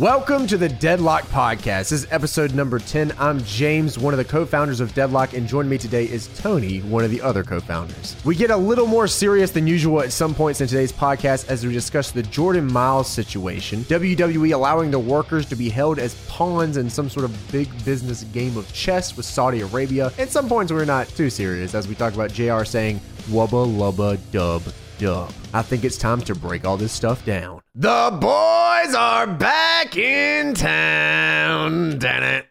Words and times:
Welcome 0.00 0.46
to 0.46 0.56
the 0.56 0.70
Deadlock 0.70 1.24
Podcast. 1.24 1.90
This 1.90 1.92
is 1.92 2.06
episode 2.10 2.54
number 2.54 2.78
10. 2.78 3.12
I'm 3.18 3.38
James, 3.44 3.98
one 3.98 4.14
of 4.14 4.18
the 4.18 4.24
co 4.24 4.46
founders 4.46 4.80
of 4.80 4.94
Deadlock, 4.94 5.34
and 5.34 5.46
joining 5.46 5.68
me 5.68 5.76
today 5.76 6.04
is 6.04 6.28
Tony, 6.38 6.78
one 6.78 7.04
of 7.04 7.10
the 7.10 7.20
other 7.20 7.44
co 7.44 7.60
founders. 7.60 8.16
We 8.24 8.34
get 8.34 8.50
a 8.50 8.56
little 8.56 8.86
more 8.86 9.06
serious 9.06 9.50
than 9.50 9.66
usual 9.66 10.00
at 10.00 10.10
some 10.10 10.34
points 10.34 10.62
in 10.62 10.68
today's 10.68 10.90
podcast 10.90 11.50
as 11.50 11.66
we 11.66 11.74
discuss 11.74 12.12
the 12.12 12.22
Jordan 12.22 12.72
Myles 12.72 13.10
situation, 13.10 13.80
WWE 13.80 14.54
allowing 14.54 14.90
the 14.90 14.98
workers 14.98 15.44
to 15.50 15.54
be 15.54 15.68
held 15.68 15.98
as 15.98 16.14
pawns 16.28 16.78
in 16.78 16.88
some 16.88 17.10
sort 17.10 17.26
of 17.26 17.52
big 17.52 17.68
business 17.84 18.24
game 18.24 18.56
of 18.56 18.72
chess 18.72 19.18
with 19.18 19.26
Saudi 19.26 19.60
Arabia. 19.60 20.12
At 20.16 20.30
some 20.30 20.48
points, 20.48 20.72
we're 20.72 20.86
not 20.86 21.08
too 21.08 21.28
serious 21.28 21.74
as 21.74 21.86
we 21.86 21.94
talk 21.94 22.14
about 22.14 22.32
JR 22.32 22.64
saying, 22.64 23.02
Wubba 23.28 23.66
Lubba 23.66 24.18
Dub 24.32 24.62
Dub. 25.00 25.32
I 25.54 25.62
think 25.62 25.82
it's 25.84 25.96
time 25.96 26.20
to 26.22 26.34
break 26.34 26.66
all 26.66 26.76
this 26.76 26.92
stuff 26.92 27.24
down. 27.24 27.62
The 27.74 28.10
boys 28.20 28.94
are 28.94 29.26
back 29.26 29.96
in 29.96 30.52
town. 30.52 31.98
Damn 31.98 32.22
it. 32.22 32.46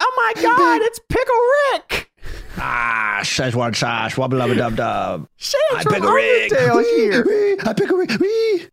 Oh 0.00 0.12
my 0.16 0.42
god, 0.42 0.80
it's 0.82 0.98
Pickle 1.08 1.40
Rick! 1.72 2.10
Ah, 2.56 3.20
Szechuan 3.22 3.76
sauce, 3.76 4.14
wubba 4.14 4.32
lubba 4.32 4.56
dub 4.56 4.74
dub. 4.74 5.28
I 5.72 5.84
Rick. 6.12 6.52
Here. 6.52 7.24
Wee, 7.24 7.56
I 7.64 7.72
pick 7.72 7.90
a 7.90 7.96
Rick. 7.96 8.18
Wee. 8.18 8.66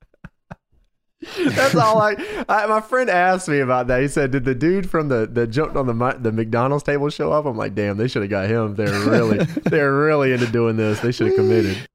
That's 1.51 1.76
all 1.76 2.01
I, 2.01 2.15
I. 2.49 2.65
My 2.65 2.81
friend 2.81 3.07
asked 3.07 3.48
me 3.48 3.59
about 3.59 3.85
that. 3.88 4.01
He 4.01 4.07
said, 4.07 4.31
"Did 4.31 4.45
the 4.45 4.55
dude 4.55 4.90
from 4.90 5.09
the 5.09 5.27
that 5.34 5.48
jumped 5.48 5.76
on 5.76 5.85
the 5.85 6.17
the 6.20 6.31
McDonald's 6.31 6.84
table 6.84 7.09
show 7.09 7.31
up?" 7.31 7.45
I'm 7.45 7.55
like, 7.55 7.76
"Damn, 7.76 7.98
they 7.98 8.07
should 8.07 8.23
have 8.23 8.31
got 8.31 8.49
him. 8.49 8.73
They're 8.73 8.99
really 9.07 9.45
they're 9.65 9.93
really 9.93 10.34
into 10.34 10.48
doing 10.48 10.77
this. 10.77 10.99
They 11.01 11.12
should 11.12 11.27
have 11.27 11.35
committed." 11.35 11.88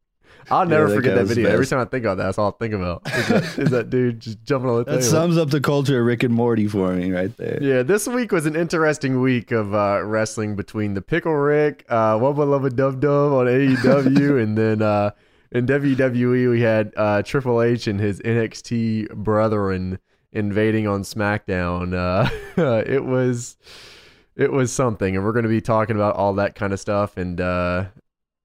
I'll 0.51 0.67
never 0.67 0.89
that 0.89 0.95
forget 0.95 1.15
that 1.17 1.27
video. 1.27 1.49
Every 1.51 1.67
time 1.67 1.81
I 1.81 1.85
think 1.85 2.05
about 2.05 2.19
that, 2.19 2.25
that's 2.25 2.39
all 2.39 2.49
I 2.49 2.65
think 2.65 2.75
about. 2.75 3.03
Is 3.07 3.29
that, 3.29 3.59
is 3.59 3.71
that 3.71 3.91
dude 3.91 4.21
just 4.21 4.43
jumping 4.45 4.71
on 4.71 4.79
the 4.79 4.85
That 4.85 4.91
table? 4.99 5.03
sums 5.03 5.37
up 5.39 5.51
the 5.51 5.61
culture 5.61 6.01
of 6.01 6.07
Rick 6.07 6.23
and 6.23 6.33
Morty 6.35 6.67
for 6.69 6.93
me 6.95 7.11
right 7.13 7.37
there. 7.37 7.59
Yeah, 7.63 7.83
this 7.83 8.07
week 8.07 8.33
was 8.33 8.47
an 8.47 8.57
interesting 8.57 9.21
week 9.21 9.51
of 9.53 9.75
uh, 9.75 10.03
wrestling 10.05 10.55
between 10.57 10.95
the 10.95 11.03
Pickle 11.03 11.35
Rick, 11.35 11.85
uh, 11.89 12.15
Wubba 12.17 12.47
Lubba 12.47 12.75
Dub 12.75 13.01
Dub 13.01 13.33
on 13.33 13.47
AEW, 13.47 14.41
and 14.43 14.57
then 14.57 14.83
uh, 14.83 15.11
in 15.53 15.67
WWE 15.67 16.51
we 16.51 16.61
had 16.61 16.93
uh, 16.97 17.23
Triple 17.23 17.63
H 17.63 17.87
and 17.87 17.99
his 18.01 18.21
NXT 18.21 19.11
brethren 19.15 19.99
invading 20.33 20.87
on 20.87 21.03
SmackDown. 21.03 21.95
Uh, 21.95 22.29
it 22.87 23.05
was 23.05 23.57
it 24.37 24.53
was 24.53 24.71
something, 24.73 25.17
and 25.17 25.25
we're 25.25 25.33
going 25.33 25.45
to 25.45 25.49
be 25.49 25.61
talking 25.63 25.97
about 25.97 26.15
all 26.17 26.35
that 26.35 26.55
kind 26.55 26.73
of 26.73 26.79
stuff. 26.81 27.17
And 27.17 27.41
uh, 27.41 27.87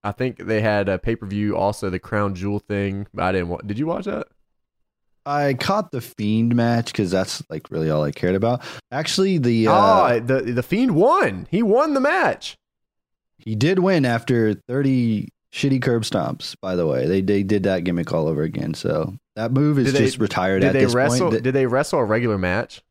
I 0.04 0.12
think 0.12 0.38
they 0.38 0.62
had 0.62 0.90
a 0.90 0.98
pay 0.98 1.16
per 1.16 1.26
view, 1.28 1.56
also 1.56 1.90
the 1.90 2.00
Crown 2.00 2.34
Jewel 2.36 2.60
thing. 2.60 3.08
I 3.18 3.32
didn't. 3.32 3.50
Wa- 3.50 3.62
Did 3.66 3.78
you 3.78 3.86
watch 3.86 4.06
that? 4.06 4.28
I 5.26 5.54
caught 5.54 5.92
the 5.92 6.02
Fiend 6.02 6.56
match 6.56 6.92
because 6.92 7.12
that's 7.12 7.44
like 7.50 7.70
really 7.70 7.92
all 7.92 8.04
I 8.04 8.12
cared 8.12 8.34
about. 8.36 8.64
Actually, 8.92 9.38
the 9.38 9.68
uh, 9.68 9.74
oh, 10.14 10.20
the 10.20 10.42
the 10.42 10.64
Fiend 10.64 10.96
won. 10.96 11.48
He 11.52 11.62
won 11.62 11.94
the 11.94 12.00
match. 12.00 12.58
he 13.38 13.56
did 13.56 13.78
win 13.80 14.04
after 14.06 14.54
30 14.56 15.30
shitty 15.54 15.82
curb 15.82 16.04
stomps. 16.04 16.56
By 16.60 16.76
the 16.76 16.88
way, 16.88 17.06
they 17.06 17.22
they 17.22 17.44
did 17.44 17.64
that 17.64 17.84
gimmick 17.84 18.12
all 18.12 18.28
over 18.28 18.42
again. 18.42 18.74
So 18.74 19.14
that 19.36 19.52
move 19.52 19.78
is 19.78 19.86
Did 19.86 19.96
they- 19.96 20.06
just 20.06 20.18
retired 20.18 20.62
Did 20.62 20.68
at 20.70 20.74
they 20.74 20.86
this 20.86 20.96
wrestle? 20.96 21.30
point. 21.30 21.44
Did 21.44 21.54
they 21.54 21.68
wrestle 21.68 22.00
a 22.00 22.04
regular 22.06 22.40
match? 22.40 22.82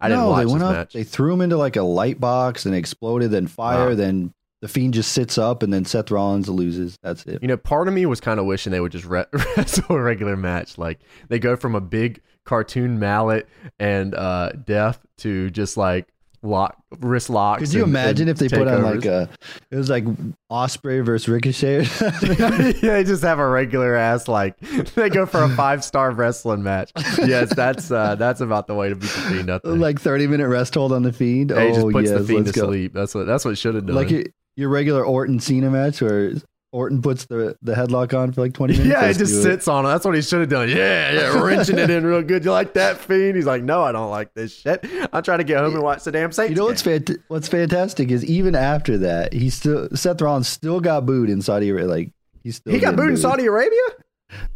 I 0.00 0.08
didn't 0.08 0.22
no, 0.24 0.30
watch 0.30 0.38
they 0.46 0.52
went 0.52 0.64
up, 0.64 0.72
match. 0.72 0.92
They 0.94 1.04
threw 1.04 1.32
him 1.34 1.42
into 1.42 1.58
like 1.58 1.76
a 1.76 1.82
light 1.82 2.18
box 2.18 2.64
and 2.66 2.74
exploded, 2.74 3.30
then 3.30 3.46
fire, 3.46 3.90
Wow. 3.90 3.94
then 3.94 4.32
the 4.62 4.68
Fiend 4.68 4.94
just 4.94 5.12
sits 5.12 5.38
up, 5.38 5.64
and 5.64 5.72
then 5.72 5.84
Seth 5.84 6.10
Rollins 6.10 6.48
loses. 6.48 6.96
That's 7.02 7.26
it. 7.26 7.42
you 7.42 7.48
know, 7.48 7.56
part 7.56 7.88
of 7.88 7.94
me 7.94 8.06
was 8.06 8.20
kind 8.20 8.38
of 8.38 8.46
wishing 8.46 8.70
they 8.70 8.80
would 8.80 8.92
just 8.92 9.04
re- 9.04 9.26
wrestle 9.56 9.96
a 9.96 10.00
regular 10.00 10.36
match. 10.36 10.78
Like 10.78 11.00
they 11.28 11.40
go 11.40 11.56
from 11.56 11.74
a 11.74 11.80
big 11.80 12.22
cartoon 12.44 12.98
mallet 13.00 13.48
and 13.80 14.14
uh, 14.14 14.52
death 14.52 15.00
to 15.18 15.50
just 15.50 15.76
like 15.76 16.06
lock 16.44 16.76
wrist 17.00 17.28
locks. 17.28 17.60
Could 17.60 17.72
you 17.74 17.82
and- 17.82 17.90
imagine 17.90 18.28
and 18.28 18.30
if 18.30 18.38
they 18.38 18.56
put 18.56 18.68
on 18.68 18.82
like 18.82 19.04
a, 19.04 19.28
it 19.72 19.76
was 19.76 19.90
like 19.90 20.04
Osprey 20.48 21.00
versus 21.00 21.28
Ricochet, 21.28 21.82
yeah, 22.22 22.94
they 22.94 23.04
just 23.04 23.24
have 23.24 23.40
a 23.40 23.48
regular 23.48 23.96
ass 23.96 24.28
like 24.28 24.58
they 24.94 25.10
go 25.10 25.26
for 25.26 25.42
a 25.42 25.48
five 25.56 25.82
star 25.82 26.12
wrestling 26.12 26.62
match. 26.62 26.92
Yes, 27.18 27.52
that's 27.52 27.90
uh, 27.90 28.14
that's 28.14 28.40
about 28.40 28.68
the 28.68 28.74
way 28.74 28.90
to 28.90 28.94
beat 28.94 29.02
the 29.02 29.08
fiend. 29.08 29.50
I 29.50 29.58
think. 29.58 29.80
like 29.80 30.00
thirty 30.00 30.28
minute 30.28 30.46
rest 30.48 30.74
hold 30.74 30.92
on 30.92 31.02
the 31.02 31.12
Fiend. 31.12 31.50
Yeah, 31.50 31.64
he 31.64 31.72
just 31.72 31.80
oh 31.86 31.90
puts 31.90 32.10
yes, 32.10 32.20
the 32.20 32.26
fiend 32.26 32.46
to 32.46 32.52
go. 32.52 32.66
sleep. 32.66 32.92
That's 32.92 33.12
what 33.12 33.26
that's 33.26 33.44
what 33.44 33.58
should 33.58 33.74
have 33.74 33.86
done. 33.86 33.96
Like 33.96 34.10
your, 34.10 34.24
your 34.56 34.68
regular 34.68 35.04
Orton 35.04 35.40
Cena 35.40 35.70
match 35.70 36.00
where 36.02 36.32
Orton 36.72 37.02
puts 37.02 37.26
the 37.26 37.56
the 37.62 37.74
headlock 37.74 38.16
on 38.18 38.32
for 38.32 38.40
like 38.40 38.54
twenty 38.54 38.72
minutes. 38.78 38.90
Yeah, 38.90 39.06
he 39.08 39.14
just 39.14 39.32
do 39.32 39.38
it. 39.40 39.42
sits 39.42 39.68
on 39.68 39.84
it. 39.84 39.88
That's 39.88 40.04
what 40.06 40.14
he 40.14 40.22
should 40.22 40.40
have 40.40 40.48
done. 40.48 40.68
Yeah, 40.70 41.12
yeah, 41.12 41.42
wrenching 41.42 41.78
it 41.78 41.90
in 41.90 42.04
real 42.06 42.22
good. 42.22 42.44
You 42.44 42.50
like 42.50 42.72
that 42.74 42.96
fiend? 42.98 43.36
He's 43.36 43.44
like, 43.46 43.62
no, 43.62 43.82
I 43.82 43.92
don't 43.92 44.10
like 44.10 44.32
this 44.34 44.56
shit. 44.56 44.84
I'm 45.12 45.22
trying 45.22 45.38
to 45.38 45.44
get 45.44 45.58
home 45.58 45.74
and 45.74 45.82
watch 45.82 46.04
the 46.04 46.12
damn 46.12 46.32
Saints. 46.32 46.50
You 46.50 46.56
know 46.56 46.64
what's 46.64 46.82
fant- 46.82 47.18
what's 47.28 47.48
fantastic 47.48 48.10
is 48.10 48.24
even 48.24 48.54
after 48.54 48.96
that, 48.98 49.32
he 49.34 49.50
still 49.50 49.88
Seth 49.94 50.20
Rollins 50.22 50.48
still 50.48 50.80
got 50.80 51.04
booed 51.04 51.28
in 51.28 51.42
Saudi 51.42 51.68
Arabia. 51.68 51.88
Like 51.88 52.12
he's 52.42 52.56
still 52.56 52.72
He 52.72 52.78
got 52.80 52.96
booed 52.96 53.10
in 53.10 53.16
Saudi 53.18 53.44
Arabia. 53.44 53.82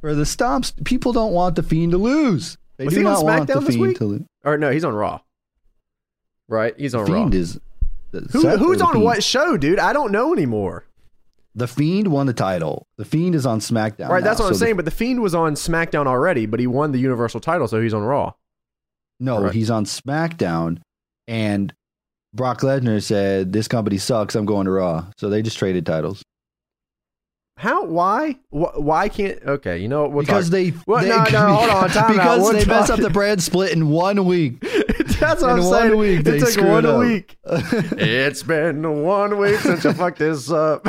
for 0.01 0.15
the 0.15 0.25
stomps. 0.25 0.73
People 0.87 1.13
don't 1.13 1.33
want 1.33 1.55
the 1.57 1.63
Fiend 1.63 1.93
to 1.93 1.99
lose. 1.99 2.57
They 2.79 2.87
Was 2.87 2.95
do 2.95 3.01
he 3.01 3.07
on 3.07 3.13
not 3.13 3.25
want 3.25 3.47
the 3.47 3.53
SmackDown 3.53 3.61
this 3.67 3.75
Fiend 3.75 3.89
week? 3.89 3.99
to 3.99 4.05
lose. 4.07 4.23
Or 4.43 4.57
no, 4.57 4.71
he's 4.71 4.85
on 4.85 4.95
Raw. 4.95 5.21
Right, 6.49 6.75
he's 6.79 6.95
on 6.95 7.05
Raw. 7.05 7.07
Fiend 7.23 7.35
is 7.35 7.59
Who, 8.13 8.49
who's 8.57 8.81
on 8.81 9.01
what 9.01 9.23
show, 9.23 9.57
dude? 9.57 9.79
I 9.79 9.93
don't 9.93 10.13
know 10.13 10.33
anymore. 10.33 10.85
The 11.55 11.67
Fiend 11.67 12.09
won 12.09 12.27
the 12.27 12.35
title. 12.35 12.87
The 12.99 13.05
Fiend 13.05 13.35
is 13.35 13.47
on 13.47 13.61
SmackDown. 13.61 14.09
right, 14.11 14.23
that's 14.23 14.39
now. 14.39 14.45
what 14.47 14.49
I'm 14.51 14.55
So 14.55 14.59
the- 14.59 14.65
saying. 14.67 14.77
But 14.77 14.85
the 14.85 14.91
Fiend 14.91 15.23
was 15.23 15.35
on 15.35 15.55
SmackDown 15.55 16.07
already, 16.07 16.47
but 16.47 16.61
he 16.61 16.67
won 16.67 16.93
the 16.93 16.99
Universal 16.99 17.41
title, 17.41 17.67
so 17.69 17.81
he's 17.81 17.95
on 17.95 18.03
Raw. 18.03 18.33
No, 19.21 19.39
Correct. 19.39 19.55
he's 19.55 19.71
on 19.71 19.85
SmackDown, 19.87 20.79
and 21.27 21.73
Brock 22.35 22.61
Lesnar 22.61 23.03
said 23.03 23.53
this 23.55 23.69
company 23.69 23.97
sucks. 23.97 24.35
I'm 24.35 24.45
going 24.45 24.67
to 24.67 24.71
Raw. 24.73 25.07
So 25.17 25.31
they 25.31 25.41
just 25.41 25.57
traded 25.59 25.87
titles 25.87 26.23
How? 27.59 27.87
Why? 27.87 28.37
Why 28.51 29.09
can't? 29.09 29.43
Okay, 29.43 29.79
you 29.79 29.89
know 29.89 30.03
what? 30.03 30.13
We'll 30.13 30.25
because 30.27 30.47
talk. 30.51 30.53
they. 30.53 30.73
Well, 30.87 31.03
they 31.03 31.09
no, 31.09 31.25
no, 31.25 31.55
hold 31.55 31.71
on, 31.71 31.89
time 31.91 32.13
because 32.13 32.41
We'll 32.43 32.53
they 32.53 32.65
messed 32.67 32.89
talk- 32.89 32.99
up 32.99 33.01
the 33.03 33.09
brand 33.09 33.43
split 33.43 33.73
in 33.73 33.89
one 33.89 34.27
week. 34.27 34.61
That's 35.19 35.41
what 35.41 35.53
In 35.53 35.59
I'm 35.61 35.65
one 35.65 35.81
saying. 35.89 35.97
week, 35.97 36.27
it 36.27 36.41
took 36.55 36.65
one 36.67 36.99
week. 36.99 37.39
it's 37.47 38.43
been 38.43 39.03
one 39.03 39.39
week 39.39 39.59
since 39.61 39.87
I 39.87 39.95
fucked 39.95 40.19
this 40.19 40.51
up. 40.51 40.85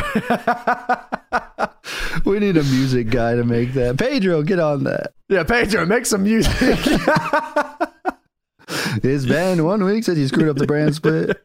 we 2.25 2.39
need 2.39 2.57
a 2.57 2.63
music 2.63 3.09
guy 3.11 3.35
to 3.35 3.45
make 3.45 3.71
that. 3.73 3.97
Pedro, 3.97 4.41
get 4.43 4.59
on 4.59 4.83
that. 4.83 5.13
yeah, 5.29 5.43
Pedro, 5.43 5.85
make 5.85 6.05
some 6.05 6.23
music. 6.23 6.51
It's 9.03 9.25
been 9.25 9.63
one 9.63 9.83
week 9.85 10.03
since 10.03 10.17
you 10.17 10.27
screwed 10.27 10.49
up 10.49 10.57
the 10.57 10.67
brand 10.67 10.95
split. 10.95 11.41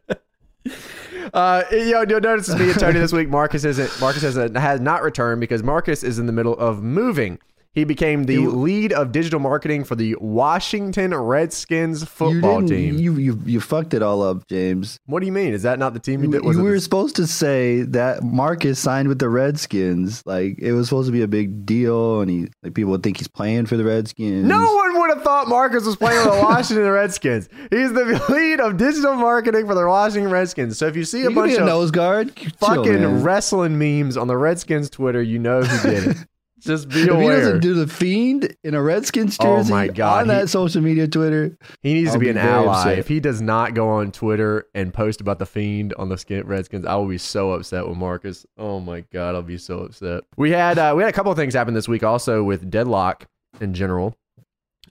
Uh, 1.33 1.63
yo, 1.71 2.05
you'll 2.07 2.21
notice 2.21 2.47
it's 2.47 2.59
me 2.59 2.69
and 2.69 2.79
Tony 2.79 2.99
this 2.99 3.11
week. 3.11 3.27
Marcus 3.27 3.65
isn't. 3.65 3.99
Marcus 3.99 4.21
has, 4.21 4.35
has 4.35 4.79
not 4.79 5.01
returned 5.01 5.41
because 5.41 5.63
Marcus 5.63 6.03
is 6.03 6.19
in 6.19 6.27
the 6.27 6.31
middle 6.31 6.55
of 6.57 6.83
moving. 6.83 7.39
He 7.73 7.85
became 7.85 8.25
the 8.25 8.35
You- 8.35 8.51
lead 8.51 8.93
of 8.93 9.11
digital 9.11 9.39
marketing 9.39 9.83
for 9.83 9.95
the 9.95 10.15
Washington 10.21 11.13
Redskins 11.15 12.03
football 12.03 12.61
didn't. 12.61 12.69
team. 12.69 12.99
You, 12.99 13.13
you 13.15 13.39
you 13.45 13.59
fucked 13.59 13.93
it 13.95 14.03
all 14.03 14.21
up, 14.21 14.47
James. 14.47 14.99
what 15.07 15.21
do 15.21 15.25
you 15.25 15.31
mean? 15.31 15.53
Is 15.53 15.63
that 15.63 15.79
not 15.79 15.93
the 15.93 15.99
team 15.99 16.21
you 16.23 16.27
You, 16.27 16.33
did? 16.33 16.45
Was 16.45 16.57
you 16.57 16.63
were 16.63 16.73
the- 16.73 16.79
supposed 16.81 17.15
to 17.15 17.25
say 17.25 17.81
that 17.81 18.23
Marcus 18.23 18.77
signed 18.79 19.07
with 19.07 19.17
the 19.17 19.27
Redskins. 19.29 20.21
Like 20.25 20.59
it 20.59 20.73
was 20.73 20.87
supposed 20.87 21.07
to 21.07 21.11
be 21.11 21.23
a 21.23 21.27
big 21.27 21.65
deal, 21.65 22.21
and 22.21 22.29
he 22.29 22.47
like 22.61 22.75
people 22.75 22.91
would 22.91 23.01
think 23.01 23.17
he's 23.17 23.27
playing 23.27 23.65
for 23.65 23.75
the 23.77 23.83
Redskins. 23.85 24.45
no 24.47 24.73
one 24.75 24.99
would 24.99 25.09
have 25.09 25.23
thought 25.23 25.47
Marcus 25.47 25.83
was 25.85 25.95
playing 25.95 26.23
with 26.25 26.35
the 26.35 26.41
Washington 26.43 26.87
Redskins. 26.89 27.49
He's 27.71 27.91
the 27.93 28.23
lead 28.29 28.59
of 28.59 28.77
digital 28.77 29.15
marketing 29.15 29.65
for 29.65 29.73
the 29.73 29.87
Washington 29.87 30.31
Redskins. 30.31 30.77
So 30.77 30.85
if 30.87 30.95
you 30.95 31.05
see 31.05 31.21
a 31.25 31.29
you 31.29 31.35
bunch 31.35 31.53
a 31.53 31.61
of 31.61 31.65
nose 31.65 31.89
guard. 31.89 32.31
Fucking 32.59 33.01
man. 33.01 33.23
wrestling 33.23 33.79
memes 33.79 34.15
on 34.15 34.27
the 34.27 34.37
Redskins 34.37 34.89
Twitter, 34.91 35.21
you 35.23 35.39
know 35.39 35.63
who 35.63 35.89
did 35.89 36.07
it. 36.09 36.17
Just 36.63 36.89
be 36.89 37.07
aware. 37.07 37.21
If 37.21 37.21
he 37.21 37.39
doesn't 37.41 37.59
do 37.61 37.73
the 37.73 37.87
fiend 37.87 38.55
in 38.63 38.73
a 38.73 38.81
Redskins 38.81 39.37
Oh 39.39 39.57
jersey 39.57 39.71
my 39.71 39.87
God, 39.89 40.21
on 40.21 40.25
he- 40.35 40.41
that 40.41 40.49
social 40.49 40.81
media 40.81 41.07
Twitter, 41.07 41.57
He 41.81 41.93
needs 41.93 42.09
to 42.11 42.13
I'll 42.15 42.19
be 42.19 42.25
be 42.27 42.29
an 42.31 42.37
ally. 42.37 42.77
upset. 42.79 42.99
If 42.99 43.07
he 43.07 43.19
does 43.19 43.41
not 43.41 43.73
go 43.73 43.89
on 43.89 44.11
Twitter 44.11 44.65
and 44.73 44.93
post 44.93 45.21
about 45.21 45.39
the 45.39 45.45
fiend 45.45 45.93
on 45.97 46.09
the 46.09 46.17
Skin 46.17 46.45
Redskins, 46.47 46.85
I 46.85 46.95
will 46.95 47.07
be 47.07 47.17
so 47.17 47.51
upset 47.51 47.87
with 47.87 47.97
Marcus. 47.97 48.45
Oh 48.57 48.79
my 48.79 49.01
god, 49.11 49.35
I'll 49.35 49.41
be 49.41 49.57
so 49.57 49.79
upset. 49.79 50.23
We 50.37 50.51
had 50.51 50.79
uh, 50.79 50.93
we 50.95 51.03
had 51.03 51.09
a 51.09 51.13
couple 51.13 51.31
of 51.31 51.37
things 51.37 51.53
happen 51.53 51.73
this 51.73 51.87
week 51.87 52.03
also 52.03 52.43
with 52.43 52.69
Deadlock 52.71 53.27
in 53.59 53.73
general. 53.73 54.15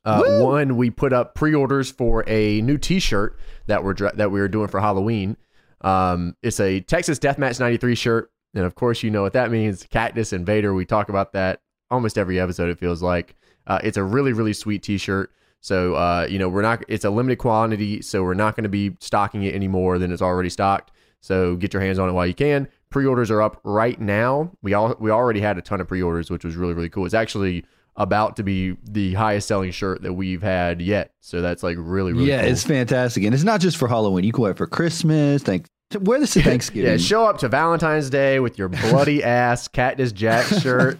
Uh, 0.04 0.40
one, 0.42 0.76
we 0.76 0.90
put 0.90 1.12
up 1.12 1.34
pre-orders 1.34 1.90
for 1.90 2.24
a 2.26 2.60
new 2.62 2.76
T-shirt 2.76 3.38
that 3.66 3.84
we're 3.84 3.94
that 3.94 4.30
we 4.32 4.40
were 4.40 4.48
doing 4.48 4.66
for 4.68 4.80
Halloween. 4.80 5.36
Um, 5.80 6.36
it's 6.42 6.60
a 6.60 6.80
Texas 6.80 7.18
Deathmatch 7.18 7.60
'93 7.60 7.94
shirt, 7.94 8.30
and 8.54 8.64
of 8.64 8.74
course, 8.74 9.02
you 9.02 9.10
know 9.10 9.22
what 9.22 9.32
that 9.32 9.50
means. 9.50 9.86
Cactus 9.90 10.32
and 10.32 10.44
Vader. 10.44 10.74
We 10.74 10.84
talk 10.84 11.08
about 11.08 11.32
that 11.32 11.60
almost 11.90 12.18
every 12.18 12.40
episode. 12.40 12.70
It 12.70 12.78
feels 12.78 13.02
like 13.02 13.36
uh, 13.66 13.78
it's 13.82 13.96
a 13.96 14.02
really 14.02 14.32
really 14.32 14.52
sweet 14.52 14.82
T-shirt. 14.82 15.30
So 15.60 15.94
uh, 15.94 16.26
you 16.28 16.38
know 16.38 16.48
we're 16.48 16.62
not. 16.62 16.84
It's 16.88 17.04
a 17.04 17.10
limited 17.10 17.38
quantity, 17.38 18.02
so 18.02 18.22
we're 18.22 18.34
not 18.34 18.56
going 18.56 18.64
to 18.64 18.70
be 18.70 18.96
stocking 19.00 19.44
it 19.44 19.54
any 19.54 19.68
more 19.68 19.98
than 19.98 20.12
it's 20.12 20.22
already 20.22 20.50
stocked. 20.50 20.90
So 21.20 21.54
get 21.56 21.72
your 21.72 21.82
hands 21.82 21.98
on 21.98 22.08
it 22.08 22.12
while 22.12 22.26
you 22.26 22.34
can. 22.34 22.68
Pre-orders 22.90 23.30
are 23.30 23.40
up 23.40 23.60
right 23.62 23.98
now. 24.00 24.50
We 24.60 24.74
all 24.74 24.96
we 24.98 25.10
already 25.10 25.40
had 25.40 25.56
a 25.56 25.62
ton 25.62 25.80
of 25.80 25.88
pre-orders, 25.88 26.30
which 26.30 26.44
was 26.44 26.56
really 26.56 26.74
really 26.74 26.90
cool. 26.90 27.06
It's 27.06 27.14
actually 27.14 27.64
about 27.96 28.36
to 28.36 28.42
be 28.42 28.76
the 28.84 29.14
highest 29.14 29.46
selling 29.46 29.70
shirt 29.70 30.02
that 30.02 30.14
we've 30.14 30.42
had 30.42 30.80
yet. 30.80 31.12
So 31.20 31.42
that's 31.42 31.62
like 31.62 31.76
really, 31.78 32.12
really 32.12 32.26
yeah, 32.26 32.42
cool. 32.42 32.50
it's 32.50 32.64
fantastic, 32.64 33.22
and 33.24 33.34
it's 33.34 33.44
not 33.44 33.60
just 33.60 33.76
for 33.76 33.86
Halloween. 33.86 34.24
You 34.24 34.32
can 34.32 34.42
wear 34.42 34.52
it 34.52 34.56
for 34.56 34.66
Christmas. 34.66 35.42
Thank 35.42 35.66
wear 36.00 36.20
this 36.20 36.36
at 36.36 36.44
Thanksgiving. 36.44 36.90
yeah, 36.90 36.96
show 36.96 37.24
up 37.26 37.38
to 37.38 37.48
Valentine's 37.48 38.10
Day 38.10 38.40
with 38.40 38.58
your 38.58 38.68
bloody 38.68 39.22
ass 39.24 39.68
Cactus 39.68 40.12
Jack 40.12 40.46
shirt. 40.46 40.98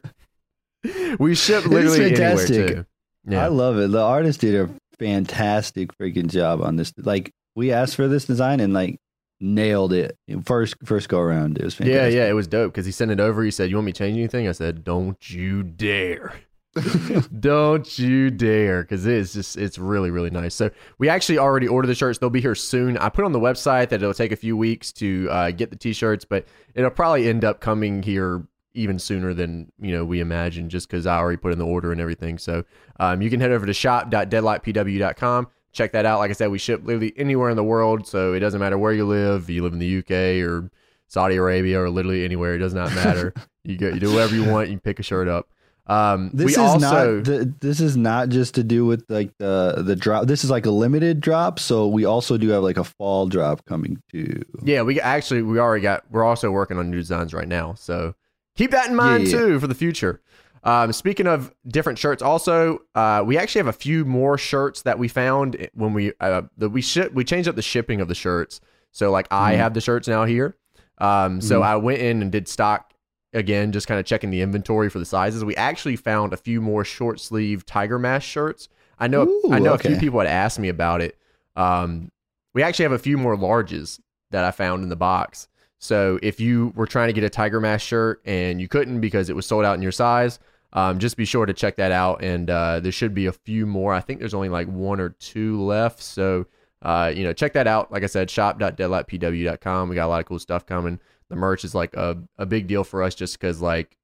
we 1.19 1.35
ship 1.35 1.65
literally 1.67 2.07
anywhere 2.07 2.37
fantastic. 2.37 2.67
too. 2.69 2.87
Yeah. 3.27 3.45
I 3.45 3.49
love 3.49 3.79
it. 3.79 3.91
The 3.93 4.03
artist 4.03 4.41
did 4.41 4.55
a 4.55 4.69
fantastic 4.99 5.97
freaking 5.97 6.29
job 6.29 6.61
on 6.61 6.77
this. 6.77 6.93
Like 6.97 7.33
we 7.55 7.73
asked 7.73 7.97
for 7.97 8.09
this 8.09 8.25
design 8.25 8.61
and 8.61 8.73
like 8.73 8.99
nailed 9.41 9.93
it 9.93 10.17
first 10.45 10.77
first 10.85 11.09
go 11.09 11.19
around. 11.19 11.59
It 11.59 11.65
was 11.65 11.79
yeah, 11.81 12.07
yeah, 12.07 12.29
it 12.29 12.33
was 12.33 12.47
dope 12.47 12.73
because 12.73 12.87
he 12.87 12.93
sent 12.93 13.11
it 13.11 13.21
over. 13.21 13.43
He 13.43 13.51
said, 13.51 13.71
"You 13.71 13.77
want 13.77 13.87
me 13.87 13.93
to 13.93 13.99
change 13.99 14.17
anything?" 14.17 14.49
I 14.49 14.53
said, 14.53 14.85
"Don't 14.85 15.31
you 15.31 15.63
dare." 15.63 16.35
Don't 17.41 17.99
you 17.99 18.31
dare, 18.31 18.83
because 18.83 19.05
it's 19.07 19.35
just 19.35 19.57
it's 19.57 19.79
really 19.79 20.11
really 20.11 20.31
nice. 20.31 20.55
So 20.55 20.71
we 20.99 21.09
actually 21.09 21.39
already 21.39 21.69
ordered 21.69 21.89
the 21.89 21.95
shirts; 21.95 22.19
they'll 22.19 22.31
be 22.31 22.41
here 22.41 22.55
soon. 22.55 22.97
I 22.97 23.09
put 23.11 23.25
on 23.25 23.33
the 23.33 23.41
website 23.41 23.91
that 23.91 24.03
it'll 24.03 24.15
take 24.15 24.33
a 24.33 24.37
few 24.37 24.57
weeks 24.57 24.91
to 24.95 25.29
uh, 25.31 25.51
get 25.51 25.71
the 25.71 25.77
t-shirts, 25.77 26.25
but 26.25 26.47
it'll 26.75 26.91
probably 26.91 27.29
end 27.29 27.45
up 27.45 27.61
coming 27.61 28.03
here 28.03 28.47
even 28.75 28.99
sooner 28.99 29.35
than 29.35 29.71
you 29.81 29.93
know 29.93 30.05
we 30.05 30.21
imagined, 30.21 30.71
just 30.71 30.89
because 30.89 31.07
I 31.07 31.19
already 31.19 31.37
put 31.37 31.53
in 31.53 31.59
the 31.59 31.67
order 31.67 31.93
and 31.93 32.01
everything. 32.01 32.39
So 32.39 32.65
um, 32.99 33.21
you 33.21 33.29
can 33.29 33.41
head 33.41 33.51
over 33.51 33.67
to 33.67 33.75
shop.deadlockpw.com. 33.75 35.49
Check 35.73 35.93
that 35.93 36.07
out. 36.07 36.21
Like 36.21 36.31
I 36.31 36.35
said, 36.35 36.51
we 36.51 36.59
ship 36.59 36.81
literally 36.85 37.13
anywhere 37.17 37.51
in 37.51 37.57
the 37.57 37.65
world, 37.65 38.07
so 38.07 38.33
it 38.33 38.41
doesn't 38.41 38.61
matter 38.61 38.79
where 38.79 38.93
you 38.93 39.07
live. 39.07 39.51
You 39.51 39.63
live 39.63 39.75
in 39.75 39.79
the 39.79 39.99
UK 39.99 40.47
or 40.49 40.71
Saudi 41.13 41.37
Arabia 41.37 41.79
or 41.79 41.91
literally 41.91 42.25
anywhere, 42.25 42.55
it 42.55 42.59
does 42.59 42.73
not 42.73 42.95
matter. 42.95 43.35
you 43.65 43.77
go, 43.77 43.89
you 43.89 44.01
do 44.01 44.15
whatever 44.15 44.35
you 44.35 44.51
want. 44.51 44.71
You 44.71 44.79
pick 44.79 44.99
a 44.99 45.03
shirt 45.03 45.29
up. 45.29 45.51
Um, 45.87 46.31
This 46.33 46.53
is 46.53 46.59
also 46.59 47.17
not. 47.17 47.25
The, 47.25 47.53
this 47.61 47.81
is 47.81 47.97
not 47.97 48.29
just 48.29 48.55
to 48.55 48.63
do 48.63 48.87
with 48.87 49.05
like 49.09 49.37
the 49.39 49.83
the 49.85 49.97
drop. 49.97 50.27
This 50.27 50.45
is 50.45 50.51
like 50.51 50.65
a 50.67 50.71
limited 50.71 51.21
drop. 51.21 51.59
So 51.59 51.89
we 51.89 52.05
also 52.05 52.37
do 52.39 52.49
have 52.51 52.63
like 52.63 52.77
a 52.77 52.85
fall 52.85 53.27
drop 53.27 53.65
coming 53.65 54.01
too. 54.11 54.43
yeah 54.63 54.83
we 54.83 55.01
actually 55.01 55.43
we 55.43 55.59
already 55.59 55.83
got 55.83 56.05
we're 56.11 56.25
also 56.25 56.51
working 56.51 56.79
on 56.79 56.91
new 56.91 56.99
designs 56.99 57.35
right 57.35 57.49
now. 57.49 57.75
So 57.75 58.15
keep 58.57 58.71
that 58.71 58.89
in 58.89 58.95
mind 58.97 59.25
Yeah, 59.27 59.31
yeah. 59.35 59.39
too 59.47 59.61
for 59.61 59.67
the 59.67 59.75
future. 59.75 60.21
Um, 60.65 60.93
speaking 60.93 61.27
of 61.27 61.53
different 61.67 61.99
shirts, 61.99 62.23
also 62.23 62.79
uh, 62.95 63.25
we 63.27 63.37
actually 63.37 63.59
have 63.59 63.67
a 63.67 63.73
few 63.73 64.05
more 64.05 64.39
shirts 64.39 64.83
that 64.83 64.97
we 65.01 65.09
found 65.09 65.67
when 65.75 65.93
we 65.93 66.13
uh, 66.21 66.43
the 66.57 66.69
we 66.69 66.81
ship 66.81 67.13
we 67.13 67.25
changed 67.25 67.49
up 67.49 67.57
the 67.57 67.63
shipping 67.63 68.01
of 68.01 68.07
the 68.07 68.15
shirts. 68.15 68.61
So 68.93 69.11
like 69.11 69.27
I 69.33 69.55
Mhm. 69.55 69.57
have 69.57 69.75
the 69.75 69.81
shirts 69.81 70.07
now 70.07 70.25
here. 70.25 70.57
Um, 70.99 71.41
so 71.41 71.61
Mhm. 71.61 71.65
I 71.65 71.77
went 71.77 71.99
in 71.99 72.23
and 72.23 72.31
did 72.31 72.47
stock 72.47 72.92
again, 73.33 73.73
just 73.73 73.87
kind 73.87 73.99
of 73.99 74.07
checking 74.07 74.31
the 74.31 74.43
inventory 74.43 74.91
for 74.91 74.99
the 74.99 75.05
sizes. 75.05 75.45
We 75.45 75.57
actually 75.57 75.97
found 75.97 76.33
a 76.33 76.37
few 76.37 76.61
more 76.61 76.85
short 76.85 77.21
sleeve 77.21 77.65
tiger 77.67 77.99
mask 77.99 78.27
shirts. 78.27 78.69
I 78.99 79.09
know 79.09 79.27
Ooh, 79.27 79.51
I 79.51 79.59
know 79.59 79.75
a 79.75 79.79
few 79.79 79.97
people 79.97 80.21
had 80.21 80.29
asked 80.29 80.59
me 80.59 80.69
about 80.69 81.01
it. 81.01 81.19
Um, 81.57 82.11
we 82.55 82.63
actually 82.63 82.85
have 82.85 82.93
a 82.93 82.99
few 82.99 83.19
more 83.19 83.37
larges 83.37 84.01
that 84.31 84.45
I 84.45 84.51
found 84.51 84.83
in 84.83 84.89
the 84.89 84.97
box. 84.97 85.49
So 85.79 86.19
if 86.23 86.39
you 86.39 86.73
were 86.77 86.87
trying 86.87 87.09
to 87.09 87.13
get 87.13 87.25
a 87.25 87.31
tiger 87.31 87.61
mask 87.61 87.87
shirt 87.87 88.23
and 88.25 88.61
you 88.61 88.69
couldn't 88.69 89.01
because 89.01 89.29
it 89.29 89.37
was 89.37 89.47
sold 89.47 89.65
out 89.65 89.75
in 89.75 89.83
your 89.83 89.93
size, 89.93 90.39
um, 90.75 90.99
just 90.99 91.17
be 91.17 91.25
sure 91.25 91.45
to 91.45 91.53
check 91.53 91.77
that 91.77 91.91
out. 91.91 92.23
And 92.23 92.49
uh, 92.49 92.81
there 92.81 92.93
should 92.93 93.15
be 93.15 93.27
a 93.27 93.33
few 93.33 93.67
more. 93.67 93.93
I 93.93 94.01
think 94.01 94.21
there's 94.21 94.35
only 94.35 94.49
like 94.49 94.69
one 94.69 95.01
or 95.01 95.11
two 95.11 95.61
left. 95.61 96.01
So 96.03 96.47
uh, 96.83 97.13
you 97.15 97.23
know, 97.23 97.33
check 97.33 97.53
that 97.53 97.67
out. 97.67 97.93
Like 97.93 98.03
I 98.03 98.07
said, 98.07 98.29
shop.deadlockpw.com. 98.29 99.89
We 99.89 99.95
got 99.95 100.07
a 100.07 100.09
lot 100.09 100.21
of 100.21 100.27
cool 100.27 100.39
stuff 100.39 100.67
coming. 100.67 100.99
The 101.33 101.37
merch 101.39 101.65
is 101.65 101.75
like 101.75 101.95
a, 101.97 102.19
a 102.39 102.45
big 102.47 102.67
deal 102.67 102.85
for 102.85 103.03
us 103.03 103.15
just 103.15 103.39
because 103.41 103.61
like 103.63 103.97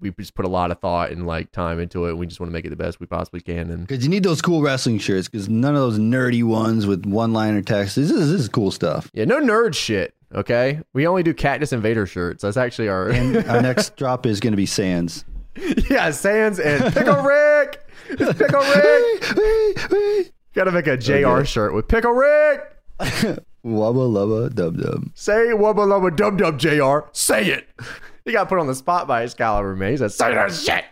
we 0.00 0.10
just 0.12 0.34
put 0.34 0.44
a 0.44 0.48
lot 0.48 0.70
of 0.70 0.80
thought 0.80 1.10
and 1.12 1.26
like 1.26 1.52
time 1.52 1.78
into 1.78 2.06
it. 2.06 2.10
And 2.10 2.18
we 2.18 2.26
just 2.26 2.40
want 2.40 2.48
to 2.50 2.52
make 2.52 2.64
it 2.64 2.70
the 2.70 2.76
best 2.76 3.00
we 3.00 3.06
possibly 3.06 3.40
can. 3.40 3.70
And 3.70 3.86
Because 3.86 4.02
you 4.04 4.10
need 4.10 4.22
those 4.22 4.42
cool 4.42 4.60
wrestling 4.62 4.98
shirts. 4.98 5.28
Because 5.28 5.48
none 5.48 5.74
of 5.74 5.80
those 5.80 5.98
nerdy 5.98 6.42
ones 6.42 6.86
with 6.86 7.06
one 7.06 7.32
liner 7.32 7.62
text. 7.62 7.96
This 7.96 8.10
is 8.10 8.30
this 8.32 8.40
is 8.40 8.48
cool 8.48 8.70
stuff. 8.70 9.10
yeah, 9.14 9.24
no 9.26 9.40
nerd 9.40 9.74
shit. 9.74 10.14
Okay, 10.34 10.80
we 10.94 11.06
only 11.06 11.22
do 11.22 11.32
Cactus 11.32 11.70
and 11.72 11.80
Vader 11.82 12.06
shirts. 12.06 12.42
That's 12.42 12.56
actually 12.56 12.88
our 12.88 13.08
And 13.10 13.36
our 13.48 13.62
next 13.62 13.96
drop 13.96 14.26
is 14.26 14.40
going 14.40 14.52
to 14.52 14.56
be 14.56 14.66
Sands. 14.66 15.24
yeah 15.88 16.10
Sands 16.10 16.58
and 16.58 16.92
Pickle 16.92 17.22
Rick. 17.22 17.80
It's 18.10 18.38
Pickle 18.38 18.60
Rick. 18.60 20.32
Got 20.54 20.64
to 20.64 20.72
make 20.72 20.86
a 20.88 20.96
JR 20.96 21.26
Okay. 21.26 21.44
shirt 21.46 21.72
with 21.74 21.86
Pickle 21.88 22.12
Rick. 22.12 22.76
Wubba 23.64 24.08
lubba 24.10 24.54
dub 24.54 24.76
dub. 24.76 25.04
Say 25.14 25.48
wubba 25.48 25.86
lubba 25.86 26.14
dub 26.14 26.38
dub 26.38 26.58
JR. 26.58 27.08
Say 27.12 27.46
it. 27.46 27.68
He 28.24 28.32
got 28.32 28.48
put 28.48 28.58
on 28.58 28.66
the 28.66 28.74
spot 28.74 29.06
by 29.06 29.22
Excalibur 29.22 29.96
said, 29.96 30.12
say 30.12 30.34
that 30.34 30.52
shit. 30.52 30.84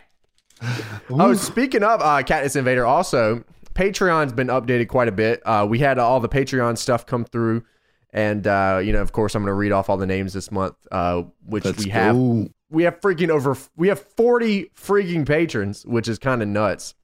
Oh, 1.09 1.33
speaking 1.33 1.83
of 1.83 2.01
uh, 2.01 2.23
Cactus 2.23 2.55
and 2.55 2.63
Vader, 2.63 2.85
also, 2.85 3.43
Patreon's 3.73 4.33
been 4.33 4.47
updated 4.47 4.87
quite 4.87 5.07
a 5.07 5.11
bit. 5.11 5.41
Uh, 5.45 5.65
we 5.69 5.79
had 5.79 5.99
all 5.99 6.19
the 6.19 6.29
Patreon 6.29 6.77
stuff 6.77 7.05
come 7.05 7.25
through. 7.25 7.63
And, 8.11 8.45
uh, 8.45 8.79
you 8.83 8.93
know, 8.93 9.01
of 9.01 9.11
course, 9.11 9.33
I'm 9.33 9.41
going 9.41 9.49
to 9.49 9.55
read 9.55 9.71
off 9.71 9.89
all 9.89 9.97
the 9.97 10.05
names 10.05 10.33
this 10.33 10.51
month, 10.51 10.75
uh, 10.91 11.23
which 11.45 11.65
Let's 11.65 11.83
we 11.83 11.89
have. 11.89 12.15
go. 12.15 12.47
We 12.69 12.83
have 12.83 13.01
freaking 13.01 13.29
over, 13.29 13.57
we 13.75 13.87
have 13.87 13.99
40 13.99 14.71
freaking 14.75 15.27
patrons, 15.27 15.85
which 15.85 16.07
is 16.07 16.19
kind 16.19 16.41
of 16.41 16.47
nuts. 16.47 16.95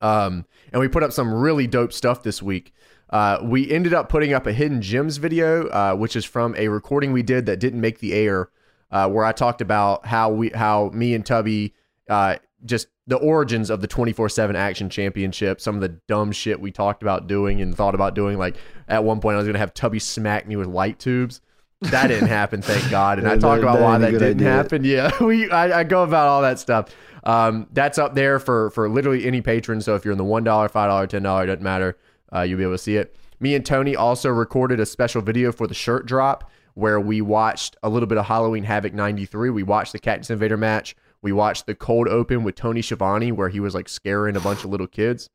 Um, 0.00 0.46
and 0.72 0.80
we 0.80 0.88
put 0.88 1.02
up 1.02 1.12
some 1.12 1.32
really 1.32 1.66
dope 1.66 1.92
stuff 1.92 2.22
this 2.22 2.42
week. 2.42 2.72
Uh, 3.12 3.38
we 3.42 3.70
ended 3.70 3.92
up 3.92 4.08
putting 4.08 4.32
up 4.32 4.46
a 4.46 4.52
hidden 4.52 4.80
gems 4.80 5.18
video, 5.18 5.68
uh, 5.68 5.94
which 5.94 6.16
is 6.16 6.24
from 6.24 6.54
a 6.56 6.66
recording 6.68 7.12
we 7.12 7.22
did 7.22 7.44
that 7.46 7.58
didn't 7.60 7.80
make 7.80 7.98
the 7.98 8.14
air, 8.14 8.48
uh, 8.90 9.08
where 9.08 9.24
I 9.24 9.32
talked 9.32 9.60
about 9.60 10.06
how 10.06 10.30
we, 10.30 10.48
how 10.50 10.90
me 10.94 11.14
and 11.14 11.24
Tubby, 11.24 11.74
uh, 12.08 12.36
just 12.64 12.86
the 13.06 13.16
origins 13.16 13.68
of 13.68 13.80
the 13.82 13.88
24/7 13.88 14.54
Action 14.56 14.88
Championship, 14.88 15.60
some 15.60 15.74
of 15.74 15.80
the 15.82 15.90
dumb 16.08 16.32
shit 16.32 16.58
we 16.60 16.70
talked 16.70 17.02
about 17.02 17.26
doing 17.26 17.60
and 17.60 17.76
thought 17.76 17.94
about 17.94 18.14
doing. 18.14 18.38
Like 18.38 18.56
at 18.88 19.04
one 19.04 19.20
point, 19.20 19.34
I 19.34 19.38
was 19.38 19.46
gonna 19.46 19.58
have 19.58 19.74
Tubby 19.74 19.98
smack 19.98 20.46
me 20.48 20.56
with 20.56 20.68
light 20.68 20.98
tubes. 20.98 21.40
That 21.82 22.06
didn't 22.06 22.28
happen, 22.28 22.62
thank 22.62 22.88
God. 22.90 23.18
And 23.18 23.26
I 23.28 23.36
talk 23.38 23.56
that- 23.56 23.62
about 23.62 23.78
that 23.78 23.82
why 23.84 23.98
that 23.98 24.12
didn't 24.12 24.38
idea. 24.40 24.48
happen. 24.50 24.84
Yeah, 24.84 25.10
we 25.22 25.50
I, 25.50 25.80
I 25.80 25.84
go 25.84 26.02
about 26.04 26.28
all 26.28 26.40
that 26.42 26.58
stuff. 26.60 26.94
Um, 27.24 27.66
that's 27.72 27.98
up 27.98 28.14
there 28.14 28.38
for 28.38 28.70
for 28.70 28.88
literally 28.88 29.26
any 29.26 29.42
patron. 29.42 29.80
So 29.82 29.96
if 29.96 30.04
you're 30.04 30.12
in 30.12 30.18
the 30.18 30.24
one 30.24 30.44
dollar, 30.44 30.68
five 30.68 30.88
dollar, 30.88 31.06
ten 31.08 31.24
dollar, 31.24 31.42
it 31.42 31.46
doesn't 31.48 31.62
matter. 31.62 31.98
Uh, 32.34 32.40
you'll 32.42 32.58
be 32.58 32.64
able 32.64 32.74
to 32.74 32.78
see 32.78 32.96
it. 32.96 33.14
Me 33.40 33.54
and 33.54 33.66
Tony 33.66 33.96
also 33.96 34.30
recorded 34.30 34.80
a 34.80 34.86
special 34.86 35.20
video 35.20 35.52
for 35.52 35.66
the 35.66 35.74
shirt 35.74 36.06
drop 36.06 36.50
where 36.74 37.00
we 37.00 37.20
watched 37.20 37.76
a 37.82 37.88
little 37.88 38.06
bit 38.06 38.18
of 38.18 38.26
Halloween 38.26 38.64
Havoc 38.64 38.94
'93. 38.94 39.50
We 39.50 39.62
watched 39.62 39.92
the 39.92 39.98
Cactus 39.98 40.30
and 40.30 40.38
Vader 40.38 40.56
match. 40.56 40.96
We 41.20 41.32
watched 41.32 41.66
the 41.66 41.74
cold 41.74 42.08
open 42.08 42.42
with 42.44 42.54
Tony 42.54 42.82
Schiavone 42.82 43.32
where 43.32 43.48
he 43.48 43.60
was 43.60 43.74
like 43.74 43.88
scaring 43.88 44.36
a 44.36 44.40
bunch 44.40 44.64
of 44.64 44.70
little 44.70 44.86
kids. 44.86 45.28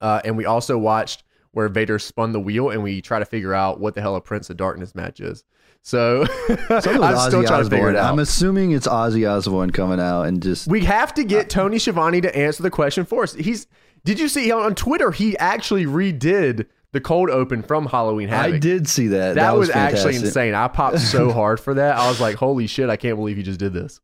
Uh, 0.00 0.20
and 0.24 0.36
we 0.36 0.44
also 0.44 0.76
watched 0.76 1.24
where 1.52 1.68
Vader 1.68 1.98
spun 1.98 2.32
the 2.32 2.40
wheel 2.40 2.70
and 2.70 2.82
we 2.82 3.00
try 3.00 3.18
to 3.18 3.24
figure 3.24 3.54
out 3.54 3.80
what 3.80 3.94
the 3.94 4.00
hell 4.00 4.16
a 4.16 4.20
Prince 4.20 4.50
of 4.50 4.56
Darkness 4.56 4.94
match 4.94 5.20
is. 5.20 5.44
So 5.82 6.22
I'm 6.48 6.56
those 6.68 6.82
still 6.82 7.00
Ozzy 7.02 7.46
trying 7.46 7.64
to 7.64 7.70
figure 7.70 7.90
it 7.90 7.96
out. 7.96 8.12
I'm 8.12 8.18
assuming 8.18 8.72
it's 8.72 8.88
Ozzy 8.88 9.30
Osbourne 9.30 9.70
coming 9.70 10.00
out 10.00 10.22
and 10.22 10.42
just 10.42 10.66
We 10.66 10.84
have 10.84 11.14
to 11.14 11.24
get 11.24 11.48
Tony 11.48 11.78
Schiavone 11.78 12.20
to 12.22 12.36
answer 12.36 12.62
the 12.62 12.70
question 12.70 13.04
for 13.04 13.22
us. 13.22 13.34
He's 13.34 13.66
did 14.04 14.20
you 14.20 14.28
see 14.28 14.52
on 14.52 14.74
Twitter 14.74 15.10
he 15.10 15.36
actually 15.38 15.86
redid 15.86 16.66
the 16.94 17.00
cold 17.00 17.28
open 17.28 17.60
from 17.60 17.86
Halloween 17.86 18.28
Havoc. 18.28 18.54
I 18.54 18.58
did 18.58 18.88
see 18.88 19.08
that. 19.08 19.34
That, 19.34 19.56
was, 19.56 19.68
actually 19.68 20.14
insane. 20.14 20.54
I 20.54 20.68
popped 20.68 21.00
so 21.00 21.32
hard 21.32 21.58
for 21.58 21.74
that. 21.74 21.96
I 21.96 22.08
was 22.08 22.20
like, 22.20 22.36
"Holy 22.36 22.68
shit! 22.68 22.88
I 22.88 22.96
can't 22.96 23.16
believe 23.16 23.36
he 23.36 23.42
just 23.42 23.58
did 23.58 23.72
this." 23.74 24.00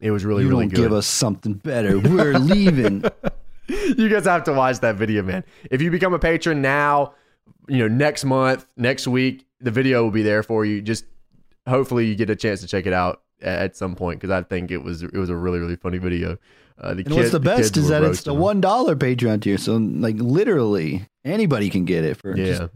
It 0.00 0.10
was 0.10 0.24
really, 0.24 0.42
you 0.42 0.50
really 0.50 0.66
good. 0.66 0.76
give 0.76 0.92
us 0.92 1.06
something 1.06 1.54
better. 1.54 1.98
We're 1.98 2.34
leaving. 2.38 3.04
you 3.68 4.08
guys 4.08 4.24
have 4.24 4.44
to 4.44 4.52
watch 4.52 4.80
that 4.80 4.96
video, 4.96 5.22
man. 5.22 5.44
If 5.70 5.80
you 5.80 5.92
become 5.92 6.12
a 6.12 6.18
patron 6.18 6.60
now, 6.60 7.14
you 7.68 7.78
know, 7.78 7.88
next 7.88 8.24
month, 8.24 8.66
next 8.76 9.06
week, 9.06 9.46
the 9.60 9.70
video 9.70 10.02
will 10.02 10.10
be 10.10 10.22
there 10.22 10.42
for 10.42 10.64
you. 10.64 10.82
Just 10.82 11.04
hopefully 11.68 12.06
you 12.06 12.16
get 12.16 12.30
a 12.30 12.36
chance 12.36 12.60
to 12.62 12.66
check 12.66 12.86
it 12.86 12.92
out 12.92 13.22
at 13.40 13.76
some 13.76 13.94
point 13.94 14.20
because 14.20 14.32
I 14.32 14.42
think 14.42 14.72
it 14.72 14.78
was 14.78 15.04
it 15.04 15.14
was 15.14 15.30
a 15.30 15.36
really 15.36 15.60
really 15.60 15.76
funny 15.76 15.98
video. 15.98 16.36
Uh, 16.78 16.94
the 16.94 17.04
And 17.04 17.14
what's 17.14 17.28
kid- 17.28 17.32
the 17.32 17.40
best 17.40 17.76
is 17.76 17.88
that 17.88 18.02
it's 18.02 18.22
the 18.22 18.34
one 18.34 18.60
dollar 18.60 18.94
Patreon 18.96 19.40
tier. 19.42 19.56
So 19.58 19.76
like 19.76 20.16
literally 20.16 21.06
anybody 21.24 21.70
can 21.70 21.84
get 21.84 22.04
it 22.04 22.16
for 22.18 22.36
Yeah. 22.36 22.44
just 22.46 22.62
a 22.62 22.70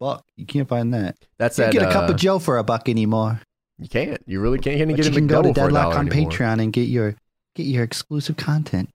buck. 0.00 0.24
You 0.36 0.44
can't 0.46 0.68
find 0.68 0.92
that. 0.94 1.16
That's 1.38 1.56
You 1.58 1.64
that. 1.64 1.72
can't 1.72 1.82
get 1.84 1.90
a 1.90 1.92
cup 1.92 2.08
uh, 2.10 2.12
of 2.14 2.18
Joe 2.18 2.38
for 2.38 2.58
a 2.58 2.64
buck 2.64 2.88
anymore. 2.88 3.40
You 3.78 3.88
can't. 3.88 4.20
You 4.26 4.40
really 4.40 4.58
can't. 4.58 4.78
You 4.78 4.86
get 4.96 5.04
you 5.06 5.10
can 5.12 5.26
go 5.26 5.42
to 5.42 5.48
McDouble 5.48 5.54
for 5.54 5.60
a 5.60 5.64
Deadlock 5.72 5.94
on 5.96 6.08
anymore. 6.10 6.30
Patreon 6.32 6.62
and 6.62 6.72
get 6.72 6.88
your 6.88 7.14
get 7.54 7.64
your 7.64 7.84
exclusive 7.84 8.36
content. 8.36 8.90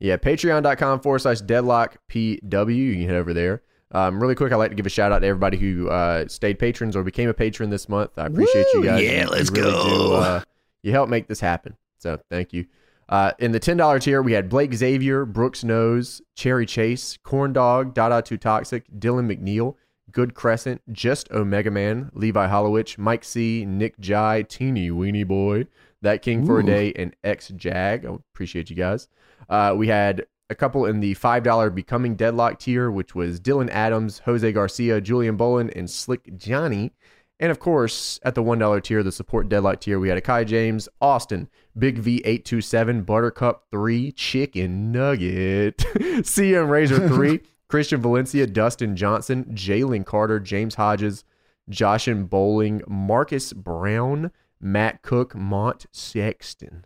Yeah, 0.00 0.16
patreon.com 0.16 1.00
forward 1.00 1.18
slash 1.18 1.40
deadlock 1.40 1.96
PW. 2.08 2.74
You 2.76 2.92
can 2.94 3.02
head 3.08 3.16
over 3.16 3.34
there. 3.34 3.62
Um, 3.90 4.20
really 4.20 4.34
quick, 4.36 4.52
I'd 4.52 4.56
like 4.56 4.70
to 4.70 4.76
give 4.76 4.86
a 4.86 4.90
shout 4.90 5.10
out 5.12 5.20
to 5.20 5.26
everybody 5.26 5.56
who 5.56 5.88
uh, 5.88 6.28
stayed 6.28 6.58
patrons 6.60 6.94
or 6.94 7.02
became 7.02 7.28
a 7.28 7.34
patron 7.34 7.70
this 7.70 7.88
month. 7.88 8.10
I 8.16 8.26
appreciate 8.26 8.66
Woo! 8.74 8.80
you 8.80 8.86
guys. 8.86 9.02
Yeah, 9.02 9.10
You- 9.10 9.18
you 9.24 9.26
let's 9.30 9.50
really 9.50 9.70
go. 9.72 9.88
do, 9.88 10.12
uh, 10.14 10.40
you 10.82 10.92
helped 10.92 11.10
make 11.10 11.26
this 11.26 11.40
happen. 11.40 11.76
So 11.98 12.20
thank 12.30 12.52
you. 12.52 12.66
Uh, 13.08 13.32
in 13.38 13.52
the 13.52 13.60
$10 13.60 14.00
tier, 14.02 14.20
we 14.20 14.32
had 14.32 14.48
Blake 14.48 14.74
Xavier, 14.74 15.24
Brooks 15.24 15.64
Nose, 15.64 16.20
Cherry 16.34 16.66
Chase, 16.66 17.18
Corn 17.22 17.52
Dog, 17.52 17.94
Dada 17.94 18.20
Too 18.20 18.36
Toxic, 18.36 18.84
Dylan 18.98 19.32
McNeil, 19.32 19.76
Good 20.12 20.34
Crescent, 20.34 20.82
Just 20.92 21.30
Omega 21.30 21.70
Man, 21.70 22.10
Levi 22.12 22.46
Hollowich, 22.48 22.98
Mike 22.98 23.24
C, 23.24 23.64
Nick 23.66 23.98
Jai, 23.98 24.42
Teeny 24.42 24.90
Weeny 24.90 25.24
Boy, 25.24 25.66
That 26.02 26.22
King 26.22 26.44
for 26.44 26.60
a 26.60 26.64
Day, 26.64 26.92
and 26.96 27.16
X 27.24 27.48
Jag. 27.56 28.04
I 28.04 28.14
appreciate 28.32 28.68
you 28.68 28.76
guys. 28.76 29.08
Uh, 29.48 29.74
we 29.76 29.88
had 29.88 30.26
a 30.50 30.54
couple 30.54 30.86
in 30.86 31.00
the 31.00 31.14
$5 31.14 31.74
Becoming 31.74 32.14
Deadlock 32.14 32.58
tier, 32.58 32.90
which 32.90 33.14
was 33.14 33.40
Dylan 33.40 33.70
Adams, 33.70 34.20
Jose 34.20 34.50
Garcia, 34.52 35.00
Julian 35.00 35.36
Bolin, 35.36 35.74
and 35.76 35.90
Slick 35.90 36.36
Johnny. 36.36 36.92
And 37.40 37.52
of 37.52 37.60
course, 37.60 38.18
at 38.24 38.34
the 38.34 38.42
$1 38.42 38.82
tier, 38.82 39.02
the 39.02 39.12
support 39.12 39.48
deadlock 39.48 39.80
tier, 39.80 40.00
we 40.00 40.08
had 40.08 40.22
Akai 40.22 40.44
James, 40.44 40.88
Austin, 41.00 41.48
Big 41.78 42.02
V827, 42.02 43.06
Buttercup 43.06 43.66
3, 43.70 44.10
Chicken 44.12 44.90
Nugget, 44.90 45.76
CM 46.24 46.68
Razor 46.68 47.08
3, 47.08 47.40
Christian 47.68 48.00
Valencia, 48.00 48.46
Dustin 48.46 48.96
Johnson, 48.96 49.44
Jalen 49.52 50.04
Carter, 50.04 50.40
James 50.40 50.74
Hodges, 50.74 51.22
Josh 51.68 52.08
and 52.08 52.28
Bowling, 52.28 52.82
Marcus 52.88 53.52
Brown, 53.52 54.32
Matt 54.60 55.02
Cook, 55.02 55.34
Mont 55.36 55.86
Sexton. 55.92 56.84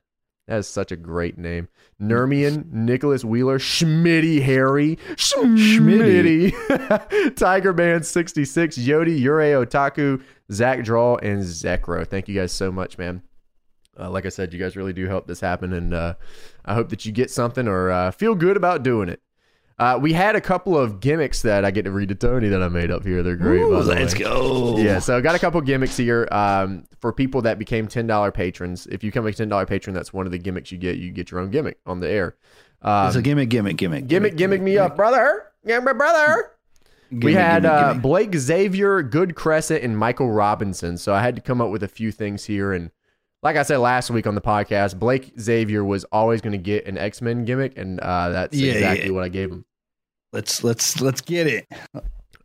That 0.52 0.58
is 0.58 0.68
such 0.68 0.92
a 0.92 0.96
great 0.96 1.38
name. 1.38 1.68
Nermian, 1.98 2.70
Nicholas 2.70 3.24
Wheeler, 3.24 3.58
Schmitty 3.58 4.42
Harry, 4.42 4.98
Schmitty, 5.16 6.52
Tiger 7.36 7.72
Man 7.72 8.02
66, 8.02 8.76
Yodi, 8.76 9.18
Yurei 9.18 9.64
Otaku, 9.64 10.22
Zach 10.52 10.84
Draw, 10.84 11.16
and 11.22 11.40
Zekro. 11.42 12.06
Thank 12.06 12.28
you 12.28 12.38
guys 12.38 12.52
so 12.52 12.70
much, 12.70 12.98
man. 12.98 13.22
Uh, 13.98 14.10
like 14.10 14.26
I 14.26 14.28
said, 14.28 14.52
you 14.52 14.60
guys 14.60 14.76
really 14.76 14.92
do 14.92 15.06
help 15.06 15.26
this 15.26 15.40
happen, 15.40 15.72
and 15.72 15.94
uh, 15.94 16.16
I 16.66 16.74
hope 16.74 16.90
that 16.90 17.06
you 17.06 17.12
get 17.12 17.30
something 17.30 17.66
or 17.66 17.90
uh, 17.90 18.10
feel 18.10 18.34
good 18.34 18.58
about 18.58 18.82
doing 18.82 19.08
it. 19.08 19.22
Uh, 19.82 19.98
we 19.98 20.12
had 20.12 20.36
a 20.36 20.40
couple 20.40 20.78
of 20.78 21.00
gimmicks 21.00 21.42
that 21.42 21.64
I 21.64 21.72
get 21.72 21.82
to 21.86 21.90
read 21.90 22.08
to 22.10 22.14
Tony 22.14 22.48
that 22.48 22.62
I 22.62 22.68
made 22.68 22.90
up 22.92 23.04
here. 23.04 23.22
They're 23.22 23.34
great. 23.36 23.62
Ooh, 23.62 23.70
the 23.82 23.94
let's 23.94 24.14
way. 24.14 24.20
go. 24.20 24.76
Yeah, 24.78 25.00
so 25.00 25.16
I 25.16 25.20
got 25.20 25.34
a 25.34 25.38
couple 25.40 25.60
gimmicks 25.60 25.96
here 25.96 26.28
um, 26.30 26.84
for 27.00 27.12
people 27.12 27.42
that 27.42 27.58
became 27.58 27.88
ten 27.88 28.06
dollar 28.06 28.30
patrons. 28.30 28.86
If 28.86 29.02
you 29.02 29.10
become 29.10 29.26
a 29.26 29.32
ten 29.32 29.48
dollar 29.48 29.66
patron, 29.66 29.92
that's 29.94 30.12
one 30.12 30.24
of 30.26 30.30
the 30.32 30.38
gimmicks 30.38 30.70
you 30.70 30.78
get. 30.78 30.98
You 30.98 31.10
get 31.10 31.30
your 31.32 31.40
own 31.40 31.50
gimmick 31.50 31.78
on 31.84 31.98
the 32.00 32.08
air. 32.08 32.36
Um, 32.82 33.08
it's 33.08 33.16
a 33.16 33.22
gimmick, 33.22 33.48
gimmick, 33.48 33.76
gimmick, 33.76 34.06
gimmick, 34.06 34.36
gimmick 34.36 34.60
me 34.62 34.78
up, 34.78 34.94
brother. 34.96 35.46
Gimmick, 35.66 35.84
my 35.84 35.92
brother. 35.94 36.52
Gimmick, 37.10 37.24
we 37.24 37.34
had 37.34 37.62
gimmick, 37.62 37.76
uh, 37.76 37.88
gimmick. 37.88 38.02
Blake 38.02 38.34
Xavier, 38.36 39.02
Good 39.02 39.34
Crescent, 39.34 39.82
and 39.82 39.98
Michael 39.98 40.30
Robinson. 40.30 40.96
So 40.96 41.12
I 41.12 41.22
had 41.22 41.34
to 41.34 41.40
come 41.42 41.60
up 41.60 41.70
with 41.70 41.82
a 41.82 41.88
few 41.88 42.12
things 42.12 42.44
here. 42.44 42.72
And 42.72 42.90
like 43.42 43.56
I 43.56 43.64
said 43.64 43.78
last 43.78 44.10
week 44.10 44.26
on 44.28 44.34
the 44.36 44.40
podcast, 44.40 44.98
Blake 44.98 45.32
Xavier 45.40 45.84
was 45.84 46.04
always 46.12 46.40
going 46.40 46.52
to 46.52 46.58
get 46.58 46.86
an 46.86 46.96
X 46.98 47.20
Men 47.20 47.44
gimmick, 47.44 47.76
and 47.76 47.98
uh, 48.00 48.28
that's 48.28 48.56
Yeah, 48.56 48.74
exactly 48.74 49.06
yeah. 49.08 49.12
what 49.12 49.24
I 49.24 49.28
gave 49.28 49.50
him. 49.50 49.64
Let's 50.32 50.64
let's 50.64 51.00
let's 51.00 51.20
get 51.20 51.46
it. 51.46 51.66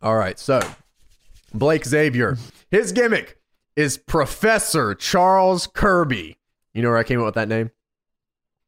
All 0.02 0.16
right, 0.16 0.38
so 0.38 0.60
Blake 1.54 1.84
Xavier, 1.84 2.36
his 2.70 2.92
gimmick 2.92 3.38
is 3.76 3.96
Professor 3.98 4.94
Charles 4.94 5.66
Kirby. 5.66 6.36
You 6.74 6.82
know 6.82 6.88
where 6.90 6.98
I 6.98 7.04
came 7.04 7.18
up 7.20 7.26
with 7.26 7.34
that 7.36 7.48
name? 7.48 7.70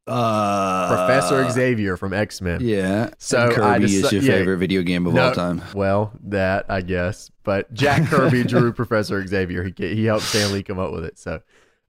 Uh, 0.07 0.87
Professor 1.07 1.47
Xavier 1.51 1.95
from 1.95 2.11
X 2.11 2.41
Men. 2.41 2.59
Yeah. 2.61 3.11
So 3.19 3.45
And 3.45 3.53
Kirby 3.53 3.85
just- 3.87 4.05
is 4.05 4.11
your 4.11 4.21
yeah. 4.23 4.31
favorite 4.39 4.57
video 4.57 4.81
game 4.81 5.05
of 5.05 5.13
No, 5.13 5.27
all 5.27 5.31
time. 5.33 5.61
Well, 5.75 6.11
that 6.23 6.65
I 6.69 6.81
guess, 6.81 7.29
but 7.43 7.71
Jack 7.73 8.07
Kirby 8.07 8.43
drew 8.45 8.73
Professor 8.73 9.25
Xavier. 9.25 9.63
He 9.63 9.73
he 9.95 10.05
helped 10.05 10.25
Stanley 10.25 10.63
come 10.63 10.79
up 10.79 10.91
with 10.91 11.05
it. 11.05 11.19
So 11.19 11.39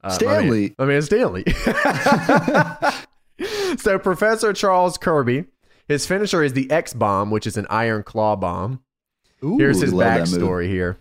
uh, 0.04 0.08
my 0.08 0.10
man- 0.10 0.14
Stanley? 0.14 0.74
I 0.78 0.84
mean, 0.84 1.02
Stanley. 1.02 1.44
so 3.78 3.98
Professor 3.98 4.52
Charles 4.52 4.98
Kirby, 4.98 5.46
his 5.92 6.06
finisher 6.06 6.42
is 6.42 6.52
the 6.52 6.70
X 6.70 6.92
bomb, 6.92 7.30
which 7.30 7.46
is 7.46 7.56
an 7.56 7.66
iron 7.70 8.02
claw 8.02 8.37
bomb. 8.37 8.82
Ooh, 9.44 9.58
Here's 9.58 9.80
his 9.80 9.92
love 9.92 10.28
that 10.28 10.30
move. 10.30 10.40
backstory 10.40 10.68
here. 10.68 10.99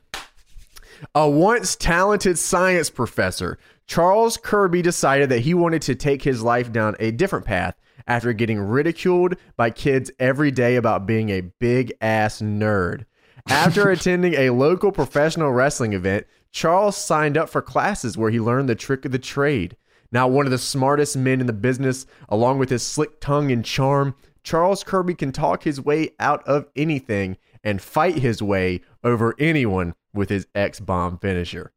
A 1.16 1.30
once 1.30 1.76
talented 1.76 2.38
science 2.38 2.90
professor, 2.90 3.58
Charles 3.88 4.38
Kirby 4.38 4.82
decided 4.82 5.30
that 5.30 5.40
he 5.40 5.54
wanted 5.54 5.82
to 5.84 5.96
take 5.96 6.22
his 6.22 6.42
life 6.44 6.72
down 6.72 6.96
a 7.00 7.12
different 7.12 7.46
path 7.46 7.76
after 8.08 8.34
getting 8.34 8.60
ridiculed 8.60 9.36
by 9.58 9.70
kids 9.70 10.12
every 10.20 10.52
day 10.52 10.76
about 10.76 11.06
being 11.06 11.30
a 11.30 11.42
big 11.42 11.94
ass 12.02 12.42
nerd. 12.42 13.06
After 13.48 13.90
attending 13.92 14.36
a 14.36 14.52
local 14.52 14.92
professional 14.92 15.52
wrestling 15.52 15.94
event, 15.94 16.28
Charles 16.52 16.98
signed 16.98 17.38
up 17.38 17.50
for 17.50 17.62
classes 17.62 18.18
where 18.18 18.30
he 18.30 18.40
learned 18.40 18.70
the 18.70 18.76
trick 18.76 19.06
of 19.06 19.12
the 19.12 19.20
trade. 19.20 19.76
Now, 20.12 20.28
one 20.28 20.46
of 20.46 20.52
the 20.52 20.58
smartest 20.58 21.16
men 21.16 21.40
in 21.40 21.48
the 21.48 21.54
business, 21.54 22.06
along 22.28 22.60
with 22.60 22.70
his 22.70 22.84
slick 22.84 23.22
tongue 23.22 23.52
and 23.52 23.64
charm, 23.64 24.14
Charles 24.44 24.84
Kirby 24.84 25.14
can 25.16 25.32
talk 25.32 25.64
his 25.64 25.80
way 25.82 26.12
out 26.20 26.46
of 26.48 26.68
anything 26.76 27.38
and 27.64 27.82
fight 27.82 28.16
his 28.16 28.42
way 28.42 28.82
over 29.04 29.36
anyone 29.40 29.94
with 30.14 30.30
his 30.30 30.48
X 30.56 30.80
bomb 30.80 31.18
finisher. 31.20 31.72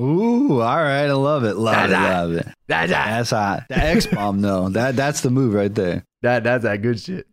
Ooh, 0.00 0.60
all 0.62 0.76
right, 0.82 1.04
I 1.04 1.12
love 1.12 1.44
it, 1.44 1.54
love 1.56 1.74
it, 1.90 1.92
Da-da. 1.92 2.20
love 2.20 2.32
it. 2.32 2.46
That, 2.68 2.86
that, 2.88 2.88
That's 2.88 3.30
hot. 3.30 3.64
The 3.68 3.76
X 3.76 4.06
bomb, 4.06 4.40
though. 4.40 4.70
That 4.70 4.96
that's 4.96 5.20
the 5.20 5.30
move 5.30 5.52
right 5.54 5.74
there. 5.74 6.04
that, 6.22 6.44
that's 6.44 6.62
that 6.64 6.80
good 6.80 6.98
shit. 6.98 7.26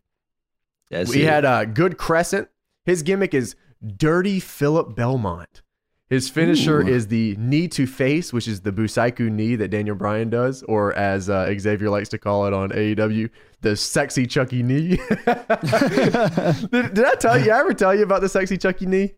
That's 0.92 1.10
we 1.10 1.24
it. 1.24 1.30
had 1.30 1.46
a 1.46 1.66
good 1.66 1.98
crescent. 1.98 2.50
His 2.86 3.02
gimmick 3.04 3.34
is 3.34 3.56
Dirty 3.96 4.40
Philip 4.40 4.96
Belmont. 4.96 5.62
His 6.10 6.28
finisher 6.28 6.82
Ooh. 6.82 6.88
is 6.88 7.08
the 7.08 7.36
knee 7.38 7.68
to 7.70 7.86
face, 7.86 8.34
which 8.34 8.48
is 8.48 8.62
the 8.62 8.72
Busaiku 8.72 9.30
knee 9.30 9.56
that 9.56 9.68
Daniel 9.68 9.96
Bryan 9.96 10.32
does, 10.32 10.64
or 10.64 10.92
as 10.94 11.30
uh, 11.30 11.54
Xavier 11.58 11.92
likes 11.92 12.10
to 12.10 12.18
call 12.18 12.48
it 12.48 12.54
on 12.54 12.70
AEW, 12.70 13.30
the 13.62 13.76
sexy 13.76 14.26
Chucky 14.26 14.64
knee. 14.64 14.98
did, 14.98 16.94
did 16.94 17.06
I 17.06 17.14
tell 17.20 17.40
you? 17.40 17.52
I 17.52 17.60
ever 17.60 17.76
tell 17.76 17.94
you 17.94 18.02
about 18.02 18.22
the 18.22 18.30
sexy 18.30 18.58
Chucky 18.58 18.88
knee? 18.88 19.14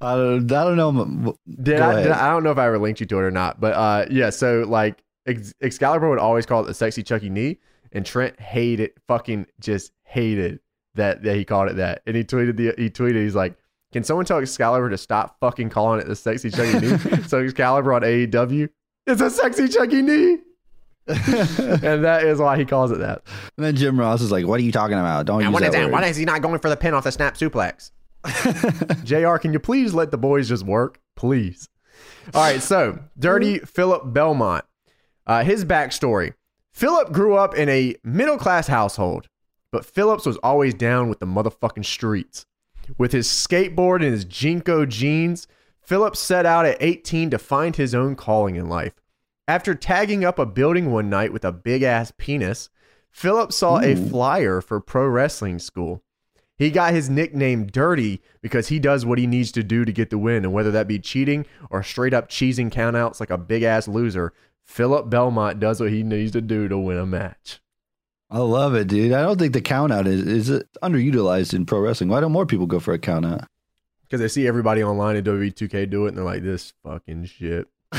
I 0.00 0.14
don't, 0.14 0.52
I 0.52 0.64
don't 0.64 0.76
know. 0.76 1.36
Did 1.62 1.80
I, 1.80 2.02
did. 2.04 2.12
I? 2.12 2.28
I 2.28 2.30
don't 2.30 2.44
know 2.44 2.52
if 2.52 2.58
I 2.58 2.66
ever 2.66 2.78
linked 2.78 3.00
you 3.00 3.06
to 3.06 3.18
it 3.18 3.22
or 3.22 3.32
not, 3.32 3.60
but 3.60 3.74
uh, 3.74 4.06
yeah. 4.08 4.30
So 4.30 4.64
like, 4.68 5.02
Ex- 5.26 5.54
Excalibur 5.60 6.08
would 6.08 6.20
always 6.20 6.46
call 6.46 6.62
it 6.62 6.66
the 6.66 6.74
sexy 6.74 7.02
Chucky 7.02 7.28
knee, 7.28 7.58
and 7.90 8.06
Trent 8.06 8.38
hated, 8.38 8.92
fucking 9.08 9.46
just 9.58 9.90
hated 10.04 10.60
that 10.94 11.24
that 11.24 11.34
he 11.34 11.44
called 11.44 11.70
it 11.70 11.76
that, 11.76 12.02
and 12.06 12.14
he 12.14 12.22
tweeted 12.22 12.56
the 12.56 12.72
he 12.80 12.88
tweeted 12.88 13.16
he's 13.24 13.34
like, 13.34 13.56
can 13.94 14.02
someone 14.02 14.26
tell 14.26 14.40
Excalibur 14.40 14.90
to 14.90 14.98
stop 14.98 15.38
fucking 15.38 15.70
calling 15.70 16.00
it 16.00 16.08
the 16.08 16.16
sexy 16.16 16.50
Chucky 16.50 16.80
knee? 16.80 16.98
so 17.28 17.38
Excalibur 17.38 17.92
on 17.92 18.02
AEW, 18.02 18.68
it's 19.06 19.20
a 19.20 19.30
sexy 19.30 19.68
Chucky 19.68 20.02
knee, 20.02 20.38
and 21.06 22.02
that 22.02 22.24
is 22.24 22.40
why 22.40 22.58
he 22.58 22.64
calls 22.64 22.90
it 22.90 22.98
that. 22.98 23.22
And 23.56 23.64
then 23.64 23.76
Jim 23.76 23.98
Ross 23.98 24.20
is 24.20 24.32
like, 24.32 24.48
"What 24.48 24.58
are 24.58 24.64
you 24.64 24.72
talking 24.72 24.98
about? 24.98 25.26
Don't 25.26 25.42
use 25.42 25.52
what 25.52 25.60
that 25.60 25.68
is 25.68 25.74
that? 25.74 25.84
word." 25.84 25.92
Why 25.92 26.04
is 26.06 26.16
he 26.16 26.24
not 26.24 26.42
going 26.42 26.58
for 26.58 26.68
the 26.68 26.76
pin 26.76 26.92
off 26.92 27.04
the 27.04 27.12
snap 27.12 27.36
suplex? 27.36 27.92
JR, 29.04 29.36
can 29.36 29.52
you 29.52 29.60
please 29.60 29.94
let 29.94 30.10
the 30.10 30.18
boys 30.18 30.48
just 30.48 30.64
work? 30.64 31.00
Please. 31.14 31.68
All 32.34 32.42
right, 32.42 32.60
so 32.60 32.98
Dirty 33.16 33.60
Philip 33.60 34.12
Belmont. 34.12 34.64
Uh, 35.24 35.44
his 35.44 35.64
backstory 35.64 36.34
Philip 36.72 37.12
grew 37.12 37.36
up 37.36 37.54
in 37.54 37.68
a 37.68 37.94
middle 38.02 38.38
class 38.38 38.66
household, 38.66 39.28
but 39.70 39.86
Phillips 39.86 40.26
was 40.26 40.36
always 40.38 40.74
down 40.74 41.08
with 41.08 41.20
the 41.20 41.26
motherfucking 41.26 41.84
streets. 41.84 42.44
With 42.98 43.12
his 43.12 43.28
skateboard 43.28 43.96
and 43.96 44.12
his 44.12 44.24
JNCO 44.24 44.88
jeans, 44.88 45.46
Phillips 45.80 46.20
set 46.20 46.46
out 46.46 46.66
at 46.66 46.76
18 46.80 47.30
to 47.30 47.38
find 47.38 47.76
his 47.76 47.94
own 47.94 48.16
calling 48.16 48.56
in 48.56 48.68
life. 48.68 48.94
After 49.46 49.74
tagging 49.74 50.24
up 50.24 50.38
a 50.38 50.46
building 50.46 50.90
one 50.90 51.10
night 51.10 51.32
with 51.32 51.44
a 51.44 51.52
big 51.52 51.82
ass 51.82 52.12
penis, 52.16 52.70
Philip 53.10 53.52
saw 53.52 53.80
a 53.80 53.94
flyer 53.94 54.60
for 54.60 54.80
pro 54.80 55.06
wrestling 55.06 55.58
school. 55.58 56.02
He 56.56 56.70
got 56.70 56.94
his 56.94 57.10
nickname 57.10 57.66
Dirty 57.66 58.22
because 58.40 58.68
he 58.68 58.78
does 58.78 59.04
what 59.04 59.18
he 59.18 59.26
needs 59.26 59.52
to 59.52 59.62
do 59.62 59.84
to 59.84 59.92
get 59.92 60.10
the 60.10 60.18
win, 60.18 60.44
and 60.44 60.52
whether 60.52 60.70
that 60.70 60.88
be 60.88 60.98
cheating 60.98 61.46
or 61.68 61.82
straight 61.82 62.14
up 62.14 62.28
cheesing 62.28 62.70
countouts 62.70 63.20
like 63.20 63.30
a 63.30 63.38
big 63.38 63.62
ass 63.62 63.88
loser, 63.88 64.32
Philip 64.64 65.10
Belmont 65.10 65.60
does 65.60 65.80
what 65.80 65.90
he 65.90 66.02
needs 66.02 66.32
to 66.32 66.40
do 66.40 66.68
to 66.68 66.78
win 66.78 66.96
a 66.96 67.06
match. 67.06 67.60
I 68.30 68.38
love 68.38 68.74
it, 68.74 68.88
dude. 68.88 69.12
I 69.12 69.22
don't 69.22 69.38
think 69.38 69.52
the 69.52 69.60
count 69.60 69.92
out 69.92 70.06
is 70.06 70.22
is 70.50 70.62
underutilized 70.82 71.54
in 71.54 71.66
pro 71.66 71.80
wrestling. 71.80 72.08
Why 72.10 72.20
don't 72.20 72.32
more 72.32 72.46
people 72.46 72.66
go 72.66 72.80
for 72.80 72.92
a 72.94 72.98
count 72.98 73.24
out? 73.26 73.46
Because 74.02 74.20
they 74.20 74.28
see 74.28 74.46
everybody 74.46 74.82
online 74.82 75.16
at 75.16 75.24
WWE2K 75.24 75.88
do 75.90 76.06
it, 76.06 76.08
and 76.10 76.16
they're 76.18 76.24
like, 76.24 76.42
"This 76.42 76.72
fucking 76.84 77.26
shit." 77.26 77.68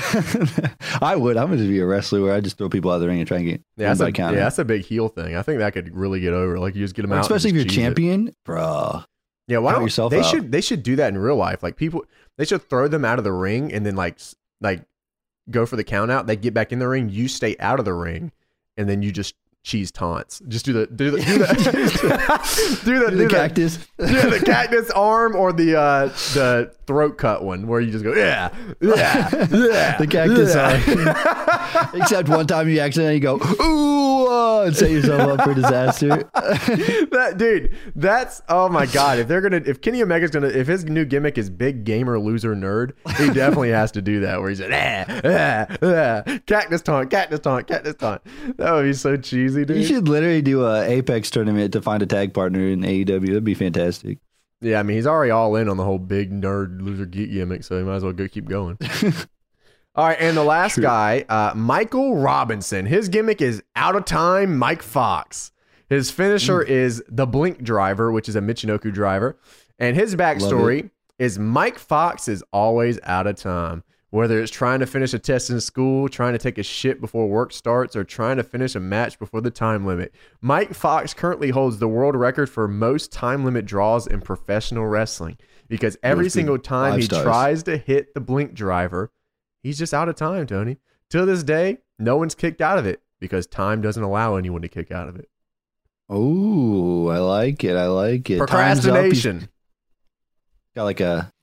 I 1.02 1.16
would. 1.16 1.38
I'm 1.38 1.48
going 1.48 1.60
to 1.60 1.68
be 1.68 1.80
a 1.80 1.86
wrestler 1.86 2.22
where 2.22 2.34
I 2.34 2.42
just 2.42 2.58
throw 2.58 2.68
people 2.70 2.92
out 2.92 2.96
of 2.96 3.02
the 3.02 3.08
ring 3.08 3.20
and 3.20 3.28
try 3.28 3.38
and 3.38 3.46
get 3.46 3.62
Yeah, 3.78 3.88
that's 3.94 4.02
a, 4.02 4.12
count 4.12 4.34
yeah, 4.36 4.42
out. 4.42 4.46
that's 4.46 4.60
a 4.60 4.66
big 4.66 4.84
heel 4.84 5.08
thing. 5.08 5.36
I 5.36 5.42
think 5.42 5.60
that 5.60 5.74
could 5.74 5.96
really 5.96 6.20
get 6.20 6.34
over. 6.34 6.60
Like 6.60 6.76
you 6.76 6.82
just 6.84 6.96
get 6.96 7.04
them 7.04 7.12
out, 7.14 7.16
and 7.18 7.22
Especially 7.24 7.52
if 7.52 7.56
you're 7.56 7.66
cheese 7.66 7.78
it. 7.78 7.82
champion, 7.82 8.36
bro. 8.44 9.04
Yeah, 9.48 9.60
why 9.60 9.74
don't 9.74 9.84
yourself 9.84 10.12
they 10.12 10.20
out. 10.20 10.26
should 10.26 10.52
they 10.52 10.62
should 10.62 10.84
do 10.84 10.96
that 10.98 11.10
in 11.10 11.18
real 11.18 11.36
life? 11.38 11.62
Like 11.64 11.76
people, 11.78 12.04
they 12.38 12.46
should 12.46 12.68
throw 12.68 12.88
them 12.88 13.06
out 13.06 13.20
of 13.20 13.24
the 13.24 13.32
ring 13.32 13.72
and 13.72 13.86
then 13.86 13.96
like 13.96 14.20
like 14.60 14.82
go 15.50 15.66
for 15.66 15.76
the 15.76 15.84
count 15.84 16.12
out. 16.12 16.28
They 16.28 16.36
get 16.36 16.54
back 16.54 16.72
in 16.72 16.80
the 16.80 16.88
ring. 16.88 17.10
You 17.10 17.28
stay 17.28 17.56
out 17.60 17.80
of 17.80 17.86
the 17.86 17.94
ring, 17.94 18.32
and 18.76 18.90
then 18.90 19.02
you 19.02 19.12
just 19.12 19.36
cheese 19.66 19.92
taunts. 19.92 20.42
Just 20.48 20.64
do 20.64 20.74
the 20.74 20.86
do 20.86 21.12
the 21.12 21.18
do 21.18 21.38
the 21.40 21.48
do 21.48 22.10
the, 22.10 22.82
Do 22.86 22.94
do 22.94 23.06
the 23.10 23.24
the 23.24 23.28
cactus. 23.28 23.80
yeah, 24.00 24.28
the 24.28 24.40
cactus 24.40 24.92
arm 24.92 25.36
or 25.36 25.52
the 25.52 25.76
uh 25.76 26.06
the 26.34 26.72
throat 26.86 27.18
cut 27.18 27.44
one 27.44 27.68
where 27.68 27.82
you 27.82 27.92
just 27.92 28.04
go 28.04 28.14
yeah 28.14 28.54
yeah 28.80 29.30
yeah 29.52 29.98
The 29.98 30.08
cactus 30.08 30.54
yeah. 30.54 31.92
Except 31.96 32.30
one 32.30 32.46
time 32.46 32.70
you 32.70 32.80
accidentally 32.80 33.20
go 33.20 33.40
ooh 33.60 34.06
uh, 34.28 34.64
and 34.66 34.76
set 34.76 34.92
yourself 34.92 35.22
up 35.22 35.42
for 35.44 35.54
disaster. 35.54 36.10
that 36.34 37.36
dude, 37.38 37.76
that's 37.96 38.42
oh 38.50 38.70
my 38.70 38.86
god. 38.86 39.20
If 39.20 39.28
they're 39.28 39.42
gonna, 39.42 39.62
if 39.66 39.82
Kenny 39.82 40.02
Omega's 40.02 40.32
gonna, 40.32 40.48
if 40.48 40.68
his 40.68 40.86
new 40.86 41.06
gimmick 41.06 41.38
is 41.38 41.50
big 41.50 41.84
gamer 41.84 42.20
loser 42.20 42.56
nerd, 42.56 42.94
he 43.18 43.28
definitely 43.28 43.72
has 43.72 43.92
to 43.94 44.02
do 44.02 44.22
that. 44.22 44.40
Where 44.40 44.50
he's 44.50 44.62
like, 44.62 44.72
ah, 44.74 45.06
ah, 45.24 45.78
ah, 45.82 46.38
cactus 46.46 46.82
taunt, 46.82 47.10
cactus 47.10 47.40
taunt, 47.40 47.68
cactus 47.68 47.96
taunt. 47.96 48.22
That 48.58 48.74
would 48.74 48.84
be 48.84 48.94
so 48.94 49.18
cheesy. 49.18 49.55
Crazy, 49.64 49.82
You 49.82 49.86
should 49.88 50.08
literally 50.10 50.42
do 50.42 50.66
a 50.66 50.84
Apex 50.84 51.30
tournament 51.30 51.72
to 51.74 51.82
find 51.82 52.04
a 52.04 52.06
tag 52.06 52.34
partner 52.34 52.68
in 52.68 52.82
AEW. 52.82 53.28
That'd 53.28 53.44
be 53.44 53.54
fantastic. 53.54 54.18
Yeah, 54.62 54.80
I 54.80 54.84
mean, 54.84 54.98
he's 54.98 55.08
already 55.08 55.32
all 55.32 55.56
in 55.56 55.70
on 55.70 55.78
the 55.78 55.84
whole 55.84 56.00
big 56.00 56.32
nerd 56.32 56.82
loser 56.82 57.06
geek 57.06 57.32
gimmick, 57.32 57.64
so 57.64 57.78
he 57.78 57.84
might 57.84 57.96
as 57.96 58.04
well 58.04 58.14
go 58.14 58.28
keep 58.28 58.50
going. 58.50 58.78
all 59.96 60.08
right, 60.08 60.18
and 60.20 60.36
the 60.36 60.44
last 60.44 60.74
True. 60.76 60.84
guy, 60.84 61.26
uh, 61.30 61.54
Michael 61.56 62.16
Robinson. 62.16 62.86
His 62.86 63.08
gimmick 63.10 63.42
is 63.42 63.62
out 63.76 63.96
of 63.96 64.06
time, 64.06 64.58
Mike 64.58 64.82
Fox. 64.82 65.52
His 65.88 66.10
finisher 66.10 66.64
is 66.64 67.04
the 67.08 67.28
Blink 67.28 67.62
Driver, 67.62 68.12
which 68.12 68.28
is 68.28 68.36
a 68.36 68.42
Michinoku 68.42 68.92
driver. 68.92 69.38
And 69.78 69.96
his 69.96 70.16
backstory 70.16 70.90
is 71.20 71.38
Mike 71.38 71.78
Fox 71.78 72.28
is 72.28 72.44
always 72.52 73.00
out 73.04 73.28
of 73.28 73.36
time. 73.36 73.84
Whether 74.16 74.40
it's 74.40 74.50
trying 74.50 74.80
to 74.80 74.86
finish 74.86 75.14
a 75.14 75.20
test 75.20 75.50
in 75.50 75.60
school, 75.60 76.08
trying 76.08 76.32
to 76.32 76.40
take 76.40 76.58
a 76.58 76.64
shit 76.64 77.02
before 77.02 77.28
work 77.28 77.52
starts, 77.52 77.98
or 77.98 78.06
trying 78.06 78.38
to 78.38 78.44
finish 78.44 78.74
a 78.74 78.80
match 78.80 79.20
before 79.20 79.42
the 79.42 79.52
time 79.52 79.86
limit, 79.86 80.16
Mike 80.40 80.74
Fox 80.74 81.14
currently 81.14 81.50
holds 81.50 81.80
the 81.80 81.90
world 81.90 82.16
record 82.16 82.50
for 82.50 82.66
most 82.66 83.12
time 83.12 83.44
limit 83.44 83.66
draws 83.66 84.08
in 84.08 84.22
professional 84.22 84.86
wrestling 84.86 85.38
because 85.68 85.98
every 86.02 86.30
single 86.30 86.58
time 86.58 86.98
he 86.98 87.02
stars. 87.02 87.24
tries 87.24 87.64
to 87.64 87.76
hit 87.76 88.14
the 88.14 88.22
blink 88.22 88.54
driver, 88.54 89.12
he's 89.64 89.78
just 89.78 89.94
out 89.94 90.08
of 90.08 90.16
time, 90.16 90.48
Tony. 90.48 90.78
Till 91.10 91.26
this 91.26 91.44
day, 91.44 91.80
no 92.00 92.16
one's 92.16 92.36
kicked 92.36 92.62
out 92.62 92.78
of 92.78 92.86
it 92.86 93.02
because 93.20 93.46
time 93.46 93.82
doesn't 93.82 94.02
allow 94.02 94.38
anyone 94.38 94.62
to 94.62 94.70
kick 94.70 94.94
out 94.94 95.10
of 95.10 95.18
it. 95.18 95.28
Oh, 96.08 97.10
I 97.10 97.18
like 97.18 97.66
it. 97.66 97.76
I 97.76 97.88
like 97.88 98.30
it. 98.30 98.38
Time's 98.48 98.88
up. 98.88 98.96
He's 99.04 99.24
Procrastination. 99.26 99.50
got 100.74 100.84
like 100.86 101.02
a 101.02 101.34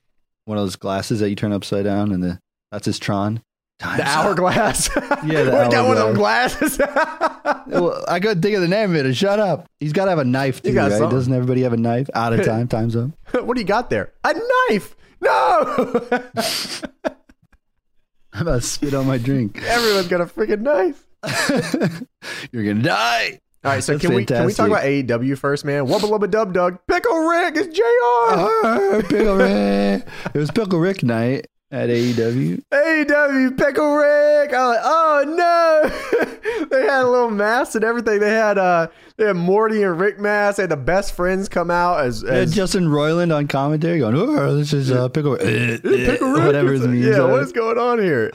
one 0.45 0.57
of 0.57 0.63
those 0.63 0.75
glasses 0.75 1.19
that 1.19 1.29
you 1.29 1.35
turn 1.35 1.53
upside 1.53 1.83
down, 1.85 2.11
and 2.11 2.23
the 2.23 2.39
that's 2.73 2.87
his 2.87 2.97
Tron. 2.97 3.43
Time's 3.77 3.97
The 3.99 4.07
hourglass. 4.07 4.89
Yeah, 5.23 5.43
the 5.43 5.51
we 5.65 5.71
got 5.71 5.87
one 5.87 5.97
of 5.97 6.07
them 6.07 6.15
glasses. 6.15 6.79
Well, 7.67 8.03
I 8.07 8.19
couldn't 8.19 8.41
think 8.41 8.55
of 8.55 8.61
the 8.61 8.67
name 8.67 8.95
of 8.95 9.05
it. 9.05 9.13
Shut 9.15 9.39
up. 9.39 9.67
He's 9.79 9.93
got 9.93 10.05
to 10.05 10.09
have 10.11 10.19
a 10.19 10.25
knife 10.25 10.61
You 10.63 10.73
too, 10.73 10.77
right? 10.77 10.91
something. 10.91 11.09
Doesn't 11.09 11.33
everybody 11.33 11.61
have 11.61 11.73
a 11.73 11.77
knife? 11.77 12.09
Out 12.13 12.33
of 12.33 12.45
time. 12.45 12.67
Time's 12.67 12.95
up. 12.95 13.11
what 13.31 13.55
do 13.55 13.61
you 13.61 13.65
got 13.67 13.89
there? 13.89 14.13
A 14.23 14.33
knife. 14.69 14.95
No. 15.21 16.07
I'm 18.33 18.41
about 18.41 18.55
to 18.55 18.61
spit 18.61 18.93
on 18.93 19.07
my 19.07 19.17
drink. 19.17 19.61
Everyone's 19.63 20.07
got 20.07 20.21
a 20.21 20.25
freaking 20.25 20.61
knife. 20.61 21.07
You're 22.51 22.65
gonna 22.65 22.83
die. 22.83 23.39
All 23.63 23.71
right, 23.71 23.83
so 23.83 23.93
That's 23.93 24.05
can 24.05 24.13
we 24.13 24.25
can 24.25 24.45
we 24.45 24.53
talk 24.53 24.67
about 24.67 24.83
AEW 24.83 25.37
first, 25.37 25.63
man? 25.63 25.85
Wubba 25.87 26.01
lubba 26.09 26.29
dub 26.29 26.53
dug. 26.53 26.79
Pickle 26.87 27.19
Rick 27.19 27.55
is 27.55 27.67
Jr. 27.67 27.81
Ah, 27.85 29.01
Pickle 29.07 29.37
Rick. 29.37 30.05
It 30.33 30.37
was 30.37 30.51
Pickle 30.51 30.79
Rick 30.79 31.01
night 31.03 31.47
at 31.73 31.89
AEW. 31.89 32.63
AEW 32.71 33.57
Pickle 33.57 33.95
Rick. 33.95 34.53
I'm 34.53 34.67
like, 34.67 34.79
oh 34.83 35.23
no. 35.27 36.65
they 36.69 36.81
had 36.83 37.01
a 37.03 37.09
little 37.09 37.31
mask 37.31 37.75
and 37.75 37.83
everything. 37.83 38.19
They 38.19 38.29
had 38.31 38.57
uh 38.57 38.87
they 39.17 39.25
had 39.25 39.35
Morty 39.35 39.83
and 39.83 39.99
Rick 39.99 40.19
mask. 40.19 40.57
They 40.57 40.63
had 40.63 40.69
the 40.69 40.77
best 40.77 41.15
friends 41.15 41.49
come 41.49 41.71
out 41.71 41.99
as, 42.05 42.23
as 42.23 42.53
Justin 42.53 42.87
Roiland 42.87 43.35
on 43.35 43.47
commentary 43.47 43.99
going, 43.99 44.15
"Oh, 44.15 44.55
this 44.55 44.71
is 44.73 44.91
uh, 44.91 45.09
Pickle 45.09 45.33
Rick." 45.33 45.41
Pickle 45.83 46.31
Rick. 46.31 46.45
Whatever 46.45 46.73
his 46.73 46.81
It's- 46.83 46.93
memes 46.95 47.05
Yeah, 47.17 47.23
are. 47.23 47.31
what 47.31 47.41
is 47.41 47.51
going 47.51 47.77
on 47.77 47.99
here? 47.99 48.31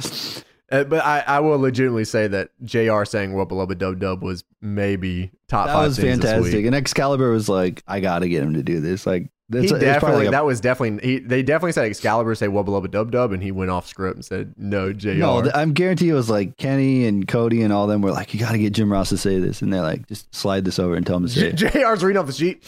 Uh, 0.70 0.84
but 0.84 1.02
I, 1.04 1.20
I 1.26 1.40
will 1.40 1.58
legitimately 1.58 2.04
say 2.04 2.26
that 2.28 2.50
JR 2.62 3.04
saying 3.04 3.32
Wubba 3.32 3.52
Lubba 3.52 3.78
Dub 3.78 3.98
Dub 4.00 4.22
was 4.22 4.44
maybe 4.60 5.30
top 5.48 5.66
That 5.68 5.72
five 5.72 5.86
was 5.88 5.96
things 5.98 6.18
this 6.18 6.30
fantastic. 6.30 6.66
And 6.66 6.74
Excalibur 6.74 7.30
was 7.30 7.48
like, 7.48 7.82
"I 7.86 8.00
got 8.00 8.18
to 8.18 8.28
get 8.28 8.42
him 8.42 8.52
to 8.54 8.62
do 8.62 8.80
this." 8.80 9.06
Like, 9.06 9.30
that's 9.50 9.70
he 9.70 9.70
it's 9.76 9.80
definitely 9.84 10.18
like 10.18 10.28
a- 10.28 10.30
that 10.32 10.44
was 10.44 10.60
definitely 10.60 11.06
he, 11.06 11.18
they 11.20 11.42
definitely 11.42 11.72
said 11.72 11.86
Excalibur 11.86 12.34
say 12.34 12.46
Wubba 12.48 12.66
Lubba 12.66 12.90
Dub 12.90 13.10
Dub 13.10 13.32
and 13.32 13.42
he 13.42 13.50
went 13.50 13.70
off 13.70 13.86
script 13.88 14.16
and 14.16 14.24
said 14.24 14.54
no 14.56 14.92
JR. 14.92 15.12
No, 15.14 15.50
I'm 15.54 15.72
guarantee 15.72 16.10
it 16.10 16.14
was 16.14 16.28
like 16.28 16.56
Kenny 16.58 17.06
and 17.06 17.26
Cody 17.26 17.62
and 17.62 17.72
all 17.72 17.86
them 17.86 18.02
were 18.02 18.10
like, 18.10 18.34
"You 18.34 18.40
got 18.40 18.52
to 18.52 18.58
get 18.58 18.74
Jim 18.74 18.92
Ross 18.92 19.08
to 19.08 19.16
say 19.16 19.38
this," 19.38 19.62
and 19.62 19.72
they're 19.72 19.80
like, 19.82 20.06
"Just 20.06 20.34
slide 20.34 20.64
this 20.64 20.78
over 20.78 20.94
and 20.96 21.06
tell 21.06 21.16
him 21.16 21.22
to 21.24 21.28
say." 21.30 21.52
J- 21.52 21.66
it. 21.68 21.72
JR's 21.72 22.04
reading 22.04 22.20
off 22.20 22.26
the 22.26 22.32
sheet. 22.32 22.62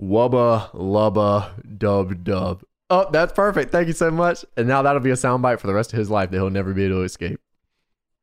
Wubba 0.00 0.70
Lubba 0.72 1.50
Dub 1.78 2.24
Dub. 2.24 2.62
Oh, 2.90 3.08
that's 3.10 3.32
perfect. 3.32 3.72
Thank 3.72 3.86
you 3.86 3.94
so 3.94 4.10
much. 4.10 4.44
And 4.56 4.68
now 4.68 4.82
that'll 4.82 5.00
be 5.00 5.10
a 5.10 5.14
soundbite 5.14 5.60
for 5.60 5.66
the 5.66 5.72
rest 5.74 5.92
of 5.92 5.98
his 5.98 6.10
life 6.10 6.30
that 6.30 6.36
he'll 6.36 6.50
never 6.50 6.74
be 6.74 6.84
able 6.84 6.96
to 6.96 7.02
escape. 7.02 7.40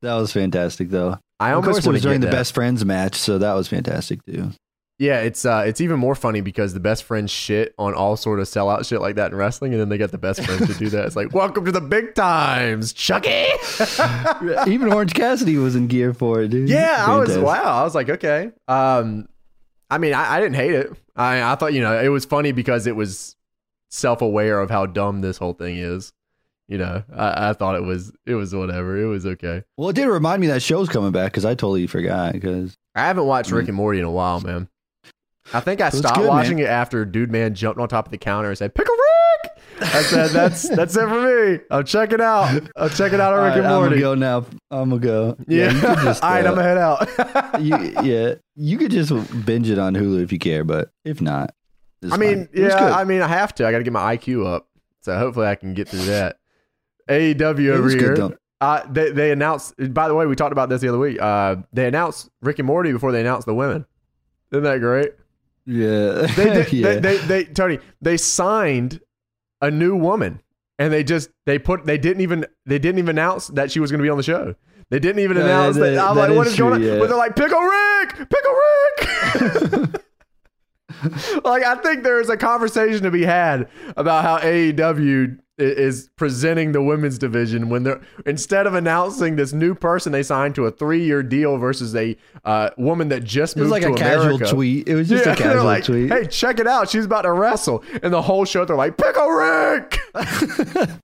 That 0.02 0.14
was 0.14 0.32
fantastic, 0.32 0.90
though. 0.90 1.18
I 1.40 1.50
Of 1.50 1.56
almost 1.56 1.72
course, 1.82 1.86
it 1.86 1.90
was 1.90 2.02
to 2.02 2.08
during 2.08 2.20
the 2.20 2.26
that. 2.28 2.32
best 2.32 2.54
friends 2.54 2.84
match, 2.84 3.16
so 3.16 3.38
that 3.38 3.54
was 3.54 3.66
fantastic 3.68 4.24
too. 4.26 4.50
Yeah, 5.00 5.20
it's 5.22 5.46
uh, 5.46 5.64
it's 5.66 5.80
even 5.80 5.98
more 5.98 6.14
funny 6.14 6.42
because 6.42 6.74
the 6.74 6.78
best 6.80 7.04
friends 7.04 7.30
shit 7.30 7.74
on 7.78 7.94
all 7.94 8.18
sort 8.18 8.38
of 8.38 8.46
sellout 8.46 8.86
shit 8.86 9.00
like 9.00 9.14
that 9.16 9.30
in 9.32 9.36
wrestling, 9.38 9.72
and 9.72 9.80
then 9.80 9.88
they 9.88 9.96
get 9.96 10.10
the 10.12 10.18
best 10.18 10.44
friends 10.44 10.66
to 10.66 10.74
do 10.74 10.90
that. 10.90 11.06
It's 11.06 11.16
like, 11.16 11.32
welcome 11.32 11.64
to 11.64 11.72
the 11.72 11.80
big 11.80 12.14
times, 12.14 12.92
Chucky. 12.92 13.46
Even 14.70 14.92
Orange 14.92 15.14
Cassidy 15.14 15.56
was 15.56 15.74
in 15.74 15.86
gear 15.86 16.12
for 16.12 16.42
it, 16.42 16.48
dude. 16.48 16.68
yeah, 16.68 17.02
I 17.08 17.16
was 17.16 17.38
wow. 17.38 17.80
I 17.80 17.82
was 17.82 17.94
like, 17.94 18.10
okay. 18.10 18.50
Um, 18.68 19.26
I 19.90 19.96
mean, 19.96 20.12
I, 20.12 20.34
I 20.34 20.40
didn't 20.40 20.56
hate 20.56 20.74
it. 20.74 20.92
I 21.16 21.50
I 21.50 21.54
thought 21.54 21.72
you 21.72 21.80
know 21.80 21.98
it 21.98 22.08
was 22.08 22.26
funny 22.26 22.52
because 22.52 22.86
it 22.86 22.94
was 22.94 23.36
self 23.88 24.20
aware 24.20 24.60
of 24.60 24.68
how 24.70 24.84
dumb 24.84 25.22
this 25.22 25.38
whole 25.38 25.54
thing 25.54 25.78
is. 25.78 26.12
You 26.68 26.76
know, 26.76 27.02
I, 27.16 27.48
I 27.48 27.52
thought 27.54 27.74
it 27.76 27.84
was 27.84 28.12
it 28.26 28.34
was 28.34 28.54
whatever. 28.54 29.00
It 29.00 29.06
was 29.06 29.24
okay. 29.24 29.64
Well, 29.78 29.88
it 29.88 29.96
did 29.96 30.08
remind 30.08 30.42
me 30.42 30.48
that 30.48 30.62
show's 30.62 30.90
coming 30.90 31.10
back 31.10 31.32
because 31.32 31.46
I 31.46 31.54
totally 31.54 31.86
forgot. 31.86 32.34
Because 32.34 32.76
I 32.94 33.06
haven't 33.06 33.24
watched 33.24 33.50
Mm. 33.50 33.54
Rick 33.56 33.68
and 33.68 33.76
Morty 33.78 33.98
in 33.98 34.04
a 34.04 34.10
while, 34.10 34.40
man. 34.42 34.68
I 35.52 35.60
think 35.60 35.80
I 35.80 35.90
stopped 35.90 36.18
good, 36.18 36.28
watching 36.28 36.56
man. 36.56 36.66
it 36.66 36.68
after 36.68 37.04
Dude 37.04 37.30
Man 37.30 37.54
jumped 37.54 37.80
on 37.80 37.88
top 37.88 38.06
of 38.06 38.12
the 38.12 38.18
counter 38.18 38.48
and 38.48 38.58
said, 38.58 38.74
"Pickle 38.74 38.94
Rick." 38.94 39.52
I 39.82 40.02
said, 40.02 40.30
"That's 40.30 40.68
that's 40.68 40.96
it 40.96 41.08
for 41.08 41.20
me. 41.20 41.60
I'm 41.70 41.84
checking 41.84 42.20
out. 42.20 42.62
I'm 42.76 42.90
checking 42.90 43.20
out 43.20 43.34
Rick 43.42 43.56
and 43.56 43.66
I'm 43.66 43.82
gonna 43.82 43.98
go 43.98 44.14
now. 44.14 44.46
I'm 44.70 44.90
gonna 44.90 45.00
go. 45.00 45.36
Yeah, 45.48 45.72
you 45.72 45.80
could 45.80 45.98
just, 46.04 46.22
all 46.22 46.30
right, 46.30 46.44
uh, 46.44 46.48
I'm 46.48 46.54
gonna 46.54 46.62
head 46.62 46.78
out. 46.78 47.60
you, 47.60 47.76
yeah, 48.02 48.34
you 48.54 48.78
could 48.78 48.90
just 48.90 49.12
binge 49.44 49.68
it 49.70 49.78
on 49.78 49.94
Hulu 49.94 50.22
if 50.22 50.32
you 50.32 50.38
care, 50.38 50.64
but 50.64 50.90
if 51.04 51.20
not, 51.20 51.54
I 52.10 52.16
mean. 52.16 52.48
Yeah. 52.52 52.94
I 52.94 53.04
mean, 53.04 53.22
I 53.22 53.28
have 53.28 53.54
to. 53.56 53.66
I 53.66 53.72
got 53.72 53.78
to 53.78 53.84
get 53.84 53.92
my 53.92 54.16
IQ 54.16 54.46
up, 54.46 54.68
so 55.00 55.16
hopefully 55.18 55.46
I 55.46 55.54
can 55.54 55.74
get 55.74 55.88
through 55.88 56.04
that. 56.06 56.36
AEW 57.08 57.70
over 57.70 57.82
was 57.82 57.94
good, 57.94 58.18
here. 58.18 58.38
Uh, 58.60 58.82
they 58.90 59.10
they 59.10 59.32
announced. 59.32 59.74
By 59.92 60.08
the 60.08 60.14
way, 60.14 60.26
we 60.26 60.36
talked 60.36 60.52
about 60.52 60.68
this 60.68 60.80
the 60.80 60.88
other 60.88 60.98
week. 60.98 61.20
Uh, 61.20 61.56
they 61.72 61.86
announced 61.88 62.30
Rick 62.42 62.58
and 62.58 62.66
Morty 62.66 62.92
before 62.92 63.10
they 63.10 63.20
announced 63.20 63.46
the 63.46 63.54
women. 63.54 63.86
Isn't 64.52 64.64
that 64.64 64.78
great? 64.80 65.12
Yeah, 65.66 66.26
They 66.36 66.44
did. 66.54 66.72
yeah. 66.72 66.94
they, 66.94 67.00
they, 67.00 67.16
they, 67.18 67.44
Tony, 67.44 67.78
they 68.00 68.16
signed 68.16 69.00
a 69.60 69.70
new 69.70 69.94
woman, 69.96 70.40
and 70.78 70.92
they 70.92 71.04
just 71.04 71.30
they 71.46 71.58
put 71.58 71.84
they 71.84 71.98
didn't 71.98 72.22
even 72.22 72.46
they 72.66 72.78
didn't 72.78 72.98
even 72.98 73.18
announce 73.18 73.48
that 73.48 73.70
she 73.70 73.80
was 73.80 73.90
going 73.90 73.98
to 73.98 74.02
be 74.02 74.08
on 74.10 74.16
the 74.16 74.22
show. 74.22 74.54
They 74.90 74.98
didn't 74.98 75.22
even 75.22 75.36
Yeah, 75.36 75.44
announce 75.44 75.76
that. 75.76 75.98
I'm 75.98 76.16
that 76.16 76.28
like, 76.30 76.36
what 76.36 76.46
is 76.46 76.54
is 76.54 76.58
going 76.58 76.74
on? 76.74 76.82
yeah. 76.82 76.98
But 76.98 77.08
they're 77.08 77.16
like, 77.18 77.36
Pickle 77.36 77.60
Rick, 77.60 78.16
Pickle 78.28 78.54
Rick. 79.88 80.02
like 81.44 81.64
I 81.64 81.76
think 81.76 82.02
there 82.02 82.20
is 82.20 82.28
a 82.28 82.36
conversation 82.36 83.02
to 83.04 83.10
be 83.10 83.22
had 83.24 83.68
about 83.96 84.24
how 84.24 84.38
AEW 84.38 85.38
is 85.60 86.10
presenting 86.16 86.72
the 86.72 86.82
women's 86.82 87.18
division 87.18 87.68
when 87.68 87.82
they're 87.82 88.00
instead 88.26 88.66
of 88.66 88.74
announcing 88.74 89.36
this 89.36 89.52
new 89.52 89.74
person 89.74 90.12
they 90.12 90.22
signed 90.22 90.54
to 90.54 90.66
a 90.66 90.70
three 90.70 91.04
year 91.04 91.22
deal 91.22 91.58
versus 91.58 91.94
a 91.94 92.16
uh, 92.44 92.70
woman 92.76 93.08
that 93.08 93.24
just 93.24 93.56
it 93.56 93.60
was 93.60 93.70
moved 93.70 93.84
like 93.84 93.92
a 93.92 93.94
to 93.94 94.02
casual 94.02 94.38
tweet. 94.38 94.88
It 94.88 94.94
was 94.94 95.08
just 95.08 95.26
Yeah, 95.26 95.32
a 95.32 95.36
casual 95.36 95.64
like, 95.64 95.84
tweet. 95.84 96.10
Hey, 96.10 96.26
check 96.26 96.58
it 96.58 96.66
out. 96.66 96.88
She's 96.88 97.04
about 97.04 97.22
to 97.22 97.32
wrestle. 97.32 97.84
And 98.02 98.12
the 98.12 98.22
whole 98.22 98.44
show, 98.44 98.64
they're 98.64 98.76
like, 98.76 98.96
Pickle 98.96 99.28
Rick. 99.28 99.98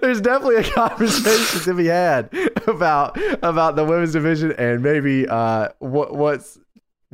There's 0.00 0.20
definitely 0.20 0.56
a 0.56 0.64
conversation 0.64 1.60
to 1.62 1.74
be 1.74 1.86
had 1.86 2.28
about 2.66 3.18
about 3.42 3.76
the 3.76 3.84
women's 3.84 4.12
division 4.12 4.52
and 4.52 4.82
maybe 4.82 5.26
uh, 5.26 5.68
what 5.78 6.14
what's 6.14 6.58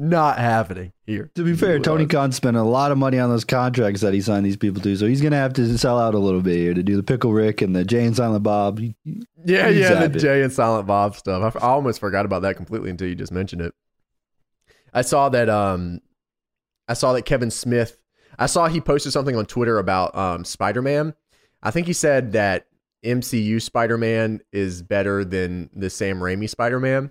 not 0.01 0.39
happening 0.39 0.93
here. 1.05 1.31
To 1.35 1.45
be 1.45 1.55
fair, 1.55 1.79
Tony 1.79 2.07
Khan 2.07 2.33
spent 2.33 2.57
a 2.57 2.63
lot 2.63 2.91
of 2.91 2.97
money 2.97 3.19
on 3.19 3.29
those 3.29 3.45
contracts 3.45 4.01
that 4.01 4.15
he 4.15 4.23
signed 4.23 4.47
these 4.47 4.57
people 4.57 4.81
to, 4.83 4.97
so 4.97 5.07
he's 5.07 5.21
gonna 5.21 5.37
have 5.37 5.53
to 5.55 5.79
sell 5.79 5.99
out 5.99 6.15
a 6.15 6.19
little 6.19 6.41
bit 6.41 6.57
here 6.57 6.73
to 6.73 6.83
do 6.83 6.97
the 6.97 7.03
Pickle 7.03 7.33
Rick 7.33 7.61
and 7.61 7.77
the 7.77 7.85
Jay 7.85 8.05
and 8.07 8.17
Silent 8.17 8.43
Bob. 8.43 8.81
Yeah, 8.81 9.69
He's 9.69 9.81
yeah, 9.81 10.07
the 10.07 10.17
it. 10.17 10.19
Jay 10.19 10.43
and 10.43 10.53
Silent 10.53 10.87
Bob 10.87 11.17
stuff. 11.17 11.55
I 11.57 11.59
almost 11.61 12.01
forgot 12.01 12.25
about 12.25 12.43
that 12.43 12.57
completely 12.57 12.89
until 12.91 13.09
you 13.09 13.15
just 13.15 13.31
mentioned 13.31 13.61
it. 13.61 13.75
I 14.95 15.03
saw 15.03 15.29
that. 15.29 15.51
Um, 15.51 16.01
I 16.89 16.95
saw 16.95 17.13
that 17.13 17.23
Kevin 17.23 17.51
Smith. 17.51 17.99
I 18.39 18.47
saw 18.47 18.69
he 18.69 18.81
posted 18.81 19.13
something 19.13 19.37
on 19.37 19.45
Twitter 19.45 19.79
about 19.79 20.17
um, 20.17 20.45
Spider 20.47 20.81
Man. 20.81 21.15
I 21.63 21.71
think 21.71 21.87
he 21.87 21.93
said 21.93 22.33
that 22.33 22.67
MCU 23.05 23.61
Spider 23.61 23.99
Man 23.99 24.41
is 24.51 24.83
better 24.83 25.25
than 25.25 25.69
the 25.75 25.91
Sam 25.91 26.21
Raimi 26.21 26.49
Spider 26.49 26.81
Man. 26.81 27.11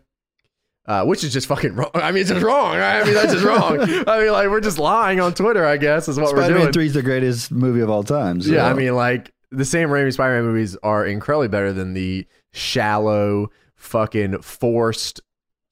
Uh, 0.90 1.06
which 1.06 1.24
is 1.24 1.32
just 1.32 1.46
fucking 1.46 1.76
wrong. 1.76 1.92
I 1.94 2.12
mean, 2.12 2.22
it's 2.22 2.32
just 2.32 2.44
wrong. 2.44 2.76
Right? 2.76 3.00
I 3.00 3.04
mean, 3.06 3.14
that's 3.14 3.32
just 3.32 3.46
wrong. 3.46 3.80
I 3.80 4.20
mean, 4.24 4.32
like 4.32 4.50
we're 4.50 4.60
just 4.60 4.80
lying 4.80 5.20
on 5.20 5.36
Twitter. 5.36 5.64
I 5.64 5.78
guess 5.78 6.08
is 6.08 6.20
what 6.20 6.36
we're 6.36 6.48
doing. 6.50 6.74
Three 6.74 6.88
is 6.88 6.94
the 6.96 7.04
greatest 7.04 7.52
movie 7.52 7.82
of 7.82 7.92
all 7.92 8.02
time. 8.04 8.42
so- 8.42 8.52
Yeah, 8.52 8.66
I 8.66 8.74
mean, 8.74 8.96
like 8.96 9.32
the 9.52 9.66
Sam 9.66 9.90
Raimi 9.90 10.12
Spider-Man 10.12 10.46
movies 10.52 10.76
are 10.82 11.06
incredibly 11.06 11.48
better 11.48 11.72
than 11.74 11.94
the 11.94 12.26
shallow, 12.54 13.52
fucking 13.76 14.42
forced 14.42 15.22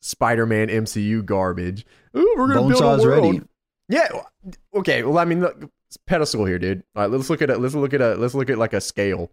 Spider-Man 0.01 0.67
MCU 0.69 1.25
garbage. 1.25 1.86
Ooh, 2.15 2.36
we're 2.38 2.47
gonna 2.53 2.67
build 2.67 2.73
Bonesaw's 2.73 3.03
a 3.03 3.08
world. 3.08 3.25
ready. 3.36 3.41
Yeah. 3.89 4.08
Okay. 4.75 5.03
Well, 5.03 5.17
I 5.17 5.25
mean, 5.25 5.41
look, 5.41 5.63
pedestal 6.06 6.45
here, 6.45 6.60
dude. 6.60 6.84
All 6.95 7.03
right, 7.03 7.12
let's 7.12 7.30
look 7.30 7.41
at 7.41 7.49
it. 7.49 7.60
Let's 7.60 7.75
look 7.75 7.93
at 7.93 8.01
a. 8.01 8.15
Let's 8.15 8.34
look 8.36 8.49
at 8.49 8.58
like 8.58 8.73
a 8.73 8.82
scale. 8.82 9.32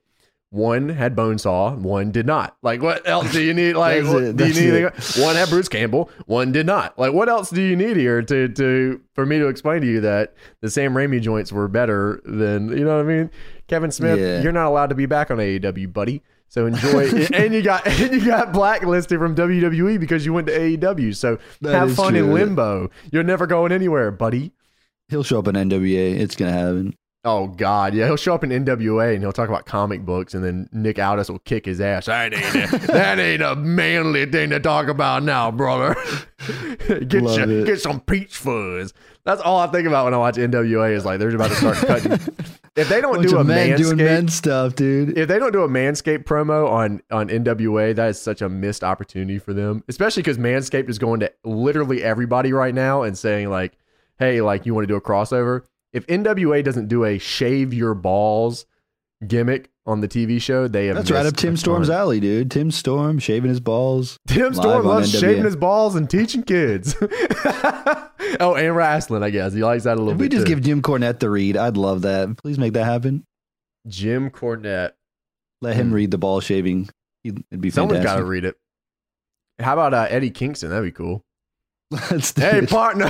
One 0.55 0.88
had 0.88 1.17
Bonesaw, 1.17 1.77
one 1.79 2.12
did 2.12 2.27
not. 2.27 2.57
Like, 2.62 2.81
what 2.81 3.09
else 3.09 3.33
do 3.33 3.43
you 3.43 3.53
need? 3.53 3.75
Like, 3.77 4.05
what- 4.05 4.37
do 4.37 4.47
you 4.47 4.55
need? 4.55 4.85
it. 4.85 5.17
One 5.19 5.35
had 5.35 5.49
Bruce 5.49 5.69
Campbell, 5.69 6.11
one 6.27 6.53
did 6.53 6.64
not. 6.64 6.97
Like, 6.97 7.12
what 7.12 7.29
else 7.29 7.51
do 7.51 7.61
you 7.61 7.75
need 7.75 7.97
here 7.97 8.23
to 8.23 8.49
to 8.49 9.01
for 9.14 9.27
me 9.27 9.38
to 9.40 9.49
explain 9.49 9.81
to 9.81 9.87
you 9.88 10.01
that 10.03 10.35
the 10.61 10.71
Sam 10.71 10.95
Raimi 10.95 11.21
joints 11.21 11.51
were 11.51 11.67
better 11.67 12.23
than 12.25 12.69
you 12.69 12.85
know 12.85 12.97
what 12.99 13.05
I 13.05 13.09
mean? 13.09 13.31
Kevin 13.67 13.90
Smith, 13.90 14.21
Yeah. 14.21 14.43
you're 14.43 14.53
not 14.53 14.67
allowed 14.69 14.90
to 14.90 14.95
be 14.95 15.07
back 15.07 15.33
on 15.33 15.38
AEW, 15.38 15.93
buddy. 15.93 16.23
So 16.49 16.67
enjoy, 16.67 17.09
and 17.35 17.53
you 17.53 17.62
got 17.62 17.85
and 17.87 18.12
you 18.14 18.25
got 18.25 18.53
blacklisted 18.53 19.19
from 19.19 19.35
WWE 19.35 19.99
because 19.99 20.25
you 20.25 20.33
went 20.33 20.47
to 20.47 20.57
AEW. 20.57 21.17
So 21.17 21.38
That 21.62 21.75
have 21.75 21.95
fun 21.97 22.14
in 22.14 22.33
limbo. 22.33 22.90
You're 23.11 23.25
never 23.25 23.49
going 23.49 23.73
anywhere, 23.73 24.12
buddy. 24.12 24.53
He'll 25.09 25.25
show 25.25 25.40
up 25.40 25.49
in 25.49 25.57
NWA. 25.57 26.14
It's 26.21 26.37
gonna 26.37 26.53
happen. 26.53 26.95
Oh 27.27 27.47
God, 27.47 27.95
yeah, 27.95 28.05
he'll 28.05 28.19
show 28.19 28.35
up 28.35 28.45
in 28.45 28.51
NWA 28.51 29.15
and 29.15 29.23
he'll 29.23 29.33
talk 29.33 29.49
about 29.49 29.65
comic 29.65 30.05
books, 30.05 30.35
and 30.35 30.45
then 30.45 30.69
Nick 30.73 30.99
Aldis 30.99 31.31
will 31.31 31.39
kick 31.39 31.65
his 31.65 31.81
ass. 31.81 32.05
That 32.05 32.35
ain't 32.35 32.73
a, 32.75 32.79
that 32.89 33.19
ain't 33.19 33.43
a 33.43 33.57
manly 33.57 34.27
thing 34.27 34.51
to 34.51 34.61
talk 34.61 34.89
about 34.89 35.23
now, 35.23 35.51
brother. 35.51 35.97
get 36.87 37.23
Love 37.23 37.39
your, 37.39 37.61
it. 37.63 37.67
get 37.67 37.81
some 37.81 38.01
peach 38.01 38.37
fuzz. 38.37 38.93
That's 39.25 39.41
all 39.41 39.59
I 39.59 39.69
think 39.69 39.89
about 39.89 40.05
when 40.05 40.13
I 40.13 40.19
watch 40.19 40.35
NWA. 40.35 40.93
Is 40.93 41.07
like 41.07 41.19
they're 41.19 41.35
about 41.35 41.49
to 41.49 41.57
start 41.57 41.77
cutting. 41.79 42.13
if 42.77 42.91
they 42.91 43.01
don't 43.01 43.17
Bunch 43.17 43.31
do 43.31 43.39
a 43.39 43.45
men 43.45 43.79
doing 43.79 43.97
men 43.97 44.29
stuff, 44.29 44.75
dude. 44.75 45.17
if 45.17 45.27
they 45.27 45.39
don't 45.39 45.53
do 45.53 45.63
a 45.63 45.69
Manscaped 45.69 46.25
promo 46.25 46.69
on 46.69 47.01
on 47.11 47.31
NWA, 47.31 47.97
that 47.97 48.11
is 48.11 48.21
such 48.21 48.43
a 48.43 48.51
missed 48.51 48.85
opportunity 48.85 49.39
for 49.39 49.55
them. 49.55 49.83
Especially 49.89 50.23
because 50.23 50.37
Manscaped 50.37 50.91
is 50.91 50.99
going 50.99 51.21
to 51.21 51.33
literally 51.43 52.03
everybody 52.03 52.53
right 52.53 52.75
now 52.75 53.03
and 53.03 53.17
saying 53.17 53.49
like, 53.49 53.79
"Hey, 54.19 54.43
like 54.43 54.67
you 54.67 54.75
want 54.75 54.83
to 54.87 54.93
do 54.93 54.97
a 54.97 55.01
crossover?" 55.01 55.63
If 55.95 56.07
NWA 56.09 56.63
doesn't 56.63 56.89
do 56.89 57.05
a 57.05 57.17
shave 57.19 57.73
your 57.73 57.95
balls 57.95 58.67
gimmick 59.27 59.71
on 59.87 60.01
the 60.03 60.09
TV 60.09 60.43
show, 60.43 60.67
they 60.69 60.87
have 60.89 60.97
to 60.97 61.03
That's 61.03 61.11
right 61.13 61.25
up 61.25 61.37
Tim 61.37 61.57
Storm's 61.57 61.89
ton. 61.89 61.97
alley, 61.97 62.21
dude. 62.21 62.51
Tim 62.51 62.71
Storm 62.71 63.19
shaving 63.19 63.49
his 63.49 63.61
balls. 63.61 64.19
Tim 64.27 64.53
Storm 64.53 64.85
loves 64.85 65.11
shaving 65.19 65.45
his 65.45 65.57
balls 65.57 65.95
and 65.95 66.11
teaching 66.11 66.43
kids. 66.43 66.95
oh, 68.41 68.55
and 68.59 68.75
wrestling, 68.77 69.23
I 69.23 69.31
guess 69.31 69.53
he 69.55 69.63
likes 69.63 69.85
that 69.85 69.95
a 69.97 70.01
little 70.01 70.11
If 70.13 70.19
bit. 70.19 70.25
we 70.25 70.29
just 70.29 70.47
too. 70.47 70.55
give 70.55 70.63
Jim 70.65 70.83
Cornette 70.83 71.21
the 71.21 71.31
read, 71.31 71.57
I'd 71.57 71.77
love 71.77 72.03
that. 72.03 72.37
Please 72.39 72.59
make 72.59 72.73
that 72.75 72.85
happen. 72.85 73.25
Jim 73.87 74.31
Cornette. 74.31 74.93
Let 75.63 75.77
him 75.77 75.89
Hmm. 75.91 75.95
read 75.95 76.11
the 76.11 76.19
ball 76.19 76.41
shaving. 76.41 76.89
It'd 77.23 77.43
be 77.61 77.71
Someone's 77.71 78.03
got 78.05 78.17
to 78.17 78.25
read 78.25 78.45
it. 78.45 78.57
How 79.61 79.75
about 79.75 79.95
uh, 79.95 80.07
Eddie 80.11 80.31
Kingston? 80.31 80.71
That'd 80.71 80.85
be 80.85 80.91
cool. 80.93 81.23
Let's 82.11 82.33
do 82.33 82.43
Hey, 82.43 82.59
it. 82.59 82.69
partner. 82.69 83.09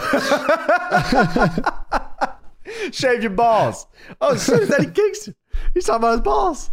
Shave 2.93 3.23
your 3.23 3.31
balls. 3.31 3.87
Oh, 4.21 4.37
shit, 4.39 4.63
it's 4.63 4.73
Eddie 4.73 4.91
Kingston. 4.91 5.35
He's 5.73 5.85
talking 5.85 6.03
about 6.03 6.13
his 6.13 6.21
balls. 6.21 6.71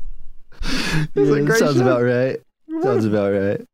Yeah, 1.15 1.55
sounds 1.55 1.75
show. 1.75 1.81
about 1.81 2.03
right. 2.03 2.39
Sounds 2.81 3.05
about 3.05 3.33
right. 3.33 3.67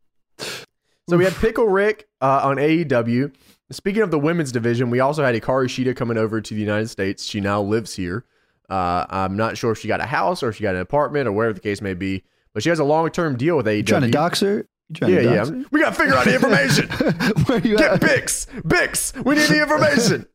So 1.10 1.18
we 1.18 1.24
had 1.24 1.34
Pickle 1.36 1.68
Rick 1.68 2.08
uh, 2.22 2.42
on 2.44 2.58
AEW. 2.58 3.34
Speaking 3.72 4.02
of 4.02 4.12
the 4.12 4.20
women's 4.20 4.52
division, 4.52 4.90
we 4.90 5.00
also 5.00 5.24
had 5.24 5.36
Hikaru 5.36 5.66
Shida 5.66 5.96
coming 5.96 6.18
over 6.18 6.40
to 6.40 6.54
the 6.54 6.60
United 6.60 6.90
States. 6.90 7.24
She 7.24 7.42
now 7.42 7.62
lives 7.62 7.96
here. 7.96 8.26
Uh, 8.70 9.06
I'm 9.10 9.36
not 9.36 9.58
sure 9.58 9.72
if 9.72 9.80
she 9.80 9.88
got 9.88 10.02
a 10.02 10.06
house 10.06 10.44
or 10.44 10.50
if 10.50 10.58
she 10.58 10.64
got 10.64 10.76
an 10.76 10.82
apartment 10.82 11.28
or 11.28 11.32
whatever 11.32 11.54
the 11.54 11.60
case 11.60 11.82
may 11.82 11.94
be, 11.94 12.24
but 12.54 12.64
she 12.64 12.70
has 12.70 12.80
a 12.80 12.84
long 12.84 13.10
term 13.10 13.38
deal 13.38 13.58
with 13.58 13.66
AEW. 13.66 13.78
You 13.78 13.84
trying 13.84 14.02
to 14.04 14.12
dox 14.12 14.40
her? 14.42 14.68
Trying 14.94 15.14
yeah, 15.14 15.20
yeah. 15.22 15.46
her? 15.46 15.64
We 15.72 15.82
got 15.82 15.94
to 15.94 15.96
figure 15.96 16.16
out 16.16 16.26
the 16.26 16.36
information. 16.36 16.88
Where 17.46 17.60
you 17.60 17.78
Get 17.78 17.94
at? 17.94 18.02
Bix. 18.02 18.48
Bix. 18.62 19.26
We 19.26 19.36
need 19.36 19.50
the 19.50 19.62
information. 19.62 20.28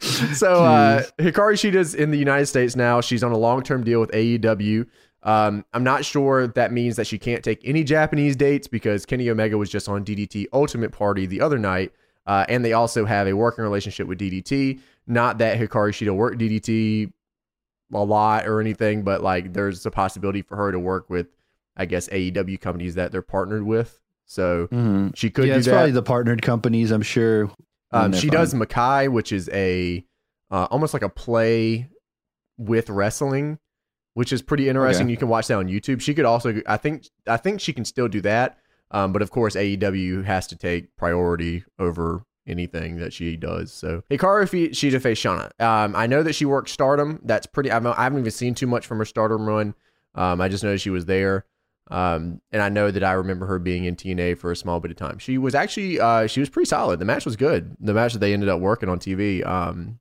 So 0.34 0.64
uh, 0.64 1.02
Hikaru 1.18 1.54
Shida's 1.54 1.94
in 1.94 2.10
the 2.10 2.18
United 2.18 2.46
States 2.46 2.76
now. 2.76 3.00
She's 3.00 3.22
on 3.22 3.32
a 3.32 3.38
long 3.38 3.62
term 3.62 3.84
deal 3.84 4.00
with 4.00 4.10
AEW. 4.10 4.86
Um, 5.22 5.64
I'm 5.72 5.84
not 5.84 6.04
sure 6.04 6.46
that 6.48 6.72
means 6.72 6.96
that 6.96 7.06
she 7.06 7.18
can't 7.18 7.42
take 7.42 7.60
any 7.64 7.82
Japanese 7.84 8.36
dates 8.36 8.68
because 8.68 9.06
Kenny 9.06 9.30
Omega 9.30 9.56
was 9.56 9.70
just 9.70 9.88
on 9.88 10.04
DDT 10.04 10.46
Ultimate 10.52 10.92
Party 10.92 11.24
the 11.26 11.40
other 11.40 11.58
night. 11.58 11.92
Uh, 12.26 12.44
and 12.48 12.64
they 12.64 12.72
also 12.74 13.04
have 13.06 13.26
a 13.26 13.32
working 13.34 13.64
relationship 13.64 14.06
with 14.06 14.18
DDT. 14.18 14.80
Not 15.06 15.38
that 15.38 15.58
Hikaru 15.58 15.90
Shida 15.90 16.14
worked 16.14 16.38
DDT 16.38 17.10
a 17.92 17.98
lot 18.04 18.46
or 18.46 18.60
anything, 18.60 19.02
but 19.02 19.22
like 19.22 19.52
there's 19.52 19.84
a 19.86 19.90
possibility 19.90 20.42
for 20.42 20.56
her 20.56 20.72
to 20.72 20.78
work 20.78 21.08
with, 21.08 21.28
I 21.76 21.86
guess, 21.86 22.08
AEW 22.08 22.60
companies 22.60 22.94
that 22.96 23.12
they're 23.12 23.22
partnered 23.22 23.62
with. 23.62 24.00
So 24.26 24.66
Mhm. 24.68 25.14
she 25.16 25.30
could 25.30 25.46
yeah, 25.46 25.54
do 25.54 25.58
it's 25.58 25.66
that. 25.66 25.72
probably 25.72 25.92
the 25.92 26.02
partnered 26.02 26.42
companies, 26.42 26.90
I'm 26.90 27.02
sure. 27.02 27.50
Um, 27.92 28.12
she 28.12 28.28
fine. 28.28 28.36
does 28.38 28.54
Makai, 28.54 29.08
which 29.10 29.32
is 29.32 29.48
a 29.52 30.04
uh, 30.50 30.66
almost 30.70 30.94
like 30.94 31.02
a 31.02 31.08
play 31.08 31.88
with 32.58 32.90
wrestling, 32.90 33.58
which 34.14 34.32
is 34.32 34.42
pretty 34.42 34.68
interesting. 34.68 35.06
Okay. 35.06 35.10
You 35.12 35.16
can 35.16 35.28
watch 35.28 35.48
that 35.48 35.58
on 35.58 35.68
YouTube. 35.68 36.00
She 36.00 36.14
could 36.14 36.24
also, 36.24 36.60
I 36.66 36.76
think, 36.76 37.06
I 37.26 37.36
think 37.36 37.60
she 37.60 37.72
can 37.72 37.84
still 37.84 38.08
do 38.08 38.20
that. 38.22 38.58
Um, 38.90 39.12
but 39.12 39.22
of 39.22 39.30
course, 39.30 39.56
AEW 39.56 40.24
has 40.24 40.46
to 40.48 40.56
take 40.56 40.94
priority 40.96 41.64
over 41.78 42.24
anything 42.46 42.96
that 42.96 43.12
she 43.12 43.36
does. 43.36 43.72
So 43.72 44.02
Hikaru 44.10 44.70
Shida 44.70 45.00
face 45.00 45.20
Shana. 45.20 45.50
Um, 45.60 45.96
I 45.96 46.06
know 46.06 46.22
that 46.22 46.34
she 46.34 46.44
worked 46.44 46.68
Stardom. 46.68 47.20
That's 47.24 47.46
pretty. 47.46 47.70
I 47.70 47.74
haven't 47.74 47.98
I 47.98 48.04
haven't 48.04 48.20
even 48.20 48.30
seen 48.30 48.54
too 48.54 48.66
much 48.66 48.86
from 48.86 48.98
her 48.98 49.04
Stardom 49.04 49.46
run. 49.46 49.74
Um, 50.14 50.40
I 50.40 50.48
just 50.48 50.62
know 50.62 50.76
she 50.76 50.90
was 50.90 51.06
there. 51.06 51.46
Um, 51.90 52.40
and 52.50 52.62
I 52.62 52.70
know 52.70 52.90
that 52.90 53.04
I 53.04 53.12
remember 53.12 53.46
her 53.46 53.58
being 53.58 53.84
in 53.84 53.94
TNA 53.94 54.38
for 54.38 54.50
a 54.50 54.56
small 54.56 54.80
bit 54.80 54.90
of 54.90 54.96
time. 54.96 55.18
She 55.18 55.36
was 55.38 55.54
actually, 55.54 56.00
uh, 56.00 56.26
she 56.26 56.40
was 56.40 56.48
pretty 56.48 56.66
solid. 56.68 56.98
The 56.98 57.04
match 57.04 57.24
was 57.26 57.36
good. 57.36 57.76
The 57.78 57.92
match 57.92 58.14
that 58.14 58.20
they 58.20 58.32
ended 58.32 58.48
up 58.48 58.60
working 58.60 58.88
on 58.88 58.98
TV. 58.98 59.44
Um, 59.46 59.98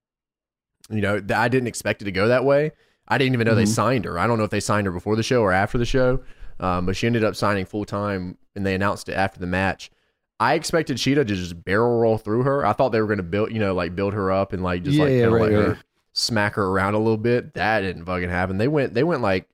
you 0.89 1.01
know, 1.01 1.19
th- 1.19 1.31
I 1.31 1.47
didn't 1.49 1.67
expect 1.67 2.01
it 2.01 2.05
to 2.05 2.11
go 2.11 2.27
that 2.29 2.45
way. 2.45 2.71
I 3.07 3.17
didn't 3.17 3.33
even 3.33 3.45
know 3.45 3.55
they 3.55 3.63
Mhm. 3.63 3.67
signed 3.75 4.05
her. 4.05 4.17
I 4.17 4.27
don't 4.27 4.37
know 4.37 4.45
if 4.45 4.49
they 4.49 4.59
signed 4.61 4.87
her 4.87 4.93
before 4.93 5.15
the 5.17 5.23
show 5.23 5.41
or 5.41 5.51
after 5.51 5.77
the 5.77 5.85
show. 5.85 6.21
Um, 6.59 6.85
but 6.85 6.95
she 6.95 7.05
ended 7.07 7.23
up 7.23 7.35
signing 7.35 7.65
full 7.65 7.83
time, 7.83 8.37
and 8.55 8.65
they 8.65 8.75
announced 8.75 9.09
it 9.09 9.13
after 9.13 9.39
the 9.39 9.47
match. 9.47 9.91
I 10.39 10.53
expected 10.53 10.97
Shida 10.97 11.15
to 11.15 11.25
just 11.25 11.63
barrel 11.65 11.99
roll 11.99 12.17
through 12.17 12.43
her. 12.43 12.65
I 12.65 12.73
thought 12.73 12.89
they 12.89 13.01
were 13.01 13.07
going 13.07 13.17
to 13.17 13.23
build, 13.23 13.51
you 13.51 13.59
know, 13.59 13.73
like 13.73 13.95
build 13.95 14.13
her 14.13 14.31
up 14.31 14.53
and 14.53 14.63
like 14.63 14.83
just 14.83 14.97
Yeah, 14.97 15.03
like 15.03 15.11
yeah, 15.13 15.23
right, 15.25 15.67
right. 15.69 15.77
smack 16.13 16.55
her 16.55 16.65
around 16.65 16.93
a 16.93 16.99
little 16.99 17.17
bit. 17.17 17.53
That 17.55 17.81
didn't 17.81 18.05
fucking 18.05 18.29
happen. 18.29 18.57
They 18.57 18.67
went, 18.67 18.93
they 18.93 19.03
went 19.03 19.21
like 19.21 19.47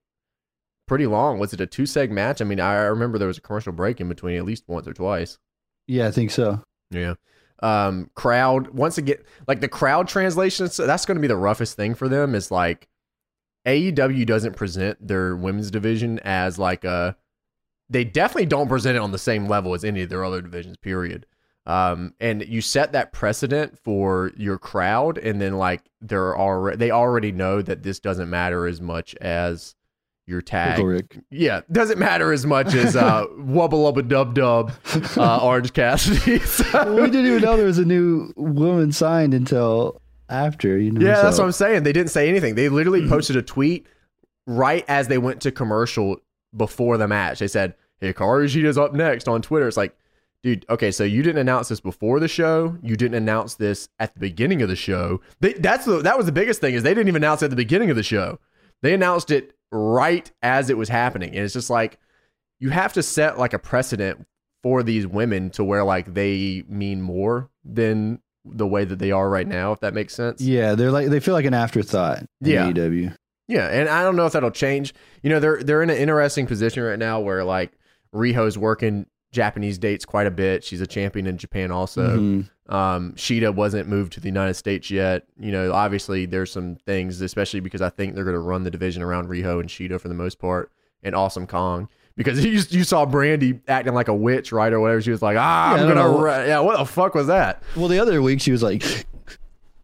pretty 0.89 1.06
long. 1.08 1.39
Was 1.39 1.54
it 1.54 1.62
a 1.62 1.67
two 1.67 1.84
seg 1.84 2.10
match? 2.10 2.41
I 2.41 2.45
mean, 2.45 2.60
I 2.60 2.73
remember 2.82 3.17
there 3.17 3.28
was 3.28 3.38
a 3.38 3.41
commercial 3.41 3.71
break 3.71 4.02
in 4.02 4.10
between 4.10 4.36
at 4.38 4.43
least 4.43 4.65
once 4.67 4.88
or 4.88 4.93
twice. 4.93 5.38
Yeah, 5.88 6.08
I 6.08 6.12
think 6.12 6.32
so. 6.32 6.62
Yeah. 6.89 7.13
Um, 7.62 8.10
crowd 8.15 8.69
once 8.69 8.97
again, 8.97 9.17
like 9.47 9.62
the 9.62 9.67
crowd 9.67 10.08
translations. 10.08 10.73
So 10.73 10.86
that's 10.88 11.06
going 11.06 11.15
to 11.15 11.21
be 11.21 11.28
the 11.28 11.38
roughest 11.38 11.75
thing 11.78 11.93
for 11.93 12.10
them. 12.10 12.36
Is 12.36 12.52
like 12.52 12.89
AEW 13.65 14.25
doesn't 14.25 14.56
present 14.56 15.08
their 15.08 15.36
women's 15.36 15.71
division 15.71 16.19
as 16.19 16.60
like 16.60 16.84
a. 16.84 17.15
They 17.89 18.04
definitely 18.04 18.47
don't 18.47 18.67
present 18.67 18.97
it 18.97 19.02
on 19.02 19.12
the 19.12 19.17
same 19.17 19.47
level 19.47 19.73
as 19.73 19.84
any 19.84 20.02
of 20.02 20.10
their 20.10 20.25
other 20.25 20.41
divisions. 20.41 20.78
Period. 20.78 21.25
Um, 21.65 22.15
and 22.19 22.47
you 22.47 22.62
set 22.62 22.93
that 22.93 23.13
precedent 23.13 23.78
for 23.78 24.32
your 24.36 24.58
crowd, 24.58 25.19
and 25.19 25.39
then 25.39 25.58
like 25.58 25.84
they're 26.02 26.36
already 26.36 26.78
they 26.78 26.89
already 26.89 27.32
know 27.32 27.62
that 27.62 27.84
this 27.84 27.99
doesn't 27.99 28.30
matter 28.30 28.65
as 28.65 28.82
much 28.82 29.13
as 29.15 29.75
your 30.29 30.41
tag. 30.41 31.21
Yeah, 31.31 31.61
doesn't 31.71 31.99
matter 31.99 32.31
as 32.31 32.45
much 32.45 32.73
as 32.73 32.95
uh, 32.95 33.25
wubba 33.39 33.71
lubba 33.71 34.07
dub 34.07 34.35
dub, 34.35 34.71
uh, 35.17 35.43
Orange 35.43 35.73
Cassidy. 35.73 36.39
So- 36.45 36.95
we 36.95 37.01
didn't 37.09 37.25
even 37.25 37.41
know 37.41 37.57
there 37.57 37.65
was 37.65 37.77
a 37.79 37.85
new 37.85 38.31
woman 38.35 38.91
signed 38.91 39.33
until 39.33 40.01
after, 40.29 40.77
you 40.77 40.91
know. 40.91 41.01
Yeah, 41.05 41.21
that's 41.21 41.37
what 41.39 41.45
I'm 41.45 41.51
saying. 41.51 41.83
They 41.83 41.93
didn't 41.93 42.11
say 42.11 42.29
anything. 42.29 42.55
They 42.55 42.69
literally 42.69 43.07
posted 43.07 43.35
a 43.35 43.41
tweet 43.41 43.87
right 44.47 44.85
as 44.87 45.07
they 45.07 45.17
went 45.17 45.41
to 45.41 45.51
commercial 45.51 46.17
before 46.55 46.97
the 46.97 47.07
match. 47.07 47.39
They 47.39 47.47
said, 47.47 47.75
Hikaru 48.01 48.47
Shida's 48.49 48.77
up 48.77 48.93
next 48.93 49.27
on 49.27 49.41
Twitter. 49.41 49.67
It's 49.67 49.77
like, 49.77 49.95
dude, 50.43 50.65
okay, 50.69 50.91
so 50.91 51.03
you 51.03 51.21
didn't 51.21 51.39
announce 51.41 51.67
this 51.69 51.79
before 51.79 52.19
the 52.19 52.27
show. 52.27 52.77
You 52.81 52.95
didn't 52.95 53.15
announce 53.17 53.55
this 53.55 53.89
at 53.99 54.13
the 54.13 54.19
beginning 54.19 54.61
of 54.61 54.69
the 54.69 54.75
show. 54.75 55.19
They, 55.41 55.53
that's 55.53 55.85
the, 55.85 56.01
that 56.01 56.15
was 56.17 56.25
the 56.25 56.31
biggest 56.31 56.61
thing 56.61 56.75
is 56.75 56.83
they 56.83 56.91
didn't 56.93 57.07
even 57.09 57.23
announce 57.23 57.41
it 57.41 57.45
at 57.45 57.49
the 57.49 57.55
beginning 57.57 57.89
of 57.89 57.95
the 57.97 58.03
show. 58.03 58.39
They 58.81 58.93
announced 58.93 59.31
it 59.31 59.53
right 59.71 60.32
as 60.41 60.69
it 60.69 60.77
was 60.77 60.89
happening. 60.89 61.29
And 61.36 61.39
it's 61.39 61.53
just 61.53 61.69
like, 61.69 61.99
you 62.60 62.69
have 62.69 62.93
to 62.93 63.03
set 63.03 63.38
like 63.38 63.53
a 63.53 63.60
precedent 63.60 64.25
for 64.63 64.84
these 64.84 65.08
women 65.08 65.49
to 65.51 65.63
where 65.63 65.84
like 65.84 66.13
they 66.13 66.63
mean 66.67 67.01
more 67.01 67.49
than 67.63 68.19
the 68.45 68.67
way 68.67 68.84
that 68.86 68.99
they 68.99 69.12
are 69.12 69.29
right 69.29 69.47
now, 69.47 69.71
if 69.71 69.79
that 69.79 69.93
makes 69.93 70.13
sense. 70.13 70.41
Yeah, 70.41 70.75
they're 70.75 70.91
like 70.91 71.08
they 71.08 71.19
feel 71.19 71.34
like 71.34 71.45
an 71.45 71.53
afterthought. 71.53 72.19
in 72.19 72.27
Yeah. 72.41 72.71
AEW. 72.71 73.15
Yeah, 73.47 73.67
and 73.67 73.89
I 73.89 74.03
don't 74.03 74.15
know 74.15 74.25
if 74.27 74.34
that'll 74.34 74.51
change. 74.51 74.93
You 75.23 75.29
know, 75.32 75.39
they're 75.39 75.63
they're 75.63 75.82
in 75.82 75.89
an 75.89 75.97
interesting 75.97 76.45
position 76.45 76.84
right 76.84 76.99
now 76.99 77.19
where 77.19 77.43
like 77.43 77.71
Riho's 78.13 78.58
working 78.58 79.05
Japanese 79.31 79.77
dates 79.77 80.05
quite 80.05 80.27
a 80.27 80.31
bit. 80.31 80.63
She's 80.63 80.81
a 80.81 80.87
champion 80.87 81.27
in 81.27 81.37
Japan 81.37 81.71
also. 81.71 82.17
Mhm. 82.17 82.49
Um, 82.67 83.13
Shida 83.13 83.53
wasn't 83.53 83.87
moved 83.89 84.13
to 84.13 84.19
the 84.19 84.27
United 84.27 84.53
States 84.55 84.89
yet. 84.91 85.23
You 85.39 85.51
know, 85.51 85.71
obviously 85.73 86.25
there's 86.25 86.51
some 86.51 86.77
things, 86.85 87.19
especially 87.21 87.59
because 87.59 87.81
I 87.81 87.89
think 87.89 88.15
they're 88.15 88.23
going 88.23 88.35
to 88.35 88.39
run 88.39 88.63
the 88.63 88.71
division 88.71 89.01
around 89.01 89.27
Riho 89.27 89.59
and 89.59 89.69
Shida 89.69 89.99
for 89.99 90.07
the 90.07 90.13
most 90.13 90.39
part, 90.39 90.71
and 91.03 91.15
Awesome 91.15 91.47
Kong. 91.47 91.87
Because 92.15 92.43
you 92.45 92.51
you 92.69 92.83
saw 92.83 93.05
Brandi 93.05 93.59
acting 93.67 93.93
like 93.93 94.07
a 94.07 94.13
witch, 94.15 94.51
right, 94.51 94.71
or 94.73 94.79
whatever. 94.79 95.01
She 95.01 95.11
was 95.11 95.21
like, 95.21 95.37
ah, 95.39 95.75
Yeah, 95.75 95.81
I'm 95.83 95.87
gonna, 95.87 96.09
ra-" 96.09 96.43
yeah. 96.43 96.59
What 96.59 96.77
the 96.77 96.85
fuck 96.85 97.15
was 97.15 97.27
that? 97.27 97.63
Well, 97.75 97.87
the 97.87 97.99
other 97.99 98.21
week 98.21 98.41
she 98.41 98.51
was 98.51 98.61
like, 98.63 98.83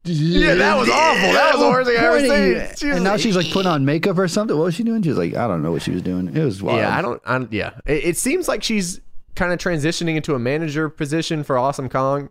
Yeah, 0.08 0.53
that 0.53 0.77
was 0.77 0.88
awful. 0.88 1.34
That 1.34 1.53
was 1.55 1.62
the 1.63 1.69
worst 1.69 1.89
thing 1.89 1.97
I 1.99 2.05
ever 2.05 2.19
seen. 2.67 2.75
She 2.77 2.89
and 2.95 3.03
now 3.03 3.12
like- 3.13 3.21
she's 3.21 3.36
like 3.36 3.49
putting 3.51 3.71
on 3.71 3.86
makeup 3.86 4.17
or 4.19 4.27
something. 4.27 4.55
What 4.55 4.65
was 4.65 4.75
she 4.75 4.84
doing? 4.84 5.01
She 5.01 5.10
was 5.10 5.17
like, 5.17 5.34
I 5.34 5.47
don't 5.47 5.63
know 5.63 5.71
what 5.71 5.81
she 5.81 5.89
was 5.91 6.03
doing. 6.03 6.27
It 6.36 6.43
was 6.45 6.62
wild. 6.62 6.77
Yeah, 6.79 6.95
I 6.95 7.01
don't. 7.01 7.21
I 7.25 7.47
yeah, 7.49 7.71
it, 7.88 8.03
it 8.05 8.17
seems 8.17 8.47
like 8.47 8.62
she's 8.62 9.01
kind 9.36 9.52
of 9.54 9.60
transitioning 9.60 10.15
into 10.15 10.36
a 10.36 10.39
manager 10.39 10.89
position 10.89 11.43
for 11.43 11.58
Awesome 11.58 11.89
Kong. 11.89 12.30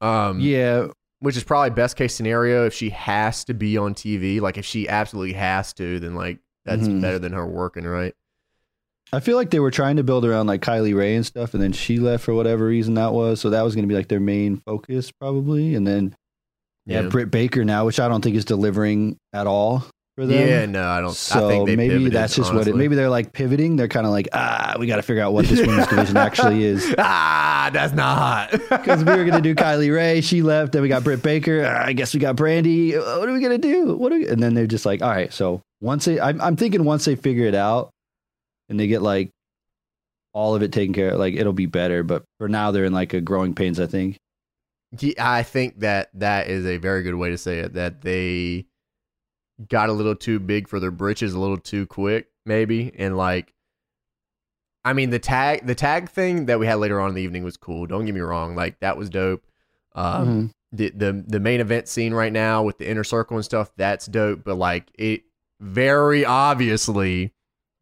Um, 0.00 0.40
yeah, 0.40 0.86
which 1.20 1.36
is 1.36 1.44
probably 1.44 1.70
best 1.70 1.96
case 1.96 2.14
scenario 2.14 2.66
if 2.66 2.72
she 2.74 2.90
has 2.90 3.44
to 3.44 3.54
be 3.54 3.76
on 3.76 3.94
TV. 3.94 4.40
Like 4.40 4.56
if 4.58 4.64
she 4.64 4.88
absolutely 4.88 5.34
has 5.34 5.72
to, 5.74 6.00
then 6.00 6.14
like 6.14 6.38
that's 6.64 6.86
Mhm. 6.88 7.00
better 7.02 7.18
than 7.18 7.32
her 7.32 7.46
working, 7.46 7.84
right? 7.84 8.14
I 9.12 9.20
feel 9.20 9.36
like 9.36 9.50
they 9.50 9.58
were 9.60 9.72
trying 9.72 9.96
to 9.96 10.04
build 10.04 10.24
around 10.24 10.46
like 10.46 10.62
Kylie 10.62 10.94
Rae 10.96 11.16
and 11.16 11.26
stuff, 11.26 11.52
and 11.52 11.62
then 11.62 11.72
she 11.72 11.98
left 11.98 12.24
for 12.24 12.32
whatever 12.32 12.64
reason 12.66 12.94
that 12.94 13.12
was. 13.12 13.40
So 13.40 13.50
that 13.50 13.62
was 13.62 13.74
going 13.74 13.82
to 13.82 13.88
be 13.88 13.94
like 13.96 14.08
their 14.08 14.20
main 14.20 14.56
focus 14.58 15.10
probably. 15.10 15.74
And 15.74 15.86
then 15.86 16.14
yeah, 16.86 17.02
Yeah. 17.02 17.08
Britt 17.08 17.30
Baker 17.30 17.64
now, 17.64 17.84
which 17.86 17.98
I 18.00 18.08
don't 18.08 18.22
think 18.22 18.36
is 18.36 18.44
delivering 18.44 19.18
at 19.32 19.46
all 19.46 19.84
for 20.20 20.26
them. 20.26 20.48
Yeah, 20.48 20.66
no, 20.66 20.86
I 20.86 21.00
don't. 21.00 21.14
So 21.14 21.46
I 21.46 21.50
think 21.50 21.66
they 21.66 21.76
maybe 21.76 21.94
pivoted, 21.94 22.12
that's 22.12 22.36
just 22.36 22.52
what 22.52 22.68
it. 22.68 22.76
Maybe 22.76 22.94
they're 22.94 23.08
like 23.08 23.32
pivoting. 23.32 23.76
They're 23.76 23.88
kind 23.88 24.04
of 24.04 24.12
like, 24.12 24.28
ah, 24.32 24.76
we 24.78 24.86
got 24.86 24.96
to 24.96 25.02
figure 25.02 25.22
out 25.22 25.32
what 25.32 25.46
this 25.46 25.60
women's 25.66 25.86
division 25.86 26.16
actually 26.18 26.64
is. 26.64 26.94
ah, 26.98 27.70
that's 27.72 27.94
not 27.94 28.18
hot. 28.18 28.60
Because 28.80 29.04
we 29.04 29.16
were 29.16 29.24
gonna 29.24 29.40
do 29.40 29.54
Kylie 29.54 29.94
Rae, 29.94 30.20
she 30.20 30.42
left. 30.42 30.72
Then 30.72 30.82
we 30.82 30.88
got 30.88 31.04
Britt 31.04 31.22
Baker. 31.22 31.64
Ah, 31.66 31.86
I 31.86 31.92
guess 31.92 32.12
we 32.12 32.20
got 32.20 32.36
Brandi. 32.36 32.96
What 32.96 33.28
are 33.28 33.32
we 33.32 33.40
gonna 33.40 33.58
do? 33.58 33.94
What? 33.96 34.12
Are 34.12 34.16
we? 34.16 34.28
And 34.28 34.42
then 34.42 34.54
they're 34.54 34.66
just 34.66 34.84
like, 34.86 35.02
all 35.02 35.10
right. 35.10 35.32
So 35.32 35.62
once 35.80 36.04
they, 36.04 36.20
I'm, 36.20 36.40
I'm 36.40 36.56
thinking 36.56 36.84
once 36.84 37.04
they 37.04 37.16
figure 37.16 37.46
it 37.46 37.54
out, 37.54 37.90
and 38.68 38.78
they 38.78 38.86
get 38.86 39.02
like 39.02 39.30
all 40.32 40.54
of 40.54 40.62
it 40.62 40.72
taken 40.72 40.94
care 40.94 41.10
of, 41.10 41.18
like 41.18 41.34
it'll 41.34 41.52
be 41.52 41.66
better. 41.66 42.02
But 42.02 42.24
for 42.38 42.48
now, 42.48 42.70
they're 42.70 42.84
in 42.84 42.92
like 42.92 43.14
a 43.14 43.20
growing 43.20 43.54
pains. 43.54 43.80
I 43.80 43.86
think. 43.86 44.16
Yeah, 44.98 45.30
I 45.30 45.44
think 45.44 45.80
that 45.80 46.10
that 46.14 46.48
is 46.48 46.66
a 46.66 46.76
very 46.76 47.02
good 47.04 47.14
way 47.14 47.30
to 47.30 47.38
say 47.38 47.60
it. 47.60 47.74
That 47.74 48.02
they 48.02 48.66
got 49.68 49.88
a 49.88 49.92
little 49.92 50.14
too 50.16 50.38
big 50.38 50.68
for 50.68 50.80
their 50.80 50.90
britches, 50.90 51.34
a 51.34 51.38
little 51.40 51.56
too 51.58 51.86
quick, 51.86 52.28
maybe, 52.46 52.92
and 52.96 53.16
like, 53.16 53.52
I 54.84 54.92
mean, 54.94 55.10
the 55.10 55.18
tag, 55.18 55.66
the 55.66 55.74
tag 55.74 56.08
thing 56.08 56.46
that 56.46 56.58
we 56.58 56.66
had 56.66 56.76
later 56.76 57.00
on 57.00 57.10
in 57.10 57.14
the 57.14 57.22
evening 57.22 57.44
was 57.44 57.56
cool. 57.56 57.86
Don't 57.86 58.06
get 58.06 58.14
me 58.14 58.20
wrong, 58.20 58.54
like 58.56 58.80
that 58.80 58.96
was 58.96 59.10
dope. 59.10 59.44
Um, 59.94 60.28
Mhm. 60.28 60.50
the 60.72 60.90
the 60.90 61.24
the 61.26 61.40
main 61.40 61.60
event 61.60 61.88
scene 61.88 62.14
right 62.14 62.32
now 62.32 62.62
with 62.62 62.78
the 62.78 62.88
inner 62.88 63.04
circle 63.04 63.36
and 63.36 63.44
stuff, 63.44 63.72
that's 63.76 64.06
dope. 64.06 64.44
But 64.44 64.54
like, 64.56 64.90
it 64.94 65.22
very 65.60 66.24
obviously. 66.24 67.32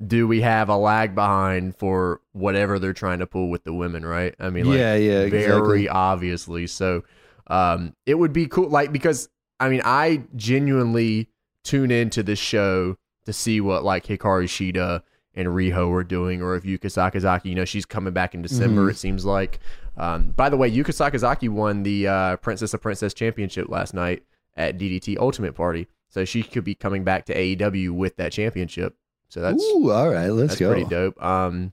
Do 0.06 0.28
we 0.28 0.42
have 0.42 0.68
a 0.68 0.76
lag 0.76 1.16
behind 1.16 1.74
for 1.74 2.20
whatever 2.30 2.78
they're 2.78 2.92
trying 2.92 3.18
to 3.18 3.26
pull 3.26 3.50
with 3.50 3.64
the 3.64 3.72
women, 3.74 4.06
right? 4.06 4.32
I 4.38 4.48
mean, 4.48 4.66
like, 4.66 4.78
yeah, 4.78 4.94
yeah, 4.94 5.28
very 5.28 5.48
exactly. 5.48 5.88
obviously. 5.88 6.68
So 6.68 7.02
um, 7.48 7.94
it 8.06 8.14
would 8.14 8.32
be 8.32 8.46
cool, 8.46 8.68
like 8.68 8.92
because 8.92 9.28
I 9.58 9.68
mean, 9.68 9.82
I 9.84 10.22
genuinely 10.36 11.30
tune 11.64 11.90
into 11.90 12.22
this 12.22 12.38
show 12.38 12.96
to 13.26 13.32
see 13.32 13.60
what 13.60 13.84
like 13.84 14.06
Hikaru 14.06 14.44
Shida 14.44 15.02
and 15.34 15.48
Riho 15.48 15.92
are 15.92 16.04
doing, 16.04 16.42
or 16.42 16.56
if 16.56 16.64
Yuka 16.64 16.86
Sakazaki, 16.86 17.46
you 17.46 17.54
know, 17.54 17.64
she's 17.64 17.84
coming 17.86 18.12
back 18.12 18.34
in 18.34 18.42
December. 18.42 18.86
Mhm. 18.86 18.90
It 18.90 18.96
seems 18.96 19.24
like. 19.24 19.60
Um, 19.96 20.30
by 20.30 20.48
the 20.48 20.56
way, 20.56 20.70
Yuka 20.70 20.86
Sakazaki 20.94 21.48
won 21.48 21.82
the 21.82 22.06
uh, 22.08 22.36
Princess 22.36 22.72
of 22.74 22.80
Princess 22.80 23.12
Championship 23.14 23.68
last 23.68 23.94
night 23.94 24.22
at 24.56 24.78
DDT 24.78 25.16
Ultimate 25.18 25.54
Party, 25.54 25.88
so 26.08 26.24
she 26.24 26.42
could 26.42 26.64
be 26.64 26.74
coming 26.74 27.04
back 27.04 27.26
to 27.26 27.34
AEW 27.34 27.90
with 27.90 28.16
that 28.16 28.32
championship. 28.32 28.96
So 29.28 29.40
that's 29.40 29.62
Ooh, 29.62 29.90
all 29.90 30.08
right, 30.08 30.28
let's 30.30 30.50
that's 30.52 30.60
go. 30.60 30.72
pretty 30.72 30.88
dope. 30.88 31.22
Um, 31.22 31.72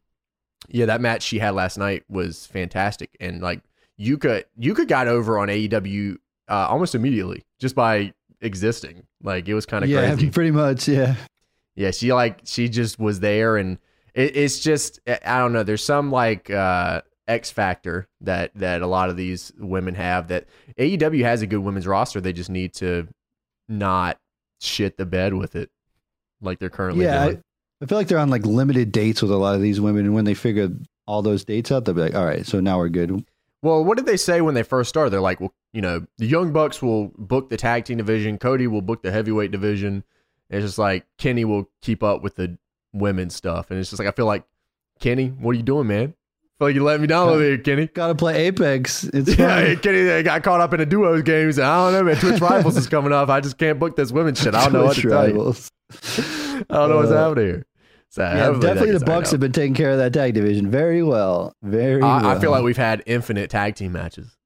yeah, 0.67 0.85
that 0.87 1.01
match 1.01 1.21
she 1.23 1.39
had 1.39 1.55
last 1.55 1.77
night 1.77 2.03
was 2.09 2.45
fantastic, 2.47 3.15
and 3.19 3.41
like 3.41 3.61
Yuka, 3.99 4.43
Yuka 4.59 4.87
got 4.87 5.07
over 5.07 5.37
on 5.37 5.47
AEW 5.47 6.17
uh, 6.49 6.67
almost 6.69 6.93
immediately 6.95 7.43
just 7.59 7.75
by 7.75 8.13
existing. 8.41 9.03
Like 9.25 9.47
it 9.47 9.53
was 9.53 9.65
kind 9.65 9.83
of 9.83 9.89
yeah, 9.89 10.13
crazy. 10.13 10.29
pretty 10.29 10.51
much. 10.51 10.87
Yeah, 10.87 11.15
Yeah, 11.75 11.91
she 11.91 12.13
like 12.13 12.41
she 12.45 12.69
just 12.69 12.99
was 12.99 13.19
there, 13.19 13.57
and 13.57 13.79
it, 14.13 14.37
it's 14.37 14.59
just 14.59 14.99
I 15.07 15.39
don't 15.39 15.51
know. 15.51 15.63
There's 15.63 15.83
some 15.83 16.11
like 16.11 16.49
uh, 16.49 17.01
X 17.27 17.49
factor 17.49 18.07
that 18.21 18.51
that 18.55 18.81
a 18.81 18.87
lot 18.87 19.09
of 19.09 19.17
these 19.17 19.51
women 19.57 19.95
have. 19.95 20.27
That 20.27 20.45
AEW 20.79 21.23
has 21.23 21.41
a 21.41 21.47
good 21.47 21.59
women's 21.59 21.87
roster. 21.87 22.21
They 22.21 22.33
just 22.33 22.49
need 22.49 22.73
to 22.75 23.07
not 23.67 24.19
shit 24.61 24.97
the 24.97 25.05
bed 25.05 25.33
with 25.33 25.55
it 25.55 25.69
like 26.41 26.59
they're 26.59 26.69
currently 26.69 27.05
yeah. 27.05 27.25
doing. 27.25 27.37
I, 27.37 27.85
I 27.85 27.87
feel 27.87 27.97
like 27.97 28.07
they're 28.07 28.19
on 28.19 28.29
like 28.29 28.45
limited 28.45 28.91
dates 28.91 29.21
with 29.21 29.31
a 29.31 29.37
lot 29.37 29.55
of 29.55 29.61
these 29.61 29.81
women, 29.81 30.05
and 30.05 30.13
when 30.13 30.25
they 30.25 30.35
figure 30.35 30.69
all 31.07 31.21
those 31.21 31.43
dates 31.43 31.71
out, 31.71 31.85
they'll 31.85 31.95
be 31.95 32.01
like, 32.01 32.15
all 32.15 32.25
right, 32.25 32.45
so 32.45 32.59
now 32.59 32.77
we're 32.77 32.89
good. 32.89 33.25
Well, 33.65 33.83
what 33.83 33.97
did 33.97 34.05
they 34.05 34.17
say 34.17 34.41
when 34.41 34.53
they 34.53 34.61
first 34.63 34.89
started? 34.89 35.09
They're 35.09 35.19
like, 35.21 35.39
well, 35.39 35.53
you 35.73 35.81
know, 35.81 36.05
the 36.19 36.27
Young 36.27 36.53
Bucks 36.53 36.81
will 36.83 37.11
book 37.17 37.49
the 37.49 37.57
tag 37.57 37.85
team 37.85 37.97
division, 37.97 38.37
Cody 38.37 38.67
will 38.67 38.83
book 38.83 39.01
the 39.01 39.11
heavyweight 39.11 39.49
division. 39.49 40.03
And 40.51 40.61
it's 40.61 40.65
just 40.67 40.77
like 40.77 41.05
Kenny 41.17 41.45
will 41.45 41.69
keep 41.81 42.03
up 42.03 42.21
with 42.21 42.35
the 42.35 42.59
women's 42.93 43.33
stuff, 43.35 43.71
and 43.71 43.79
it's 43.79 43.89
just 43.89 43.99
like 43.99 44.07
I 44.07 44.11
feel 44.11 44.27
like 44.27 44.43
Kenny, 44.99 45.29
what 45.29 45.51
are 45.51 45.57
you 45.57 45.63
doing, 45.63 45.87
man? 45.87 46.13
I 46.13 46.57
feel 46.59 46.67
like 46.67 46.75
you 46.75 46.83
let 46.83 47.01
me 47.01 47.07
down 47.07 47.25
little 47.27 47.41
bit, 47.41 47.63
Kenny. 47.65 47.87
Got 47.87 48.07
to 48.09 48.15
play 48.15 48.45
Apex. 48.45 49.03
It's 49.05 49.35
Yeah. 49.39 49.73
Kenny 49.75 50.21
got 50.23 50.43
caught 50.43 50.61
up 50.61 50.73
in 50.75 50.79
a 50.81 50.85
duos 50.85 51.23
game. 51.23 51.47
He's 51.47 51.57
like, 51.57 51.67
I 51.67 51.91
don't 51.91 51.93
know, 51.93 52.03
man. 52.11 52.21
Twitch 52.21 52.39
Rivals 52.39 52.77
is 52.77 52.87
coming 52.87 53.11
up. 53.11 53.27
I 53.29 53.41
just 53.41 53.57
can't 53.57 53.79
book 53.79 53.95
this 53.95 54.11
women's 54.11 54.39
shit. 54.39 54.53
I 54.53 54.65
don't 54.65 54.73
know 54.73 54.83
what 54.85 54.95
to 54.95 55.01
tell 55.09 55.27
you. 55.27 55.35
I 55.35 56.63
don't 56.69 56.89
know 56.89 56.97
what's 56.97 57.11
Uh, 57.11 57.17
happening 57.27 57.45
here. 57.47 57.65
So 58.15 58.23
Yeah, 58.23 58.57
definitely 58.61 58.97
the 58.97 59.05
Bucks 59.05 59.31
have 59.31 59.41
been 59.41 59.51
taking 59.51 59.73
care 59.73 59.91
of 59.91 59.97
that 59.97 60.13
tag 60.13 60.35
division 60.35 60.71
very 60.71 61.03
well. 61.03 61.53
Very 61.61 62.01
well. 62.01 62.25
I, 62.25 62.35
I 62.35 62.39
feel 62.39 62.49
like 62.49 62.63
we've 62.63 62.77
had 62.77 63.03
infinite 63.05 63.49
tag 63.49 63.75
team 63.75 63.91
matches. 63.91 64.37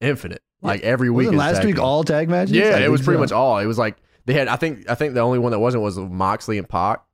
Infinite. 0.00 0.42
Like 0.62 0.80
every 0.80 1.10
week. 1.10 1.30
Last 1.30 1.62
week 1.62 1.76
team. 1.76 1.84
all 1.84 2.02
tag 2.02 2.28
matches? 2.28 2.56
Yeah, 2.56 2.70
I 2.70 2.80
it 2.80 2.90
was 2.90 3.02
pretty 3.02 3.18
so. 3.18 3.20
much 3.20 3.30
all. 3.30 3.58
It 3.58 3.66
was 3.66 3.78
like 3.78 3.98
they 4.24 4.32
had. 4.32 4.48
I 4.48 4.56
think. 4.56 4.90
I 4.90 4.96
think 4.96 5.14
the 5.14 5.20
only 5.20 5.38
one 5.38 5.52
that 5.52 5.60
wasn't 5.60 5.84
was 5.84 5.96
Moxley 5.96 6.58
and 6.58 6.68
Pac. 6.68 7.04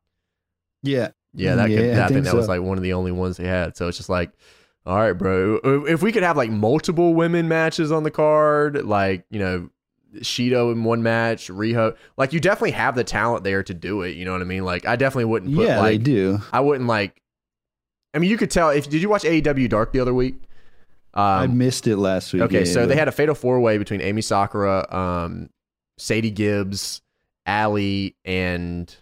Yeah. 0.83 1.11
Yeah, 1.35 1.57
that. 1.57 1.69
Yeah, 1.69 1.77
could, 1.77 1.91
I 1.91 1.93
I, 1.93 1.95
think, 2.07 2.13
think 2.15 2.25
that 2.25 2.35
was 2.35 2.49
like 2.49 2.63
one 2.63 2.79
of 2.79 2.83
the 2.83 2.95
only 2.95 3.13
ones 3.13 3.37
they 3.37 3.47
had. 3.47 3.77
So 3.77 3.87
it's 3.87 3.99
just 3.99 4.09
like, 4.09 4.33
all 4.87 4.97
right, 4.97 5.13
bro. 5.13 5.61
If 5.87 6.01
we 6.01 6.13
could 6.13 6.23
have 6.23 6.39
like 6.39 6.51
multiple 6.51 7.13
women 7.13 7.47
matches 7.47 7.93
on 7.93 8.05
the 8.05 8.11
card, 8.11 8.87
like 8.87 9.27
you 9.29 9.39
know, 9.39 9.69
Shida 10.16 10.73
in 10.73 10.85
one 10.85 11.03
match, 11.03 11.49
Riho, 11.49 11.96
like 12.16 12.33
you 12.33 12.40
definitely 12.40 12.73
have 12.73 12.94
the 12.94 13.05
talent 13.05 13.44
there 13.44 13.62
to 13.62 13.75
do 13.75 14.03
it. 14.03 14.16
You 14.16 14.25
know 14.25 14.33
what 14.33 14.40
I 14.40 14.44
mean? 14.44 14.64
Like 14.64 14.87
I 14.87 14.96
definitely 14.96 15.27
wouldn't 15.27 15.55
put 15.55 15.66
Yeah, 15.66 15.77
they 15.77 15.81
like 15.94 16.03
do. 16.03 16.40
I 16.53 16.61
wouldn't 16.61 16.88
like. 16.88 17.20
I 18.12 18.18
mean, 18.18 18.31
you 18.31 18.37
could 18.37 18.51
tell 18.51 18.70
if 18.70 18.88
did 18.88 19.01
you 19.03 19.09
watch 19.09 19.23
AEW 19.23 19.68
Dark 19.68 19.92
the 19.92 20.01
other 20.01 20.14
week? 20.14 20.35
I 21.14 21.44
Um, 21.44 21.59
missed 21.59 21.87
it 21.87 21.96
last 21.96 22.33
week. 22.33 22.42
Okay, 22.42 22.64
yeah, 22.64 22.73
so 22.73 22.87
they 22.87 22.96
had 22.96 23.09
a 23.09 23.12
fatal 23.12 23.35
four 23.35 23.61
way 23.61 23.79
between 23.79 24.01
Emi 24.01 24.23
Sakura, 24.23 24.87
um, 24.94 25.51
Sadie 25.99 26.31
Gibbs, 26.31 27.03
Allie, 27.46 28.14
and 28.25 28.94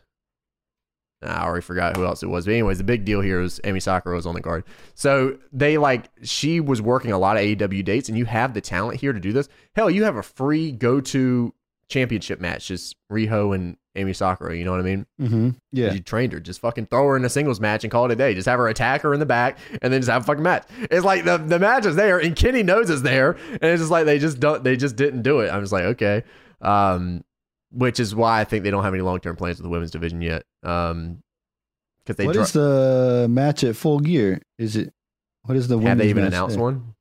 I 1.23 1.45
already 1.45 1.63
forgot 1.63 1.97
who 1.97 2.05
else 2.05 2.23
it 2.23 2.29
was. 2.29 2.45
But 2.45 2.53
anyways, 2.53 2.79
the 2.79 2.85
big 2.85 3.05
deal 3.05 3.21
here 3.21 3.41
is 3.41 3.61
Emi 3.65 3.83
Sakura 3.83 4.15
was 4.15 4.27
on 4.27 4.35
the 4.35 4.41
guard. 4.41 4.65
So 4.95 5.37
they 5.53 5.77
like 5.79 6.11
she 6.23 6.61
was 6.61 6.81
working 6.81 7.11
a 7.13 7.19
lot 7.19 7.37
of 7.37 7.43
AEW 7.43 7.85
dates, 7.85 8.09
and 8.09 8.17
you 8.17 8.25
have 8.27 8.55
the 8.55 8.61
talent 8.61 9.01
here 9.01 9.13
to 9.13 9.21
do 9.21 9.33
this. 9.33 9.49
Hell, 9.75 9.91
you 9.91 10.05
have 10.05 10.17
a 10.17 10.23
free 10.23 10.71
go 10.73 11.01
to 11.01 11.53
championship 11.89 12.41
match, 12.41 12.69
just 12.69 12.97
Riho 13.11 13.55
and 13.55 13.77
Emi 13.97 14.15
Sakura. 14.15 14.55
You 14.57 14.65
know 14.65 14.71
what 14.71 14.81
I 14.81 14.85
mean? 14.85 15.07
Mhm. 15.21 15.57
Yeah. 15.73 15.93
You 15.93 16.01
trained 16.01 16.33
her. 16.35 16.39
Just 16.41 16.61
fucking 16.61 16.87
throw 16.87 17.05
her 17.09 17.17
in 17.17 17.25
a 17.25 17.29
singles 17.29 17.59
match 17.61 17.83
and 17.83 17.91
call 17.91 18.05
it 18.05 18.13
a 18.13 18.17
day. 18.17 18.35
Just 18.35 18.47
have 18.47 18.59
her 18.59 18.69
attack 18.69 19.01
her 19.01 19.13
in 19.15 19.19
the 19.19 19.27
back 19.27 19.59
and 19.83 19.93
then 19.93 20.01
just 20.01 20.11
have 20.11 20.23
a 20.23 20.25
fucking 20.25 20.43
match. 20.43 20.65
It's 20.91 21.05
like 21.05 21.25
the, 21.25 21.39
the 21.39 21.59
match 21.59 21.85
is 21.87 21.97
there 21.97 22.19
and 22.21 22.37
Kenny 22.37 22.63
knows 22.63 22.91
it's 22.91 23.03
there. 23.03 23.33
And 23.51 23.65
it's 23.65 23.81
just 23.81 23.91
like 23.91 24.05
they 24.05 24.19
just 24.21 24.39
don't 24.39 24.63
they 24.63 24.77
just 24.77 24.95
didn't 24.95 25.23
do 25.23 25.41
it. 25.41 25.49
I'm 25.51 25.63
just 25.63 25.73
like, 25.73 25.85
okay. 25.85 26.23
Um 26.61 27.25
which 27.71 28.01
is 28.01 28.15
why 28.15 28.41
I 28.41 28.45
think 28.45 28.65
they 28.65 28.71
don't 28.71 28.85
have 28.85 28.95
any 28.95 29.03
long 29.03 29.19
term 29.21 29.37
plans 29.37 29.57
with 29.59 29.65
the 29.65 29.69
women's 29.69 29.91
division 29.91 30.23
yet. 30.23 30.45
Um 30.63 31.19
because 32.05 32.17
they 32.17 32.27
What 32.27 32.33
dro- 32.35 32.43
is 32.43 32.53
the 32.53 33.27
match 33.31 33.65
at 33.65 33.77
Full 33.77 34.01
Gear? 34.01 34.41
Is 34.59 34.77
it? 34.77 34.93
What 35.43 35.57
is 35.57 35.69
the 35.69 35.79
have 35.79 35.99
they 35.99 36.09
even 36.09 36.25
announced 36.25 36.57
there? 36.57 36.65
one? 36.65 36.95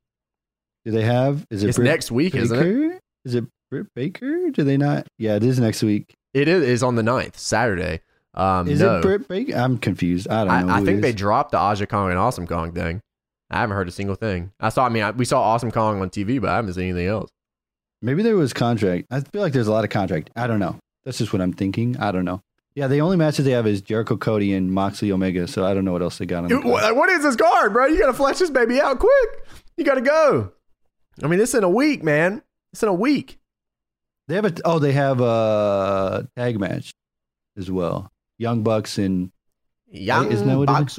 Do 0.84 0.90
they 0.92 1.02
have? 1.02 1.44
Is 1.50 1.64
it 1.64 1.68
It's 1.68 1.78
next 1.78 2.10
week, 2.10 2.32
Baker? 2.34 2.44
isn't 2.44 2.90
it? 2.92 3.00
Is 3.24 3.34
it 3.34 3.44
Britt 3.70 3.86
Baker? 3.94 4.50
Do 4.50 4.64
they 4.64 4.76
not? 4.76 5.06
Yeah, 5.18 5.36
it 5.36 5.44
is 5.44 5.58
next 5.58 5.82
week. 5.82 6.14
It 6.34 6.46
is, 6.48 6.62
is 6.62 6.82
on 6.82 6.94
the 6.94 7.02
9th, 7.02 7.36
Saturday. 7.36 8.00
Um 8.34 8.68
Is 8.68 8.80
no. 8.80 8.98
it 8.98 9.02
Britt 9.02 9.28
Baker? 9.28 9.54
I'm 9.56 9.78
confused. 9.78 10.28
I 10.28 10.44
don't 10.44 10.66
know. 10.66 10.72
I, 10.74 10.78
I 10.78 10.84
think 10.84 11.00
they 11.02 11.12
dropped 11.12 11.52
the 11.52 11.58
Aja 11.58 11.86
Kong 11.86 12.10
and 12.10 12.18
Awesome 12.18 12.46
Kong 12.46 12.72
thing. 12.72 13.00
I 13.50 13.60
haven't 13.60 13.76
heard 13.76 13.88
a 13.88 13.92
single 13.92 14.14
thing. 14.14 14.52
I 14.60 14.68
saw. 14.68 14.84
I 14.84 14.90
mean, 14.90 15.02
I, 15.02 15.10
we 15.10 15.24
saw 15.24 15.40
Awesome 15.42 15.70
Kong 15.70 16.00
on 16.02 16.10
TV, 16.10 16.38
but 16.40 16.50
I 16.50 16.56
haven't 16.56 16.74
seen 16.74 16.84
anything 16.90 17.06
else. 17.08 17.30
Maybe 18.02 18.22
there 18.22 18.36
was 18.36 18.52
contract. 18.52 19.06
I 19.10 19.20
feel 19.20 19.40
like 19.40 19.54
there's 19.54 19.66
a 19.68 19.72
lot 19.72 19.84
of 19.84 19.90
contract. 19.90 20.30
I 20.36 20.46
don't 20.46 20.58
know. 20.60 20.76
That's 21.04 21.16
just 21.18 21.32
what 21.32 21.40
I'm 21.40 21.54
thinking. 21.54 21.96
I 21.96 22.12
don't 22.12 22.26
know. 22.26 22.40
Yeah, 22.78 22.86
the 22.86 23.00
only 23.00 23.16
matches 23.16 23.44
they 23.44 23.50
have 23.50 23.66
is 23.66 23.80
Jericho 23.80 24.16
Cody 24.16 24.54
and 24.54 24.72
Moxley 24.72 25.10
Omega. 25.10 25.48
So 25.48 25.66
I 25.66 25.74
don't 25.74 25.84
know 25.84 25.90
what 25.90 26.00
else 26.00 26.18
they 26.18 26.26
got 26.26 26.44
on. 26.44 26.48
The 26.48 26.60
card. 26.60 26.96
what, 26.96 27.10
is 27.10 27.24
this 27.24 27.34
card, 27.34 27.72
bro? 27.72 27.86
You 27.86 27.98
gotta 27.98 28.12
flesh 28.12 28.38
this 28.38 28.50
baby 28.50 28.80
out 28.80 29.00
quick. 29.00 29.48
You 29.76 29.84
gotta 29.84 30.00
go. 30.00 30.52
I 31.20 31.26
mean, 31.26 31.40
this 31.40 31.54
in 31.54 31.64
a 31.64 31.68
week, 31.68 32.04
man. 32.04 32.40
It's 32.72 32.84
in 32.84 32.88
a 32.88 32.94
week. 32.94 33.40
They 34.28 34.36
have 34.36 34.44
a 34.44 34.54
oh, 34.64 34.78
they 34.78 34.92
have 34.92 35.20
a 35.20 36.28
tag 36.36 36.60
match 36.60 36.92
as 37.56 37.68
well. 37.68 38.12
Young 38.38 38.62
Bucks 38.62 38.96
and 38.96 39.32
Young 39.90 40.30
isn't 40.30 40.46
that 40.46 40.56
what 40.56 40.70
it 40.70 40.98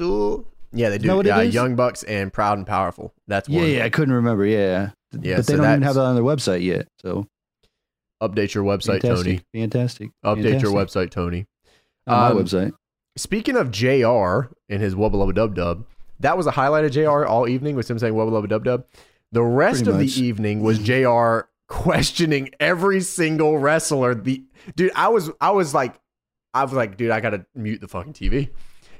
Yeah, 0.72 0.90
they 0.90 0.98
do. 0.98 1.22
Yeah? 1.24 1.40
Young 1.40 1.76
Bucks 1.76 2.02
and 2.02 2.30
Proud 2.30 2.58
and 2.58 2.66
Powerful. 2.66 3.14
That's 3.26 3.48
yeah, 3.48 3.60
one. 3.60 3.70
yeah. 3.70 3.84
I 3.86 3.88
couldn't 3.88 4.12
remember. 4.12 4.44
Yeah, 4.44 4.90
Yeah, 5.18 5.36
but 5.36 5.46
so 5.46 5.52
they 5.52 5.56
don't 5.56 5.66
even 5.66 5.82
have 5.82 5.94
that 5.94 6.02
on 6.02 6.14
their 6.14 6.24
website 6.24 6.62
yet. 6.62 6.88
So 7.00 7.26
Update 8.22 8.52
your 8.52 8.64
website, 8.64 9.00
fantastic, 9.00 9.40
Tony. 9.52 9.62
Fantastic. 9.62 10.10
Update 10.22 10.60
your 10.60 10.72
website, 10.72 11.10
Tony. 11.10 11.46
On 12.06 12.18
my 12.18 12.28
Um, 12.30 12.44
website. 12.44 12.72
Speaking 13.16 13.56
of 13.56 13.70
JR 13.70 14.52
and 14.68 14.80
his 14.82 14.94
wubba 14.94 15.14
lubba 15.14 15.34
dub 15.34 15.54
dub, 15.54 15.84
that 16.20 16.36
was 16.36 16.46
a 16.46 16.52
highlight 16.52 16.84
of 16.84 16.92
JR 16.92 17.24
all 17.26 17.48
evening 17.48 17.76
was 17.76 17.88
him 17.90 17.98
saying 17.98 18.14
wubba 18.14 18.30
lubba 18.30 18.48
dub 18.48 18.64
dub. 18.64 18.84
The 19.32 19.42
rest 19.42 19.84
Pretty 19.84 19.90
of 19.90 19.96
much. 20.04 20.14
the 20.16 20.22
evening 20.24 20.60
was 20.60 20.78
JR 20.78 21.40
questioning 21.68 22.50
every 22.60 23.00
single 23.00 23.58
wrestler. 23.58 24.14
The 24.14 24.42
dude, 24.76 24.92
I 24.96 25.08
was 25.08 25.30
I 25.40 25.50
was 25.50 25.72
like 25.74 25.98
I 26.52 26.64
was 26.64 26.72
like, 26.72 26.96
dude, 26.96 27.10
I 27.10 27.20
gotta 27.20 27.46
mute 27.54 27.80
the 27.80 27.88
fucking 27.88 28.12
TV. 28.14 28.50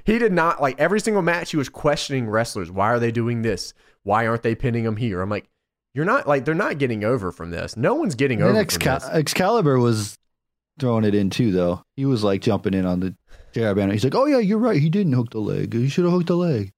He 0.03 0.17
did 0.17 0.31
not 0.31 0.61
like 0.61 0.79
every 0.79 0.99
single 0.99 1.21
match. 1.21 1.51
He 1.51 1.57
was 1.57 1.69
questioning 1.69 2.27
wrestlers. 2.29 2.71
Why 2.71 2.87
are 2.87 2.99
they 2.99 3.11
doing 3.11 3.41
this? 3.41 3.73
Why 4.03 4.25
aren't 4.25 4.41
they 4.43 4.55
pinning 4.55 4.83
them 4.83 4.95
here? 4.97 5.21
I'm 5.21 5.29
like, 5.29 5.47
you're 5.93 6.05
not 6.05 6.27
like 6.27 6.45
they're 6.45 6.55
not 6.55 6.77
getting 6.79 7.03
over 7.03 7.31
from 7.31 7.51
this. 7.51 7.75
No 7.77 7.93
one's 7.95 8.15
getting 8.15 8.41
over 8.41 8.53
this. 8.53 8.77
Excalibur 9.11 9.77
was 9.79 10.17
throwing 10.81 11.05
it 11.05 11.15
in 11.15 11.29
too, 11.29 11.53
though. 11.53 11.85
He 11.95 12.05
was 12.05 12.25
like 12.25 12.41
jumping 12.41 12.73
in 12.73 12.85
on 12.85 12.99
the 12.99 13.15
JR 13.53 13.73
banner. 13.73 13.93
He's 13.93 14.03
like, 14.03 14.15
"Oh 14.15 14.25
yeah, 14.25 14.39
you're 14.39 14.57
right. 14.57 14.81
He 14.81 14.89
didn't 14.89 15.13
hook 15.13 15.29
the 15.29 15.39
leg. 15.39 15.73
He 15.73 15.87
should 15.87 16.03
have 16.03 16.13
hooked 16.13 16.27
the 16.27 16.35
leg." 16.35 16.73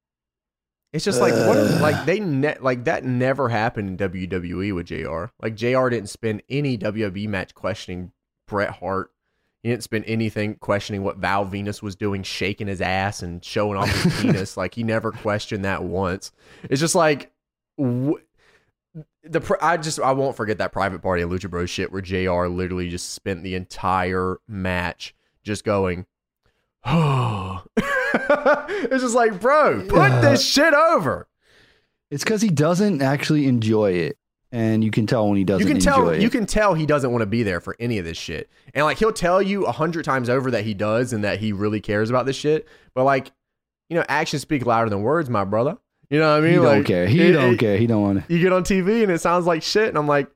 It's 0.92 1.06
just 1.06 1.20
like 1.20 1.34
what 1.34 1.58
uh. 1.58 1.80
like 1.82 2.06
they 2.06 2.20
ne- 2.20 2.60
like 2.60 2.84
that 2.84 3.04
never 3.04 3.50
happened 3.50 4.00
in 4.00 4.12
WWE 4.12 4.76
with 4.76 4.86
JR. 4.86 5.34
Like 5.42 5.56
JR 5.56 5.89
didn't 5.89 6.10
spend 6.10 6.44
any 6.50 6.78
WWE 6.78 7.28
match 7.28 7.56
questioning 7.56 8.12
Bret 8.48 8.70
Hart. 8.70 9.10
He 9.63 9.70
didn't 9.70 9.84
spend 9.84 10.04
anything 10.06 10.56
questioning 10.56 11.04
what 11.04 11.18
Val 11.18 11.46
Venis 11.46 11.82
was 11.82 11.96
doing, 11.96 12.22
shaking 12.22 12.68
his 12.68 12.82
ass 12.82 13.24
and 13.24 13.44
showing 13.44 13.78
off 13.78 13.89
his 13.89 14.13
penis. 14.22 14.58
Like 14.58 14.76
he 14.76 14.84
never 14.84 15.12
questioned 15.12 15.66
that 15.66 15.84
once. 15.84 16.32
It's 16.70 16.82
just 16.82 16.96
like 16.96 17.32
wh- 17.82 18.20
the 19.24 19.42
pr- 19.42 19.56
I 19.62 19.78
just 19.78 20.00
I 20.00 20.12
won't 20.12 20.36
forget 20.36 20.58
that 20.58 20.72
private 20.72 21.02
party 21.02 21.22
of 21.22 21.30
Lucha 21.30 21.50
Bros 21.50 21.70
shit 21.70 21.92
where 21.92 22.02
JR 22.02 22.48
literally 22.48 22.90
just 22.90 23.14
spent 23.14 23.44
the 23.44 23.56
entire 23.56 24.38
match 24.48 25.16
just 25.44 25.64
going, 25.64 26.06
oh. 26.86 27.64
it's 27.78 29.04
just 29.04 29.16
like, 29.16 29.40
bro, 29.40 29.86
put 29.88 30.12
Yeah. 30.12 30.22
this 30.22 30.46
shit 30.46 30.74
over. 30.74 31.28
It's 32.12 32.24
because 32.24 32.42
he 32.42 32.50
doesn't 32.50 33.02
actually 33.02 33.48
enjoy 33.48 33.94
it, 33.94 34.18
and 34.52 34.84
you 34.84 34.92
can 34.92 35.08
tell 35.08 35.28
when 35.28 35.38
he 35.38 35.44
doesn't. 35.44 35.62
You 35.62 35.68
can 35.68 35.78
enjoy 35.78 35.92
tell 35.92 36.10
it. 36.10 36.22
you 36.22 36.30
can 36.30 36.46
tell 36.46 36.74
he 36.76 36.86
doesn't 36.86 37.12
want 37.12 37.24
to 37.24 37.26
be 37.26 37.42
there 37.42 37.60
for 37.60 37.76
any 37.80 37.98
of 37.98 38.06
this 38.06 38.18
shit. 38.18 38.50
And 38.76 38.86
like 38.86 39.00
he'll 39.00 39.12
tell 39.14 39.42
you 39.42 39.66
a 39.66 39.72
hundred 39.72 40.06
times 40.06 40.30
over 40.30 40.52
that 40.52 40.64
he 40.64 40.74
does 40.76 41.12
and 41.14 41.24
that 41.24 41.40
he 41.40 41.54
really 41.54 41.82
cares 41.82 42.10
about 42.12 42.26
this 42.28 42.36
shit. 42.36 42.68
But 42.94 43.06
like, 43.06 43.32
you 43.90 43.98
know, 43.98 44.06
actions 44.08 44.44
speak 44.44 44.66
louder 44.66 44.90
than 44.92 45.02
words, 45.02 45.28
my 45.30 45.44
brother. 45.44 45.78
You 46.10 46.20
know 46.20 46.32
what 46.32 46.38
I 46.38 46.42
mean? 46.42 46.52
He 46.54 46.60
like, 46.60 46.74
don't 46.76 46.84
care. 46.84 47.08
He 47.08 47.22
it- 47.22 47.32
don't 47.34 47.54
it- 47.54 47.60
care. 47.60 47.78
He 47.78 47.88
don't 47.88 48.02
want 48.02 48.28
to. 48.28 48.34
You 48.34 48.39
get 48.42 48.54
on 48.54 48.63
TV 48.63 49.04
and 49.04 49.12
it 49.12 49.20
sounds 49.22 49.46
like 49.46 49.63
shit, 49.63 49.89
and 49.89 49.98
I'm 49.98 50.08
like, 50.08 50.28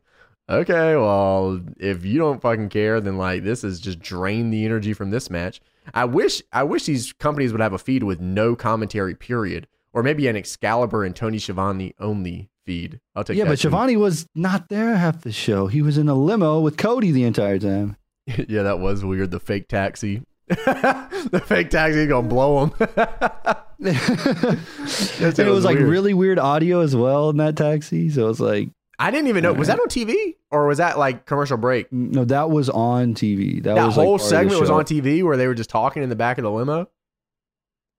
okay, 0.49 0.95
well, 0.95 1.61
if 1.77 2.05
you 2.05 2.17
don't 2.19 2.41
fucking 2.41 2.69
care, 2.69 2.99
then 3.01 3.17
like 3.17 3.43
this 3.43 3.63
is 3.63 3.79
just 3.79 3.99
drain 3.99 4.49
the 4.49 4.65
energy 4.65 4.93
from 4.93 5.09
this 5.11 5.29
match. 5.29 5.61
I 5.93 6.05
wish 6.05 6.41
I 6.51 6.63
wish 6.63 6.85
these 6.85 7.13
companies 7.13 7.51
would 7.51 7.61
have 7.61 7.73
a 7.73 7.77
feed 7.77 8.03
with 8.03 8.19
no 8.19 8.55
commentary, 8.55 9.15
period, 9.15 9.67
or 9.93 10.03
maybe 10.03 10.27
an 10.27 10.35
Excalibur 10.35 11.03
and 11.05 11.15
Tony 11.15 11.37
Schiavone 11.37 11.93
only 11.99 12.49
feed. 12.65 12.99
I'll 13.15 13.23
take 13.23 13.37
Yeah, 13.37 13.45
but 13.45 13.51
too. 13.51 13.69
Schiavone 13.69 13.95
was 13.97 14.27
not 14.35 14.67
there 14.69 14.95
half 14.95 15.21
the 15.21 15.31
show. 15.31 15.67
He 15.67 15.81
was 15.81 15.97
in 15.97 16.09
a 16.09 16.13
limo 16.15 16.59
with 16.59 16.75
Cody 16.77 17.11
the 17.11 17.23
entire 17.23 17.59
time. 17.59 17.95
yeah, 18.25 18.63
that 18.63 18.79
was 18.79 19.05
weird. 19.05 19.31
The 19.31 19.39
fake 19.39 19.67
taxi. 19.69 20.23
the 20.47 21.41
fake 21.45 21.69
taxi 21.69 22.05
gonna 22.07 22.27
blow 22.27 22.65
him. 22.65 22.73
and 23.79 23.95
it 23.95 25.37
was, 25.37 25.37
was 25.37 25.65
like 25.65 25.77
weird. 25.77 25.89
really 25.89 26.13
weird 26.13 26.39
audio 26.39 26.81
as 26.81 26.95
well 26.95 27.29
in 27.29 27.37
that 27.37 27.55
taxi. 27.55 28.09
So 28.09 28.25
it 28.25 28.27
was 28.27 28.39
like, 28.39 28.69
I 28.99 29.11
didn't 29.11 29.27
even 29.27 29.43
know. 29.43 29.53
Was 29.53 29.67
that 29.67 29.79
on 29.79 29.87
TV 29.87 30.35
or 30.49 30.65
was 30.67 30.79
that 30.79 30.97
like 30.97 31.25
commercial 31.25 31.57
break? 31.57 31.91
no, 31.91 32.25
that 32.25 32.49
was 32.49 32.69
on 32.69 33.13
TV. 33.13 33.61
That, 33.63 33.75
That, 33.75 33.85
was 33.85 33.97
like, 33.97 34.05
whole 34.05 34.17
part 34.17 34.29
segment 34.29 34.59
was 34.59 34.69
on 34.71 34.83
TV 34.85 35.23
where 35.23 35.37
they 35.37 35.47
were 35.47 35.53
just 35.53 35.69
talking 35.69 36.01
in 36.01 36.09
the 36.09 36.15
back 36.15 36.37
of 36.39 36.43
the 36.43 36.51
limo. 36.51 36.89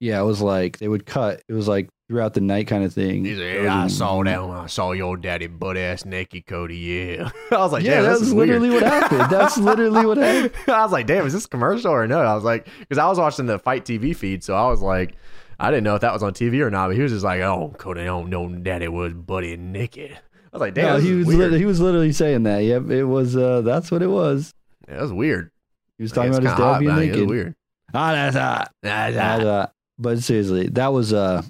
Yeah, 0.00 0.20
it 0.20 0.24
was 0.24 0.40
like 0.40 0.78
they 0.78 0.88
would 0.88 1.06
cut. 1.06 1.42
It 1.48 1.52
was 1.52 1.68
like 1.68 1.88
throughout 2.08 2.34
the 2.34 2.40
night 2.40 2.66
kind 2.68 2.84
of 2.84 2.92
thing. 2.92 3.24
He's 3.24 3.38
like, 3.38 3.62
yeah, 3.64 3.84
I 3.84 3.86
saw 3.88 4.22
that 4.22 4.48
when 4.48 4.56
I 4.56 4.66
saw 4.66 4.92
your 4.92 5.16
daddy 5.16 5.46
butt 5.46 5.76
ass 5.76 6.04
naked 6.04 6.46
Cody. 6.46 6.76
Yeah, 6.78 7.30
I 7.52 7.56
was 7.58 7.72
like, 7.72 7.84
Yeah, 7.84 8.02
that's 8.02 8.30
literally 8.30 8.70
weird. 8.70 8.82
what 8.82 8.92
happened. 8.92 9.30
That's 9.30 9.58
literally 9.58 10.06
what 10.06 10.16
happened. 10.16 10.52
I 10.68 10.82
was 10.82 10.92
like, 10.92 11.06
damn, 11.06 11.26
is 11.26 11.32
this 11.32 11.46
commercial 11.46 11.92
or 11.92 12.06
no? 12.06 12.20
I 12.20 12.34
was 12.34 12.44
like, 12.44 12.66
because 12.80 12.98
I 12.98 13.06
was 13.08 13.18
watching 13.18 13.46
the 13.46 13.58
FITE 13.58 13.84
TV 13.84 14.16
feed, 14.16 14.42
so 14.42 14.54
I 14.54 14.68
was 14.68 14.80
like, 14.80 15.16
I 15.58 15.70
didn't 15.70 15.84
know 15.84 15.94
if 15.96 16.02
that 16.02 16.12
was 16.12 16.22
on 16.22 16.32
TV 16.34 16.60
or 16.60 16.70
not. 16.70 16.88
But 16.88 16.96
he 16.96 17.02
was 17.02 17.12
just 17.12 17.24
like, 17.24 17.40
oh, 17.40 17.74
Cody, 17.78 18.02
I 18.02 18.04
don't 18.04 18.30
know, 18.30 18.48
daddy 18.48 18.88
was 18.88 19.12
buddy 19.12 19.56
naked. 19.56 20.12
I 20.12 20.16
was 20.56 20.60
like, 20.60 20.74
damn, 20.74 20.94
No, 20.94 20.98
he 21.00 21.12
was 21.14 21.26
weird. 21.26 21.50
lit- 21.52 21.60
he 21.60 21.66
was 21.66 21.80
literally 21.80 22.12
saying 22.12 22.44
that. 22.44 22.60
Yep, 22.60 22.90
it 22.90 23.04
was. 23.04 23.36
Uh, 23.36 23.60
that's 23.62 23.90
what 23.90 24.02
it 24.02 24.06
was. 24.08 24.54
yeah, 24.88 24.94
that 24.94 25.02
was 25.02 25.12
weird. 25.12 25.50
He 25.98 26.02
was 26.04 26.12
talking 26.12 26.30
about 26.30 26.42
his 26.42 26.52
dad 26.52 26.56
hot, 26.58 26.78
being 26.80 26.90
man. 26.94 27.02
It 27.02 27.08
was 27.08 27.16
naked. 27.16 27.28
weird. 27.30 27.54
Ah, 27.92 28.12
that's 28.12 28.36
hot. 28.36 28.72
That's 28.82 29.14
That's 29.16 29.42
hot. 29.42 29.50
hot. 29.50 29.72
But 29.98 30.18
seriously, 30.20 30.68
that 30.68 30.92
was 30.92 31.12
uh 31.12 31.42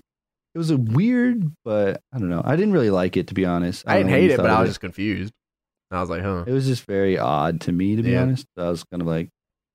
it 0.54 0.58
was 0.58 0.70
a 0.70 0.76
weird, 0.78 1.52
but 1.64 2.00
I 2.12 2.18
don't 2.18 2.30
know. 2.30 2.42
I 2.44 2.56
didn't 2.56 2.72
really 2.72 2.90
like 2.90 3.16
it 3.16 3.26
to 3.28 3.34
be 3.34 3.44
honest. 3.44 3.86
I 3.86 3.98
don't 3.98 4.06
didn't 4.06 4.20
hate 4.22 4.30
it, 4.30 4.36
but 4.38 4.48
I 4.50 4.60
was 4.60 4.70
just 4.70 4.80
confused. 4.80 5.32
I 5.90 6.00
was 6.00 6.08
like, 6.10 6.22
huh. 6.22 6.44
It 6.46 6.52
was 6.52 6.66
just 6.66 6.84
very 6.84 7.18
odd 7.18 7.60
to 7.62 7.72
me, 7.72 7.96
to 7.96 8.02
be 8.02 8.12
Yeah. 8.12 8.22
honest. 8.22 8.46
I 8.56 8.68
was 8.70 8.82
kind 8.84 9.00
of 9.02 9.06
like, 9.06 9.28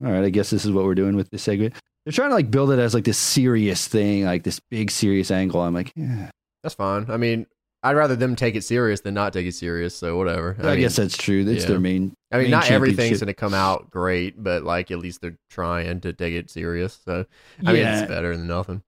all 0.04 0.12
right, 0.12 0.24
I 0.24 0.30
guess 0.30 0.50
this 0.50 0.66
is 0.66 0.72
what 0.72 0.84
we're 0.86 0.96
doing 0.96 1.16
with 1.16 1.30
this 1.30 1.44
segment. 1.44 1.76
They're 2.06 2.12
trying 2.12 2.30
to 2.30 2.36
like 2.36 2.52
build 2.52 2.72
it 2.72 2.80
as 2.80 2.94
like 2.94 3.06
this 3.06 3.18
serious 3.18 3.88
thing, 3.88 4.26
like 4.26 4.44
this 4.44 4.60
big 4.60 4.92
serious 4.92 5.32
angle. 5.32 5.62
I'm 5.62 5.74
like, 5.74 5.94
yeah, 5.96 6.32
That's 6.62 6.76
fine. 6.76 7.06
I 7.10 7.18
mean, 7.18 7.48
I'd 7.82 7.96
rather 7.96 8.16
them 8.16 8.36
take 8.36 8.56
it 8.56 8.64
serious 8.64 9.02
than 9.02 9.14
not 9.14 9.34
take 9.34 9.46
it 9.46 9.54
serious. 9.54 9.96
So 9.96 10.18
whatever. 10.18 10.56
I, 10.60 10.72
mean, 10.72 10.80
guess 10.80 10.96
that's 10.96 11.18
true. 11.18 11.44
That's 11.44 11.64
yeah. 11.64 11.70
their 11.70 11.80
main. 11.80 12.14
I 12.32 12.38
mean, 12.38 12.44
main 12.46 12.52
not 12.52 12.72
everything's 12.72 13.20
going 13.20 13.28
to 13.28 13.34
come 13.34 13.54
out 13.54 13.90
great, 13.90 14.42
but 14.42 14.64
like 14.64 14.92
at 14.92 15.00
least 15.00 15.22
they're 15.22 15.38
trying 15.50 16.02
to 16.02 16.14
take 16.14 16.34
it 16.34 16.50
serious. 16.50 17.00
So 17.06 17.26
I 17.66 17.74
mean, 17.74 17.86
it's 17.86 18.08
better 18.08 18.36
than 18.36 18.48
nothing. 18.48 18.82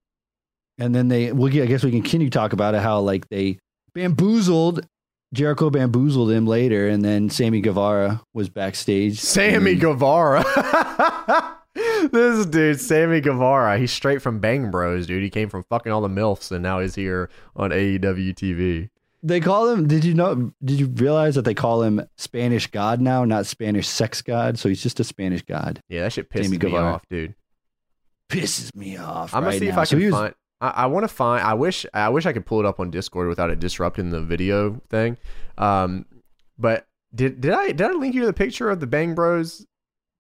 And 0.78 0.94
then 0.94 1.08
they, 1.08 1.32
well, 1.32 1.54
yeah, 1.54 1.64
I 1.64 1.68
guess 1.68 1.84
we 1.84 1.92
can 1.92 2.02
continue 2.02 2.30
to 2.30 2.38
talk 2.38 2.54
about 2.54 2.76
it. 2.76 2.82
How 2.82 3.00
like 3.00 3.30
they 3.30 3.60
bamboozled 3.94 4.86
Jericho, 5.34 5.70
bamboozled 5.70 6.32
him 6.32 6.48
later, 6.48 6.88
and 6.88 7.04
then 7.04 7.30
Sammy 7.30 7.62
Guevara 7.62 8.22
was 8.34 8.50
backstage. 8.50 9.20
Sammy 9.20 9.72
And- 9.72 9.82
Guevara. 9.82 10.44
this 11.76 12.46
dude, 12.46 12.80
Sammy 12.80 13.22
Guevara. 13.22 13.78
He's 13.78 13.92
straight 13.92 14.22
from 14.22 14.40
Bang 14.40 14.72
Bros, 14.72 15.08
dude. 15.08 15.22
He 15.24 15.30
came 15.30 15.50
from 15.50 15.64
fucking 15.64 15.92
all 15.92 16.02
the 16.02 16.08
milfs, 16.08 16.52
and 16.52 16.64
now 16.64 16.80
he's 16.80 16.96
here 16.96 17.30
on 17.56 17.72
AEW 17.72 18.34
TV. 18.34 18.90
They 19.24 19.40
call 19.40 19.70
him. 19.70 19.88
Did 19.88 20.06
you 20.06 20.14
know? 20.14 20.52
Did 20.64 20.80
you 20.80 20.86
realize 20.88 21.36
that 21.36 21.42
they 21.44 21.54
call 21.56 21.82
him 21.84 22.02
Spanish 22.16 22.68
God 22.68 23.02
now, 23.02 23.26
not 23.26 23.46
Spanish 23.46 23.88
sex 23.88 24.22
God? 24.22 24.58
So 24.60 24.70
he's 24.70 24.84
just 24.84 25.00
a 25.00 25.04
Spanish 25.04 25.42
God. 25.42 25.82
Yeah, 25.90 26.02
that 26.04 26.14
shit 26.14 26.30
pisses 26.30 26.44
Sammy 26.46 26.50
me 26.52 26.58
Guevara. 26.58 26.94
off, 26.94 27.04
dude. 27.10 27.34
Pisses 28.30 28.74
me 28.76 28.98
off. 28.98 29.34
I'm 29.34 29.42
gonna 29.42 29.52
right 29.52 29.60
see 29.60 29.68
if 29.68 29.76
now. 29.76 29.82
I 29.82 29.84
So 29.86 29.98
can 29.98 30.06
was- 30.06 30.14
find. 30.14 30.34
I, 30.62 30.70
I 30.70 30.86
want 30.86 31.04
to 31.04 31.08
find. 31.10 31.44
I 31.46 31.54
wish. 31.56 31.86
I 31.94 32.10
wish 32.10 32.26
I 32.26 32.34
could 32.34 32.46
pull 32.46 32.60
it 32.60 32.66
up 32.66 32.80
on 32.80 32.90
Discord 32.92 33.28
without 33.28 33.50
it 33.50 33.60
disrupting 33.60 34.10
the 34.12 34.22
video 34.22 34.82
thing. 34.90 35.18
Um, 35.58 36.06
but 36.58 36.88
did 37.14 37.42
did 37.42 37.52
I 37.52 37.68
did 37.72 37.82
I 37.82 37.92
link 37.92 38.16
you 38.16 38.22
to 38.22 38.28
the 38.28 38.34
picture 38.34 38.70
of 38.70 38.80
the 38.80 38.88
Bang 38.88 39.16
Bros 39.16 39.66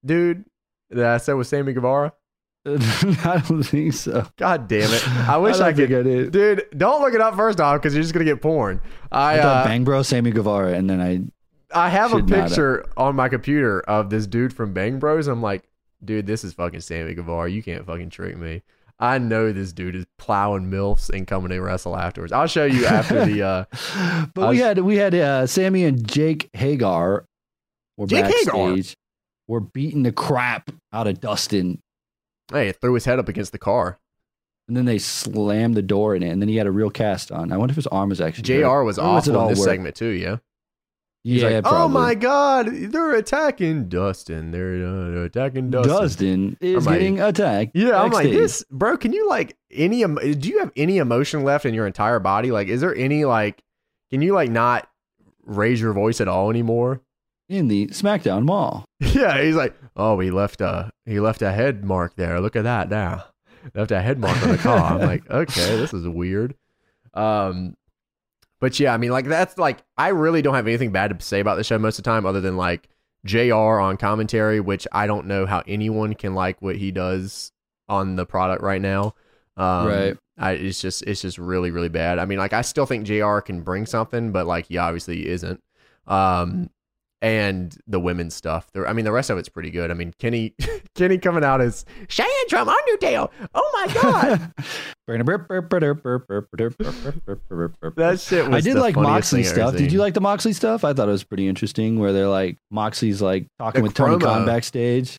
dude 0.06 0.46
that 0.89 1.06
I 1.06 1.17
said 1.17 1.34
was 1.34 1.50
Sammy 1.50 1.74
Guevara? 1.74 2.13
I 2.65 3.43
don't 3.48 3.63
think 3.63 3.93
so. 3.93 4.26
God 4.38 4.67
damn 4.67 4.91
it! 4.91 5.08
I 5.08 5.38
wish 5.38 5.58
don't 5.58 5.67
I, 5.67 5.74
could. 5.74 5.93
I 5.93 6.02
did. 6.02 6.32
Dude, 6.32 6.65
don't 6.76 7.02
look 7.02 7.13
it 7.13 7.21
up 7.21 7.36
first 7.36 7.60
off 7.60 7.80
because 7.80 7.93
you're 7.93 8.02
just 8.02 8.13
gonna 8.13 8.26
get 8.26 8.41
porn. 8.41 8.82
I 9.12 9.38
I, 9.38 9.41
thought 9.41 9.58
uh, 9.58 9.63
Bang 9.65 9.84
Bro, 9.84 10.02
Sammy 10.04 10.32
Guevara, 10.32 10.74
and 10.74 10.89
then 10.89 11.00
I. 11.00 11.21
I 11.74 11.89
have 11.89 12.13
a 12.13 12.24
picture 12.24 12.86
on 12.95 13.15
my 13.15 13.28
computer 13.28 13.82
of 13.82 14.10
this 14.10 14.28
dude 14.28 14.54
from 14.54 14.71
Bang 14.74 14.98
Bros. 14.98 15.28
I'm 15.28 15.41
like, 15.41 15.67
dude, 16.04 16.26
this 16.26 16.43
is 16.43 16.54
fucking 16.54 16.80
Sammy 16.80 17.13
Guevara. 17.13 17.50
You 17.52 17.62
can't 17.62 17.86
fucking 17.86 18.12
trick 18.12 18.38
me. 18.38 18.63
I 18.98 19.17
know 19.17 19.52
this 19.52 19.74
dude 19.74 19.95
is 19.95 20.06
plowing 20.17 20.71
milfs 20.71 21.10
and 21.10 21.28
coming 21.28 21.50
to 21.50 21.60
wrestle 21.60 21.98
afterwards. 21.98 22.32
I'll 22.32 22.48
show 22.48 22.63
you 22.65 22.86
after 22.86 23.26
the. 23.26 23.43
uh 23.43 23.65
But 24.34 24.45
I 24.45 24.50
we 24.50 24.58
had 24.60 24.80
we 24.80 24.95
had 24.95 25.13
uh, 25.13 25.48
Sammy 25.48 25.84
and 25.84 26.08
Jake 26.08 26.50
Hager 26.54 27.26
were 27.98 28.08
Jake 28.08 28.26
Hager? 28.26 28.84
Were 29.47 29.60
beating 29.60 30.03
the 30.03 30.12
crap 30.12 30.71
out 30.91 31.08
of 31.08 31.19
Dustin, 31.21 31.81
Hey, 32.51 32.69
it 32.69 32.77
threw 32.81 32.93
his 32.95 33.05
head 33.05 33.19
up 33.19 33.27
against 33.29 33.51
the 33.51 33.58
car. 33.60 33.99
and 34.67 34.75
then 34.75 34.86
they 34.86 34.97
slammed 34.97 35.75
the 35.75 35.81
door 35.84 36.15
in 36.15 36.23
it, 36.23 36.29
and 36.29 36.41
then 36.41 36.49
he 36.49 36.55
had 36.58 36.65
a 36.67 36.71
real 36.71 36.89
cast 36.89 37.31
on. 37.31 37.51
I 37.51 37.58
wonder 37.58 37.71
if 37.71 37.75
his 37.75 37.86
arm 37.88 38.10
was 38.10 38.19
actually. 38.21 38.43
Jr. 38.43 38.65
hurt. 38.65 38.84
was 38.84 38.97
Or 38.97 39.03
was 39.15 39.27
awful 39.27 39.34
it 39.34 39.35
in 39.35 39.41
all 39.43 39.50
this 39.50 39.60
work? 39.60 39.67
segment 39.67 39.96
too. 39.96 40.08
Yeah. 40.08 40.37
He's 41.23 41.41
Yeah, 41.41 41.50
like, 41.50 41.63
oh 41.65 41.87
my 41.87 42.13
god, 42.13 42.67
they're 42.71 43.15
attacking 43.15 43.89
Dustin. 43.89 44.52
They're, 44.52 44.85
uh, 44.87 45.10
they're 45.12 45.23
attacking 45.25 45.71
Dustin. 45.71 45.91
Dustin 45.96 46.58
is 46.62 46.85
I'm 46.85 46.93
like- 46.93 47.00
getting 47.00 47.19
attacked. 47.19 47.71
Yeah, 47.75 48.00
I'm 48.02 48.12
like 48.12 48.25
backstage. 48.25 48.33
this, 48.35 48.65
bro. 48.71 48.96
Can 48.98 49.12
you 49.13 49.27
like 49.27 49.56
any? 49.71 50.04
Do 50.04 50.50
you 50.50 50.60
have 50.60 50.71
any 50.75 50.98
emotion 51.00 51.43
left 51.43 51.65
in 51.65 51.73
your 51.73 51.87
entire 51.87 52.19
body? 52.19 52.52
Like, 52.52 52.67
is 52.67 52.81
there 52.81 52.96
any 52.96 53.25
like? 53.25 53.62
Can 54.12 54.21
you 54.21 54.33
like 54.33 54.52
not 54.52 54.87
raise 55.46 55.81
your 55.81 55.93
voice 55.93 56.21
at 56.21 56.27
all 56.27 56.50
anymore? 56.52 57.02
In 57.50 57.67
the 57.67 57.87
SmackDown 57.87 58.43
Mall. 58.43 58.85
Yeah, 59.00 59.41
he's 59.41 59.56
like, 59.56 59.73
oh, 59.96 60.19
he 60.19 60.31
left 60.31 60.62
a 60.62 60.91
he 61.06 61.19
left 61.19 61.41
a 61.41 61.52
head 61.52 61.83
mark 61.85 62.15
there. 62.15 62.39
Look 62.41 62.56
at 62.56 62.63
that 62.63 62.89
now. 62.89 63.25
Left 63.73 63.91
a 63.91 64.02
head 64.02 64.19
mark 64.19 64.41
on 64.43 64.50
the 64.52 64.58
car. 64.58 64.93
I'm 64.93 65.02
like, 65.02 65.29
okay, 65.31 65.77
this 65.77 65.93
is 65.93 66.08
weird. 66.08 66.56
Um, 67.13 67.75
but 68.60 68.79
yeah, 68.79 68.93
I 68.93 68.98
mean, 68.98 69.12
like 69.12 69.25
that's 69.25 69.58
like 69.58 69.83
I 69.98 70.10
really 70.10 70.41
don't 70.41 70.56
have 70.56 70.67
anything 70.67 70.91
bad 70.91 71.17
to 71.17 71.25
say 71.25 71.39
about 71.39 71.56
the 71.56 71.63
show 71.63 71.77
most 71.77 71.98
of 71.98 72.04
the 72.04 72.10
time, 72.10 72.25
other 72.25 72.41
than 72.41 72.58
like 72.58 72.89
JR 73.25 73.54
on 73.54 73.98
commentary, 73.98 74.60
which 74.60 74.87
I 74.91 75.08
don't 75.08 75.27
know 75.27 75.46
how 75.46 75.62
anyone 75.67 76.13
can 76.13 76.35
like 76.35 76.62
what 76.62 76.75
he 76.75 76.91
does 76.91 77.52
on 77.87 78.15
the 78.15 78.25
product 78.25 78.63
right 78.63 78.81
now. 78.81 79.13
Um, 79.58 79.87
Right. 79.87 80.17
I, 80.37 80.52
it's 80.54 80.81
just 80.81 81.04
it's 81.04 81.21
just 81.21 81.37
really 81.37 81.71
really 81.71 81.89
bad. 81.89 82.19
I 82.19 82.25
mean, 82.25 82.37
like 82.39 82.54
I 82.54 82.62
still 82.62 82.85
think 82.85 83.06
Jr. 83.06 83.39
can 83.39 83.62
bring 83.62 83.85
something, 83.85 84.31
but 84.31 84.46
like 84.46 84.65
he 84.67 84.77
obviously 84.77 85.27
isn't. 85.27 85.62
Um, 86.08 86.69
and 87.22 87.76
the 87.88 88.00
women's 88.00 88.36
stuff. 88.36 88.68
There, 88.74 88.88
I 88.88 88.94
mean, 88.94 89.06
the 89.06 89.12
rest 89.12 89.30
of 89.30 89.38
it's 89.38 89.50
pretty 89.50 89.72
good. 89.72 89.90
I 89.92 89.94
mean, 89.94 90.13
Kenny 90.20 90.54
Kenny 90.96 91.18
coming 91.18 91.44
out 91.44 91.62
as 91.62 91.86
Cheyenne 92.08 92.30
Drum 92.50 92.68
Undertale. 92.68 93.32
Oh 93.54 93.72
my 93.74 93.94
god, 94.02 94.54
that 97.96 98.20
shit 98.20 98.46
was. 98.48 98.56
I 98.56 98.62
did 98.62 98.78
like 98.78 98.96
Moxley 98.96 99.44
stuff. 99.44 99.76
Did 99.76 99.92
you 99.92 100.00
like 100.00 100.13
the 100.13 100.22
Moxley 100.22 100.54
stuff? 100.54 100.84
I 100.84 100.94
thought 100.94 101.08
it 101.08 101.12
was 101.12 101.24
pretty 101.24 101.48
interesting 101.48 102.00
where 102.00 102.13
they're 102.13 102.28
like 102.28 102.58
Moxley's 102.72 103.22
like 103.22 103.48
talking 103.60 103.82
The 103.82 103.88
with 103.88 103.94
Tony. 103.96 104.24
Khan 104.24 104.46
backstage. 104.46 105.18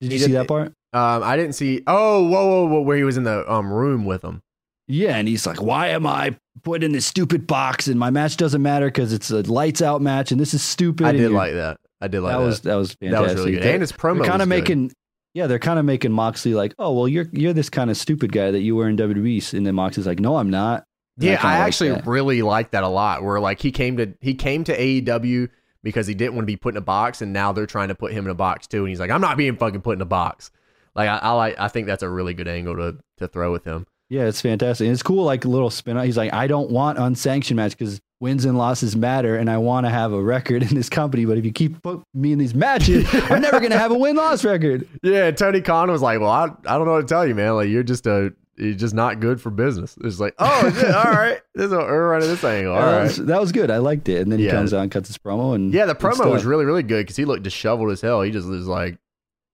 Did 0.00 0.12
He 0.12 0.14
you 0.14 0.18
did 0.20 0.26
see 0.26 0.32
that 0.32 0.48
part? 0.48 0.68
Um, 0.92 1.22
I 1.22 1.36
didn't 1.36 1.54
see. 1.54 1.82
Oh, 1.86 2.24
whoa, 2.28 2.46
whoa, 2.46 2.64
whoa! 2.66 2.80
Where 2.80 2.96
he 2.96 3.04
was 3.04 3.16
in 3.16 3.22
the 3.24 3.50
um 3.50 3.72
room 3.72 4.04
with 4.04 4.24
him. 4.24 4.42
Yeah, 4.88 5.16
and 5.16 5.28
he's 5.28 5.46
like, 5.46 5.62
"Why 5.62 5.88
am 5.88 6.04
I 6.06 6.36
put 6.62 6.82
in 6.82 6.92
this 6.92 7.06
stupid 7.06 7.46
box 7.46 7.88
and 7.88 7.98
my 7.98 8.10
match 8.10 8.36
doesn't 8.36 8.62
matter 8.62 8.86
because 8.86 9.12
it's 9.12 9.30
a 9.30 9.42
lights 9.42 9.82
out 9.82 10.00
match 10.02 10.32
and 10.32 10.40
this 10.40 10.54
is 10.54 10.62
stupid." 10.62 11.06
I 11.06 11.12
did 11.12 11.30
like 11.32 11.54
that. 11.54 11.78
I 12.00 12.08
did 12.08 12.20
like 12.20 12.32
that 12.32 12.38
that. 12.38 12.44
was 12.44 12.60
that 12.62 12.74
was 12.76 12.92
fantastic. 12.94 13.10
that 13.10 13.22
was 13.22 13.34
really 13.34 13.52
good. 13.58 13.66
And 13.66 13.80
his 13.82 13.92
promo 13.92 14.24
kind 14.24 14.42
of 14.42 14.48
making 14.48 14.92
yeah, 15.32 15.46
they're 15.46 15.58
kind 15.60 15.78
of 15.78 15.84
making 15.84 16.10
Moxley 16.12 16.54
like, 16.54 16.74
"Oh, 16.78 16.92
well, 16.92 17.08
you're 17.08 17.26
you're 17.32 17.52
this 17.52 17.70
kind 17.70 17.90
of 17.90 17.96
stupid 17.96 18.32
guy 18.32 18.50
that 18.50 18.60
you 18.60 18.74
were 18.74 18.88
in 18.88 18.96
WWE," 18.96 19.54
and 19.54 19.64
then 19.64 19.74
Moxley's 19.74 20.06
like, 20.06 20.18
"No, 20.18 20.36
I'm 20.36 20.50
not." 20.50 20.84
And 21.16 21.24
Yeah, 21.26 21.36
kinda 21.36 21.48
I 21.56 21.58
actually 21.58 21.90
that. 21.90 22.06
really 22.06 22.42
like 22.42 22.72
that 22.72 22.82
a 22.82 22.88
lot. 22.88 23.22
Where 23.22 23.38
like 23.38 23.60
he 23.60 23.70
came 23.70 23.96
to 23.98 24.12
he 24.20 24.34
came 24.34 24.64
to 24.64 24.76
AEW 24.76 25.48
because 25.82 26.06
he 26.06 26.14
didn't 26.14 26.34
want 26.34 26.42
to 26.42 26.46
be 26.52 26.56
put 26.56 26.74
in 26.74 26.78
a 26.78 26.82
box, 26.82 27.22
and 27.22 27.32
now 27.32 27.52
they're 27.52 27.66
trying 27.66 27.88
to 27.88 27.94
put 27.94 28.12
him 28.12 28.24
in 28.24 28.30
a 28.30 28.34
box 28.34 28.66
too. 28.66 28.80
And 28.80 28.88
he's 28.88 28.98
like, 29.00 29.10
I'm 29.10 29.20
not 29.20 29.36
being 29.36 29.56
fucking 29.56 29.82
put 29.82 29.96
in 29.96 30.02
a 30.02 30.06
box. 30.06 30.50
Like 30.96 31.08
I, 31.08 31.18
I 31.18 31.30
like 31.32 31.54
I 31.60 31.68
think 31.68 31.86
that's 31.86 32.02
a 32.02 32.08
really 32.08 32.34
good 32.34 32.48
angle 32.48 32.74
to 32.76 32.96
to 33.18 33.28
throw 33.28 33.52
with 33.52 33.64
him. 33.64 33.86
Yeah, 34.10 34.24
it's 34.24 34.40
fantastic. 34.40 34.86
And 34.86 34.92
it's 34.92 35.04
cool, 35.04 35.24
like 35.24 35.44
a 35.44 35.48
little 35.48 35.70
spin 35.70 35.96
out. 35.96 36.04
He's 36.04 36.16
like, 36.16 36.32
I 36.34 36.48
don't 36.48 36.68
want 36.70 36.98
unsanctioned 36.98 37.56
match 37.56 37.78
because 37.78 38.00
wins 38.18 38.44
and 38.44 38.58
losses 38.58 38.96
matter, 38.96 39.36
and 39.36 39.48
I 39.48 39.56
want 39.58 39.86
to 39.86 39.90
have 39.90 40.12
a 40.12 40.20
record 40.20 40.62
in 40.64 40.74
this 40.74 40.88
company. 40.88 41.24
But 41.24 41.38
if 41.38 41.44
you 41.44 41.52
keep 41.52 41.80
put 41.80 42.02
me 42.12 42.32
in 42.32 42.38
these 42.40 42.52
matches, 42.54 43.06
I'm 43.12 43.40
never 43.40 43.60
gonna 43.60 43.78
have 43.78 43.92
a 43.92 43.98
win 43.98 44.16
loss 44.16 44.44
record. 44.44 44.86
Yeah, 45.02 45.30
Tony 45.30 45.60
Khan 45.60 45.90
was 45.90 46.02
like, 46.02 46.18
well, 46.20 46.28
I 46.28 46.44
I 46.66 46.76
don't 46.76 46.86
know 46.86 46.92
what 46.92 47.02
to 47.02 47.06
tell 47.06 47.24
you, 47.26 47.34
man. 47.36 47.54
Like 47.54 47.68
you're 47.68 47.84
just 47.84 48.04
a 48.08 48.34
you're 48.56 48.74
just 48.74 48.94
not 48.94 49.20
good 49.20 49.40
for 49.40 49.50
business. 49.50 49.96
It's 50.02 50.18
like, 50.20 50.34
oh, 50.38 50.66
it? 50.66 50.92
all 50.94 51.04
right, 51.12 51.40
this 51.54 51.66
is 51.66 51.70
we're 51.72 52.20
this 52.20 52.42
angle. 52.44 52.74
All 52.74 52.80
right. 52.82 53.10
that 53.12 53.40
was 53.40 53.52
good. 53.52 53.70
I 53.70 53.78
liked 53.78 54.08
it. 54.08 54.20
And 54.22 54.30
then 54.32 54.40
he 54.40 54.46
Yeah. 54.46 54.50
comes 54.52 54.74
out 54.74 54.82
and 54.82 54.90
cuts 54.90 55.06
his 55.08 55.16
promo. 55.18 55.54
And 55.54 55.72
Yeah, 55.72 55.86
the 55.86 55.94
promo 55.94 56.30
was 56.30 56.44
really 56.44 56.64
really 56.64 56.82
good 56.82 57.04
because 57.04 57.16
he 57.16 57.24
looked 57.24 57.44
disheveled 57.44 57.90
as 57.92 58.00
hell. 58.00 58.22
He 58.22 58.32
just 58.32 58.48
was 58.48 58.66
like. 58.66 58.98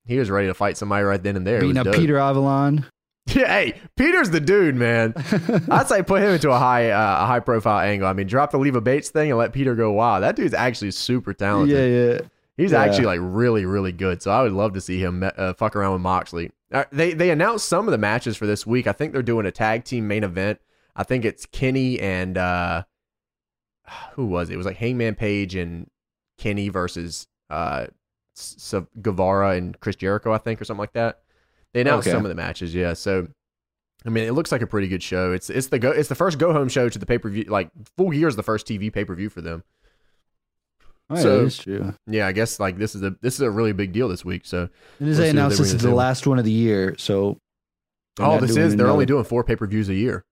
He 0.08 0.18
was 0.20 0.30
ready 0.30 0.46
to 0.46 0.54
fight 0.54 0.76
somebody 0.76 1.02
right 1.02 1.20
then 1.20 1.34
and 1.34 1.44
there. 1.44 1.60
Beating 1.60 1.78
up 1.78 1.86
dope. 1.86 1.96
Peter 1.96 2.16
Avalon. 2.16 2.86
Yeah, 3.34 3.48
hey, 3.48 3.80
Peter's 3.96 4.30
the 4.30 4.40
dude, 4.40 4.76
man. 4.76 5.12
I'd 5.70 5.88
say 5.88 6.02
put 6.02 6.22
him 6.22 6.30
into 6.30 6.50
a 6.52 6.58
high 6.58 6.90
uh, 6.90 7.24
a 7.24 7.26
high 7.26 7.40
profile 7.40 7.80
angle. 7.80 8.06
I 8.08 8.12
mean, 8.12 8.28
drop 8.28 8.52
the 8.52 8.58
Leva 8.58 8.80
Bates 8.80 9.10
thing 9.10 9.30
and 9.30 9.38
let 9.38 9.52
Peter 9.52 9.74
go 9.74 9.90
Wow, 9.92 10.20
That 10.20 10.36
dude's 10.36 10.54
actually 10.54 10.92
super 10.92 11.34
talented. 11.34 11.76
yeah, 11.76 12.12
yeah. 12.14 12.20
He's 12.56 12.70
yeah. 12.72 12.82
actually 12.84 13.06
like 13.06 13.20
really 13.22 13.66
really 13.66 13.92
good. 13.92 14.22
So 14.22 14.30
I 14.30 14.42
would 14.42 14.52
love 14.52 14.72
to 14.74 14.80
see 14.80 14.98
him 15.00 15.22
uh, 15.36 15.52
fuck 15.54 15.74
around 15.76 15.94
with 15.94 16.02
Moxley. 16.02 16.52
Uh, 16.72 16.84
they 16.92 17.12
they 17.14 17.30
announced 17.30 17.68
some 17.68 17.86
of 17.88 17.92
the 17.92 17.98
matches 17.98 18.36
for 18.36 18.46
this 18.46 18.64
week. 18.66 18.86
I 18.86 18.92
think 18.92 19.12
they're 19.12 19.22
doing 19.22 19.44
a 19.44 19.50
tag 19.50 19.84
team 19.84 20.06
main 20.06 20.22
event. 20.24 20.60
I 20.94 21.02
think 21.02 21.24
it's 21.24 21.46
Kenny 21.46 21.98
and 22.00 22.38
uh 22.38 22.84
who 24.14 24.26
was 24.26 24.50
it? 24.50 24.54
It 24.54 24.56
was 24.56 24.66
like 24.66 24.76
Hangman 24.76 25.14
Page 25.16 25.54
and 25.56 25.90
Kenny 26.38 26.68
versus 26.68 27.26
uh 27.50 27.86
S- 28.36 28.72
S- 28.74 28.84
Guevara 29.02 29.50
and 29.56 29.78
Chris 29.80 29.96
Jericho, 29.96 30.32
I 30.32 30.38
think, 30.38 30.60
or 30.60 30.64
something 30.64 30.80
like 30.80 30.92
that. 30.94 31.20
They 31.76 31.82
announced 31.82 32.08
Okay. 32.08 32.16
some 32.16 32.24
of 32.24 32.30
the 32.30 32.34
matches, 32.34 32.74
yeah. 32.74 32.94
So 32.94 33.28
I 34.04 34.08
mean, 34.08 34.24
it 34.24 34.32
looks 34.32 34.50
like 34.50 34.62
a 34.62 34.66
pretty 34.66 34.88
good 34.88 35.02
show. 35.02 35.32
It's 35.32 35.50
it's 35.50 35.66
the 35.66 35.78
go 35.78 35.90
it's 35.90 36.08
the 36.08 36.14
first 36.14 36.38
go 36.38 36.52
home 36.52 36.68
show 36.68 36.88
to 36.88 36.98
the 36.98 37.04
pay 37.06 37.18
per 37.18 37.28
view. 37.28 37.44
Like 37.44 37.70
full 37.96 38.14
year 38.14 38.28
is 38.28 38.36
the 38.36 38.42
first 38.42 38.66
TV 38.66 38.92
pay 38.92 39.04
per 39.04 39.14
view 39.14 39.28
for 39.28 39.40
them. 39.42 39.62
Oh, 41.10 41.14
yeah, 41.16 41.20
So- 41.22 41.38
that 41.40 41.44
is 41.44 41.58
true. 41.58 41.94
Yeah, 42.06 42.26
I 42.26 42.32
guess 42.32 42.58
like 42.58 42.78
this 42.78 42.94
is 42.94 43.02
a 43.02 43.14
this 43.20 43.34
is 43.34 43.40
a 43.40 43.50
really 43.50 43.72
big 43.72 43.92
deal 43.92 44.08
this 44.08 44.24
week. 44.24 44.46
So 44.46 44.68
And 45.00 45.08
as 45.10 45.18
they 45.18 45.28
announced, 45.30 45.58
this 45.58 45.72
is 45.72 45.82
the 45.82 45.94
last 45.94 46.26
one 46.26 46.38
of 46.38 46.44
the 46.44 46.50
year. 46.52 46.94
So 46.98 47.38
oh, 48.18 48.40
this 48.40 48.50
is 48.56 48.56
they're 48.76 48.86
only 48.86 49.02
another- 49.02 49.06
doing 49.06 49.24
four 49.24 49.44
pay 49.44 49.56
per 49.56 49.66
views 49.66 49.88
a 49.88 49.94
year. 49.94 50.24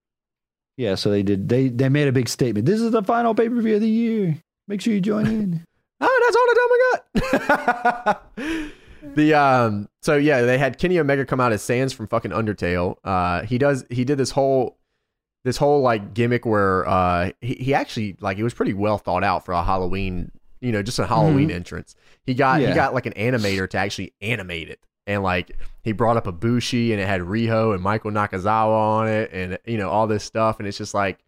Yeah, 0.77 0.95
so 0.95 1.09
they 1.11 1.23
did. 1.23 1.47
They 1.47 1.69
they 1.69 1.87
made 1.89 2.07
a 2.07 2.11
big 2.11 2.27
statement. 2.27 2.65
This 2.65 2.81
is 2.81 2.91
the 2.91 3.03
final 3.03 3.33
pay 3.35 3.47
per 3.49 3.61
view 3.61 3.75
of 3.75 3.81
the 3.81 3.87
year. 3.89 4.37
Make 4.67 4.81
sure 4.81 4.93
you 4.93 5.01
join 5.01 5.27
in. 5.27 5.63
Oh, 6.01 6.21
that's 6.25 6.35
all 6.35 6.47
the 6.49 6.55
time 6.59 8.03
I 8.03 8.15
got. 8.45 8.71
the 9.15 9.33
um, 9.33 9.89
so 10.01 10.15
yeah, 10.15 10.41
they 10.41 10.57
had 10.57 10.77
Kenny 10.77 10.99
Omega 10.99 11.25
come 11.25 11.39
out 11.39 11.51
as 11.51 11.61
Sans 11.61 11.93
from 11.93 12.07
fucking 12.07 12.31
Undertale. 12.31 12.97
Uh, 13.03 13.43
he 13.43 13.57
does 13.57 13.85
he 13.89 14.05
did 14.05 14.17
this 14.17 14.31
whole 14.31 14.77
this 15.43 15.57
whole 15.57 15.81
like 15.81 16.13
gimmick 16.13 16.45
where 16.45 16.87
uh 16.87 17.31
he, 17.39 17.53
he 17.55 17.73
actually 17.73 18.17
like 18.19 18.37
it 18.37 18.43
was 18.43 18.53
pretty 18.53 18.73
well 18.73 18.97
thought 18.97 19.23
out 19.23 19.45
for 19.45 19.53
a 19.53 19.63
Halloween, 19.63 20.31
you 20.59 20.71
know, 20.71 20.81
just 20.81 20.99
a 20.99 21.05
Halloween 21.05 21.51
entrance. 21.51 21.95
He 22.25 22.33
got 22.33 22.59
he 22.59 22.73
got 22.73 22.93
like 22.93 23.05
an 23.05 23.13
animator 23.13 23.69
to 23.69 23.77
actually 23.77 24.13
animate 24.21 24.69
it. 24.69 24.79
And 25.07 25.21
like 25.21 25.55
he 25.83 25.91
brought 25.91 26.17
up 26.17 26.25
Ibushi 26.25 26.91
and 26.91 26.99
it 26.99 27.07
had 27.07 27.21
Riho 27.21 27.75
and 27.75 27.83
Michael 27.83 28.09
Nakazawa 28.11 28.97
on 28.97 29.07
it 29.07 29.29
and 29.31 29.59
you 29.65 29.77
know 29.77 29.89
all 29.89 30.07
this 30.07 30.23
stuff 30.23 30.59
and 30.59 30.67
it's 30.67 30.79
just 30.79 30.95
like 30.95 31.19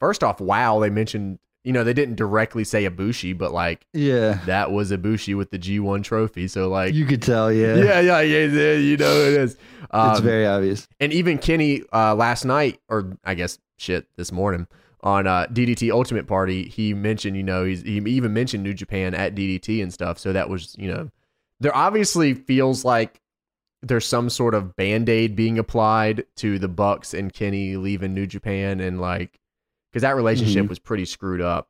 first 0.00 0.24
off, 0.24 0.40
wow, 0.40 0.80
they 0.80 0.90
mentioned 0.90 1.38
you 1.64 1.72
know 1.72 1.82
they 1.82 1.94
didn't 1.94 2.16
directly 2.16 2.62
say 2.62 2.88
Ibushi, 2.88 3.36
but 3.36 3.52
like 3.52 3.86
Yeah, 3.92 4.40
that 4.46 4.70
was 4.70 4.92
Ibushi 4.92 5.36
with 5.36 5.50
the 5.50 5.58
G1 5.58 6.04
trophy. 6.04 6.46
So 6.46 6.68
like 6.68 6.94
you 6.94 7.06
could 7.06 7.22
tell. 7.22 7.52
Yeah, 7.52 7.74
yeah, 7.82 8.00
yeah, 8.00 8.20
yeah, 8.20 8.44
yeah, 8.46 8.72
you 8.74 8.96
know 8.96 9.12
it 9.12 9.34
is. 9.34 9.56
Um, 9.90 10.10
it's 10.10 10.20
very 10.20 10.46
obvious. 10.46 10.86
and 11.00 11.12
even 11.12 11.38
Kenny 11.38 11.82
uh, 11.92 12.14
last 12.14 12.44
night, 12.44 12.80
or 12.88 13.16
I 13.24 13.34
guess 13.34 13.58
shit 13.78 14.06
this 14.16 14.30
morning 14.30 14.66
on 15.02 15.26
uh, 15.26 15.46
DDT 15.52 15.90
Ultimate 15.90 16.26
Party, 16.26 16.68
he 16.68 16.94
mentioned 16.94 17.36
you 17.36 17.42
know 17.42 17.64
he's, 17.64 17.82
he 17.82 17.96
even 17.98 18.32
mentioned 18.32 18.62
New 18.62 18.74
Japan 18.74 19.14
at 19.14 19.34
DDT 19.34 19.82
and 19.82 19.92
stuff. 19.92 20.18
So 20.18 20.32
that 20.32 20.48
was 20.48 20.74
you 20.78 20.92
know 20.92 21.10
there 21.60 21.74
obviously 21.74 22.34
feels 22.34 22.84
like 22.84 23.20
there's 23.82 24.06
some 24.06 24.30
sort 24.30 24.54
of 24.54 24.74
band 24.76 25.08
aid 25.08 25.36
being 25.36 25.58
applied 25.58 26.24
to 26.36 26.58
the 26.58 26.68
Bucks 26.68 27.14
and 27.14 27.32
Kenny 27.32 27.76
leaving 27.76 28.14
New 28.14 28.26
Japan 28.26 28.80
and 28.80 29.00
like 29.00 29.38
because 29.94 30.02
that 30.02 30.16
relationship 30.16 30.64
Mhm. 30.64 30.68
was 30.68 30.80
pretty 30.80 31.04
screwed 31.04 31.40
up. 31.40 31.68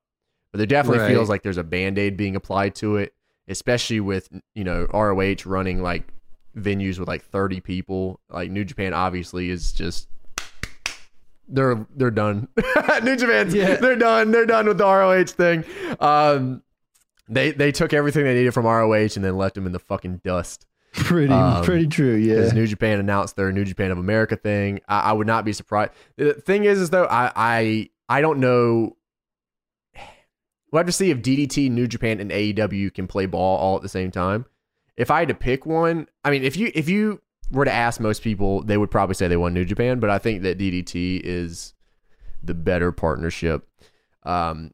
But 0.51 0.59
there 0.59 0.66
definitely 0.66 1.01
Right. 1.01 1.11
feels 1.11 1.29
like 1.29 1.43
there's 1.43 1.59
a 1.59 1.62
band 1.64 1.99
aid 1.99 2.16
being 2.16 2.37
applied 2.37 2.75
to 2.77 2.97
it, 2.97 3.12
especially 3.49 4.01
with 4.01 4.31
you 4.55 4.64
know 4.64 4.87
ROH 4.95 5.45
running 5.45 5.83
like 5.83 6.09
venues 6.57 6.99
with 6.99 7.07
like 7.09 7.22
30 7.22 7.61
people. 7.61 8.18
Like 8.31 8.51
New 8.51 8.64
Japan 8.64 8.95
obviously 8.95 9.51
is 9.51 9.72
just 9.72 10.09
they're 11.49 11.87
they're 11.95 12.11
done. 12.11 12.49
New 13.03 13.16
Japan's 13.16 13.55
Yeah. 13.55 13.77
they're 13.77 13.97
done. 13.97 14.31
They're 14.31 14.47
done 14.47 14.66
with 14.66 14.79
the 14.79 14.85
ROH 14.87 15.33
thing. 15.33 15.64
Um 16.01 16.62
they 17.29 17.51
they 17.53 17.72
took 17.72 17.93
everything 17.93 18.25
they 18.25 18.35
needed 18.35 18.55
from 18.55 18.64
ROH 18.66 19.16
and 19.16 19.25
then 19.25 19.37
left 19.37 19.55
them 19.55 19.66
in 19.66 19.72
the 19.72 19.79
fucking 19.79 20.20
dust. 20.25 20.66
Pretty 20.95 21.33
um, 21.33 21.64
pretty 21.64 21.89
true. 21.89 22.14
Yeah. 22.14 22.37
Because 22.37 22.53
New 22.55 22.66
Japan 22.66 23.01
announced 23.01 23.35
their 23.37 23.51
New 23.51 23.64
Japan 23.64 23.91
of 23.91 23.99
America 23.99 24.37
thing. 24.37 24.81
I, 24.89 25.01
I 25.01 25.12
would 25.12 25.27
not 25.27 25.45
be 25.45 25.53
surprised. 25.53 25.91
The 26.16 26.35
thing 26.35 26.64
is, 26.64 26.81
is 26.81 26.91
though, 26.91 27.07
I 27.07 27.33
I 27.35 27.91
I 28.09 28.20
don't 28.20 28.40
know. 28.40 28.96
We'll 30.70 30.80
have 30.80 30.86
to 30.86 30.92
see 30.92 31.11
if 31.11 31.18
DDT, 31.18 31.70
New 31.70 31.86
Japan, 31.86 32.20
and 32.20 32.30
AEW 32.30 32.92
can 32.92 33.07
play 33.07 33.26
ball 33.26 33.59
all 33.59 33.76
at 33.76 33.82
the 33.82 33.88
same 33.88 34.11
time. 34.11 34.46
If 34.96 35.11
I 35.11 35.20
had 35.20 35.28
to 35.28 35.34
pick 35.34 35.66
one, 35.66 36.09
I 36.24 36.30
mean, 36.30 36.42
if 36.42 36.57
you 36.57 36.70
if 36.74 36.88
you 36.88 37.20
were 37.50 37.64
to 37.64 37.72
ask 37.72 38.00
most 38.00 38.22
people, 38.22 38.62
they 38.62 38.76
would 38.76 38.90
probably 38.90 39.14
say 39.14 39.28
they 39.28 39.36
want 39.36 39.55
New 39.55 39.64
Japan, 39.64 40.00
but 40.00 40.11
I 40.11 40.18
think 40.18 40.42
that 40.42 40.59
DDT 40.59 41.20
is 41.22 41.74
the 42.42 42.55
better 42.55 42.92
partnership. 42.92 43.68
Um, 44.24 44.72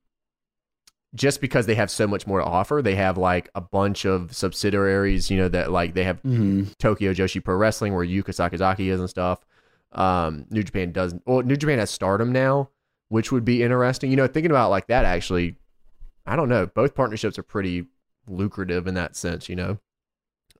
just 1.15 1.41
because 1.41 1.67
they 1.67 1.75
have 1.75 1.91
so 1.91 2.07
much 2.07 2.27
more 2.27 2.39
to 2.39 2.45
offer, 2.45 2.81
they 2.83 2.95
have 2.95 3.19
like 3.19 3.51
a 3.55 3.61
bunch 3.61 4.05
of 4.05 4.35
subsidiaries, 4.35 5.31
you 5.31 5.37
know, 5.39 5.49
that 5.49 5.71
like 5.71 5.95
they 5.95 6.05
have 6.05 6.21
hmm 6.21 6.65
Tokyo 6.79 7.13
Joshi 7.13 7.43
Pro 7.43 7.57
Wrestling, 7.57 7.95
where 7.95 8.07
Yuka 8.07 8.29
Sakazaki 8.29 8.91
is 8.91 9.01
and 9.01 9.11
stuff. 9.11 9.45
Um, 9.93 10.47
New 10.51 10.63
Japan 10.63 10.93
doesn't. 10.93 11.23
Well, 11.27 11.43
New 11.43 11.57
Japan 11.57 11.79
has 11.79 11.91
Stardom 11.91 12.31
now, 12.33 12.71
which 13.11 13.31
would 13.31 13.45
be 13.45 13.63
interesting. 13.63 14.11
You 14.11 14.17
know, 14.17 14.27
thinking 14.27 14.51
about 14.51 14.71
like 14.71 14.87
that, 14.87 15.05
actually, 15.05 15.57
I 16.25 16.37
don't 16.37 16.49
know. 16.49 16.67
Both 16.67 16.95
partnerships 16.95 17.39
are 17.39 17.43
pretty 17.43 17.85
lucrative 18.27 18.87
in 18.87 18.95
that 18.95 19.17
sense. 19.17 19.49
You 19.49 19.57
know, 19.57 19.79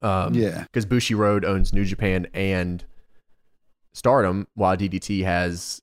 um, 0.03 0.35
yeah, 0.35 0.65
because 0.65 0.85
Bushiroad 0.85 1.45
owns 1.45 1.73
New 1.73 1.85
Japan 1.85 2.27
and 2.35 2.85
Stardom, 3.95 4.47
while 4.55 4.77
DDT 4.77 5.25
has 5.25 5.81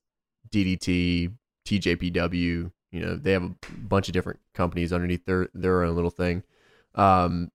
DDT, 0.50 1.32
TJPW. 1.66 2.70
You 2.90 3.00
know, 3.00 3.16
they 3.16 3.32
have 3.32 3.42
a 3.42 3.54
bunch 3.76 4.08
of 4.08 4.12
different 4.12 4.38
companies 4.54 4.92
underneath 4.92 5.24
their 5.24 5.48
their 5.54 5.82
own 5.82 5.96
little 5.96 6.10
thing. 6.10 6.44
Um, 6.94 7.50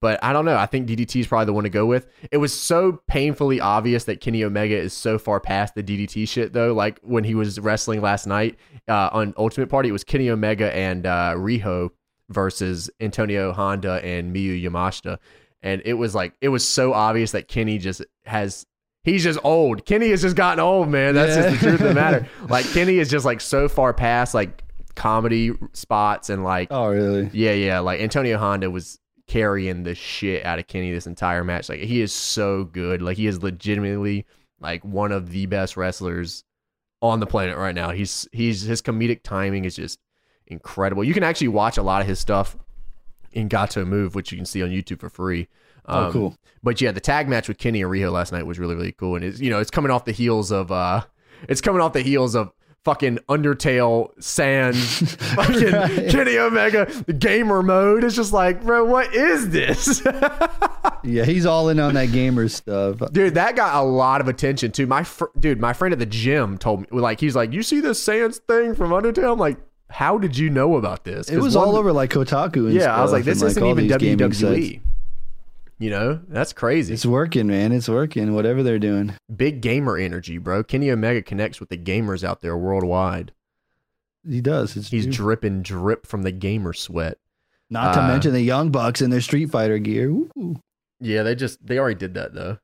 but 0.00 0.18
I 0.22 0.32
don't 0.32 0.44
know. 0.44 0.56
I 0.56 0.66
think 0.66 0.88
DDT 0.88 1.20
is 1.20 1.26
probably 1.26 1.46
the 1.46 1.52
one 1.52 1.64
to 1.64 1.70
go 1.70 1.84
with. 1.86 2.06
It 2.30 2.38
was 2.38 2.52
so 2.58 3.00
painfully 3.06 3.60
obvious 3.60 4.04
that 4.04 4.20
Kenny 4.20 4.42
Omega 4.44 4.76
is 4.76 4.92
so 4.92 5.18
far 5.18 5.40
past 5.40 5.74
the 5.74 5.82
DDT 5.82 6.26
shit, 6.28 6.52
though. 6.52 6.72
Like 6.72 6.98
when 7.02 7.24
he 7.24 7.34
was 7.34 7.58
wrestling 7.60 8.00
last 8.00 8.26
night 8.26 8.58
uh, 8.88 9.10
on 9.12 9.34
Ultimate 9.36 9.68
Party, 9.68 9.88
it 9.88 9.92
was 9.92 10.04
Kenny 10.04 10.30
Omega 10.30 10.74
and 10.74 11.06
uh, 11.06 11.34
Riho 11.36 11.90
versus 12.28 12.90
Antonio 13.00 13.52
Honda 13.52 14.04
and 14.04 14.34
Miyu 14.34 14.62
Yamashita. 14.62 15.18
And 15.62 15.82
it 15.84 15.94
was 15.94 16.14
like 16.14 16.32
it 16.40 16.48
was 16.48 16.66
so 16.66 16.92
obvious 16.94 17.32
that 17.32 17.48
Kenny 17.48 17.76
just 17.78 18.02
has 18.24 18.64
he's 19.04 19.22
just 19.24 19.38
old. 19.44 19.84
Kenny 19.84 20.08
has 20.10 20.22
just 20.22 20.36
gotten 20.36 20.60
old, 20.60 20.88
man. 20.88 21.14
That's 21.14 21.34
just 21.36 21.50
the 21.60 21.68
truth 21.68 21.80
of 21.82 21.88
the 21.88 21.94
matter. 21.94 22.26
Like 22.48 22.64
Kenny 22.72 22.98
is 22.98 23.10
just 23.10 23.26
like 23.26 23.40
so 23.42 23.68
far 23.68 23.92
past 23.92 24.32
like 24.32 24.62
comedy 24.94 25.52
spots 25.72 26.30
and 26.30 26.44
like 26.44 26.68
Oh, 26.70 26.86
really? 26.88 27.28
yeah, 27.32 27.52
yeah. 27.52 27.80
Like 27.80 28.00
Antonio 28.00 28.38
Honda 28.38 28.70
was 28.70 28.98
carrying 29.30 29.84
the 29.84 29.94
shit 29.94 30.44
out 30.44 30.58
of 30.58 30.66
Kenny 30.66 30.92
this 30.92 31.06
entire 31.06 31.44
match. 31.44 31.68
Like 31.68 31.80
he 31.80 32.00
is 32.00 32.12
so 32.12 32.64
good. 32.64 33.00
Like 33.00 33.16
he 33.16 33.26
is 33.28 33.42
legitimately 33.42 34.26
like 34.60 34.84
one 34.84 35.12
of 35.12 35.30
the 35.30 35.46
best 35.46 35.76
wrestlers 35.76 36.42
on 37.00 37.20
the 37.20 37.26
planet 37.26 37.56
right 37.56 37.74
now. 37.74 37.90
He's 37.90 38.28
he's 38.32 38.62
his 38.62 38.82
comedic 38.82 39.22
timing 39.22 39.64
is 39.64 39.76
just 39.76 40.00
incredible. 40.48 41.04
You 41.04 41.14
can 41.14 41.22
actually 41.22 41.48
watch 41.48 41.78
a 41.78 41.82
lot 41.82 42.00
of 42.02 42.08
his 42.08 42.18
stuff 42.18 42.56
in 43.32 43.48
Gatoh 43.48 43.86
Move, 43.86 44.16
which 44.16 44.32
you 44.32 44.38
can 44.38 44.44
see 44.46 44.62
on 44.64 44.70
YouTube 44.70 44.98
for 44.98 45.08
free. 45.08 45.46
Oh, 45.86 46.06
Um, 46.06 46.12
cool. 46.12 46.36
But 46.62 46.80
yeah, 46.80 46.90
the 46.90 47.00
tag 47.00 47.28
match 47.28 47.46
with 47.46 47.58
Kenny 47.58 47.82
and 47.82 47.90
Riho 47.90 48.10
last 48.10 48.32
night 48.32 48.44
was 48.44 48.58
really 48.58 48.74
really 48.74 48.92
cool, 48.92 49.14
and 49.14 49.24
it's 49.24 49.40
you 49.40 49.48
know 49.50 49.60
it's 49.60 49.70
coming 49.70 49.92
off 49.92 50.04
the 50.04 50.12
heels 50.12 50.50
of 50.50 50.72
uh, 50.72 51.02
it's 51.48 51.60
coming 51.60 51.80
off 51.80 51.92
the 51.92 52.02
heels 52.02 52.34
of 52.34 52.50
fucking 52.84 53.18
Undertale 53.28 54.10
Sans, 54.22 54.76
fucking 55.34 55.72
Right. 55.72 56.08
Kenny 56.10 56.38
Omega, 56.38 56.86
the 57.06 57.12
gamer 57.12 57.62
mode. 57.62 58.04
It's 58.04 58.16
just 58.16 58.32
like, 58.32 58.62
bro, 58.62 58.84
what 58.84 59.14
is 59.14 59.50
this? 59.50 60.02
Yeah, 61.02 61.24
he's 61.24 61.46
all 61.46 61.70
in 61.70 61.80
on 61.80 61.94
that 61.94 62.12
gamer 62.12 62.46
stuff. 62.48 62.98
dude, 63.12 63.34
that 63.34 63.56
got 63.56 63.74
a 63.74 63.80
lot 63.82 64.20
of 64.20 64.28
attention 64.28 64.70
too. 64.70 64.86
My 64.86 65.02
fr- 65.02 65.26
dude, 65.38 65.58
my 65.58 65.72
friend 65.72 65.94
at 65.94 65.98
the 65.98 66.04
gym 66.04 66.58
told 66.58 66.80
me 66.80 66.86
like 66.90 67.20
he's 67.20 67.34
like, 67.34 67.54
you 67.54 67.62
see 67.62 67.80
this 67.80 68.02
Sans 68.02 68.36
thing 68.36 68.74
from 68.74 68.90
Undertale? 68.90 69.32
I'm 69.32 69.38
like, 69.38 69.56
how 69.88 70.18
did 70.18 70.36
you 70.36 70.50
know 70.50 70.76
about 70.76 71.04
this? 71.04 71.30
It 71.30 71.38
was 71.38 71.56
one- 71.56 71.68
all 71.68 71.76
over 71.76 71.90
like 71.90 72.10
Kotaku. 72.10 72.66
And 72.66 72.74
Yeah, 72.74 72.94
I 72.94 73.00
was 73.00 73.12
like, 73.12 73.24
this 73.24 73.40
isn't 73.40 73.62
all 73.62 73.70
even. 73.70 73.88
WWE. 73.88 74.80
You 75.80 75.88
know, 75.88 76.20
that's 76.28 76.52
crazy. 76.52 76.92
It's 76.92 77.06
working, 77.06 77.46
man. 77.46 77.72
It's 77.72 77.88
working. 77.88 78.34
Whatever 78.34 78.62
they're 78.62 78.78
doing. 78.78 79.14
Big 79.34 79.62
gamer 79.62 79.96
energy, 79.96 80.36
bro. 80.36 80.62
Kenny 80.62 80.90
Omega 80.90 81.22
connects 81.22 81.58
with 81.58 81.70
the 81.70 81.78
gamers 81.78 82.22
out 82.22 82.42
there 82.42 82.54
worldwide. 82.54 83.32
He 84.28 84.42
does. 84.42 84.76
It's 84.76 84.90
He's 84.90 85.04
true. 85.04 85.12
dripping 85.12 85.62
drip 85.62 86.06
from 86.06 86.22
the 86.22 86.32
gamer 86.32 86.74
sweat. 86.74 87.16
Not 87.70 87.94
to 87.94 88.02
uh, 88.02 88.08
mention 88.08 88.34
the 88.34 88.42
Young 88.42 88.70
Bucks 88.70 89.00
in 89.00 89.08
their 89.08 89.22
Street 89.22 89.50
Fighter 89.50 89.78
gear. 89.78 90.10
Ooh. 90.10 90.60
Yeah, 91.00 91.22
they 91.22 91.34
just 91.34 91.66
they 91.66 91.78
already 91.78 91.98
did 91.98 92.12
that 92.12 92.34
though. 92.34 92.58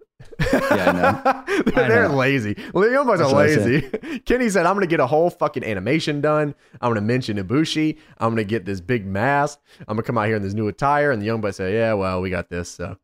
Yeah, 0.53 0.85
I 0.87 0.93
know. 0.93 1.63
they're, 1.75 2.09
know. 2.09 2.17
lazy. 2.17 2.55
Well, 2.75 2.85
the 2.85 2.91
Young 2.91 3.07
Bucks 3.07 3.23
are 3.23 3.33
lazy. 3.33 3.81
Kenny 4.27 4.51
said, 4.51 4.67
"I'm 4.67 4.75
gonna 4.75 4.87
get 4.87 5.01
a 5.01 5.07
whole 5.07 5.31
fucking 5.31 5.65
animation 5.65 6.21
done. 6.21 6.55
I'm 6.83 6.91
gonna 6.91 7.01
mention 7.01 7.39
Ibushi. 7.39 7.97
I'm 8.19 8.31
gonna 8.33 8.45
get 8.45 8.67
this 8.67 8.83
big 8.83 9.07
mask. 9.07 9.59
I'm 9.81 9.97
gonna 9.97 10.03
come 10.03 10.19
out 10.19 10.27
here 10.27 10.37
in 10.37 10.43
this 10.43 10.53
new 10.53 10.69
attire." 10.69 11.13
And 11.13 11.23
the 11.23 11.27
Young 11.27 11.41
Bucks 11.41 11.57
say, 11.57 11.73
"Yeah, 11.75 11.95
well, 11.95 12.21
we 12.21 12.29
got 12.29 12.51
this, 12.51 12.69
so 12.69 12.99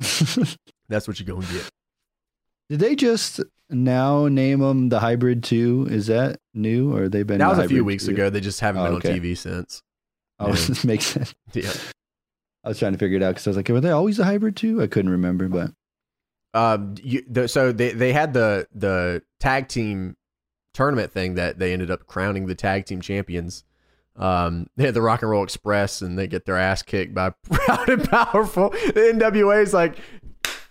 that's 0.88 1.06
what 1.06 1.20
you're 1.20 1.26
gonna 1.34 1.46
get." 1.52 1.68
Did 2.68 2.80
they 2.80 2.94
just 2.96 3.40
now 3.68 4.28
name 4.28 4.60
them 4.60 4.88
the 4.88 5.00
Hybrid 5.00 5.42
2? 5.42 5.88
Is 5.90 6.06
that 6.06 6.38
new 6.54 6.94
or 6.94 7.08
they've 7.08 7.26
been 7.26 7.38
That 7.38 7.48
was 7.50 7.58
a 7.58 7.68
few 7.68 7.84
weeks 7.84 8.06
2? 8.06 8.12
ago. 8.12 8.30
They 8.30 8.40
just 8.40 8.60
haven't 8.60 8.82
Oh, 8.82 8.84
been 8.86 8.94
okay. 8.96 9.12
on 9.12 9.18
TV 9.20 9.36
since. 9.36 9.82
Oh, 10.38 10.48
Yeah. 10.50 10.52
this 10.54 10.84
makes 10.84 11.06
sense. 11.06 11.34
Yeah. 11.52 11.72
I 12.62 12.68
was 12.68 12.78
trying 12.78 12.92
to 12.92 12.98
figure 12.98 13.16
it 13.16 13.22
out 13.22 13.30
because 13.30 13.46
I 13.46 13.50
was 13.50 13.56
like, 13.56 13.68
were 13.70 13.80
they 13.80 13.90
always 13.90 14.18
the 14.18 14.24
Hybrid 14.24 14.54
2? 14.56 14.82
I 14.82 14.86
couldn't 14.86 15.10
remember, 15.10 15.48
but 15.48 15.72
Um, 16.54 16.94
you, 17.02 17.24
the, 17.28 17.48
so 17.48 17.72
they 17.72 17.92
they 17.92 18.12
had 18.12 18.34
the 18.34 18.66
the 18.74 19.22
tag 19.40 19.66
team 19.68 20.16
tournament 20.74 21.10
thing 21.12 21.34
that 21.34 21.58
they 21.58 21.72
ended 21.72 21.90
up 21.90 22.06
crowning 22.06 22.46
the 22.46 22.54
tag 22.54 22.86
team 22.86 23.00
champions. 23.00 23.64
Um, 24.20 24.68
they 24.76 24.84
had 24.84 24.94
the 24.94 25.02
Rock 25.02 25.22
and 25.22 25.30
Roll 25.30 25.42
Express, 25.42 26.02
and 26.02 26.16
they 26.16 26.28
get 26.28 26.46
their 26.46 26.56
ass 26.56 26.82
kicked 26.82 27.14
by 27.14 27.30
Proud 27.50 27.88
and 27.88 28.08
Powerful. 28.08 28.70
The 28.70 29.12
NWA 29.14 29.62
is 29.62 29.74
like, 29.74 29.96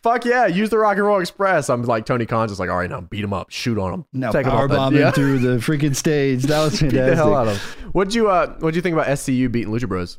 fuck 0.02 0.24
yeah, 0.24 0.48
use 0.48 0.70
the 0.70 0.78
Rock 0.78 0.98
and 0.98 1.06
Roll 1.06 1.20
Express. 1.20 1.70
I'm 1.70 1.84
like 1.84 2.06
Tony 2.06 2.26
Khan's 2.26 2.52
just 2.52 2.60
like, 2.60 2.70
all 2.70 2.78
right, 2.78 2.90
now 2.90 3.02
beat 3.02 3.24
him 3.24 3.34
up, 3.34 3.50
shoot 3.50 3.78
on 3.78 3.94
him, 3.94 4.06
now 4.14 4.32
Take 4.32 4.46
'em 4.46 4.52
power 4.52 4.68
bombing 4.68 5.02
yeah. 5.02 5.12
through 5.12 5.40
the 5.40 5.58
freaking 5.58 5.96
stage. 5.96 6.44
That 6.44 6.64
was 6.64 6.74
beat 6.80 6.92
fantastic. 6.92 7.10
the 7.10 7.16
hell 7.16 7.36
out 7.36 7.48
of 7.48 7.58
him. 7.58 7.92
What'd 7.92 8.14
you 8.14 8.30
uh 8.30 8.56
What'd 8.60 8.76
you 8.76 8.82
think 8.82 8.94
about 8.94 9.08
SCU 9.08 9.52
beating 9.52 9.74
Lucha 9.74 9.88
Bros? 9.88 10.18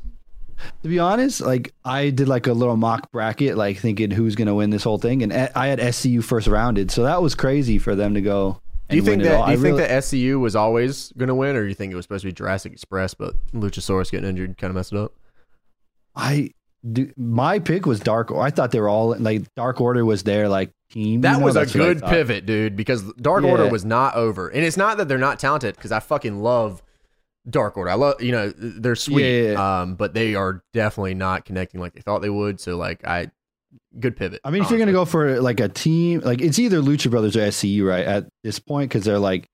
To 0.82 0.88
be 0.88 0.98
honest, 0.98 1.40
like 1.40 1.72
I 1.86 2.10
did 2.10 2.28
like 2.28 2.46
a 2.46 2.52
little 2.52 2.76
mock 2.76 3.10
bracket, 3.12 3.56
like 3.56 3.78
thinking 3.78 4.10
who's 4.10 4.34
going 4.34 4.48
to 4.48 4.54
win 4.54 4.68
this 4.68 4.82
whole 4.82 4.98
thing, 4.98 5.22
and 5.22 5.32
I 5.32 5.68
had 5.68 5.78
SCU 5.78 6.22
first 6.22 6.46
rounded, 6.48 6.90
so 6.90 7.04
that 7.04 7.22
was 7.22 7.34
crazy 7.34 7.78
for 7.78 7.94
them 7.94 8.12
to 8.12 8.20
go. 8.20 8.60
Do 8.90 8.96
you 8.96 9.02
think 9.02 9.22
that 9.22 9.28
do 9.30 9.36
you 9.36 9.42
I 9.42 9.52
think 9.54 9.64
really- 9.64 9.78
that 9.82 9.90
SCU 9.90 10.38
was 10.40 10.56
always 10.56 11.12
going 11.12 11.28
to 11.28 11.34
win, 11.34 11.56
or 11.56 11.62
do 11.62 11.68
you 11.68 11.74
think 11.74 11.92
it 11.92 11.96
was 11.96 12.04
supposed 12.04 12.22
to 12.22 12.28
be 12.28 12.32
Jurassic 12.32 12.72
Express, 12.72 13.14
but 13.14 13.34
Luchasaurus 13.54 14.10
getting 14.10 14.28
injured 14.28 14.58
kind 14.58 14.70
of 14.70 14.74
messed 14.76 14.92
it 14.92 14.98
up? 14.98 15.12
I 16.16 16.50
do, 16.90 17.12
my 17.16 17.58
pick 17.58 17.86
was 17.86 18.00
Dark. 18.00 18.30
I 18.32 18.50
thought 18.50 18.70
they 18.72 18.80
were 18.80 18.88
all 18.88 19.16
like 19.18 19.54
Dark 19.54 19.80
Order 19.80 20.04
was 20.04 20.22
their 20.24 20.48
like 20.48 20.72
team. 20.90 21.20
That 21.20 21.34
you 21.34 21.38
know? 21.40 21.44
was 21.44 21.56
a 21.56 21.66
good 21.66 22.02
pivot, 22.02 22.46
dude, 22.46 22.76
because 22.76 23.02
Dark 23.14 23.44
Yeah. 23.44 23.50
Order 23.50 23.68
was 23.70 23.84
not 23.84 24.14
over. 24.16 24.48
And 24.48 24.64
it's 24.64 24.76
not 24.76 24.96
that 24.98 25.08
they're 25.08 25.18
not 25.18 25.38
talented, 25.38 25.76
because 25.76 25.92
I 25.92 26.00
fucking 26.00 26.40
love 26.42 26.82
Dark 27.48 27.76
Order. 27.76 27.90
I 27.90 27.94
love, 27.94 28.22
you 28.22 28.32
know, 28.32 28.50
they're 28.56 28.96
sweet, 28.96 29.52
yeah, 29.52 29.80
um, 29.82 29.94
but 29.94 30.14
they 30.14 30.34
are 30.34 30.62
definitely 30.72 31.14
not 31.14 31.44
connecting 31.44 31.80
like 31.80 31.92
they 31.94 32.00
thought 32.00 32.22
they 32.22 32.30
would. 32.30 32.60
So, 32.60 32.76
like, 32.76 33.06
I, 33.06 33.30
good 33.98 34.16
pivot. 34.16 34.40
I 34.44 34.50
mean, 34.50 34.62
if 34.62 34.70
you're 34.70 34.78
gonna 34.78 34.92
go 34.92 35.04
for 35.04 35.40
like 35.40 35.60
a 35.60 35.68
team, 35.68 36.20
like 36.20 36.40
it's 36.40 36.58
either 36.58 36.80
Lucha 36.80 37.10
Brothers 37.10 37.36
or 37.36 37.40
SCU, 37.40 37.86
right? 37.86 38.06
At 38.06 38.28
this 38.44 38.58
point, 38.58 38.88
because 38.90 39.04
they're 39.04 39.18
like 39.18 39.46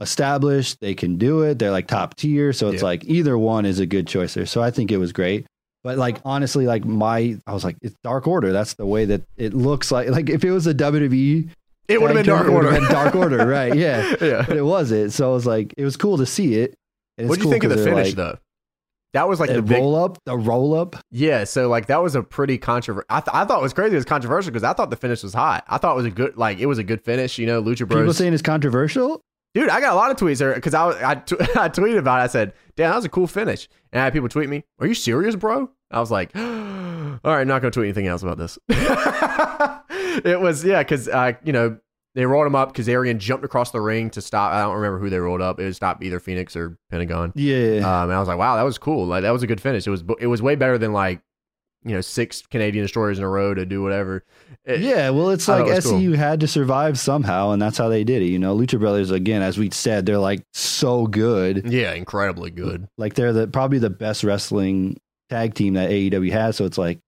established, 0.00 0.80
they 0.80 0.94
can 0.94 1.16
do 1.16 1.42
it. 1.42 1.58
They're 1.58 1.70
like 1.70 1.86
top 1.86 2.14
tier, 2.16 2.52
so 2.52 2.68
it's 2.68 2.82
Yeah. 2.82 2.88
like 2.88 3.04
either 3.04 3.36
one 3.38 3.64
is 3.66 3.80
a 3.80 3.86
good 3.86 4.06
choice 4.06 4.34
there. 4.34 4.46
So 4.46 4.62
I 4.62 4.70
think 4.70 4.90
it 4.90 4.98
was 4.98 5.12
great. 5.12 5.46
But 5.82 5.98
like 5.98 6.18
honestly, 6.24 6.66
like 6.66 6.84
my, 6.84 7.36
I 7.46 7.52
was 7.52 7.64
like, 7.64 7.76
it's 7.82 7.94
Dark 8.02 8.26
Order. 8.26 8.52
That's 8.52 8.74
the 8.74 8.86
way 8.86 9.04
that 9.06 9.22
it 9.36 9.52
looks 9.54 9.92
like. 9.92 10.08
Like 10.08 10.30
if 10.30 10.42
it 10.44 10.50
was 10.50 10.66
a 10.66 10.74
WWE, 10.74 11.48
it 11.88 12.00
would 12.00 12.08
have 12.10 12.16
been 12.16 12.26
Dark 12.26 12.48
Order. 12.48 12.70
been 12.70 12.84
Dark 12.84 13.14
Order, 13.14 13.46
right? 13.46 13.74
Yeah, 13.74 14.14
yeah. 14.20 14.44
but 14.48 14.56
it 14.56 14.62
wasn't. 14.64 15.12
So 15.12 15.30
I 15.30 15.34
was 15.34 15.44
like, 15.46 15.74
it 15.76 15.84
was 15.84 15.96
cool 15.98 16.16
to 16.18 16.26
see 16.26 16.54
it. 16.54 16.74
What 17.16 17.24
it's 17.26 17.34
do 17.34 17.38
you 17.40 17.42
cool 17.44 17.52
think 17.52 17.64
of 17.64 17.70
the 17.70 17.76
finish, 17.84 18.06
like, 18.08 18.14
though? 18.16 18.38
That 19.14 19.28
was 19.28 19.40
like 19.40 19.48
the 19.48 19.56
the 19.56 19.62
big, 19.62 19.78
roll 19.78 19.96
up, 19.96 20.18
the 20.26 20.36
roll 20.36 20.74
up. 20.74 20.96
yeah. 21.10 21.44
So 21.44 21.68
like 21.68 21.86
that 21.86 22.02
was 22.02 22.14
a 22.14 22.22
pretty 22.22 22.58
controversial. 22.58 23.06
I, 23.08 23.20
th- 23.20 23.32
I 23.34 23.44
thought 23.46 23.60
it 23.60 23.62
was 23.62 23.72
crazy. 23.72 23.92
It 23.94 23.96
was 23.96 24.04
controversial 24.04 24.50
because 24.50 24.64
I 24.64 24.72
thought 24.74 24.90
the 24.90 24.96
finish 24.96 25.22
was 25.22 25.32
hot. 25.32 25.64
I 25.68 25.78
thought 25.78 25.92
it 25.92 25.96
was 25.96 26.06
a 26.06 26.10
good, 26.10 26.36
like 26.36 26.58
it 26.58 26.66
was 26.66 26.78
a 26.78 26.84
good 26.84 27.00
finish. 27.00 27.38
You 27.38 27.46
know, 27.46 27.62
Lucha 27.62 27.88
Bros. 27.88 28.02
People 28.02 28.12
saying 28.12 28.32
it's 28.34 28.42
controversial. 28.42 29.20
Dude, 29.54 29.68
I 29.68 29.80
got 29.80 29.92
a 29.92 29.96
lot 29.96 30.10
of 30.10 30.16
tweets 30.16 30.54
because 30.54 30.74
I, 30.74 30.84
was- 30.84 30.96
I, 30.96 31.14
t- 31.14 31.36
I 31.40 31.68
tweeted 31.68 31.98
about 31.98 32.20
it. 32.20 32.24
I 32.24 32.26
said, 32.26 32.52
damn, 32.76 32.90
that 32.90 32.96
was 32.96 33.04
a 33.04 33.08
cool 33.08 33.28
finish. 33.28 33.68
And 33.92 34.00
I 34.00 34.04
had 34.04 34.12
people 34.12 34.28
tweet 34.28 34.48
me, 34.48 34.64
are 34.80 34.86
you 34.88 34.94
serious, 34.94 35.36
bro? 35.36 35.70
I 35.92 36.00
was 36.00 36.10
like, 36.10 36.32
all 36.36 36.42
right, 37.22 37.46
not 37.46 37.62
going 37.62 37.70
to 37.70 37.78
tweet 37.78 37.84
anything 37.86 38.08
else 38.08 38.24
about 38.24 38.36
this. 38.36 38.58
it 40.24 40.40
was, 40.40 40.64
yeah, 40.64 40.82
because, 40.82 41.08
uh, 41.08 41.32
you 41.44 41.52
know, 41.52 41.78
they 42.14 42.26
rolled 42.26 42.46
him 42.46 42.54
up 42.54 42.72
because 42.72 42.88
Arian 42.88 43.18
jumped 43.18 43.44
across 43.44 43.70
the 43.70 43.80
ring 43.80 44.10
to 44.10 44.20
stop. 44.22 44.52
I 44.52 44.62
don't 44.62 44.74
remember 44.76 44.98
who 44.98 45.10
they 45.10 45.18
rolled 45.18 45.40
up. 45.42 45.58
It 45.60 45.64
was 45.64 45.76
stop 45.76 46.02
either 46.02 46.20
Fenix 46.20 46.54
or 46.56 46.78
Pentagon. 46.90 47.32
Yeah. 47.34 47.78
Um, 47.78 48.10
and 48.10 48.12
I 48.12 48.18
was 48.20 48.28
like, 48.28 48.38
wow, 48.38 48.56
that 48.56 48.62
was 48.62 48.78
cool. 48.78 49.06
Like, 49.06 49.22
that 49.22 49.30
was 49.32 49.42
a 49.42 49.46
good 49.46 49.60
finish. 49.60 49.86
It 49.86 49.90
was, 49.90 50.04
it 50.20 50.26
was 50.28 50.40
way 50.40 50.54
better 50.54 50.78
than 50.78 50.92
like, 50.92 51.20
you 51.86 51.92
know, 51.94 52.00
six 52.00 52.40
Canadian 52.42 52.82
destroyers 52.84 53.18
in 53.18 53.24
a 53.24 53.28
row 53.28 53.52
to 53.52 53.66
do 53.66 53.82
whatever. 53.82 54.24
It- 54.64 54.80
Yeah, 54.80 55.10
well, 55.10 55.28
it's 55.30 55.46
like 55.48 55.66
it 55.66 55.74
was 55.74 55.84
cool. 55.84 56.16
Had 56.16 56.40
to 56.40 56.48
survive 56.48 56.98
somehow, 56.98 57.50
and 57.50 57.60
that's 57.60 57.76
how 57.76 57.88
they 57.90 58.04
did 58.04 58.22
it. 58.22 58.26
You 58.26 58.38
know, 58.38 58.56
Lucha 58.56 58.78
Brothers, 58.80 59.10
again, 59.10 59.42
as 59.42 59.58
we 59.58 59.68
said, 59.70 60.06
they're 60.06 60.16
like 60.16 60.42
so 60.54 61.06
good. 61.06 61.70
Yeah, 61.70 61.92
incredibly 61.92 62.50
good. 62.50 62.88
Like 62.96 63.14
they're 63.14 63.34
the 63.34 63.48
probably 63.48 63.80
the 63.80 63.90
best 63.90 64.24
wrestling 64.24 64.96
tag 65.28 65.52
team 65.54 65.74
that 65.74 65.90
AEW 65.90 66.32
has. 66.32 66.56
So 66.56 66.64
it's 66.64 66.78
like 66.78 67.00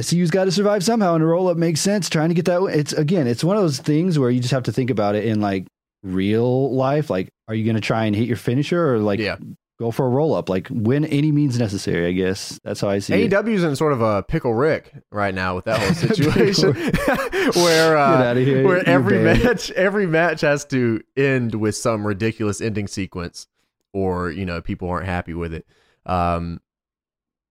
SCU's 0.00 0.30
got 0.30 0.44
to 0.44 0.52
survive 0.52 0.82
somehow, 0.82 1.14
and 1.14 1.22
a 1.22 1.26
roll 1.26 1.48
up 1.48 1.56
makes 1.56 1.80
sense. 1.80 2.08
Trying 2.08 2.30
to 2.30 2.34
get 2.34 2.46
that, 2.46 2.62
it's 2.64 2.92
again, 2.94 3.26
it's 3.26 3.44
one 3.44 3.56
of 3.56 3.62
those 3.62 3.78
things 3.78 4.18
where 4.18 4.30
you 4.30 4.40
just 4.40 4.52
have 4.52 4.62
to 4.64 4.72
think 4.72 4.90
about 4.90 5.14
it 5.14 5.24
in 5.24 5.40
like 5.40 5.66
real 6.02 6.72
life. 6.74 7.10
Like, 7.10 7.28
are 7.48 7.54
you 7.54 7.64
going 7.64 7.74
to 7.76 7.80
try 7.82 8.06
and 8.06 8.16
hit 8.16 8.26
your 8.26 8.36
finisher, 8.38 8.94
or 8.94 8.98
like 9.00 9.20
Yeah. 9.20 9.36
go 9.78 9.90
for 9.90 10.06
a 10.06 10.08
roll 10.08 10.34
up? 10.34 10.48
Like, 10.48 10.68
win 10.70 11.04
any 11.04 11.30
means 11.30 11.58
necessary. 11.58 12.06
I 12.06 12.12
guess 12.12 12.58
that's 12.64 12.80
how 12.80 12.88
I 12.88 13.00
see 13.00 13.14
it. 13.24 13.30
AEW's 13.32 13.64
in 13.64 13.76
sort 13.76 13.92
of 13.92 14.00
a 14.00 14.22
pickle 14.22 14.54
Rick 14.54 14.92
right 15.10 15.34
now 15.34 15.54
with 15.56 15.66
that 15.66 15.78
whole 15.78 15.92
situation, 16.08 16.72
where 17.62 17.96
uh, 17.96 18.34
here. 18.34 18.66
where 18.66 18.88
every 18.88 19.22
banned. 19.22 19.44
match 19.44 19.70
every 19.72 20.06
match 20.06 20.40
has 20.40 20.64
to 20.66 21.02
end 21.16 21.54
with 21.54 21.76
some 21.76 22.06
ridiculous 22.06 22.60
ending 22.62 22.86
sequence, 22.86 23.46
or 23.92 24.30
you 24.30 24.46
know 24.46 24.62
people 24.62 24.88
aren't 24.88 25.06
happy 25.06 25.34
with 25.34 25.52
it. 25.52 25.66
Um, 26.06 26.60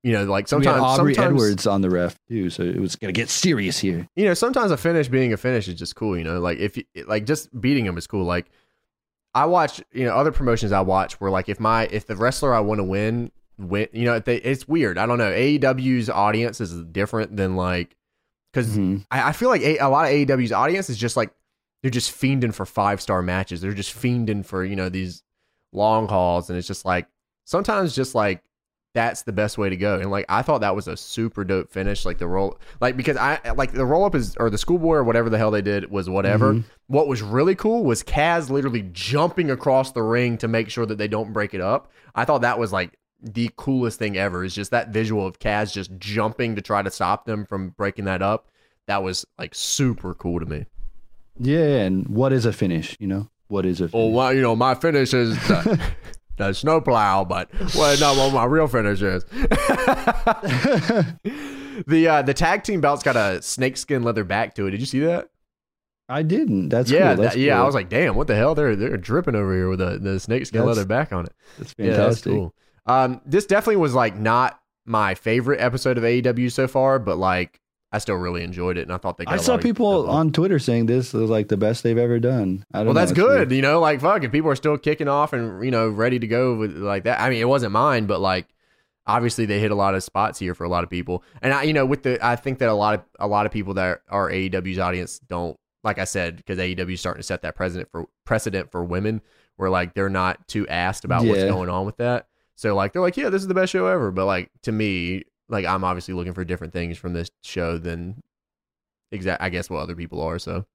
you 0.04 0.14
know, 0.14 0.24
like 0.26 0.48
sometimes 0.48 0.82
Aubrey 0.82 1.14
sometimes 1.14 1.34
Edwards 1.42 1.68
on 1.68 1.82
the 1.82 1.90
ref 1.90 2.18
too, 2.28 2.50
so 2.50 2.64
it 2.64 2.80
was 2.80 2.96
gonna 2.96 3.14
get 3.14 3.30
serious 3.30 3.78
here. 3.80 4.08
you 4.16 4.26
know 4.26 4.34
sometimes 4.34 4.72
a 4.72 4.78
finish 4.78 5.08
being 5.08 5.32
a 5.34 5.38
finish 5.38 5.68
is 5.68 5.76
just 5.76 5.96
cool. 5.96 6.18
You 6.18 6.24
know, 6.24 6.40
like 6.40 6.58
if 6.60 6.78
you, 6.78 6.84
like 7.08 7.26
just 7.26 7.50
beating 7.62 7.86
him 7.86 7.98
is 7.98 8.08
cool. 8.08 8.26
Like 8.26 8.48
I 9.34 9.46
watch 9.46 9.82
you 9.94 10.06
know 10.06 10.16
other 10.16 10.32
promotions 10.32 10.72
I 10.72 10.82
watch 10.82 11.20
where 11.22 11.32
like 11.32 11.50
if 11.50 11.60
my 11.60 11.86
if 11.92 12.08
the 12.08 12.16
wrestler 12.16 12.54
I 12.54 12.60
want 12.62 12.80
to 12.80 12.84
win 12.84 13.32
win 13.58 13.88
you 13.94 14.06
know 14.06 14.20
they, 14.20 14.38
it's 14.38 14.68
weird. 14.68 14.98
I 14.98 15.06
don't 15.06 15.18
know. 15.20 15.32
AEW's 15.32 16.10
audience 16.10 16.60
is 16.60 16.84
different 16.86 17.38
than 17.38 17.56
like 17.56 17.96
because 18.52 18.76
Mhm. 18.76 19.06
I, 19.12 19.30
I 19.30 19.32
feel 19.34 19.50
like 19.50 19.62
a, 19.62 19.78
a 19.78 19.88
lot 19.88 20.06
of 20.06 20.12
AEW's 20.12 20.52
audience 20.52 20.90
is 20.90 20.98
just 20.98 21.16
like 21.16 21.32
they're 21.82 21.92
just 21.92 22.12
fiending 22.12 22.54
for 22.54 22.66
five 22.66 23.02
star 23.02 23.22
matches. 23.22 23.62
They're 23.62 23.74
just 23.74 23.96
fiending 23.96 24.46
for 24.46 24.66
you 24.66 24.76
know 24.76 24.90
these 24.90 25.24
long 25.72 26.08
hauls, 26.08 26.50
and 26.50 26.58
it's 26.58 26.68
just 26.68 26.86
like 26.86 27.08
sometimes 27.46 27.96
just 27.96 28.14
like 28.16 28.44
that's 28.94 29.24
the 29.24 29.32
best 29.32 29.58
way 29.58 29.70
to 29.70 29.78
go. 29.78 30.00
And 30.00 30.12
like 30.12 30.26
I 30.28 30.42
thought 30.42 30.62
that 30.62 30.76
was 30.76 30.88
a 30.88 30.98
super 30.98 31.44
dope 31.44 31.72
finish. 31.72 32.06
Like 32.06 32.18
the 32.18 32.28
roll, 32.28 32.60
like 32.82 32.98
because 32.98 33.18
I 33.18 33.40
like 33.56 33.72
the 33.72 33.86
roll 33.86 34.04
up 34.04 34.16
is 34.16 34.36
or 34.38 34.50
the 34.50 34.58
schoolboy 34.58 34.96
or 34.96 35.04
whatever 35.04 35.30
the 35.30 35.38
hell 35.38 35.52
they 35.52 35.62
did 35.62 35.90
was 35.90 36.10
whatever. 36.10 36.54
Mhm. 36.54 36.64
What 36.88 37.08
was 37.08 37.22
really 37.22 37.56
cool 37.56 37.84
was 37.84 38.04
Kaz 38.04 38.50
literally 38.50 38.90
jumping 38.92 39.50
across 39.50 39.94
the 39.94 40.04
ring 40.04 40.38
to 40.40 40.48
make 40.48 40.70
sure 40.70 40.86
that 40.86 40.98
they 40.98 41.08
don't 41.08 41.32
break 41.32 41.54
it 41.54 41.62
up. 41.62 41.92
I 42.16 42.26
thought 42.26 42.42
that 42.42 42.60
was 42.60 42.74
like 42.74 42.98
the 43.22 43.50
coolest 43.56 43.98
thing 43.98 44.18
ever. 44.18 44.44
Is 44.44 44.54
just 44.54 44.72
that 44.72 44.90
visual 44.90 45.26
of 45.26 45.40
Kaz 45.40 45.74
just 45.74 45.92
jumping 45.98 46.56
to 46.56 46.62
try 46.62 46.82
to 46.82 46.92
stop 46.92 47.26
them 47.26 47.46
from 47.46 47.70
breaking 47.70 48.06
that 48.06 48.22
up. 48.22 48.48
That 48.88 49.04
was 49.04 49.26
like 49.40 49.56
super 49.56 50.14
cool 50.14 50.40
to 50.40 50.46
me. 50.46 50.66
Yeah, 51.40 51.84
and 51.84 52.08
what 52.10 52.34
is 52.34 52.46
a 52.46 52.52
finish? 52.52 52.98
You 53.00 53.08
know, 53.08 53.30
what 53.48 53.66
is 53.66 53.80
a 53.80 53.88
finish? 53.88 53.94
Well, 53.94 54.12
well 54.12 54.34
you 54.34 54.42
know, 54.42 54.56
my 54.56 54.76
finish 54.76 55.14
is 55.14 55.38
the, 56.48 56.54
snowplow, 56.54 57.26
but 57.26 57.50
well, 57.76 58.00
not 58.00 58.18
what 58.18 58.34
my 58.34 58.46
real 58.46 58.68
finish 58.68 59.02
is. 59.02 59.24
the 61.88 62.08
uh, 62.10 62.22
the 62.22 62.34
tag 62.34 62.64
team 62.64 62.82
belt's 62.82 63.04
got 63.04 63.16
a 63.16 63.42
snakeskin 63.42 64.04
leather 64.04 64.24
back 64.24 64.56
to 64.56 64.68
it. 64.68 64.72
Did 64.72 64.80
you 64.80 64.86
see 64.86 65.00
that? 65.02 65.30
I 66.10 66.24
didn't. 66.24 66.70
That's 66.70 66.92
yeah, 66.92 67.14
cool. 67.16 67.24
That's 67.24 67.36
that- 67.36 67.42
yeah. 67.42 67.54
cool. 67.56 67.64
I 67.64 67.66
was 67.66 67.76
like, 67.76 67.90
damn, 67.90 68.16
what 68.16 68.28
the 68.28 68.36
hell? 68.36 68.54
They're 68.56 68.76
they're 68.76 68.98
dripping 68.98 69.36
over 69.36 69.54
here 69.54 69.70
with 69.70 69.80
the 69.80 69.98
the 69.98 70.20
snakeskin 70.20 70.66
leather 70.66 70.86
back 70.86 71.14
on 71.14 71.26
it. 71.26 71.34
that's 71.58 71.74
Yeah, 71.78 71.86
that's 71.92 71.98
fantastic. 72.22 72.34
cool. 72.34 72.54
Um, 72.86 73.22
this 73.26 73.46
definitely 73.46 73.78
was 73.78 73.94
like 73.94 74.16
not 74.18 74.60
my 74.86 75.14
favorite 75.16 75.62
episode 75.62 75.98
of 75.98 76.04
AEW 76.04 76.52
so 76.52 76.68
far, 76.68 77.00
but 77.00 77.18
like 77.18 77.61
I 77.92 77.98
still 77.98 78.16
really 78.16 78.44
enjoyed 78.44 78.78
it, 78.78 78.84
and 78.84 78.94
I 78.94 78.98
thought 78.98 79.18
they. 79.18 79.26
Got 79.26 79.34
I 79.34 79.38
saw 79.38 79.56
of 79.56 79.62
people 79.62 80.10
on 80.10 80.32
Twitter 80.32 80.60
saying 80.60 80.86
this 80.86 81.12
was 81.12 81.30
like 81.30 81.50
the 81.50 81.58
best 81.58 81.84
they've 81.84 81.98
ever 81.98 82.20
done. 82.20 82.66
I 82.74 82.80
don't 82.80 82.88
Well, 82.88 82.94
know, 82.94 83.00
that's 83.02 83.12
good. 83.12 83.28
weird. 83.50 83.52
You 83.52 83.62
know, 83.62 83.80
like 83.82 84.00
fuck, 84.00 84.24
if 84.24 84.32
people 84.32 84.50
are 84.50 84.56
still 84.56 84.78
kicking 84.78 85.08
off 85.10 85.34
and 85.34 85.64
you 85.64 85.72
know 85.72 85.90
ready 85.90 86.18
to 86.20 86.28
go 86.28 86.56
with 86.56 86.76
like 86.78 87.04
that. 87.04 87.20
I 87.20 87.30
mean, 87.30 87.42
it 87.42 87.50
wasn't 87.50 87.74
mine, 87.74 88.06
but 88.06 88.22
like 88.22 88.48
obviously 89.08 89.46
they 89.46 89.60
hit 89.60 89.72
a 89.72 89.76
lot 89.76 89.96
of 89.96 90.04
spots 90.04 90.40
here 90.40 90.54
for 90.54 90.64
a 90.64 90.70
lot 90.70 90.84
of 90.84 90.90
people. 90.90 91.24
And 91.42 91.54
I, 91.54 91.64
you 91.64 91.74
know, 91.74 91.86
with 91.86 92.04
the 92.04 92.18
I 92.26 92.36
think 92.38 92.60
that 92.60 92.70
a 92.70 92.74
lot 92.74 92.94
of 92.96 93.02
a 93.20 93.28
lot 93.28 93.46
of 93.46 93.52
people 93.52 93.74
that 93.74 94.02
are 94.10 94.30
AEW's 94.30 94.80
audience 94.80 95.20
don't 95.20 95.58
like 95.84 96.00
I 96.00 96.06
said 96.06 96.38
because 96.38 96.60
AEW 96.60 96.94
is 96.94 97.00
starting 97.00 97.20
to 97.20 97.26
set 97.26 97.42
that 97.42 97.56
precedent 97.56 97.90
for 97.92 98.06
precedent 98.26 98.72
for 98.72 98.84
women 98.84 99.22
where 99.58 99.70
like 99.70 99.96
they're 99.96 100.10
not 100.10 100.48
too 100.48 100.68
asked 100.70 101.04
about 101.04 101.26
what's 101.26 101.44
going 101.44 101.70
on 101.70 101.86
with 101.86 101.98
that. 101.98 102.28
So 102.56 102.74
like 102.76 102.94
they're 102.94 103.02
like, 103.02 103.18
yeah, 103.18 103.30
this 103.30 103.42
is 103.42 103.48
the 103.48 103.54
best 103.54 103.72
show 103.72 103.88
ever. 103.88 104.12
But 104.12 104.26
like 104.28 104.50
to 104.62 104.72
me, 104.72 105.24
like 105.52 105.66
I'm 105.66 105.84
obviously 105.84 106.14
looking 106.16 106.34
for 106.34 106.44
different 106.44 106.74
things 106.74 106.98
from 106.98 107.14
this 107.14 107.30
show 107.44 107.78
than 107.78 108.22
exact. 109.12 109.42
I 109.44 109.50
guess 109.50 109.70
what 109.70 109.80
other 109.80 109.96
people 109.96 110.22
are. 110.22 110.40
So 110.40 110.66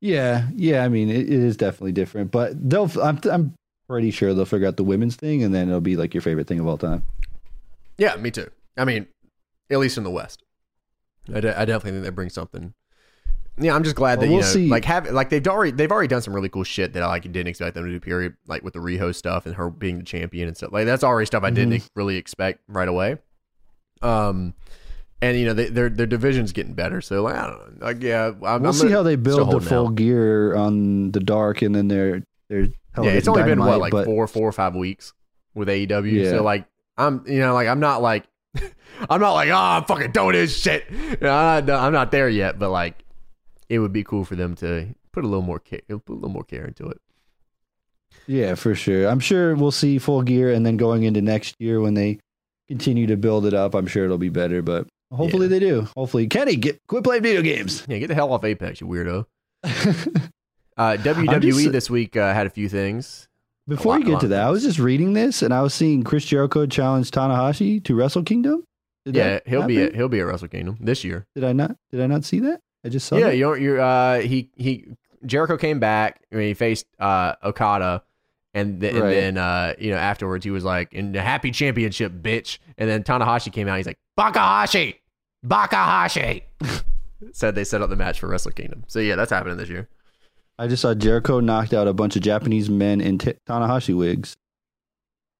Yeah, 0.00 0.48
yeah. 0.54 0.84
I 0.84 0.88
mean, 0.88 1.10
it, 1.10 1.20
it 1.22 1.30
is 1.30 1.56
definitely 1.56 1.92
different, 1.92 2.30
but 2.30 2.52
they'll. 2.70 2.90
I'm 3.02 3.18
I'm 3.30 3.54
pretty 3.88 4.10
sure 4.10 4.32
they'll 4.34 4.44
figure 4.46 4.66
out 4.68 4.76
the 4.76 4.84
women's 4.84 5.16
thing, 5.16 5.42
and 5.42 5.54
then 5.54 5.68
it'll 5.68 5.80
be 5.80 5.96
like 5.96 6.14
your 6.14 6.22
favorite 6.22 6.46
thing 6.46 6.60
of 6.60 6.66
all 6.66 6.78
time. 6.78 7.02
Yeah, 7.98 8.16
me 8.16 8.30
too. 8.30 8.50
I 8.76 8.84
mean, 8.84 9.06
at 9.70 9.78
least 9.78 9.98
in 9.98 10.04
the 10.04 10.10
West, 10.10 10.42
I, 11.32 11.40
de- 11.40 11.60
I 11.60 11.64
definitely 11.66 11.92
think 11.92 12.04
they 12.04 12.10
bring 12.10 12.30
something. 12.30 12.72
Yeah, 13.58 13.74
I'm 13.74 13.84
just 13.84 13.96
glad 13.96 14.16
that 14.18 14.22
Well, 14.22 14.28
you 14.30 14.36
we'll 14.38 14.46
know, 14.46 14.52
see. 14.52 14.68
like 14.68 14.86
have 14.86 15.10
like 15.10 15.28
they've 15.28 15.46
already 15.46 15.72
they've 15.72 15.92
already 15.92 16.08
done 16.08 16.22
some 16.22 16.34
really 16.34 16.48
cool 16.48 16.64
shit 16.64 16.94
that 16.94 17.02
I 17.02 17.06
like 17.06 17.22
didn't 17.24 17.48
expect 17.48 17.74
them 17.74 17.84
to 17.84 17.90
do. 17.90 18.00
Period, 18.00 18.34
like 18.46 18.62
with 18.64 18.72
the 18.72 18.78
Riho 18.80 19.14
stuff 19.14 19.44
and 19.44 19.54
her 19.56 19.68
being 19.68 19.98
the 19.98 20.04
champion 20.04 20.48
and 20.48 20.56
stuff. 20.56 20.72
Like 20.72 20.86
that's 20.86 21.04
already 21.04 21.26
stuff 21.26 21.42
I 21.44 21.50
didn't 21.50 21.74
Mm-hmm. 21.74 21.86
really 21.94 22.16
expect 22.16 22.60
right 22.66 22.88
away. 22.88 23.18
Um, 24.02 24.54
and 25.22 25.38
you 25.38 25.46
know 25.46 25.54
they, 25.54 25.66
their 25.68 25.88
their 25.88 26.06
division's 26.06 26.52
getting 26.52 26.74
better, 26.74 27.00
so 27.00 27.22
like 27.22 27.36
I 27.36 27.46
don't 27.46 27.80
know, 27.80 27.86
like 27.86 28.02
yeah, 28.02 28.26
I'm, 28.26 28.40
We'll 28.40 28.66
I'm 28.66 28.72
see 28.72 28.90
how 28.90 29.02
they 29.04 29.16
build 29.16 29.52
the 29.52 29.60
full 29.60 29.88
out. 29.88 29.94
gear 29.94 30.54
on 30.56 31.12
the 31.12 31.20
dark, 31.20 31.62
and 31.62 31.74
then 31.74 31.88
their 31.88 32.24
their. 32.48 32.68
Yeah, 33.00 33.12
it's 33.12 33.28
only 33.28 33.44
been 33.44 33.60
what 33.60 33.78
like 33.78 33.92
but 33.92 34.04
four, 34.04 34.26
four 34.26 34.46
or 34.46 34.52
five 34.52 34.74
weeks 34.74 35.14
with 35.54 35.68
AEW. 35.68 36.12
Yeah. 36.12 36.30
So 36.30 36.42
like, 36.42 36.66
I'm 36.98 37.24
you 37.26 37.38
know 37.38 37.54
like 37.54 37.68
I'm 37.68 37.80
not 37.80 38.02
like 38.02 38.26
I'm 39.08 39.20
not 39.20 39.32
like 39.32 39.48
oh 39.48 39.54
I'm 39.54 39.84
fucking 39.84 40.10
doing 40.10 40.32
this 40.32 40.54
shit. 40.54 40.84
You 40.90 41.16
know, 41.20 41.32
I'm, 41.32 41.64
not, 41.64 41.80
I'm 41.84 41.92
not 41.92 42.10
there 42.10 42.28
yet, 42.28 42.58
but 42.58 42.70
like 42.70 43.04
it 43.68 43.78
would 43.78 43.92
be 43.92 44.04
cool 44.04 44.24
for 44.24 44.36
them 44.36 44.56
to 44.56 44.88
put 45.12 45.24
a 45.24 45.26
little 45.26 45.42
more 45.42 45.58
care, 45.58 45.80
put 45.88 46.08
a 46.08 46.12
little 46.12 46.28
more 46.28 46.44
care 46.44 46.66
into 46.66 46.86
it. 46.88 47.00
Yeah, 48.26 48.56
for 48.56 48.74
sure. 48.74 49.08
I'm 49.08 49.20
sure 49.20 49.54
we'll 49.54 49.70
see 49.70 49.98
full 49.98 50.22
gear, 50.22 50.52
and 50.52 50.66
then 50.66 50.76
going 50.76 51.04
into 51.04 51.22
next 51.22 51.56
year 51.58 51.80
when 51.80 51.94
they 51.94 52.18
continue 52.72 53.06
to 53.06 53.16
build 53.16 53.44
it 53.46 53.54
up, 53.54 53.74
I'm 53.74 53.86
sure 53.86 54.04
it'll 54.04 54.18
be 54.18 54.30
better. 54.30 54.62
But 54.62 54.86
hopefully 55.12 55.46
they 55.46 55.58
do. 55.60 55.88
Hopefully, 55.96 56.26
Kenny, 56.26 56.56
get 56.56 56.80
quit 56.86 57.04
playing 57.04 57.22
video 57.22 57.42
games. 57.42 57.84
Yeah, 57.86 57.98
get 57.98 58.08
the 58.08 58.14
hell 58.14 58.32
off 58.32 58.44
Apex, 58.44 58.80
you 58.80 58.86
weirdo. 58.86 59.26
Uh, 60.74 60.96
WWE 60.96 61.42
just- 61.42 61.72
this 61.72 61.90
week 61.90 62.16
uh, 62.16 62.32
had 62.32 62.46
a 62.46 62.50
few 62.50 62.66
things. 62.66 63.28
Before 63.68 63.92
lot- 63.92 64.00
you 64.00 64.06
get 64.12 64.20
to 64.20 64.28
that, 64.28 64.46
I 64.46 64.50
was 64.50 64.62
just 64.62 64.78
reading 64.78 65.12
this, 65.12 65.42
and 65.42 65.52
I 65.52 65.60
was 65.60 65.74
seeing 65.74 66.02
Chris 66.02 66.24
Jericho 66.24 66.64
challenge 66.64 67.10
Tanahashi 67.10 67.84
to 67.84 67.94
Wrestle 67.94 68.22
Kingdom. 68.22 68.64
Did 69.04 69.14
yeah, 69.14 69.40
he'll 69.44 69.66
be 69.66 69.82
at, 69.82 69.94
he'll 69.94 70.08
be 70.08 70.18
at 70.20 70.22
Wrestle 70.22 70.48
Kingdom 70.48 70.78
this 70.80 71.04
year. 71.04 71.26
Did 71.34 71.44
I 71.44 71.52
not? 71.52 71.76
Did 71.90 72.00
I 72.00 72.06
not 72.06 72.24
see 72.24 72.40
that? 72.40 72.60
I 72.86 72.88
just 72.88 73.06
saw. 73.06 73.18
yeah, 73.18 73.26
that. 73.26 73.36
you 73.36 73.44
know, 73.44 73.52
you're 73.52 73.80
uh 73.80 74.20
he 74.20 74.48
he 74.56 74.86
Jericho 75.26 75.58
came 75.58 75.78
back. 75.78 76.22
I 76.32 76.36
mean, 76.36 76.48
he 76.48 76.54
faced 76.54 76.86
uh 76.98 77.34
Okada, 77.44 78.02
and, 78.54 78.80
th- 78.80 78.94
and 78.94 79.02
then 79.02 79.38
uh 79.38 79.74
you 79.78 79.90
know 79.90 79.96
afterwards 79.96 80.44
he 80.44 80.50
was 80.50 80.64
like, 80.64 80.92
"In 80.92 81.12
the 81.12 81.22
happy 81.22 81.50
championship, 81.50 82.12
bitch." 82.12 82.58
And 82.78 82.88
then 82.88 83.02
Tanahashi 83.02 83.52
came 83.52 83.68
out. 83.68 83.76
He's 83.76 83.86
like, 83.86 83.98
"Bakahashi, 84.18 84.96
Bakahashi." 85.46 86.42
Said 87.32 87.54
they 87.54 87.64
set 87.64 87.82
up 87.82 87.90
the 87.90 87.96
match 87.96 88.18
for 88.20 88.28
Wrestle 88.28 88.52
Kingdom. 88.52 88.84
So 88.88 88.98
yeah, 88.98 89.16
that's 89.16 89.30
happening 89.30 89.56
this 89.56 89.68
year. 89.68 89.88
I 90.58 90.66
just 90.66 90.82
saw 90.82 90.92
Jericho 90.94 91.40
knocked 91.40 91.72
out 91.72 91.86
a 91.86 91.92
bunch 91.94 92.16
of 92.16 92.22
Japanese 92.22 92.68
men 92.68 93.00
in 93.00 93.18
t- 93.18 93.34
Tanahashi 93.48 93.96
wigs. 93.96 94.36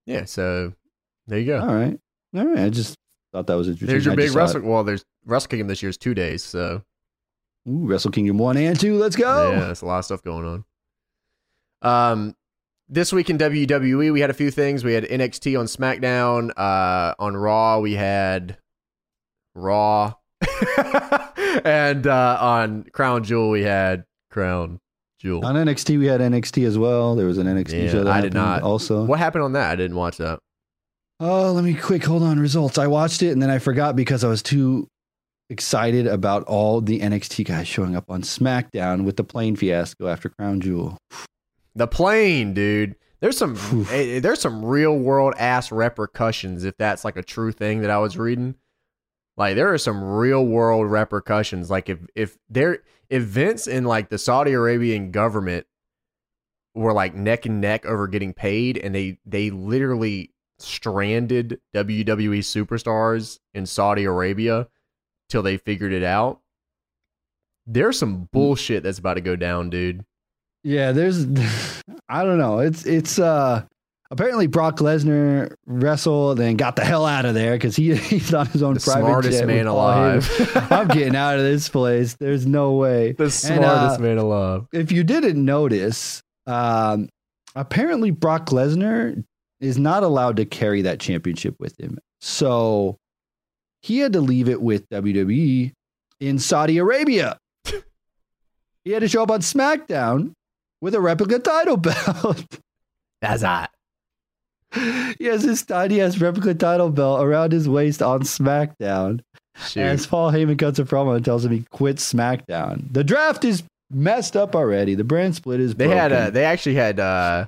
Yeah, 0.07 0.25
so 0.25 0.73
there 1.27 1.39
you 1.39 1.47
go. 1.47 1.61
All 1.61 1.75
right, 1.75 1.99
all 2.37 2.47
right. 2.47 2.59
I 2.67 2.71
just 2.71 2.97
thought 3.33 3.47
that 3.49 3.55
was 3.55 3.69
interesting. 3.69 3.89
There's 3.89 4.05
your 4.05 4.13
I 4.13 4.17
big 4.17 4.33
Wrestle. 4.33 4.63
Well, 4.63 4.85
there's 4.85 5.05
Wrestle 5.27 5.49
Kingdom 5.49 5.69
this 5.69 5.83
year 5.83 5.91
is 5.91 5.99
two 5.99 6.15
days. 6.15 6.43
So 6.43 6.83
Ooh, 7.69 7.87
Wrestle 7.87 8.11
Kingdom 8.11 8.39
one 8.39 8.57
and 8.57 8.79
two. 8.79 8.97
Let's 8.97 9.17
go. 9.17 9.53
Yeah, 9.53 9.61
there's 9.61 9.83
a 9.83 9.87
lot 9.87 10.01
of 10.01 10.05
stuff 10.05 10.23
going 10.23 10.65
on. 11.83 12.13
Um, 12.13 12.37
this 12.93 13.13
week 13.13 13.31
in 13.31 13.39
WWE, 13.39 14.13
we 14.13 14.21
had 14.21 14.31
a 14.31 14.35
few 14.35 14.51
things. 14.51 14.85
We 14.85 14.93
had 14.93 15.05
NXT 15.05 15.59
on 15.59 15.67
SmackDown. 15.67 16.51
Uh, 16.57 17.15
on 17.19 17.37
Raw, 17.37 17.79
we 17.81 17.95
had 17.95 18.59
Raw, 19.55 20.15
and 21.65 22.07
uh, 22.07 22.39
on 22.41 22.85
Crown 22.93 23.25
Jewel, 23.25 23.51
we 23.51 23.63
had 23.63 24.05
Crown 24.31 24.79
Jewel. 25.19 25.45
On 25.45 25.55
NXT, 25.55 25.99
we 25.99 26.07
had 26.07 26.21
NXT 26.21 26.67
as 26.67 26.77
well. 26.77 27.15
There 27.17 27.27
was 27.27 27.39
an 27.39 27.47
NXT 27.47 27.85
Yeah, 27.85 27.91
show 27.91 28.05
that 28.05 28.13
I 28.13 28.21
did 28.21 28.35
not. 28.35 28.63
Also, 28.63 29.05
What 29.05 29.19
happened 29.19 29.45
on 29.45 29.53
that? 29.55 29.71
I 29.71 29.77
didn't 29.77 29.97
watch 29.97 30.19
that. 30.19 30.39
Oh, 31.19 31.53
let 31.53 31.65
me 31.65 31.75
quick 31.75 32.05
hold 32.05 32.23
on. 32.23 32.39
Results. 32.41 32.79
I 32.79 32.89
watched 32.89 33.23
it 33.23 33.31
and 33.31 33.41
then 33.41 33.51
I 33.51 33.59
forgot 33.59 33.95
because 33.95 34.25
I 34.25 34.29
was 34.29 34.43
too 34.43 34.89
excited 35.51 36.07
about 36.07 36.43
all 36.45 36.81
the 36.81 36.99
NXT 37.01 37.47
guys 37.47 37.69
showing 37.69 37.95
up 37.95 38.11
on 38.11 38.23
SmackDown 38.23 39.05
with 39.05 39.17
the 39.17 39.23
plane 39.25 39.55
fiasco 39.55 40.09
after 40.09 40.29
Crown 40.31 40.61
Jewel. 40.61 40.99
The 41.75 41.87
plane, 41.87 42.55
dude. 42.55 42.97
There's 43.21 43.39
some 43.39 43.55
Phew. 43.55 43.87
eh, 43.91 44.21
there's 44.21 44.41
some 44.41 44.65
real 44.65 44.99
world 44.99 45.35
ass 45.39 45.71
repercussions 45.71 46.65
if 46.65 46.77
that's 46.77 47.05
like 47.05 47.17
a 47.17 47.23
true 47.23 47.53
thing 47.53 47.83
that 47.83 47.91
I 47.91 47.99
was 47.99 48.19
reading. 48.19 48.57
Like 49.37 49.55
there 49.55 49.73
are 49.73 49.79
some 49.79 50.03
real 50.03 50.45
world 50.45 50.91
repercussions. 50.91 51.71
Like 51.71 51.89
if 51.89 52.01
if 52.15 52.37
there 52.51 52.81
events 53.11 53.67
in 53.67 53.85
like 53.85 54.09
the 54.09 54.19
Saudi 54.19 54.53
Arabian 54.53 55.11
government 55.13 55.67
were 56.75 56.93
like 56.93 57.15
neck 57.15 57.47
and 57.47 57.61
neck 57.61 57.87
over 57.87 58.09
getting 58.09 58.35
paid 58.35 58.77
and 58.77 58.95
they 58.95 59.19
they 59.25 59.51
literally 59.51 60.33
stranded 60.59 61.61
WWE 61.75 62.39
superstars 62.41 63.39
in 63.55 63.67
Saudi 63.67 64.05
Arabia 64.05 64.69
till 65.29 65.43
they 65.43 65.57
figured 65.57 65.93
it 65.93 66.03
out. 66.03 66.41
There's 67.67 67.99
some 67.99 68.29
bullshit 68.33 68.83
that's 68.83 68.99
about 68.99 69.15
to 69.15 69.21
go 69.21 69.37
down, 69.37 69.71
dude. 69.71 70.05
Yeah, 70.65 70.93
there's 70.93 71.27
I 72.09 72.25
don't 72.25 72.39
know. 72.39 72.61
It's 72.61 72.87
it's 72.87 73.19
uh 73.19 73.65
apparently 74.11 74.47
Brock 74.47 74.79
Lesnar 74.79 75.55
wrestled 75.67 76.39
and 76.39 76.59
got 76.59 76.77
the 76.77 76.85
hell 76.85 77.07
out 77.07 77.25
of 77.25 77.35
there 77.35 77.53
because 77.53 77.75
he 77.75 77.95
he's 77.97 78.33
on 78.33 78.47
his 78.47 78.63
own 78.63 78.75
The 78.75 78.81
private 78.81 79.07
smartest 79.07 79.39
jet 79.39 79.47
man 79.47 79.67
alive. 79.67 80.31
I'm 80.71 80.89
getting 80.89 81.17
out 81.17 81.39
of 81.39 81.45
this 81.45 81.69
place. 81.69 82.15
There's 82.15 82.47
no 82.47 82.73
way. 82.73 83.13
the 83.13 83.31
smartest 83.31 84.01
man 84.01 84.19
alive. 84.19 84.67
if 84.73 84.93
you 84.93 85.05
didn't 85.05 85.43
notice, 85.43 86.23
um, 86.47 87.09
apparently 87.57 88.11
Brock 88.11 88.47
Lesnar 88.47 89.23
is 89.61 89.79
not 89.79 90.03
allowed 90.03 90.37
to 90.37 90.45
carry 90.45 90.83
that 90.83 91.01
championship 91.01 91.57
with 91.59 91.79
him. 91.81 91.99
So 92.21 92.99
he 93.81 93.99
had 93.99 94.13
to 94.13 94.21
leave 94.21 94.49
it 94.49 94.61
with 94.61 94.89
WWE 94.91 95.73
in 96.21 96.39
Saudi 96.39 96.79
Arabia. 96.79 97.39
he 98.85 98.91
had 98.93 99.01
to 99.01 99.09
show 99.09 99.23
up 99.23 99.31
on 99.31 99.41
SmackDown 99.41 100.35
with 100.83 100.95
a 100.95 101.01
replica 101.01 101.39
title 101.39 101.79
belt. 101.79 102.45
That's 103.23 103.43
hot. 103.43 103.71
he 105.19 105.27
has 105.27 105.43
his 105.43 105.63
tiny 105.63 106.01
ass 106.01 106.19
replica 106.19 106.55
title 106.55 106.91
belt 106.91 107.23
around 107.25 107.53
his 107.53 107.69
waist 107.69 108.03
on 108.03 108.23
SmackDown. 108.23 109.21
Shoot. 109.67 109.81
As 109.83 110.07
Paul 110.07 110.33
Heyman 110.33 110.59
cuts 110.59 110.79
a 110.79 110.85
promo 110.85 111.15
and 111.15 111.25
tells 111.25 111.45
him 111.45 111.53
he 111.53 111.65
quit 111.71 111.97
SmackDown. 111.97 112.93
The 112.93 113.05
draft 113.05 113.45
is 113.45 113.63
messed 113.91 114.35
up 114.37 114.57
already. 114.57 114.95
The 114.95 115.05
brand 115.05 115.37
split 115.37 115.61
is 115.61 115.75
They 115.75 115.89
had 115.89 116.09
broken. 116.09 116.27
uh, 116.27 116.31
they 116.31 116.45
actually 116.45 116.77
had 116.77 116.99
uh, 116.99 117.47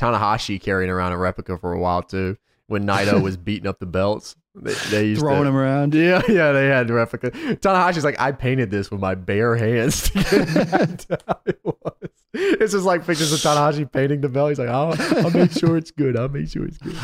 Tanahashi 0.00 0.58
carrying 0.60 0.90
around 0.90 1.12
a 1.12 1.18
replica 1.18 1.58
for 1.58 1.72
a 1.72 1.78
while 1.78 2.02
too. 2.02 2.36
when 2.66 2.86
Naito 2.86 3.22
was 3.22 3.36
beating 3.36 3.66
up 3.68 3.78
the 3.78 3.86
belts. 3.86 4.34
They, 4.62 4.72
they 4.90 5.04
used 5.06 5.20
Throwing 5.20 5.40
to, 5.40 5.44
them 5.44 5.56
around. 5.56 5.94
Yeah, 5.94 6.22
yeah, 6.28 6.52
they 6.52 6.66
had 6.66 6.90
replica. 6.90 7.30
Tanahashi's 7.30 8.04
like, 8.04 8.20
I 8.20 8.32
painted 8.32 8.70
this 8.70 8.90
with 8.90 9.00
my 9.00 9.14
bare 9.14 9.56
hands. 9.56 10.10
To 10.10 10.12
get 10.14 10.54
back 10.70 10.96
to 11.08 11.18
how 11.26 11.40
it 11.46 11.60
was. 11.64 11.92
It's 12.34 12.72
just 12.72 12.84
like 12.84 13.06
pictures 13.06 13.32
of 13.32 13.40
Tanahashi 13.40 13.90
painting 13.90 14.20
the 14.20 14.28
bell. 14.28 14.48
He's 14.48 14.58
like, 14.58 14.68
I'll, 14.68 14.94
I'll 15.24 15.30
make 15.30 15.52
sure 15.52 15.76
it's 15.76 15.90
good. 15.90 16.16
I'll 16.16 16.28
make 16.28 16.48
sure 16.48 16.64
it's 16.66 16.78
good. 16.78 16.96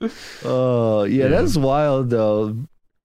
Oh 0.44 1.04
yeah, 1.04 1.24
Yeah. 1.24 1.28
that's 1.28 1.56
wild 1.56 2.10
though. 2.10 2.56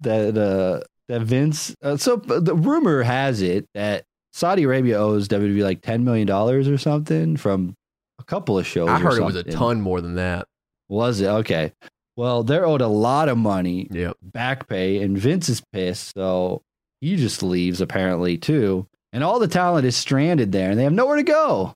That 0.02 0.38
uh 0.38 0.84
that 1.08 1.22
Vince. 1.22 1.76
Uh, 1.82 1.96
so 1.98 2.18
the 2.18 2.56
rumor 2.56 3.04
has 3.04 3.42
it 3.42 3.68
that 3.74 4.06
Saudi 4.34 4.64
Arabia 4.64 4.98
owes 4.98 5.28
WWE 5.28 5.64
like 5.64 5.82
ten 5.82 6.04
million 6.04 6.28
dollars 6.28 6.68
or 6.68 6.78
something 6.78 7.38
from 7.38 7.76
a 8.20 8.24
couple 8.24 8.58
of 8.58 8.66
shows. 8.68 8.90
I 8.90 9.00
heard 9.00 9.18
it 9.18 9.24
was 9.24 9.36
a 9.36 9.44
ton 9.44 9.82
more 9.82 10.02
than 10.02 10.16
that. 10.16 10.48
Was 10.90 11.22
it 11.22 11.28
okay? 11.28 11.72
Well, 12.20 12.44
they're 12.44 12.66
owed 12.66 12.82
a 12.82 12.88
lot 12.90 13.30
of 13.30 13.38
money 13.38 13.88
Yep. 13.92 14.18
back 14.22 14.68
pay, 14.68 15.02
and 15.02 15.18
Vince 15.18 15.48
is 15.48 15.62
pissed, 15.72 16.14
so 16.16 16.64
he 17.00 17.16
just 17.16 17.42
leaves 17.42 17.80
apparently 17.80 18.38
too. 18.38 18.88
And 19.14 19.24
all 19.24 19.40
the 19.40 19.48
talent 19.48 19.86
is 19.86 19.96
stranded 19.96 20.52
there, 20.52 20.70
and 20.70 20.78
they 20.78 20.84
have 20.84 20.92
nowhere 20.92 21.16
to 21.16 21.24
go. 21.24 21.76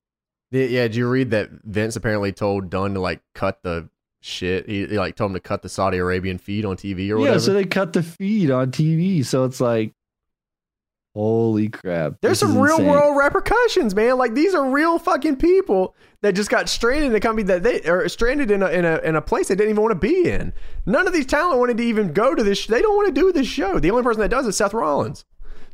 Yeah, 0.52 0.82
did 0.84 0.98
you 0.98 1.08
read 1.08 1.32
that 1.32 1.50
Vince 1.64 1.96
apparently 1.96 2.34
told 2.34 2.70
Dunn 2.70 2.94
to 2.96 3.00
like 3.00 3.22
cut 3.34 3.64
the 3.64 3.88
shit? 4.22 4.68
He, 4.68 4.86
he 4.86 4.98
like 4.98 5.16
told 5.16 5.32
him 5.32 5.36
to 5.36 5.40
cut 5.40 5.62
the 5.62 5.70
Saudi 5.70 5.98
Arabian 5.98 6.38
feed 6.38 6.66
on 6.66 6.76
TV 6.76 7.10
or 7.12 7.20
whatever. 7.20 7.36
Yeah, 7.38 7.40
so 7.40 7.54
they 7.54 7.64
cut 7.64 7.94
the 7.94 8.04
feed 8.04 8.52
on 8.52 8.70
TV, 8.70 9.26
so 9.26 9.46
it's 9.46 9.62
like, 9.62 9.94
holy 11.16 11.70
crap! 11.70 12.14
There's 12.22 12.40
this 12.40 12.50
some 12.50 12.58
real 12.60 12.76
insane. 12.76 12.88
world 12.90 13.18
repercussions, 13.18 13.94
man. 13.96 14.18
Like 14.18 14.34
these 14.34 14.54
are 14.56 14.70
real 14.70 15.00
fucking 15.00 15.36
people 15.38 15.96
that 16.22 16.34
just 16.36 16.50
got 16.50 16.70
stranded 16.70 17.06
in 17.12 17.16
a 17.16 17.20
company 17.20 17.44
that 17.48 17.64
they 17.64 17.82
are 17.84 18.08
stranded 18.10 18.50
in 18.52 18.64
a 18.64 18.68
in 18.70 18.86
a 18.86 18.98
in 19.00 19.16
a 19.16 19.22
place 19.22 19.48
they 19.50 19.56
didn't 19.56 19.72
even 19.72 19.82
want 19.84 19.92
to 19.94 20.00
be 20.00 20.30
in. 20.30 20.54
None 20.86 21.06
of 21.08 21.14
these 21.14 21.26
talent 21.26 21.60
wanted 21.60 21.78
to 21.78 21.84
even 21.84 22.14
go 22.14 22.34
to 22.36 22.44
this. 22.44 22.58
sh- 22.60 22.68
They 22.68 22.82
don't 22.82 22.96
want 22.96 23.14
to 23.14 23.22
do 23.22 23.32
this 23.32 23.48
show. 23.48 23.80
The 23.80 23.92
only 23.92 24.04
person 24.04 24.22
that 24.22 24.30
does 24.30 24.48
is 24.48 24.56
Seth 24.58 24.74
Rollins. 24.74 25.26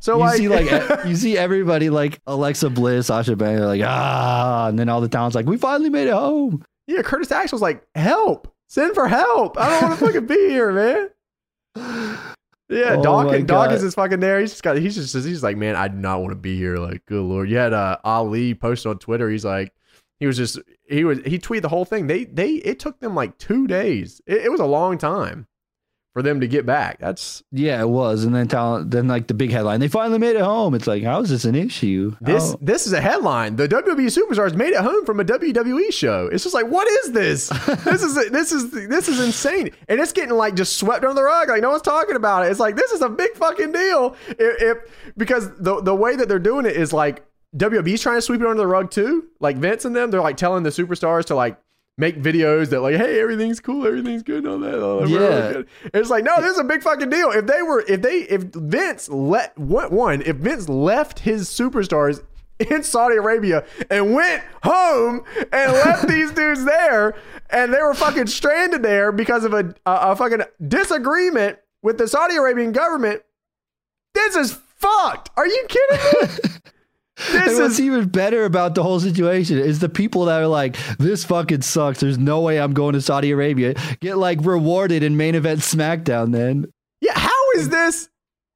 So 0.02 0.14
You 0.14 0.20
like, 0.20 0.36
see, 0.38 0.48
like 0.48 1.04
you 1.06 1.14
see 1.14 1.36
everybody 1.36 1.90
like 1.90 2.20
Alexa 2.26 2.70
Bliss, 2.70 3.08
Sasha 3.08 3.36
Banks, 3.36 3.60
like 3.62 3.82
ah, 3.84 4.66
and 4.68 4.78
then 4.78 4.88
all 4.88 5.00
the 5.02 5.08
talent's 5.08 5.34
like, 5.34 5.46
we 5.46 5.56
finally 5.58 5.90
made 5.90 6.08
it 6.08 6.14
home. 6.14 6.64
yeah, 6.86 7.02
Curtis 7.02 7.30
Axel's 7.30 7.60
like, 7.60 7.86
help, 7.94 8.50
send 8.66 8.94
for 8.94 9.08
help. 9.08 9.58
I 9.60 9.68
don't 9.68 9.88
want 9.90 9.98
to 10.00 10.06
fucking 10.06 10.26
be 10.26 10.48
here, 10.48 10.72
man. 10.72 11.10
Yeah, 12.70 12.94
Oh 12.98 13.02
Dawkins. 13.02 13.46
Dawkins 13.46 13.82
is 13.82 13.94
fucking 13.94 14.20
there. 14.20 14.40
He's 14.40 14.50
just 14.50 14.62
got. 14.62 14.76
He's 14.76 14.94
just. 14.94 15.12
He's 15.14 15.42
like, 15.42 15.56
man, 15.56 15.74
I 15.74 15.88
do 15.88 15.96
not 15.96 16.20
want 16.20 16.30
to 16.30 16.36
be 16.36 16.56
here. 16.56 16.76
Like, 16.76 17.04
good 17.04 17.22
lord. 17.22 17.50
You 17.50 17.56
had 17.56 17.72
uh, 17.72 17.98
Ali 18.04 18.54
posted 18.54 18.90
on 18.90 18.98
Twitter. 18.98 19.28
He's 19.28 19.44
like, 19.44 19.72
he 20.20 20.26
was 20.26 20.36
just. 20.36 20.58
He 20.88 21.02
was. 21.02 21.18
He 21.26 21.38
tweeted 21.38 21.62
the 21.62 21.68
whole 21.68 21.84
thing. 21.84 22.06
They. 22.06 22.24
They. 22.24 22.52
It 22.52 22.78
took 22.78 23.00
them 23.00 23.14
like 23.16 23.36
two 23.38 23.66
days. 23.66 24.20
It, 24.26 24.42
it 24.42 24.52
was 24.52 24.60
a 24.60 24.66
long 24.66 24.98
time 24.98 25.48
for 26.12 26.22
them 26.22 26.40
to 26.40 26.48
get 26.48 26.66
back. 26.66 26.98
That's 26.98 27.42
Yeah, 27.52 27.80
it 27.80 27.88
was, 27.88 28.24
and 28.24 28.34
then 28.34 28.48
talent, 28.48 28.90
then 28.90 29.06
like 29.06 29.26
the 29.28 29.34
big 29.34 29.50
headline, 29.52 29.80
they 29.80 29.88
finally 29.88 30.18
made 30.18 30.36
it 30.36 30.42
home. 30.42 30.74
It's 30.74 30.86
like, 30.86 31.02
how 31.04 31.20
is 31.20 31.30
this 31.30 31.44
an 31.44 31.54
issue? 31.54 32.16
this. 32.20 32.50
How- 32.50 32.58
This 32.60 32.86
is 32.86 32.92
a 32.92 33.00
headline. 33.00 33.56
The 33.56 33.68
WWE 33.68 34.06
superstars 34.06 34.54
made 34.54 34.72
it 34.72 34.80
home 34.80 35.04
from 35.04 35.20
a 35.20 35.24
WWE 35.24 35.92
show. 35.92 36.28
It's 36.32 36.42
just 36.42 36.54
like, 36.54 36.66
what 36.66 36.88
is 36.88 37.12
this? 37.12 37.48
this 37.84 38.02
is 38.02 38.14
this 38.30 38.52
is 38.52 38.70
this 38.70 39.08
is 39.08 39.20
insane, 39.20 39.70
and 39.88 40.00
it's 40.00 40.12
getting 40.12 40.34
like 40.36 40.54
just 40.54 40.76
swept 40.76 41.04
under 41.04 41.14
the 41.14 41.22
rug. 41.22 41.48
Like 41.48 41.62
no 41.62 41.70
one's 41.70 41.82
talking 41.82 42.16
about 42.16 42.44
it. 42.46 42.50
It's 42.50 42.60
like 42.60 42.76
this 42.76 42.90
is 42.90 43.02
a 43.02 43.08
big 43.08 43.32
fucking 43.34 43.72
deal. 43.72 44.16
If, 44.28 44.62
if 44.62 45.12
because 45.16 45.50
the 45.58 45.80
the 45.80 45.94
way 45.94 46.16
that 46.16 46.28
they're 46.28 46.38
doing 46.38 46.66
it 46.66 46.76
is 46.76 46.92
like 46.92 47.24
WWE's 47.56 48.00
trying 48.02 48.16
to 48.16 48.22
sweep 48.22 48.40
it 48.40 48.46
under 48.46 48.62
the 48.62 48.66
rug 48.66 48.90
too. 48.90 49.28
Like 49.40 49.56
Vince 49.56 49.84
and 49.84 49.94
them, 49.94 50.10
they're 50.10 50.20
like 50.20 50.36
telling 50.36 50.62
the 50.62 50.70
superstars 50.70 51.24
to 51.26 51.34
like 51.34 51.56
make 51.98 52.22
videos 52.22 52.70
that 52.70 52.80
like, 52.80 52.96
hey, 52.96 53.20
everything's 53.20 53.60
cool, 53.60 53.86
everything's 53.86 54.22
good, 54.22 54.44
and 54.44 54.48
all 54.48 54.58
that. 54.58 54.82
all 54.82 55.00
that, 55.00 55.08
Yeah. 55.08 55.52
good. 55.52 55.68
It's 55.94 56.10
like 56.10 56.24
no, 56.24 56.40
this 56.40 56.52
is 56.52 56.58
a 56.58 56.64
big 56.64 56.82
fucking 56.82 57.10
deal. 57.10 57.30
If 57.30 57.46
they 57.46 57.62
were, 57.62 57.84
if 57.86 58.02
they, 58.02 58.20
if 58.20 58.42
Vince 58.42 59.08
let 59.08 59.56
what 59.58 59.92
one, 59.92 60.22
if 60.22 60.36
Vince 60.36 60.68
left 60.68 61.20
his 61.20 61.48
superstars 61.48 62.22
in 62.70 62.82
Saudi 62.82 63.16
Arabia 63.16 63.64
and 63.90 64.14
went 64.14 64.42
home 64.62 65.24
and 65.52 65.72
left 65.72 66.06
these 66.08 66.30
dudes 66.32 66.64
there, 66.64 67.14
and 67.50 67.72
they 67.72 67.80
were 67.82 67.94
fucking 67.94 68.26
stranded 68.28 68.82
there 68.82 69.12
because 69.12 69.44
of 69.44 69.52
a, 69.54 69.74
a, 69.86 70.12
a 70.12 70.16
fucking 70.16 70.42
disagreement 70.68 71.58
with 71.82 71.98
the 71.98 72.06
Saudi 72.06 72.36
Arabian 72.36 72.72
government. 72.72 73.22
This 74.14 74.36
is 74.36 74.52
fucked. 74.76 75.30
Are 75.36 75.46
you 75.46 75.66
kidding 75.68 75.98
me? 76.20 76.28
and 77.32 77.48
This 77.48 77.58
what's 77.58 77.74
is 77.74 77.80
even 77.80 78.08
better 78.08 78.44
about 78.44 78.74
the 78.74 78.82
whole 78.82 79.00
situation 79.00 79.58
is 79.58 79.78
the 79.80 79.88
people 79.88 80.24
that 80.26 80.40
are 80.40 80.46
like, 80.46 80.76
this 80.98 81.24
fucking 81.24 81.62
sucks. 81.62 82.00
There's 82.00 82.18
no 82.18 82.40
way 82.40 82.60
I'm 82.60 82.72
going 82.72 82.94
to 82.94 83.00
Saudi 83.00 83.30
Arabia. 83.30 83.74
Get 84.00 84.16
like 84.18 84.38
rewarded 84.42 85.02
in 85.02 85.16
main 85.16 85.34
event 85.34 85.60
SmackDown 85.60 86.32
then. 86.32 86.66
yeah. 87.00 87.18
How 87.18 87.50
is 87.56 87.68
this? 87.68 88.08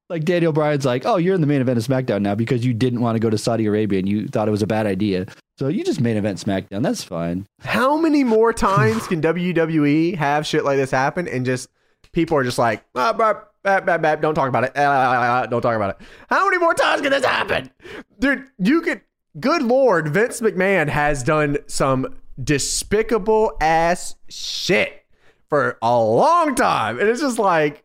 Like 0.09 0.23
Daniel 0.23 0.53
Bryan's 0.53 0.85
like, 0.85 1.05
oh, 1.05 1.17
you're 1.17 1.33
in 1.33 1.41
the 1.41 1.47
main 1.47 1.61
event 1.61 1.77
of 1.79 1.85
SmackDown 1.85 2.21
now 2.21 2.35
because 2.35 2.63
you 2.63 2.73
didn't 2.75 3.01
want 3.01 3.15
to 3.15 3.19
go 3.19 3.29
to 3.29 3.37
Saudi 3.39 3.65
Arabia 3.65 3.99
and 3.99 4.07
you 4.07 4.27
thought 4.27 4.47
it 4.47 4.51
was 4.51 4.61
a 4.61 4.67
bad 4.67 4.85
idea. 4.85 5.25
So 5.57 5.67
you 5.67 5.83
just 5.83 5.99
main 5.99 6.15
event 6.17 6.37
SmackDown. 6.37 6.83
That's 6.83 7.03
fine. 7.03 7.47
How 7.61 7.97
many 7.97 8.23
more 8.23 8.53
times 8.69 9.07
can 9.07 9.21
WWE 9.21 10.15
have 10.15 10.45
shit 10.45 10.63
like 10.63 10.77
this 10.77 10.91
happen 10.91 11.27
and 11.27 11.45
just 11.45 11.69
people 12.11 12.37
are 12.37 12.43
just 12.43 12.59
like, 12.59 12.83
ah, 12.95 13.13
bah, 13.65 13.81
bah, 13.81 13.97
bah, 13.97 14.15
don't 14.15 14.35
talk 14.35 14.47
about 14.47 14.63
it. 14.63 14.71
Ah, 14.75 14.81
ah, 14.81 15.41
ah, 15.41 15.45
don't 15.47 15.61
talk 15.61 15.75
about 15.75 15.89
it. 15.91 16.07
How 16.29 16.45
many 16.45 16.59
more 16.59 16.73
times 16.73 17.01
can 17.01 17.11
this 17.11 17.25
happen? 17.25 17.69
Dude, 18.19 18.45
you 18.57 18.81
could, 18.81 19.01
good 19.39 19.61
Lord, 19.63 20.09
Vince 20.09 20.39
McMahon 20.41 20.87
has 20.87 21.23
done 21.23 21.57
some 21.67 22.15
despicable 22.41 23.53
ass 23.59 24.15
shit 24.29 25.05
for 25.49 25.77
a 25.81 25.99
long 25.99 26.55
time. 26.55 26.99
And 26.99 27.09
it's 27.09 27.21
just 27.21 27.39
like, 27.39 27.83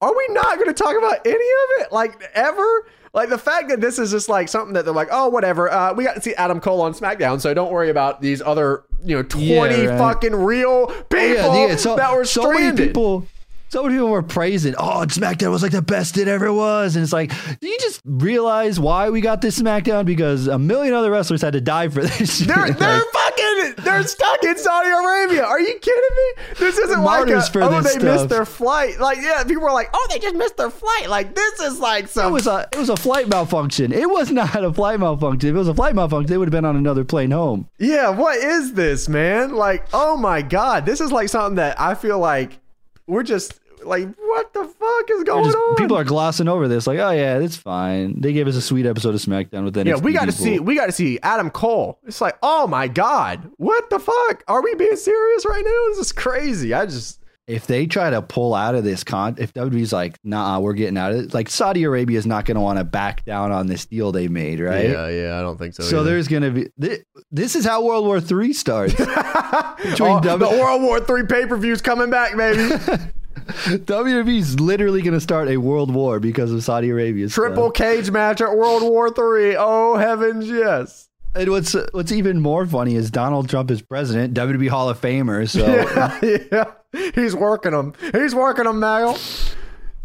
are 0.00 0.16
we 0.16 0.26
not 0.30 0.56
going 0.56 0.68
to 0.68 0.74
talk 0.74 0.96
about 0.96 1.26
any 1.26 1.34
of 1.34 1.82
it? 1.86 1.92
Like, 1.92 2.22
ever? 2.34 2.86
Like, 3.14 3.30
the 3.30 3.38
fact 3.38 3.70
that 3.70 3.80
this 3.80 3.98
is 3.98 4.10
just 4.10 4.28
like 4.28 4.48
something 4.48 4.74
that 4.74 4.84
they're 4.84 4.94
like, 4.94 5.08
oh, 5.10 5.28
whatever. 5.28 5.70
Uh, 5.72 5.92
we 5.94 6.04
got 6.04 6.14
to 6.14 6.20
see 6.20 6.34
Adam 6.34 6.60
Cole 6.60 6.80
on 6.82 6.94
SmackDown, 6.94 7.40
so 7.40 7.52
don't 7.54 7.72
worry 7.72 7.90
about 7.90 8.20
these 8.20 8.40
other, 8.40 8.84
you 9.02 9.16
know, 9.16 9.22
20 9.22 9.46
Yeah, 9.46 9.86
right. 9.86 9.98
fucking 9.98 10.34
real 10.34 10.86
people 10.86 11.68
yeah, 11.68 11.76
so, 11.76 11.96
that 11.96 12.14
were 12.14 12.24
so 12.24 12.42
stranded. 12.42 12.88
people. 12.88 13.26
So 13.70 13.82
many 13.82 13.96
people 13.96 14.08
were 14.08 14.22
praising, 14.22 14.74
oh, 14.78 15.04
SmackDown 15.06 15.50
was 15.50 15.62
like 15.62 15.72
the 15.72 15.82
best 15.82 16.16
it 16.16 16.26
ever 16.26 16.50
was. 16.50 16.96
And 16.96 17.02
it's 17.02 17.12
like, 17.12 17.32
do 17.60 17.68
you 17.68 17.78
just 17.80 18.00
realize 18.04 18.80
why 18.80 19.10
we 19.10 19.20
got 19.20 19.42
this 19.42 19.60
SmackDown? 19.60 20.06
Because 20.06 20.46
a 20.46 20.58
million 20.58 20.94
other 20.94 21.10
wrestlers 21.10 21.42
had 21.42 21.52
to 21.52 21.60
die 21.60 21.88
for 21.88 22.00
this. 22.00 22.38
They're, 22.38 22.56
they're 22.72 22.98
Like, 22.98 23.12
fucking, 23.12 23.84
they're 23.84 24.02
stuck 24.04 24.42
in 24.42 24.56
Saudi 24.56 24.88
Arabia. 24.88 25.44
Are 25.44 25.60
you 25.60 25.78
kidding 25.80 26.16
me? 26.16 26.44
This 26.58 26.78
isn't 26.78 27.02
like 27.02 27.28
a, 27.28 27.42
for 27.42 27.62
oh, 27.62 27.82
they 27.82 27.98
missed 27.98 28.30
their 28.30 28.46
flight. 28.46 28.98
Like, 29.00 29.18
yeah, 29.18 29.44
people 29.44 29.64
were 29.64 29.72
like, 29.72 29.90
oh, 29.92 30.06
they 30.10 30.18
just 30.18 30.34
missed 30.34 30.56
their 30.56 30.70
flight. 30.70 31.10
Like, 31.10 31.34
this 31.34 31.60
is 31.60 31.78
like 31.78 32.04
it 32.04 32.30
was 32.32 32.46
a 32.46 32.66
it 32.72 32.78
was 32.78 32.88
a 32.88 32.96
flight 32.96 33.28
malfunction. 33.28 33.92
It 33.92 34.08
was 34.08 34.30
not 34.32 34.64
a 34.64 34.72
flight 34.72 34.98
malfunction. 34.98 35.50
If 35.50 35.54
it 35.54 35.58
was 35.58 35.68
a 35.68 35.74
flight 35.74 35.94
malfunction, 35.94 36.30
they 36.30 36.38
would 36.38 36.48
have 36.48 36.52
been 36.52 36.64
on 36.64 36.76
another 36.76 37.04
plane 37.04 37.32
home. 37.32 37.68
Yeah, 37.78 38.08
what 38.08 38.38
is 38.38 38.72
this, 38.72 39.10
man? 39.10 39.54
Like, 39.54 39.86
oh 39.92 40.16
my 40.16 40.40
god, 40.40 40.86
this 40.86 41.02
is 41.02 41.12
like 41.12 41.28
something 41.28 41.56
that 41.56 41.78
I 41.78 41.94
feel 41.94 42.18
like 42.18 42.60
we're 43.08 43.24
just 43.24 43.58
like, 43.84 44.08
what 44.16 44.52
the 44.52 44.64
fuck 44.64 45.10
is 45.10 45.24
going 45.24 45.44
just- 45.44 45.56
on? 45.56 45.76
people 45.76 45.96
are 45.96 46.04
glossing 46.04 46.48
over 46.48 46.68
this, 46.68 46.86
like, 46.86 46.98
oh 46.98 47.10
yeah, 47.10 47.38
it's 47.38 47.56
fine. 47.56 48.20
They 48.20 48.32
gave 48.32 48.46
us 48.46 48.56
a 48.56 48.62
sweet 48.62 48.86
episode 48.86 49.14
of 49.14 49.20
SmackDown 49.20 49.64
with 49.64 49.74
NXT 49.74 49.86
yeah, 49.86 49.96
we 49.96 50.12
got 50.12 50.24
to 50.26 50.32
see, 50.32 50.58
we 50.58 50.74
got 50.74 50.86
to 50.86 50.92
see 50.92 51.18
Adam 51.22 51.50
Cole. 51.50 51.98
It's 52.06 52.20
like, 52.20 52.36
oh 52.42 52.66
my 52.66 52.88
god, 52.88 53.50
what 53.56 53.88
the 53.90 53.98
fuck? 53.98 54.44
Are 54.48 54.62
we 54.62 54.74
being 54.74 54.96
serious 54.96 55.44
right 55.46 55.64
now? 55.64 55.88
This 55.90 55.98
is 56.06 56.12
crazy. 56.12 56.74
I 56.74 56.86
just, 56.86 57.17
if 57.48 57.66
they 57.66 57.86
try 57.86 58.10
to 58.10 58.20
pull 58.20 58.54
out 58.54 58.74
of 58.74 58.84
this 58.84 59.02
con, 59.02 59.34
if 59.38 59.54
WWE's 59.54 59.90
like, 59.92 60.18
nah, 60.22 60.60
we're 60.60 60.74
getting 60.74 60.98
out 60.98 61.12
of 61.12 61.18
it, 61.18 61.34
like 61.34 61.48
Saudi 61.48 61.82
Arabia 61.84 62.18
is 62.18 62.26
not 62.26 62.44
going 62.44 62.56
to 62.56 62.60
want 62.60 62.78
to 62.78 62.84
back 62.84 63.24
down 63.24 63.50
on 63.52 63.66
this 63.66 63.86
deal 63.86 64.12
they 64.12 64.28
made, 64.28 64.60
right? 64.60 64.90
yeah, 64.90 65.08
yeah, 65.08 65.38
I 65.38 65.40
don't 65.40 65.56
think 65.56 65.74
so. 65.74 65.82
So 65.82 66.00
either. 66.00 66.10
there's 66.10 66.28
going 66.28 66.42
to 66.42 66.50
be 66.50 66.68
thi- 66.78 67.02
this 67.32 67.56
is 67.56 67.64
how 67.64 67.82
World 67.82 68.04
War 68.04 68.20
Three 68.20 68.52
starts. 68.52 68.94
oh, 68.98 69.76
W- 69.96 70.20
the 70.38 70.58
World 70.60 70.82
War 70.82 71.00
Three 71.00 71.24
pay 71.24 71.46
per 71.46 71.56
views 71.56 71.80
coming 71.80 72.10
back, 72.10 72.36
baby. 72.36 72.68
WWE's 73.48 74.60
literally 74.60 75.00
going 75.00 75.14
to 75.14 75.20
start 75.20 75.48
a 75.48 75.56
world 75.56 75.94
war 75.94 76.20
because 76.20 76.52
of 76.52 76.62
Saudi 76.62 76.90
Arabia. 76.90 77.30
stuff. 77.30 77.44
Uh, 77.44 77.46
Triple 77.48 77.70
cage 77.70 78.10
match 78.10 78.42
at 78.42 78.54
World 78.54 78.82
War 78.82 79.10
Three. 79.10 79.56
Oh 79.58 79.96
heavens, 79.96 80.46
yes. 80.48 81.08
And 81.34 81.50
what's 81.50 81.74
what's 81.92 82.10
even 82.12 82.40
more 82.40 82.66
funny 82.66 82.94
is 82.94 83.10
Donald 83.10 83.48
Trump 83.48 83.70
is 83.70 83.80
president, 83.82 84.34
WWE 84.34 84.68
Hall 84.68 84.88
of 84.88 85.00
Famer. 85.00 85.48
So 85.48 85.66
yeah, 85.66 86.18
yeah. 86.92 87.10
He's 87.14 87.34
working 87.36 87.72
them. 87.72 87.92
He's 88.12 88.34
working 88.34 88.64
them 88.64 88.80
now. 88.80 89.16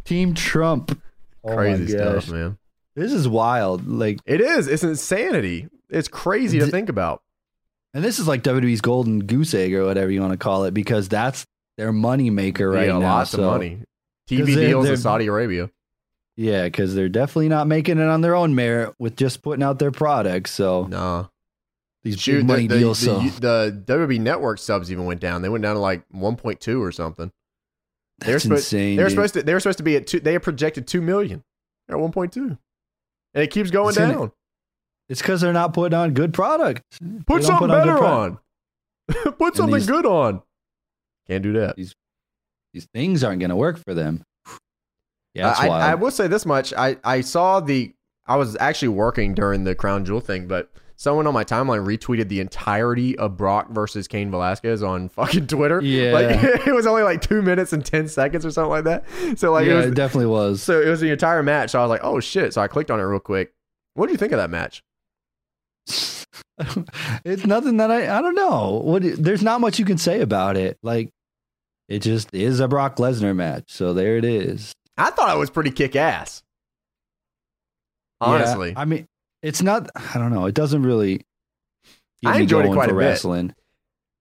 Team 0.05 0.33
Trump. 0.33 0.99
Oh 1.43 1.55
Crazy 1.55 1.87
stuff, 1.87 2.29
man. 2.29 2.57
This 2.95 3.11
is 3.11 3.27
wild. 3.27 3.87
Like, 3.87 4.19
It 4.25 4.39
is. 4.41 4.67
It's 4.67 4.83
insanity. 4.83 5.67
It's 5.89 6.07
crazy 6.07 6.59
to 6.59 6.67
think 6.67 6.89
about. 6.89 7.21
and 7.93 8.03
this 8.03 8.19
is 8.19 8.27
like 8.27 8.43
WWE's 8.43 8.81
golden 8.81 9.19
goose 9.25 9.53
egg 9.53 9.73
or 9.73 9.85
whatever 9.85 10.11
you 10.11 10.21
want 10.21 10.33
to 10.33 10.37
call 10.37 10.65
it 10.65 10.73
because 10.73 11.09
that's 11.09 11.45
their 11.77 11.91
money 11.91 12.29
maker 12.29 12.69
right 12.69 12.87
yeah, 12.87 12.93
now. 12.99 13.15
lots 13.17 13.31
so, 13.31 13.43
of 13.43 13.51
money. 13.51 13.79
TV 14.29 14.39
'Cause 14.45 14.55
they're- 14.55 14.67
deals 14.67 14.89
in 14.89 14.97
Saudi 14.97 15.25
Arabia. 15.27 15.69
Yeah, 16.35 16.63
because 16.65 16.95
they're 16.95 17.09
definitely 17.09 17.49
not 17.49 17.67
making 17.67 17.99
it 17.99 18.07
on 18.07 18.21
their 18.21 18.35
own 18.35 18.55
merit 18.55 18.93
with 18.99 19.15
just 19.15 19.41
putting 19.43 19.61
out 19.63 19.77
their 19.79 19.91
products. 19.91 20.51
So 20.51 20.85
Nah. 20.87 21.27
these 22.03 22.19
Shoot, 22.19 22.37
big 22.39 22.45
money 22.47 22.67
the, 22.67 22.73
the, 22.75 22.79
deals. 22.79 23.01
the, 23.01 23.29
so 23.29 23.39
the 23.39 23.83
WWE 23.85 24.19
Network 24.19 24.57
subs 24.59 24.91
even 24.91 25.05
went 25.05 25.21
down. 25.21 25.41
They 25.43 25.49
went 25.49 25.61
down 25.61 25.75
to 25.75 25.81
like 25.81 26.03
1.2 26.13 26.79
or 26.81 26.91
something. 26.91 27.31
They 28.19 28.31
that's 28.31 28.43
supposed, 28.43 28.61
insane. 28.73 28.97
They 28.97 29.03
were 29.03 29.09
dude. 29.09 29.15
supposed 29.15 29.33
to. 29.35 29.43
They 29.43 29.53
were 29.53 29.59
supposed 29.59 29.77
to 29.79 29.83
be 29.83 29.95
at 29.95 30.07
two. 30.07 30.19
They 30.19 30.37
projected 30.39 30.87
two 30.87 31.01
million. 31.01 31.43
They're 31.87 31.97
at 31.97 32.03
1.2, 32.03 32.35
and 32.37 32.57
it 33.35 33.47
keeps 33.51 33.69
going 33.71 33.89
It's 33.89 33.97
down. 33.97 34.31
It's 35.09 35.21
because 35.21 35.41
they're 35.41 35.51
not 35.51 35.73
putting 35.73 35.97
on 35.97 36.13
good 36.13 36.33
product. 36.33 36.83
Put 37.27 37.41
don't 37.41 37.43
something 37.43 37.67
put 37.67 37.73
better 37.79 37.97
product. 37.97 38.37
on. 39.25 39.33
Put 39.37 39.55
something 39.57 39.75
these- 39.75 39.85
good 39.87 40.05
on. 40.05 40.41
Can't 41.27 41.43
do 41.43 41.53
that. 41.53 41.75
These 41.75 41.93
things 42.93 43.23
aren't 43.23 43.39
going 43.41 43.49
to 43.49 43.55
work 43.55 43.77
for 43.83 43.93
them. 43.93 44.23
Yeah, 45.33 45.47
that's 45.47 45.59
I. 45.61 45.67
I, 45.67 45.95
will 45.95 46.11
say 46.11 46.27
this 46.27 46.45
much. 46.45 46.73
I, 46.73 46.97
I 47.03 47.21
saw 47.21 47.59
the. 47.59 47.93
I 48.25 48.35
was 48.35 48.55
actually 48.59 48.89
working 48.89 49.33
during 49.33 49.63
the 49.63 49.75
Crown 49.75 50.05
Jewel 50.05 50.21
thing, 50.21 50.47
but 50.47 50.71
someone 50.95 51.27
on 51.27 51.33
my 51.33 51.43
timeline 51.43 51.85
retweeted 51.85 52.29
the 52.29 52.39
entirety 52.39 53.17
of 53.17 53.35
Brock 53.35 53.69
versus 53.69 54.07
Cain 54.07 54.31
Velasquez 54.31 54.81
on 54.81 55.09
fucking 55.09 55.47
Twitter. 55.47 55.81
Yeah. 55.81 56.13
Like, 56.13 56.43
it 56.67 56.73
was 56.73 56.85
only 56.85 57.03
like 57.03 57.21
two 57.21 57.41
minutes 57.41 57.73
and 57.73 57.85
10 57.85 58.07
seconds 58.07 58.45
or 58.45 58.51
something 58.51 58.69
like 58.69 58.85
that. 58.85 59.05
So, 59.37 59.51
like, 59.51 59.65
yeah, 59.65 59.79
it 59.79 59.89
it, 59.89 59.95
definitely 59.95 60.27
was. 60.27 60.61
So, 60.61 60.79
it 60.79 60.87
was 60.87 61.01
the 61.01 61.09
entire 61.11 61.43
match. 61.43 61.71
So, 61.71 61.79
I 61.79 61.81
was 61.83 61.89
like, 61.89 62.03
oh 62.03 62.19
shit. 62.19 62.53
So, 62.53 62.61
I 62.61 62.67
clicked 62.67 62.91
on 62.91 62.99
it 62.99 63.03
real 63.03 63.19
quick. 63.19 63.53
What 63.95 64.07
do 64.07 64.11
you 64.11 64.17
think 64.17 64.31
of 64.31 64.37
that 64.37 64.49
match? 64.49 64.83
it's 67.25 67.45
nothing 67.45 67.77
that 67.77 67.91
I 67.91 68.17
I 68.17 68.21
don't 68.21 68.35
know. 68.35 68.81
What 68.83 69.03
there's 69.03 69.43
not 69.43 69.61
much 69.61 69.79
you 69.79 69.85
can 69.85 69.97
say 69.97 70.21
about 70.21 70.55
it. 70.55 70.77
Like 70.81 71.09
it 71.87 71.99
just 71.99 72.33
is 72.33 72.59
a 72.59 72.67
Brock 72.67 72.97
Lesnar 72.97 73.35
match. 73.35 73.65
So 73.67 73.93
there 73.93 74.17
it 74.17 74.25
is. 74.25 74.73
I 74.97 75.09
thought 75.09 75.35
it 75.35 75.39
was 75.39 75.49
pretty 75.49 75.71
kick 75.71 75.95
ass. 75.95 76.43
Yeah, 78.21 78.27
Honestly. 78.27 78.73
I 78.75 78.85
mean, 78.85 79.07
it's 79.41 79.61
not. 79.61 79.89
I 79.95 80.17
don't 80.17 80.31
know. 80.31 80.45
It 80.45 80.55
doesn't 80.55 80.83
really. 80.83 81.25
I 82.25 82.39
enjoyed 82.39 82.65
it 82.65 82.71
quite 82.71 82.89
a 82.89 82.93
bit. 82.93 82.99
wrestling. 82.99 83.53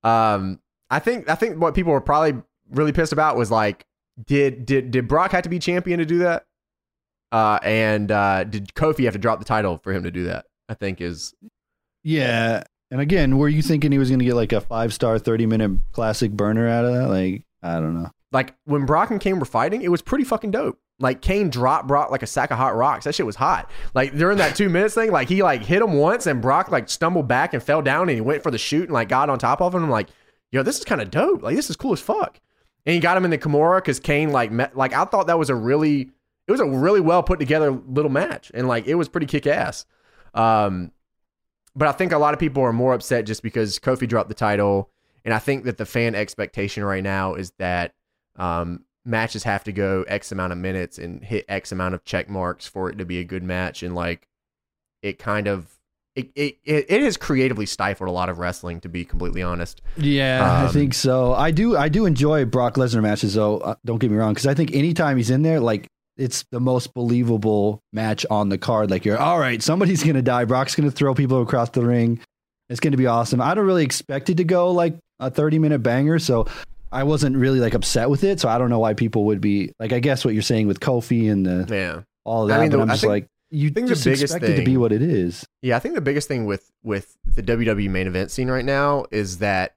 Um, 0.03 0.59
I 0.91 0.99
think 0.99 1.29
I 1.29 1.35
think 1.37 1.61
what 1.61 1.75
people 1.75 1.93
were 1.93 2.01
probably 2.01 2.43
really 2.71 2.93
pissed 2.93 3.13
about 3.13 3.37
was 3.37 3.51
like, 3.51 3.87
did 4.27 4.67
did 4.67 4.91
did 4.91 5.07
Brock 5.07 5.31
have 5.33 5.43
to 5.43 5.49
be 5.49 5.59
champion 5.59 5.99
to 5.99 6.05
do 6.05 6.19
that? 6.19 6.45
Uh, 7.31 7.59
and 7.63 8.11
uh, 8.11 8.45
did 8.45 8.75
Kofi 8.75 9.05
have 9.05 9.15
to 9.15 9.19
drop 9.19 9.39
the 9.39 9.45
title 9.45 9.79
for 9.79 9.93
him 9.93 10.03
to 10.03 10.11
do 10.11 10.25
that? 10.25 10.47
I 10.69 10.75
think 10.75 11.01
is 11.01 11.35
Yeah, 12.03 12.65
and 12.91 13.01
again, 13.01 13.39
were 13.39 13.49
you 13.49 13.63
thinking 13.63 13.93
he 13.93 13.99
was 13.99 14.11
going 14.11 14.19
to 14.19 14.25
get 14.25 14.35
like 14.35 14.53
a 14.53 14.61
five 14.61 14.93
star, 14.93 15.19
thirty 15.19 15.47
minute 15.47 15.71
classic 15.93 16.33
burner 16.33 16.69
out 16.69 16.85
of 16.85 16.93
that? 16.95 17.09
Like, 17.09 17.45
I 17.63 17.75
don't 17.77 17.95
know. 17.95 18.11
Like 18.33 18.55
when 18.65 18.87
Brock 18.87 19.11
and 19.11 19.21
Cain 19.21 19.39
were 19.39 19.45
fighting, 19.45 19.83
it 19.83 19.91
was 19.91 20.03
pretty 20.03 20.25
fucking 20.25 20.51
dope. 20.51 20.79
Like 20.99 21.21
Cain 21.21 21.51
dropped 21.51 21.89
Brock 21.89 22.11
like 22.11 22.23
a 22.23 22.27
sack 22.27 22.51
of 22.51 22.59
hot 22.59 22.77
rocks. 22.77 23.05
That 23.05 23.15
shit 23.15 23.27
was 23.27 23.37
hot. 23.37 23.71
Like 23.95 24.17
during 24.17 24.39
that 24.39 24.57
two 24.57 24.69
minutes 24.69 24.95
thing, 24.95 25.11
like 25.11 25.29
he 25.29 25.43
like 25.43 25.65
hit 25.65 25.83
him 25.83 25.95
once 25.95 26.27
and 26.27 26.41
Brock 26.41 26.71
like 26.71 26.89
stumbled 26.89 27.29
back 27.29 27.55
and 27.55 27.63
fell 27.63 27.83
down 27.83 28.09
and 28.09 28.13
he 28.17 28.21
went 28.21 28.43
for 28.43 28.51
the 28.51 28.59
shoot 28.59 28.85
and 28.85 28.93
like 28.93 29.09
got 29.09 29.29
on 29.29 29.39
top 29.39 29.61
of 29.61 29.75
him. 29.75 29.83
I'm 29.85 29.91
like, 29.91 30.09
yo, 30.51 30.63
this 30.63 30.79
is 30.79 30.85
kind 30.85 31.01
of 31.01 31.11
dope. 31.11 31.43
Like 31.43 31.57
this 31.57 31.71
is 31.71 31.77
cool 31.77 31.93
as 31.93 32.01
fuck. 32.01 32.41
And 32.87 32.95
he 32.95 33.01
got 33.01 33.17
him 33.17 33.25
in 33.25 33.31
the 33.31 33.39
Kimura 33.39 33.79
because 33.79 34.01
Cain 34.01 34.31
like 34.31 34.51
met 34.51 34.77
like 34.77 34.93
I 34.93 35.05
thought 35.05 35.27
that 35.27 35.39
was 35.39 35.51
a 35.51 35.55
really 35.55 36.11
it 36.47 36.53
was 36.53 36.61
a 36.61 36.67
really 36.67 37.01
well 37.01 37.23
put 37.23 37.39
together 37.39 37.71
little 37.71 38.11
match 38.11 38.51
and 38.55 38.69
like 38.69 38.87
it 38.87 38.95
was 38.95 39.09
pretty 39.09 39.27
kick 39.27 39.47
ass. 39.47 39.87
Um, 40.35 40.93
but 41.75 41.89
I 41.89 41.93
think 41.93 42.13
a 42.13 42.19
lot 42.19 42.35
of 42.35 42.41
people 42.41 42.63
are 42.63 42.73
more 42.73 42.95
upset 42.95 43.27
just 43.27 43.43
because 43.43 43.79
Kofi 43.79 44.07
dropped 44.07 44.29
the 44.29 44.35
title, 44.35 44.91
and 45.25 45.33
I 45.33 45.39
think 45.39 45.65
that 45.65 45.79
the 45.79 45.87
fan 45.87 46.15
expectation 46.15 46.85
right 46.85 47.03
now 47.03 47.35
is 47.35 47.53
that 47.59 47.95
um, 48.37 48.85
matches 49.05 49.43
have 49.45 49.65
to 49.65 49.73
go 49.73 50.05
X 50.09 50.33
amount 50.33 50.53
of 50.53 50.59
minutes 50.59 50.99
and 50.99 51.23
hit 51.25 51.45
X 51.49 51.73
amount 51.73 51.95
of 51.95 52.05
check 52.05 52.29
marks 52.29 52.67
for 52.67 52.89
it 52.91 52.99
to 52.99 53.05
be 53.05 53.19
a 53.19 53.25
good 53.25 53.43
match, 53.43 53.83
and 53.83 53.95
like 53.95 54.27
it 55.03 55.19
kind 55.19 55.49
of 55.49 55.67
it 56.15 56.31
it 56.35 56.59
it 56.65 57.03
has 57.03 57.17
creatively 57.17 57.67
stifled 57.67 58.09
a 58.09 58.13
lot 58.13 58.29
of 58.29 58.39
wrestling, 58.39 58.81
to 58.81 58.89
be 58.89 59.05
completely 59.05 59.43
honest. 59.43 59.81
Yeah, 59.97 60.45
I 60.63 60.67
Um, 60.67 60.73
think 60.73 60.95
so. 60.95 61.33
I 61.35 61.51
do. 61.51 61.77
I 61.77 61.89
do 61.89 62.05
enjoy 62.07 62.45
Brock 62.45 62.75
Lesnar 62.75 63.03
matches, 63.03 63.35
though. 63.35 63.59
Uh, 63.59 63.75
don't 63.85 63.99
get 63.99 64.11
me 64.11 64.17
wrong, 64.19 64.33
because 64.35 64.47
I 64.47 64.55
think 64.55 64.75
anytime 64.75 65.17
he's 65.17 65.31
in 65.31 65.43
there, 65.43 65.59
like 65.61 65.87
it's 66.19 66.45
the 66.53 66.61
most 66.61 66.93
believable 66.93 67.81
match 67.95 68.27
on 68.31 68.51
the 68.51 68.59
card. 68.59 68.91
Like 68.91 69.05
you're 69.07 69.19
all 69.19 69.39
right, 69.39 69.63
somebody's 69.63 70.05
gonna 70.05 70.21
die. 70.23 70.45
Brock's 70.45 70.75
gonna 70.75 70.91
throw 70.91 71.15
people 71.15 71.41
across 71.41 71.71
the 71.71 71.83
ring. 71.83 72.21
It's 72.69 72.81
gonna 72.81 72.99
be 72.99 73.07
awesome. 73.07 73.41
I 73.41 73.55
don't 73.55 73.67
really 73.67 73.85
expect 73.85 74.29
it 74.31 74.37
to 74.37 74.45
go 74.45 74.71
like 74.71 74.95
a 75.19 75.31
30 75.31 75.59
minute 75.59 75.79
banger, 75.83 76.19
so 76.19 76.47
I 76.93 77.03
wasn't 77.05 77.37
really 77.37 77.59
like 77.61 77.75
upset 77.75 78.11
with 78.11 78.23
it. 78.25 78.39
So 78.41 78.49
I 78.49 78.59
don't 78.59 78.71
know 78.71 78.79
why 78.79 78.95
people 78.95 79.25
would 79.27 79.41
be 79.41 79.73
like. 79.81 79.93
I 79.93 79.99
guess 80.01 80.25
what 80.25 80.35
you're 80.35 80.43
saying 80.43 80.67
with 80.67 80.81
Kofi 80.81 81.31
and 81.31 81.47
the, 81.47 81.67
Yeah. 81.75 82.01
all 82.25 82.45
of 82.45 82.51
I 82.51 82.55
that, 82.57 82.61
mean, 82.63 82.71
but 82.71 82.77
the- 82.77 82.83
I'm 82.83 82.91
I 82.91 82.93
just 82.95 83.01
think- 83.03 83.11
like 83.11 83.29
you 83.55 83.69
think 83.71 83.87
the 83.89 83.95
just 83.95 84.05
biggest 84.05 84.35
it 84.37 84.57
to 84.57 84.65
be 84.65 84.77
what 84.79 84.93
it 84.93 85.03
is. 85.03 85.47
Yeah, 85.61 85.77
I 85.77 85.79
think 85.79 85.95
the 85.95 86.01
biggest 86.01 86.27
thing 86.29 86.47
with 86.47 86.71
with 86.83 87.17
the 87.27 87.43
WWE 87.43 87.89
main 87.91 88.07
event 88.07 88.31
scene 88.31 88.51
right 88.51 88.65
now 88.65 89.05
is 89.11 89.39
that 89.39 89.75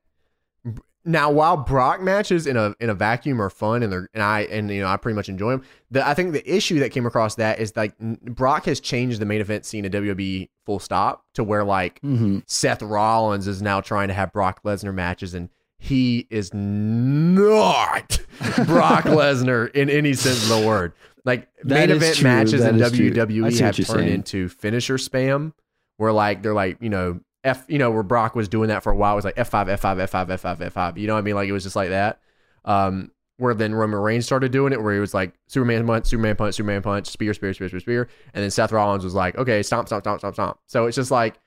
now 1.08 1.30
while 1.30 1.58
Brock 1.58 2.02
matches 2.02 2.48
in 2.48 2.58
a 2.58 2.74
in 2.80 2.90
a 2.90 2.94
vacuum 2.96 3.40
are 3.42 3.50
fun 3.50 3.84
and 3.84 3.92
they're 3.92 4.10
and 4.14 4.24
I 4.24 4.42
and 4.44 4.72
you 4.72 4.82
know 4.82 4.88
I 4.88 4.98
pretty 4.98 5.16
much 5.16 5.30
enjoy 5.30 5.52
them. 5.52 5.64
The 5.92 6.08
I 6.08 6.14
think 6.14 6.34
the 6.34 6.50
issue 6.52 6.80
that 6.80 6.92
came 6.92 7.06
across 7.06 7.36
that 7.36 7.60
is 7.60 7.76
like 7.76 7.98
Brock 8.00 8.66
has 8.66 8.80
changed 8.80 9.20
the 9.20 9.26
main 9.26 9.42
event 9.42 9.66
scene 9.66 9.86
of 9.86 9.92
WWE 9.92 10.50
full 10.66 10.80
stop 10.80 11.24
to 11.36 11.44
where 11.44 11.64
like 11.64 12.00
hmm 12.00 12.40
Seth 12.48 12.82
Rollins 12.82 13.48
is 13.48 13.62
now 13.62 13.82
trying 13.82 14.08
to 14.08 14.14
have 14.16 14.34
Brock 14.34 14.62
Lesnar 14.64 14.94
matches 14.94 15.34
and 15.36 15.50
he 15.78 16.28
is 16.30 16.54
not 16.54 18.20
Brock 18.66 19.04
Lesnar 19.06 19.70
in 19.76 19.90
any 19.90 20.14
sense 20.14 20.44
of 20.44 20.50
the 20.62 20.68
word. 20.68 20.94
Like 21.26 21.48
That 21.64 21.88
main 21.88 21.92
event 21.92 22.18
true. 22.18 22.24
matches 22.24 22.62
That 22.62 22.76
in 22.76 22.82
is 22.82 22.92
true. 22.92 23.08
I 23.08 23.10
WWE 23.12 23.60
have 23.60 23.76
turned 23.76 23.86
saying. 23.88 24.08
into 24.14 24.48
finisher 24.50 24.98
spam 24.98 25.54
where 25.98 26.12
like 26.12 26.42
they're 26.44 26.54
like, 26.54 26.78
you 26.82 26.90
know, 26.90 27.20
F 27.44 27.66
you 27.68 27.78
know, 27.78 27.92
where 27.92 28.04
Brock 28.04 28.36
was 28.36 28.48
doing 28.48 28.70
that 28.70 28.84
for 28.84 28.92
a 28.92 28.96
while 28.96 29.14
it 29.14 29.18
was 29.18 29.26
like 29.26 29.36
F5, 29.36 29.68
F5, 29.78 29.98
F5, 30.10 30.28
F5, 30.28 30.72
F5. 30.72 30.98
You 30.98 31.08
know 31.08 31.14
what 31.14 31.20
I 31.20 31.24
mean? 31.24 31.36
Like 31.36 31.48
it 31.50 31.52
was 31.52 31.64
just 31.64 31.76
like 31.76 31.90
that. 31.90 32.20
Um 32.64 33.12
where 33.38 33.54
then 33.54 33.76
Roman 33.76 34.00
Reigns 34.00 34.26
started 34.26 34.54
doing 34.54 34.72
it, 34.72 34.82
where 34.82 34.94
he 34.94 35.00
was 35.02 35.14
like 35.14 35.34
Superman 35.48 35.86
punch, 35.86 36.06
Superman 36.06 36.38
punch, 36.38 36.56
Superman 36.56 36.82
punch, 36.82 37.08
spear, 37.08 37.34
spear, 37.34 37.54
spear, 37.54 37.68
spear, 37.68 37.80
spear, 37.82 38.08
and 38.34 38.42
then 38.42 38.50
Seth 38.50 38.72
Rollins 38.72 39.04
was 39.04 39.14
like, 39.14 39.38
okay, 39.38 39.62
stomp, 39.62 39.90
stomp, 39.90 40.04
stomp, 40.04 40.22
stomp, 40.22 40.36
stomp. 40.36 40.58
So 40.68 40.86
it's 40.86 40.96
just 40.96 41.12
like 41.12 41.38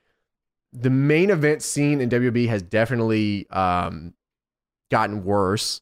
the 0.75 0.91
main 0.91 1.31
event 1.31 1.63
scene 1.63 2.03
in 2.03 2.11
WWE 2.11 2.47
has 2.49 2.61
definitely 2.63 3.49
um, 3.49 4.13
gotten 4.91 5.25
worse, 5.25 5.81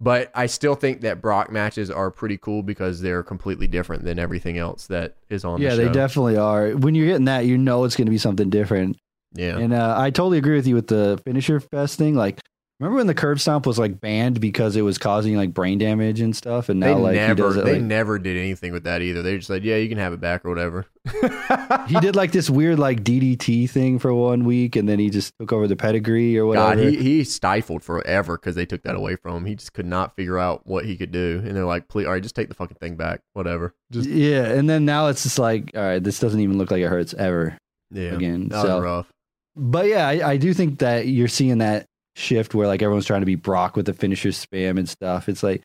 but 0.00 0.30
I 0.34 0.46
still 0.46 0.74
think 0.74 1.02
that 1.02 1.20
Brock 1.20 1.52
matches 1.52 1.90
are 1.90 2.10
pretty 2.10 2.36
cool 2.36 2.62
because 2.62 3.00
they're 3.00 3.22
completely 3.22 3.66
different 3.66 4.04
than 4.04 4.18
everything 4.18 4.58
else 4.58 4.86
that 4.88 5.16
is 5.28 5.44
on. 5.44 5.60
Yeah, 5.60 5.70
the 5.70 5.76
show. 5.76 5.88
they 5.88 5.92
definitely 5.92 6.36
are. 6.36 6.70
When 6.70 6.94
you're 6.94 7.06
getting 7.06 7.26
that, 7.26 7.46
you 7.46 7.56
know 7.56 7.84
it's 7.84 7.96
going 7.96 8.06
to 8.06 8.10
be 8.10 8.18
something 8.18 8.50
different. 8.50 8.96
Yeah, 9.34 9.58
And 9.58 9.72
uh, 9.72 9.94
I 9.96 10.10
totally 10.10 10.38
agree 10.38 10.56
with 10.56 10.66
you 10.66 10.74
with 10.74 10.88
the 10.88 11.20
finisher 11.24 11.58
fest 11.60 11.96
thing. 11.98 12.14
Like, 12.14 12.40
remember 12.82 12.96
when 12.96 13.06
the 13.06 13.14
curb 13.14 13.38
stomp 13.38 13.64
was 13.64 13.78
like 13.78 14.00
banned 14.00 14.40
because 14.40 14.74
it 14.74 14.82
was 14.82 14.98
causing 14.98 15.36
like 15.36 15.54
brain 15.54 15.78
damage 15.78 16.20
and 16.20 16.34
stuff? 16.34 16.68
And 16.68 16.82
they 16.82 16.92
now 16.92 16.98
like 16.98 17.14
never 17.14 17.50
it. 17.56 17.64
they 17.64 17.74
Like, 17.74 17.82
never 17.82 18.18
did 18.18 18.36
anything 18.36 18.72
with 18.72 18.84
that 18.84 19.02
either. 19.02 19.22
They 19.22 19.36
just 19.36 19.46
said, 19.46 19.64
yeah, 19.64 19.76
you 19.76 19.88
can 19.88 19.98
have 19.98 20.12
it 20.12 20.20
back 20.20 20.44
or 20.44 20.48
whatever. 20.48 20.86
he 21.86 22.00
did 22.00 22.16
like 22.16 22.32
this 22.32 22.50
weird 22.50 22.80
like 22.80 23.04
DDT 23.04 23.70
thing 23.70 24.00
for 24.00 24.12
one 24.12 24.44
week, 24.44 24.74
and 24.74 24.88
then 24.88 24.98
he 24.98 25.10
just 25.10 25.32
took 25.38 25.52
over 25.52 25.68
the 25.68 25.76
pedigree 25.76 26.36
or 26.36 26.52
God, 26.52 26.76
whatever. 26.76 26.90
he, 26.90 26.96
he 26.96 27.24
stifled 27.24 27.84
forever 27.84 28.36
because 28.36 28.56
they 28.56 28.66
took 28.66 28.82
that 28.82 28.96
away 28.96 29.14
from 29.14 29.36
him. 29.36 29.44
He 29.46 29.54
just 29.54 29.72
could 29.74 29.86
not 29.86 30.16
figure 30.16 30.38
out 30.38 30.66
what 30.66 30.84
he 30.84 30.96
could 30.96 31.12
do. 31.12 31.40
And 31.44 31.56
they're 31.56 31.64
like, 31.64 31.86
please, 31.86 32.06
all 32.06 32.12
right, 32.12 32.22
just 32.22 32.34
take 32.34 32.48
the 32.48 32.54
fucking 32.54 32.78
thing 32.80 32.96
back. 32.96 33.20
Whatever. 33.34 33.74
Just, 33.92 34.08
yeah, 34.08 34.44
and 34.46 34.68
then 34.68 34.84
now 34.84 35.06
it's 35.06 35.22
just 35.22 35.38
like, 35.38 35.70
all 35.76 35.82
right, 35.82 36.02
this 36.02 36.18
doesn't 36.18 36.40
even 36.40 36.58
look 36.58 36.72
like 36.72 36.82
it 36.82 36.88
hurts 36.88 37.14
ever 37.14 37.56
yeah. 37.92 38.14
again. 38.14 38.48
That 38.48 38.62
so, 38.62 38.80
rough. 38.80 39.12
but 39.54 39.86
yeah, 39.86 40.08
I, 40.08 40.30
I 40.32 40.36
do 40.36 40.52
think 40.52 40.80
that 40.80 41.06
you're 41.06 41.28
seeing 41.28 41.58
that 41.58 41.86
shift 42.14 42.54
where 42.54 42.66
like 42.66 42.82
everyone's 42.82 43.06
trying 43.06 43.22
to 43.22 43.26
be 43.26 43.34
Brock 43.34 43.76
with 43.76 43.86
the 43.86 43.94
finisher 43.94 44.30
spam 44.30 44.78
and 44.78 44.88
stuff. 44.88 45.28
It's 45.28 45.42
like, 45.42 45.62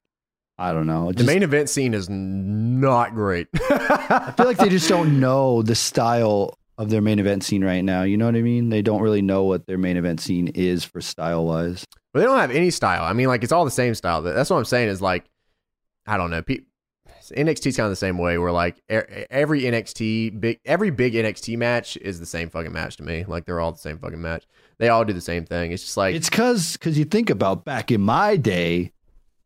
I 0.57 0.73
don't 0.73 0.87
know. 0.87 1.11
The 1.11 1.23
main 1.23 1.43
event 1.43 1.69
scene 1.69 1.93
is 1.93 2.09
not 2.09 3.13
great. 3.13 3.47
I 3.69 4.33
feel 4.35 4.47
like 4.47 4.57
they 4.57 4.69
just 4.69 4.89
don't 4.89 5.19
know 5.19 5.61
the 5.61 5.75
style 5.75 6.57
of 6.79 6.89
their 6.89 7.01
main 7.01 7.19
event 7.19 7.43
scene 7.43 7.63
right 7.63 7.81
now. 7.81 8.03
You 8.03 8.17
know 8.17 8.25
what 8.25 8.35
I 8.35 8.41
mean? 8.41 8.69
They 8.69 8.81
don't 8.81 9.01
really 9.01 9.21
know 9.21 9.43
what 9.43 9.67
their 9.67 9.77
main 9.77 9.97
event 9.97 10.19
scene 10.19 10.47
is 10.49 10.83
for 10.83 10.99
style 11.01 11.45
wise. 11.45 11.85
But 12.13 12.21
they 12.21 12.25
don't 12.25 12.39
have 12.39 12.51
any 12.51 12.71
style. 12.71 13.03
I 13.03 13.13
mean, 13.13 13.27
like 13.27 13.43
it's 13.43 13.51
all 13.51 13.65
the 13.65 13.71
same 13.71 13.93
style. 13.93 14.23
That's 14.23 14.49
what 14.49 14.57
I'm 14.57 14.65
saying. 14.65 14.89
Is 14.89 15.01
like, 15.01 15.25
I 16.07 16.17
don't 16.17 16.31
know. 16.31 16.41
Pe- 16.41 16.61
NXT's 17.29 17.77
kind 17.77 17.85
of 17.85 17.91
the 17.91 17.95
same 17.95 18.17
way. 18.17 18.37
Where 18.37 18.51
like 18.51 18.81
every 18.89 19.61
NXT 19.61 20.39
big, 20.39 20.59
every 20.65 20.89
big 20.89 21.13
NXT 21.13 21.57
match 21.57 21.97
is 21.97 22.19
the 22.19 22.25
same 22.25 22.49
fucking 22.49 22.71
match 22.71 22.97
to 22.97 23.03
me. 23.03 23.25
Like 23.27 23.45
they're 23.45 23.59
all 23.59 23.71
the 23.71 23.77
same 23.77 23.99
fucking 23.99 24.21
match. 24.21 24.45
They 24.79 24.89
all 24.89 25.03
do 25.05 25.13
the 25.13 25.21
same 25.21 25.45
thing. 25.45 25.71
It's 25.71 25.83
just 25.83 25.97
like 25.97 26.13
It's 26.15 26.29
cause 26.29 26.77
cause 26.77 26.97
you 26.97 27.05
think 27.05 27.29
about 27.29 27.65
back 27.65 27.91
in 27.91 28.01
my 28.01 28.35
day, 28.37 28.91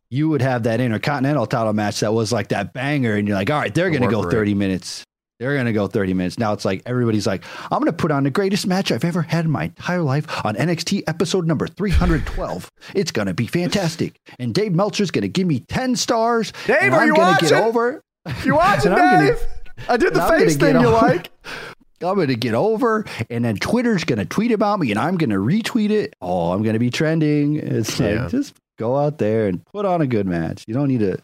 you 0.10 0.28
would 0.30 0.42
have 0.42 0.64
that 0.64 0.82
intercontinental 0.82 1.46
title 1.46 1.72
match 1.74 2.02
that 2.02 2.14
was 2.14 2.32
like 2.34 2.50
that 2.50 2.74
banger, 2.74 3.16
and 3.16 3.28
you're 3.28 3.38
like, 3.38 3.50
all 3.50 3.60
right, 3.60 3.74
they're 3.74 3.90
gonna 3.92 4.10
go 4.10 4.24
rate. 4.24 4.32
30 4.32 4.54
minutes. 4.56 5.04
They're 5.40 5.56
gonna 5.58 5.74
go 5.74 5.88
30 5.88 6.14
minutes. 6.14 6.38
Now 6.38 6.52
it's 6.54 6.66
like 6.66 6.84
everybody's 6.86 7.26
like, 7.26 7.44
I'm 7.72 7.80
gonna 7.80 7.94
put 7.94 8.12
on 8.12 8.24
the 8.26 8.30
greatest 8.30 8.68
match 8.68 8.92
I've 8.92 9.06
ever 9.06 9.22
had 9.24 9.46
in 9.46 9.52
my 9.52 9.64
entire 9.66 10.02
life 10.04 10.28
on 10.46 10.56
NXT 10.56 11.04
episode 11.08 11.48
number 11.48 11.66
312. 11.66 12.70
it's 12.94 13.12
gonna 13.12 13.34
be 13.34 13.48
fantastic. 13.48 14.20
And 14.38 14.54
Dave 14.54 14.74
Meltzer's 14.74 15.12
gonna 15.12 15.30
give 15.30 15.48
me 15.48 15.62
10 15.62 15.96
stars. 15.96 16.52
Dave, 16.68 16.78
and 16.82 16.94
are 16.94 17.02
I'm 17.02 17.08
you 17.08 17.16
gonna 17.16 17.32
watching? 17.32 17.50
get 17.50 17.64
over. 17.64 18.04
you 18.44 18.56
watching, 18.56 18.92
And 18.92 19.02
I'm 19.02 19.16
gonna- 19.16 19.28
Dave? 19.34 19.48
I 19.90 19.98
did 19.98 20.14
the 20.14 20.22
face 20.28 20.58
thing 20.58 20.80
you 20.80 20.90
like. 20.90 21.32
I'm 22.04 22.16
gonna 22.18 22.36
get 22.36 22.54
over, 22.54 23.06
and 23.30 23.43
then 23.45 23.58
Twitter's 23.58 24.04
gonna 24.04 24.26
tweet 24.26 24.52
about 24.52 24.80
me, 24.80 24.91
and 24.91 24.99
I'm 24.99 25.18
gonna 25.18 25.36
retweet 25.38 25.89
it. 25.89 26.16
Oh, 26.22 26.52
I'm 26.52 26.64
gonna 26.64 26.80
be 26.80 26.89
trending. 26.89 27.58
It's 27.58 27.99
Yeah. 27.99 28.24
like 28.24 28.32
just 28.32 28.56
go 28.78 28.97
out 28.97 29.18
there 29.18 29.47
and 29.47 29.64
put 29.66 29.86
on 29.86 30.02
a 30.02 30.08
good 30.08 30.26
match. 30.28 30.64
You 30.68 30.74
don't 30.74 30.88
need 30.88 30.99
to. 31.02 31.18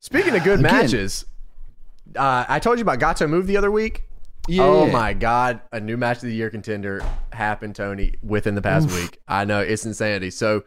Speaking 0.00 0.34
of 0.36 0.44
good 0.44 0.60
Again. 0.60 0.72
matches, 0.72 1.24
uh, 2.16 2.44
I 2.48 2.58
told 2.58 2.78
you 2.78 2.82
about 2.82 2.98
Gatoh 3.00 3.28
Move 3.28 3.46
the 3.46 3.56
other 3.56 3.70
week. 3.70 4.04
Yeah. 4.46 4.62
Oh 4.64 4.86
my 4.90 5.12
god, 5.12 5.60
a 5.72 5.80
new 5.80 5.96
match 5.96 6.18
of 6.18 6.22
the 6.22 6.34
year 6.34 6.48
contender 6.50 7.02
happened, 7.32 7.74
Tony, 7.76 8.14
within 8.22 8.54
the 8.54 8.62
past 8.62 8.90
week. 8.90 9.18
I 9.28 9.44
know 9.44 9.60
it's 9.60 9.84
insanity. 9.84 10.30
So 10.30 10.64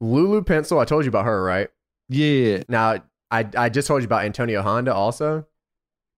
Lulu 0.00 0.42
Pencil, 0.42 0.78
I 0.78 0.84
told 0.84 1.04
you 1.04 1.08
about 1.08 1.24
her, 1.26 1.42
right? 1.42 1.68
Yeah, 2.08 2.62
Now 2.68 3.02
I 3.30 3.46
I 3.56 3.68
just 3.68 3.88
told 3.88 4.02
you 4.02 4.06
about 4.06 4.24
Antonio 4.24 4.62
Honda 4.62 4.94
also. 4.94 5.46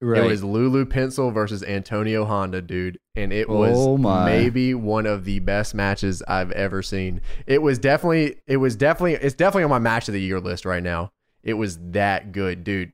Right. 0.01 0.23
It 0.25 0.27
was 0.27 0.45
Lulu 0.45 0.85
Pencil 0.87 1.31
versus 1.31 1.63
Antonio 1.63 2.25
Honda, 2.25 2.63
dude. 2.63 2.99
And 3.15 3.33
it 3.33 3.49
was 3.49 3.77
Oh, 3.77 3.97
maybe 3.99 4.75
one 4.75 5.07
of 5.07 5.25
the 5.25 5.39
best 5.41 5.75
matches 5.75 6.23
I've 6.29 6.53
ever 6.53 6.83
seen. 6.83 7.21
It 7.47 7.63
was 7.63 7.79
definitely 7.79 8.37
it 8.47 8.59
was 8.59 8.77
definitely 8.77 9.15
it's 9.15 9.35
definitely 9.35 9.65
on 9.65 9.71
my 9.71 9.79
match 9.79 10.09
of 10.09 10.15
the 10.15 10.21
year 10.21 10.41
list 10.41 10.65
right 10.65 10.83
now. 10.83 11.13
It 11.43 11.55
was 11.55 11.79
that 11.93 12.33
good, 12.33 12.65
dude. 12.65 12.93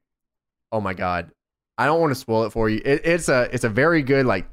Oh 0.71 0.81
my 0.81 0.95
god. 0.95 1.31
I 1.79 1.87
don't 1.87 2.01
want 2.01 2.13
to 2.13 2.15
spoil 2.21 2.45
it 2.45 2.51
for 2.51 2.69
you. 2.69 2.81
It, 2.85 3.01
it's 3.05 3.29
a 3.29 3.49
it's 3.53 3.65
a 3.65 3.69
very 3.69 4.03
good 4.03 4.27
like 4.27 4.47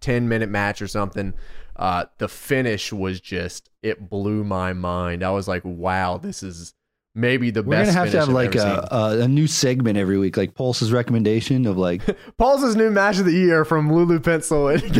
10 0.00 0.28
minute 0.28 0.48
match 0.48 0.80
or 0.80 0.86
something. 0.88 1.34
Uh 1.74 2.04
the 2.18 2.28
finish 2.28 2.92
was 2.92 3.20
just 3.20 3.68
it 3.82 4.08
blew 4.08 4.44
my 4.44 4.72
mind. 4.72 5.22
I 5.24 5.30
was 5.30 5.48
like, 5.48 5.62
wow, 5.64 6.18
this 6.18 6.42
is 6.42 6.74
maybe 7.16 7.50
the 7.50 7.62
We're 7.62 7.76
best 7.76 7.88
gonna 7.88 8.04
have 8.04 8.12
to 8.12 8.18
have 8.20 8.28
I've 8.28 8.34
like 8.34 8.54
a, 8.54 8.86
a 8.90 9.20
a 9.22 9.28
new 9.28 9.46
segment 9.46 9.96
every 9.96 10.18
week, 10.18 10.36
like 10.36 10.54
Pulse's 10.54 10.92
recommendation 10.92 11.66
of 11.66 11.76
like. 11.76 12.02
Paul's 12.38 12.76
new 12.76 12.90
match 12.90 13.18
of 13.18 13.24
the 13.24 13.32
year 13.32 13.64
from 13.64 13.92
Lulu 13.92 14.20
Pencil. 14.20 14.68
and 14.68 14.82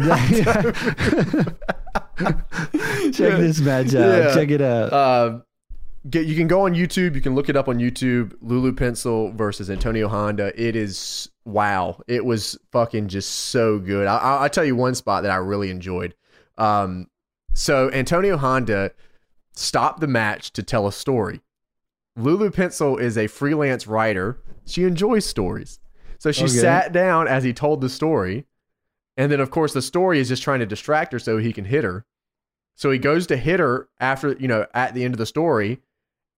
Check 3.14 3.36
this 3.38 3.60
match 3.60 3.94
out. 3.94 3.94
Yeah. 3.94 4.34
Check 4.34 4.50
it 4.50 4.62
out. 4.62 4.92
Uh, 4.92 5.40
get, 6.08 6.26
you 6.26 6.34
can 6.34 6.48
go 6.48 6.62
on 6.62 6.74
YouTube. 6.74 7.14
You 7.14 7.20
can 7.20 7.34
look 7.34 7.48
it 7.48 7.56
up 7.56 7.68
on 7.68 7.78
YouTube. 7.78 8.34
Lulu 8.40 8.72
Pencil 8.72 9.30
versus 9.32 9.70
Antonio 9.70 10.08
Honda. 10.08 10.52
It 10.60 10.74
is 10.74 11.28
wow. 11.44 12.00
It 12.08 12.24
was 12.24 12.58
fucking 12.72 13.08
just 13.08 13.30
so 13.30 13.78
good. 13.78 14.06
I, 14.06 14.16
I, 14.16 14.36
I'll 14.38 14.50
tell 14.50 14.64
you 14.64 14.74
one 14.74 14.94
spot 14.94 15.22
that 15.24 15.30
I 15.30 15.36
really 15.36 15.70
enjoyed. 15.70 16.14
Um, 16.56 17.08
so 17.52 17.90
Antonio 17.92 18.36
Honda 18.38 18.92
stopped 19.52 20.00
the 20.00 20.06
match 20.06 20.52
to 20.54 20.62
tell 20.62 20.86
a 20.86 20.92
story. 20.92 21.40
Lulu 22.16 22.50
Pencil 22.50 22.96
is 22.96 23.16
a 23.18 23.26
freelance 23.26 23.86
writer. 23.86 24.38
She 24.64 24.84
enjoys 24.84 25.24
stories. 25.26 25.78
So 26.18 26.32
she 26.32 26.44
Okay. 26.44 26.52
sat 26.54 26.92
down 26.92 27.28
as 27.28 27.44
he 27.44 27.52
told 27.52 27.80
the 27.80 27.88
story. 27.88 28.46
And 29.16 29.30
then, 29.30 29.40
of 29.40 29.50
course, 29.50 29.72
the 29.72 29.82
story 29.82 30.18
is 30.18 30.28
just 30.28 30.42
trying 30.42 30.60
to 30.60 30.66
distract 30.66 31.12
her 31.12 31.18
so 31.18 31.38
he 31.38 31.52
can 31.52 31.66
hit 31.66 31.84
her. 31.84 32.04
So 32.74 32.90
he 32.90 32.98
goes 32.98 33.26
to 33.28 33.36
hit 33.36 33.60
her 33.60 33.88
after, 34.00 34.32
you 34.38 34.48
know, 34.48 34.66
at 34.74 34.92
the 34.94 35.04
end 35.04 35.14
of 35.14 35.18
the 35.18 35.24
story, 35.26 35.80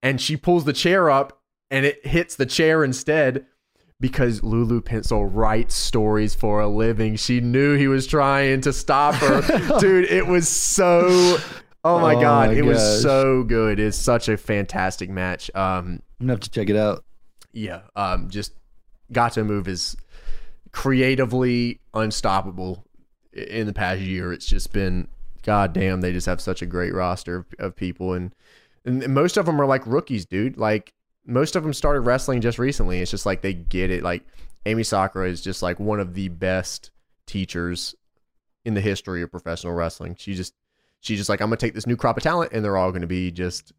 and 0.03 0.21
she 0.21 0.37
pulls 0.37 0.65
the 0.65 0.73
chair 0.73 1.11
up 1.11 1.41
and 1.71 1.85
it 1.85 2.07
hits 2.07 2.37
the 2.37 2.47
chair 2.47 2.85
instead 2.85 3.47
because 4.01 4.45
Lulu 4.45 4.81
Pencil 4.81 5.27
writes 5.27 5.75
stories 5.75 6.35
for 6.37 6.61
a 6.61 6.69
living. 6.69 7.17
She 7.17 7.41
knew 7.41 7.75
he 7.77 7.89
was 7.89 8.07
trying 8.07 8.61
to 8.61 8.73
stop 8.73 9.17
her. 9.17 9.79
Dude, 9.81 10.05
it 10.05 10.27
was 10.29 10.49
so. 10.49 11.39
Oh 11.89 11.99
my 12.01 12.15
Oh 12.15 12.21
God. 12.21 12.51
my 12.51 12.55
it 12.57 12.65
was 12.65 13.03
so 13.03 13.43
good. 13.43 13.79
It's 13.81 13.97
such 13.97 14.29
a 14.29 14.37
fantastic 14.37 15.09
match. 15.11 15.51
Um, 15.55 16.03
I'm 16.21 16.27
gonna 16.27 16.33
have 16.35 16.41
to 16.41 16.51
check 16.51 16.69
it 16.71 16.77
out. 16.77 17.05
yeah, 17.53 17.81
um, 17.97 18.29
just 18.29 18.53
Gatoh 19.13 19.47
Move 19.47 19.69
is 19.69 19.97
creatively 20.73 21.81
unstoppable 21.95 22.85
in 23.33 23.67
the 23.67 23.73
past 23.73 24.01
year. 24.01 24.33
It's 24.33 24.47
just 24.47 24.73
been 24.73 25.09
goddamn. 25.43 26.01
They 26.01 26.13
just 26.13 26.27
have 26.27 26.41
such 26.41 26.63
a 26.63 26.67
great 26.67 26.95
roster 26.95 27.37
of, 27.37 27.47
of 27.59 27.77
people, 27.77 28.13
and 28.15 28.35
and 28.85 29.07
most 29.09 29.37
of 29.37 29.47
them 29.47 29.61
are 29.61 29.67
like 29.67 29.87
rookies, 29.87 30.27
dude. 30.27 30.57
Like 30.57 30.93
most 31.27 31.57
of 31.57 31.63
them 31.63 31.73
started 31.73 32.01
wrestling 32.01 32.41
just 32.41 32.59
recently. 32.59 33.01
It's 33.01 33.11
just 33.11 33.27
like 33.27 33.43
they 33.43 33.55
get 33.55 33.91
it. 33.91 34.03
Like 34.03 34.25
Emi 34.67 34.85
Sakura 34.85 35.29
is 35.29 35.41
just 35.41 35.63
like 35.63 35.79
one 35.81 36.01
of 36.01 36.15
the 36.15 36.29
best 36.29 36.91
teachers 37.27 37.95
in 38.65 38.75
the 38.75 38.81
history 38.81 39.23
of 39.23 39.31
professional 39.31 39.73
wrestling. 39.73 40.17
She 40.19 40.35
just 40.35 40.55
she's 41.01 41.19
just 41.19 41.29
like 41.29 41.41
I'm 41.41 41.49
gonna 41.49 41.57
take 41.57 41.75
this 41.75 41.87
new 41.87 41.97
crop 41.97 42.17
of 42.17 42.23
talent, 42.23 42.53
and 42.53 42.65
they're 42.65 42.77
all 42.77 42.93
gonna 42.93 43.07
be 43.07 43.31
just 43.31 43.73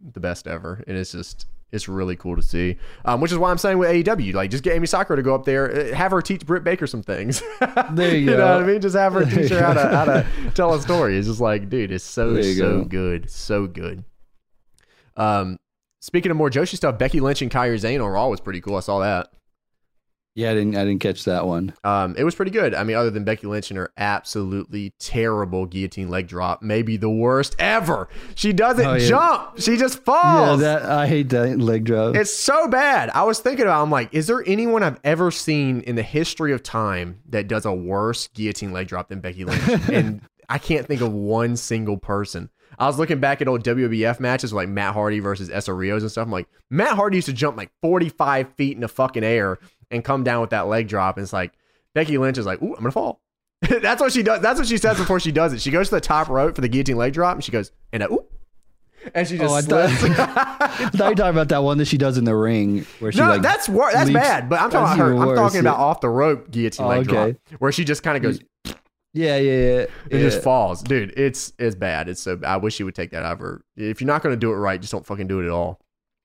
the 0.00 0.20
best 0.20 0.46
ever. 0.46 0.82
And 0.86 0.96
it's 0.96 1.12
just 1.12 1.46
it's 1.70 1.88
really 1.88 2.16
cool 2.16 2.36
to 2.36 2.42
see. 2.42 2.76
Um, 3.04 3.20
which 3.20 3.30
is 3.32 3.38
why 3.38 3.50
I'm 3.50 3.58
saying 3.58 3.78
with 3.78 3.90
AEW, 3.90 4.34
like 4.34 4.50
just 4.50 4.64
get 4.64 4.80
Emi 4.80 4.88
Sakura 4.88 5.16
to 5.16 5.22
go 5.22 5.34
up 5.34 5.44
there, 5.44 5.70
uh, 5.70 5.94
have 5.94 6.12
her 6.12 6.22
teach 6.22 6.46
Britt 6.46 6.64
Baker 6.64 6.86
some 6.86 7.02
things. 7.02 7.42
There 7.92 8.16
you 8.16 8.26
know 8.26 8.36
go. 8.36 8.54
what 8.54 8.62
I 8.64 8.66
mean? 8.66 8.80
Just 8.80 8.96
have 8.96 9.12
her 9.14 9.24
teach 9.24 9.50
her 9.50 9.60
how 9.62 9.74
to 9.74 9.88
how 9.88 10.04
to 10.04 10.26
tell 10.54 10.74
a 10.74 10.80
story. 10.80 11.16
It's 11.16 11.26
just 11.26 11.40
like, 11.40 11.68
dude, 11.68 11.90
it's 11.90 12.04
so 12.04 12.40
so 12.40 12.56
go. 12.56 12.84
good, 12.84 13.30
so 13.30 13.66
good. 13.66 14.04
Um, 15.16 15.58
speaking 16.00 16.30
of 16.30 16.36
more 16.36 16.50
Joshi 16.50 16.76
stuff, 16.76 16.98
Becky 16.98 17.20
Lynch 17.20 17.42
and 17.42 17.50
Kairi 17.50 17.80
Sane 17.80 18.00
on 18.00 18.10
Raw 18.10 18.28
was 18.28 18.40
pretty 18.40 18.60
cool. 18.60 18.76
I 18.76 18.80
saw 18.80 19.00
that. 19.00 19.32
Yeah, 20.38 20.52
I 20.52 20.54
didn't. 20.54 20.76
I 20.76 20.84
didn't 20.84 21.00
catch 21.00 21.24
that 21.24 21.48
one. 21.48 21.74
Um, 21.82 22.14
it 22.16 22.22
was 22.22 22.36
pretty 22.36 22.52
good. 22.52 22.72
I 22.72 22.84
mean, 22.84 22.94
other 22.96 23.10
than 23.10 23.24
Becky 23.24 23.48
Lynch 23.48 23.72
and 23.72 23.76
her 23.78 23.90
absolutely 23.98 24.92
terrible 25.00 25.66
guillotine 25.66 26.10
leg 26.10 26.28
drop, 26.28 26.62
maybe 26.62 26.96
the 26.96 27.10
worst 27.10 27.56
ever. 27.58 28.08
She 28.36 28.52
doesn't 28.52 28.86
Oh, 28.86 28.94
yeah. 28.94 29.08
jump; 29.08 29.58
she 29.60 29.76
just 29.76 29.98
Yeah, 29.98 30.04
falls. 30.04 30.60
that 30.60 30.82
I 30.84 31.08
hate 31.08 31.30
that 31.30 31.58
leg 31.58 31.82
drop. 31.82 32.14
It's 32.14 32.32
so 32.32 32.68
bad. 32.68 33.10
I 33.10 33.24
was 33.24 33.40
thinking 33.40 33.64
about. 33.64 33.82
I'm 33.82 33.90
like, 33.90 34.14
is 34.14 34.28
there 34.28 34.44
anyone 34.46 34.84
I've 34.84 35.00
ever 35.02 35.32
seen 35.32 35.80
in 35.80 35.96
the 35.96 36.04
history 36.04 36.52
of 36.52 36.62
time 36.62 37.18
that 37.30 37.48
does 37.48 37.66
a 37.66 37.72
worse 37.72 38.28
guillotine 38.28 38.70
leg 38.72 38.86
drop 38.86 39.08
than 39.08 39.18
Becky 39.18 39.44
Lynch? 39.44 39.88
and 39.92 40.20
I 40.48 40.58
can't 40.58 40.86
think 40.86 41.00
of 41.00 41.12
one 41.12 41.56
single 41.56 41.96
person. 41.96 42.48
I 42.78 42.86
was 42.86 42.96
looking 42.96 43.18
back 43.18 43.40
at 43.42 43.48
old 43.48 43.64
WWF 43.64 44.20
matches 44.20 44.52
like 44.52 44.68
Matt 44.68 44.94
Hardy 44.94 45.18
versus 45.18 45.50
Essa 45.50 45.72
Rios 45.74 46.02
and 46.02 46.10
stuff. 46.12 46.26
I'm 46.26 46.30
like, 46.30 46.46
Matt 46.70 46.94
Hardy 46.94 47.16
used 47.16 47.26
to 47.26 47.32
jump 47.32 47.56
like 47.56 47.72
45 47.82 48.52
feet 48.54 48.74
in 48.76 48.82
the 48.82 48.88
fucking 48.88 49.24
air 49.24 49.58
and 49.90 50.04
come 50.04 50.24
down 50.24 50.40
with 50.40 50.50
that 50.50 50.66
leg 50.66 50.88
drop. 50.88 51.16
And 51.16 51.24
it's 51.24 51.32
like 51.32 51.52
Becky 51.94 52.18
Lynch 52.18 52.38
is 52.38 52.46
like, 52.46 52.60
ooh, 52.62 52.74
I'm 52.74 52.80
gonna 52.80 52.90
fall. 52.92 53.20
That's 53.60 54.00
what 54.00 54.12
she 54.12 54.22
does. 54.22 54.40
That's 54.40 54.58
what 54.58 54.68
she 54.68 54.76
says 54.78 54.96
before 54.98 55.18
she 55.20 55.32
does 55.32 55.52
it. 55.52 55.60
She 55.60 55.70
goes 55.70 55.88
to 55.88 55.96
the 55.96 56.00
top 56.00 56.28
rope 56.28 56.54
for 56.54 56.60
the 56.60 56.68
guillotine 56.68 56.96
leg 56.96 57.12
drop, 57.12 57.34
and 57.34 57.42
she 57.44 57.50
goes, 57.50 57.72
and 57.92 58.02
a, 58.04 58.12
ooh, 58.12 58.24
and 59.14 59.26
she 59.26 59.36
just 59.38 59.50
Oh, 59.50 59.54
I 59.56 59.62
thought- 59.62 59.90
slips. 59.98 60.18
I 60.20 60.90
thought 60.90 60.92
you 60.92 61.04
were 61.10 61.14
talking 61.14 61.30
about 61.30 61.48
that 61.48 61.62
one 61.64 61.78
that 61.78 61.86
she 61.86 61.98
does 61.98 62.18
in 62.18 62.24
the 62.24 62.36
ring 62.36 62.86
where 63.00 63.10
she 63.10 63.18
no, 63.18 63.26
like 63.28 63.42
that's 63.42 63.68
wor- 63.68 63.90
that's 63.92 64.08
leaps- 64.10 64.20
bad. 64.20 64.48
But 64.48 64.60
I'm 64.60 64.70
talking 64.70 64.86
that's 64.86 64.94
about 65.00 65.06
her. 65.06 65.12
I'm 65.22 65.26
worse, 65.28 65.38
talking 65.38 65.60
about 65.60 65.78
yeah. 65.78 65.84
off 65.84 66.00
the 66.00 66.08
rope 66.08 66.50
guillotine 66.50 66.86
Oh, 66.86 66.88
leg 66.88 67.08
okay. 67.10 67.32
drop, 67.32 67.60
where 67.60 67.72
she 67.72 67.84
just 67.84 68.02
kind 68.04 68.16
of 68.16 68.22
goes, 68.22 68.40
yeah, 69.14 69.36
yeah, 69.36 69.36
yeah. 69.38 69.50
it 69.80 69.90
yeah. 70.10 70.18
just 70.20 70.42
falls, 70.42 70.82
dude. 70.82 71.14
It's 71.16 71.52
it's 71.58 71.74
bad. 71.74 72.08
It's 72.08 72.20
so. 72.20 72.38
I 72.44 72.58
wish 72.58 72.74
she 72.74 72.84
would 72.84 72.94
take 72.94 73.10
that 73.10 73.24
out 73.24 73.32
of 73.32 73.38
her. 73.40 73.62
If 73.76 74.00
you're 74.00 74.06
not 74.06 74.22
going 74.22 74.34
to 74.34 74.38
do 74.38 74.52
it 74.52 74.56
right, 74.56 74.80
just 74.80 74.92
don't 74.92 75.06
fucking 75.06 75.26
do 75.26 75.40
it 75.40 75.46
at 75.46 75.50
all. 75.50 75.80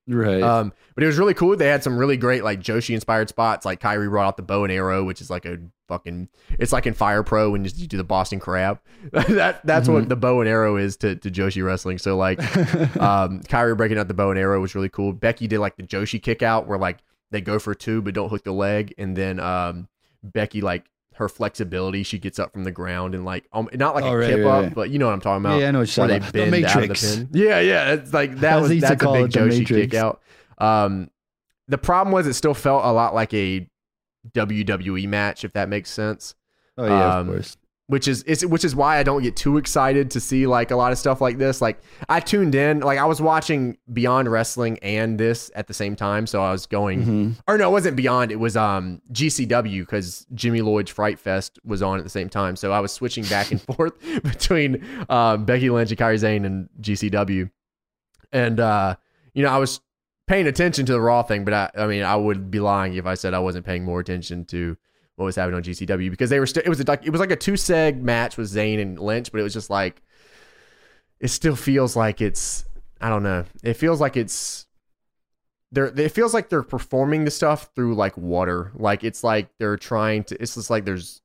Right. 0.06 0.42
Um, 0.42 0.72
but 0.94 1.02
it 1.02 1.06
was 1.06 1.18
really 1.18 1.32
cool. 1.34 1.56
They 1.56 1.68
had 1.68 1.82
some 1.82 1.96
really 1.96 2.16
great 2.16 2.44
like 2.44 2.60
Joshi 2.60 2.94
inspired 2.94 3.28
spots. 3.28 3.64
Like 3.64 3.80
Kairi 3.80 4.08
brought 4.08 4.26
out 4.26 4.36
the 4.36 4.42
bow 4.42 4.64
and 4.64 4.72
arrow, 4.72 5.02
which 5.04 5.20
is 5.20 5.30
like 5.30 5.46
a 5.46 5.58
fucking. 5.88 6.28
It's 6.58 6.72
like 6.72 6.86
in 6.86 6.92
Fire 6.94 7.22
Pro 7.22 7.50
when 7.50 7.64
you 7.64 7.70
you 7.74 7.86
do 7.86 7.96
the 7.96 8.04
Boston 8.04 8.38
Crab. 8.38 8.80
that 9.12 9.64
that's 9.64 9.88
what 9.88 10.08
the 10.08 10.16
bow 10.16 10.40
and 10.40 10.48
arrow 10.48 10.76
is 10.76 10.96
to 10.98 11.16
to 11.16 11.30
Joshi 11.30 11.64
wrestling. 11.64 11.98
So 11.98 12.16
like, 12.16 12.38
um, 13.00 13.40
Kairi 13.42 13.76
breaking 13.76 13.98
out 13.98 14.08
the 14.08 14.14
bow 14.14 14.30
and 14.30 14.38
arrow 14.38 14.60
was 14.60 14.74
really 14.74 14.90
cool. 14.90 15.12
Becky 15.12 15.46
did 15.46 15.60
like 15.60 15.76
the 15.76 15.82
Joshi 15.82 16.22
kick 16.22 16.42
out 16.42 16.66
where 16.66 16.78
like 16.78 16.98
they 17.30 17.40
go 17.40 17.58
for 17.58 17.74
two 17.74 18.02
but 18.02 18.14
don't 18.14 18.28
hook 18.28 18.44
the 18.44 18.52
leg, 18.52 18.94
and 18.98 19.16
then 19.16 19.40
um, 19.40 19.88
Becky 20.22 20.60
like 20.60 20.84
her 21.14 21.28
flexibility, 21.28 22.02
she 22.02 22.18
gets 22.18 22.38
up 22.38 22.52
from 22.52 22.64
the 22.64 22.70
ground 22.72 23.14
and 23.14 23.24
like 23.24 23.44
um, 23.52 23.68
not 23.74 23.94
like 23.94 24.04
Oh, 24.04 24.08
a 24.12 24.16
right, 24.16 24.30
kip 24.30 24.38
right, 24.44 24.46
up, 24.46 24.62
right. 24.64 24.74
but 24.74 24.90
you 24.90 24.98
know 24.98 25.06
what 25.06 25.12
I'm 25.12 25.20
talking 25.20 25.44
about 25.44 25.60
yeah, 25.60 25.68
I 25.68 25.70
know 25.70 25.84
where 25.84 26.08
they. 26.08 26.18
The 26.18 26.32
bend 26.32 26.54
out 26.64 26.64
of 26.66 26.74
the 26.74 26.80
Matrix. 26.88 27.16
pin. 27.16 27.28
Yeah, 27.32 27.60
yeah, 27.60 27.92
it's 27.92 28.12
like 28.12 28.36
that 28.40 28.60
was 28.60 28.68
that's 28.80 29.02
a 29.02 29.12
big 29.12 29.30
Joshi 29.30 29.66
kick 29.66 29.94
out. 29.94 30.20
Um, 30.58 31.10
the 31.68 31.78
problem 31.78 32.12
was 32.12 32.26
it 32.26 32.34
still 32.34 32.54
felt 32.54 32.84
a 32.84 32.92
lot 32.92 33.14
like 33.14 33.32
a 33.34 33.68
WWE 34.32 35.08
match, 35.08 35.44
if 35.44 35.52
that 35.52 35.68
makes 35.68 35.90
sense. 35.90 36.34
Oh 36.76 36.86
yeah, 36.86 37.16
Um, 37.18 37.28
of 37.28 37.34
course. 37.34 37.56
Which 37.86 38.08
is 38.08 38.24
it's, 38.26 38.42
which 38.46 38.64
is 38.64 38.74
why 38.74 38.96
I 38.96 39.02
don't 39.02 39.22
get 39.22 39.36
too 39.36 39.58
excited 39.58 40.10
to 40.12 40.20
see 40.20 40.46
like 40.46 40.70
a 40.70 40.76
lot 40.76 40.90
of 40.90 40.96
stuff 40.96 41.20
like 41.20 41.36
this. 41.36 41.60
Like 41.60 41.82
I 42.08 42.18
tuned 42.18 42.54
in, 42.54 42.80
like 42.80 42.98
I 42.98 43.04
was 43.04 43.20
watching 43.20 43.76
Beyond 43.92 44.30
Wrestling 44.30 44.78
and 44.78 45.20
this 45.20 45.50
at 45.54 45.66
the 45.66 45.74
same 45.74 45.94
time, 45.94 46.26
so 46.26 46.42
I 46.42 46.50
was 46.50 46.64
going 46.64 47.02
hmm 47.02 47.30
or 47.46 47.58
no, 47.58 47.68
it 47.68 47.72
wasn't 47.72 47.96
Beyond. 47.96 48.32
It 48.32 48.40
was 48.40 48.56
um 48.56 49.02
GCW 49.12 49.80
because 49.80 50.26
Jimmy 50.32 50.62
Lloyd's 50.62 50.90
Fright 50.90 51.18
Fest 51.18 51.58
was 51.62 51.82
on 51.82 51.98
at 51.98 52.04
the 52.04 52.10
same 52.10 52.30
time. 52.30 52.56
So 52.56 52.72
I 52.72 52.80
was 52.80 52.90
switching 52.90 53.24
back 53.24 53.50
and 53.50 53.60
forth 53.76 53.92
between 54.22 54.82
um, 55.10 55.44
Becky 55.44 55.68
Lynch 55.68 55.90
and 55.90 56.00
Kairi 56.00 56.18
Sane 56.18 56.46
and 56.46 56.70
GCW, 56.80 57.50
and 58.32 58.60
uh, 58.60 58.96
you 59.34 59.42
know 59.42 59.50
I 59.50 59.58
was 59.58 59.82
paying 60.26 60.46
attention 60.46 60.86
to 60.86 60.92
the 60.92 61.00
Raw 61.02 61.22
thing, 61.22 61.44
but 61.44 61.52
I, 61.52 61.70
I 61.76 61.86
mean 61.86 62.02
I 62.02 62.16
would 62.16 62.50
be 62.50 62.60
lying 62.60 62.94
if 62.94 63.04
I 63.04 63.12
said 63.12 63.34
I 63.34 63.40
wasn't 63.40 63.66
paying 63.66 63.84
more 63.84 64.00
attention 64.00 64.46
to 64.46 64.78
what 65.16 65.26
was 65.26 65.36
happening 65.36 65.56
on 65.56 65.62
GCW 65.62 66.10
because 66.10 66.30
they 66.30 66.40
were 66.40 66.46
still 66.46 66.62
it 66.64 66.68
was 66.68 66.80
a, 66.80 66.84
like 66.86 67.06
it 67.06 67.10
was 67.10 67.20
like 67.20 67.30
a 67.30 67.36
two 67.36 67.52
seg 67.52 68.00
match 68.00 68.36
with 68.36 68.48
Sane 68.48 68.80
and 68.80 68.98
Lynch, 68.98 69.30
but 69.30 69.40
it 69.40 69.44
was 69.44 69.52
just 69.52 69.70
like 69.70 70.02
it 71.20 71.28
still 71.28 71.56
feels 71.56 71.96
like 71.96 72.20
it's 72.20 72.64
I 73.00 73.08
don't 73.08 73.22
know. 73.22 73.44
It 73.62 73.74
feels 73.74 74.00
like 74.00 74.16
it's 74.16 74.66
they're 75.70 75.86
it 75.86 76.10
feels 76.10 76.34
like 76.34 76.48
they're 76.48 76.62
performing 76.62 77.24
the 77.24 77.30
stuff 77.30 77.70
through 77.74 77.94
like 77.94 78.16
water. 78.16 78.72
Like 78.74 79.04
it's 79.04 79.22
like 79.22 79.48
they're 79.58 79.76
trying 79.76 80.24
to 80.24 80.42
it's 80.42 80.54
just 80.54 80.70
like 80.70 80.84
there's 80.84 81.20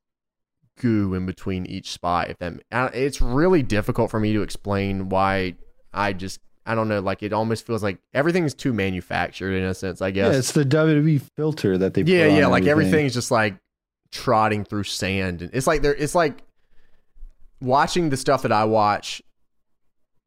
goo 0.77 1.13
in 1.13 1.25
between 1.25 1.65
each 1.65 1.91
spot. 1.91 2.29
If 2.29 2.37
that, 2.39 2.95
it's 2.95 3.21
really 3.21 3.63
difficult 3.63 4.11
for 4.11 4.19
me 4.19 4.33
to 4.33 4.41
explain 4.41 5.09
why 5.09 5.55
I 5.93 6.13
just 6.13 6.39
I 6.65 6.75
don't 6.75 6.87
know. 6.87 6.99
Like 6.99 7.23
it 7.23 7.33
almost 7.33 7.65
feels 7.65 7.81
like 7.81 7.99
everything's 8.13 8.53
too 8.53 8.73
manufactured 8.73 9.53
in 9.53 9.63
a 9.63 9.73
sense. 9.73 10.01
I 10.01 10.11
guess. 10.11 10.33
Yeah, 10.33 10.39
it's 10.39 10.51
the 10.51 10.65
WWE 10.65 11.21
filter 11.35 11.77
that 11.79 11.93
they. 11.93 12.03
yeah, 12.03 12.25
put 12.25 12.31
on 12.31 12.37
yeah. 12.37 12.47
Like 12.47 12.65
everything. 12.65 12.91
everything's 12.91 13.13
just 13.13 13.31
like 13.31 13.55
trotting 14.11 14.63
through 14.63 14.83
sand, 14.83 15.41
and 15.41 15.53
it's 15.53 15.67
like 15.67 15.81
they're. 15.81 15.95
It's 15.95 16.15
like 16.15 16.43
watching 17.61 18.09
the 18.09 18.17
stuff 18.17 18.43
that 18.43 18.51
I 18.51 18.65
watch. 18.65 19.21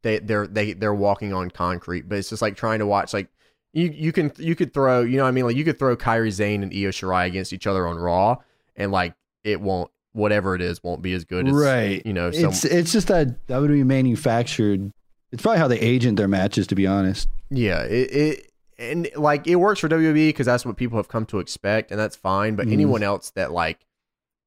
They 0.03 0.19
they're 0.19 0.47
they 0.47 0.73
they're 0.73 0.95
walking 0.95 1.33
on 1.33 1.51
concrete, 1.51 2.09
but 2.09 2.19
it's 2.19 2.31
just 2.31 2.43
like 2.43 2.57
trying 2.57 2.81
to 2.81 2.87
watch 2.87 3.13
like 3.13 3.29
you 3.73 3.89
you 3.89 4.13
can 4.13 4.33
you 4.37 4.55
could 4.55 4.75
throw 4.75 5.03
you 5.03 5.17
know 5.17 5.23
what 5.23 5.29
I 5.29 5.33
mean 5.33 5.47
like 5.47 5.57
you 5.57 5.65
could 5.65 5.79
throw 5.79 5.97
Kairi 5.97 6.33
Sane 6.33 6.63
and 6.63 6.73
Io 6.73 6.91
Shirai 6.91 7.27
against 7.27 7.53
each 7.53 7.67
other 7.67 7.87
on 7.87 7.97
Raw, 7.97 8.37
and 8.77 8.91
like 8.91 9.15
it 9.45 9.61
won't 9.61 9.91
whatever 10.13 10.55
it 10.55 10.61
is 10.61 10.83
won't 10.83 11.03
be 11.03 11.15
as 11.15 11.25
good 11.25 11.49
as 11.49 11.55
right. 11.55 12.05
you 12.05 12.13
know 12.13 12.31
some 12.31 12.51
It's 12.51 12.65
it's 12.65 12.93
just 12.93 13.09
that 13.09 13.47
WWE 13.47 13.85
manufactured. 13.85 14.93
It's 15.31 15.43
probably 15.43 15.59
how 15.61 15.69
they 15.69 15.81
agent 15.81 16.19
their 16.19 16.29
matches, 16.29 16.67
to 16.67 16.75
be 16.75 16.87
honest. 16.87 17.27
Yeah, 17.49 17.85
it, 17.85 18.15
it 18.15 18.52
and 18.79 19.09
like 19.17 19.47
it 19.47 19.57
works 19.57 19.81
for 19.81 19.89
WWE 19.89 20.29
because 20.31 20.47
that's 20.47 20.65
what 20.67 20.77
people 20.77 20.99
have 20.99 21.09
come 21.09 21.27
to 21.27 21.39
expect, 21.39 21.91
and 21.91 21.99
that's 22.01 22.17
fine. 22.17 22.55
But 22.57 22.67
Mhm. 22.69 22.73
anyone 22.73 23.03
else 23.03 23.31
that 23.31 23.53
like 23.53 23.87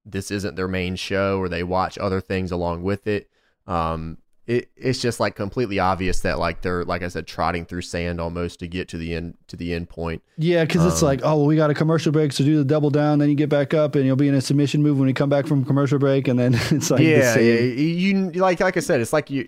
this 0.05 0.30
isn't 0.32 0.55
their 0.55 0.67
main 0.67 0.95
show 0.95 1.39
or 1.39 1.49
they 1.49 1.63
watch 1.63 1.97
other 1.97 2.21
things 2.21 2.51
along 2.51 2.84
with 2.84 3.07
it, 3.07 3.30
um, 3.67 4.17
it 4.45 4.69
it's 4.76 5.01
just 5.01 5.19
like 5.19 5.36
completely 5.36 5.80
obvious 5.80 6.19
that 6.19 6.38
like 6.38 6.61
they're 6.61 6.86
like 6.86 7.01
I 7.01 7.07
said 7.07 7.26
trotting 7.26 7.65
through 7.65 7.82
sand 7.82 8.21
almost 8.21 8.59
to 8.59 8.67
get 8.67 8.88
to 8.89 8.97
the 8.99 9.15
end 9.15 9.36
to 9.47 9.55
the 9.55 9.73
end 9.73 9.89
point. 9.89 10.21
Yeah, 10.38 10.63
because 10.65 10.86
it's 10.86 11.01
Um, 11.01 11.07
like, 11.07 11.21
oh, 11.23 11.38
well, 11.38 11.45
we 11.47 11.55
got 11.55 11.71
a 11.71 11.73
commercial 11.73 12.11
break, 12.11 12.32
so 12.32 12.43
do 12.43 12.57
the 12.57 12.63
double 12.65 12.91
down, 12.91 13.17
then 13.17 13.30
you 13.30 13.36
get 13.36 13.49
back 13.49 13.73
up, 13.73 13.95
and 13.95 14.05
you'll 14.05 14.15
be 14.15 14.28
in 14.28 14.36
a 14.36 14.41
submission 14.41 14.84
move 14.84 14.99
when 14.99 15.07
you 15.07 15.15
come 15.15 15.30
back 15.30 15.47
from 15.47 15.65
commercial 15.65 15.97
break, 15.97 16.28
and 16.28 16.38
then 16.38 16.53
it's 16.71 16.91
like, 16.91 16.99
the 16.99 17.05
yeah, 17.05 17.34
same- 17.34 17.45
yeah, 17.45 17.84
you 17.84 18.32
like 18.34 18.59
like 18.59 18.78
I 18.78 18.82
said, 18.82 19.01
it's 19.01 19.13
like 19.13 19.32
you, 19.32 19.47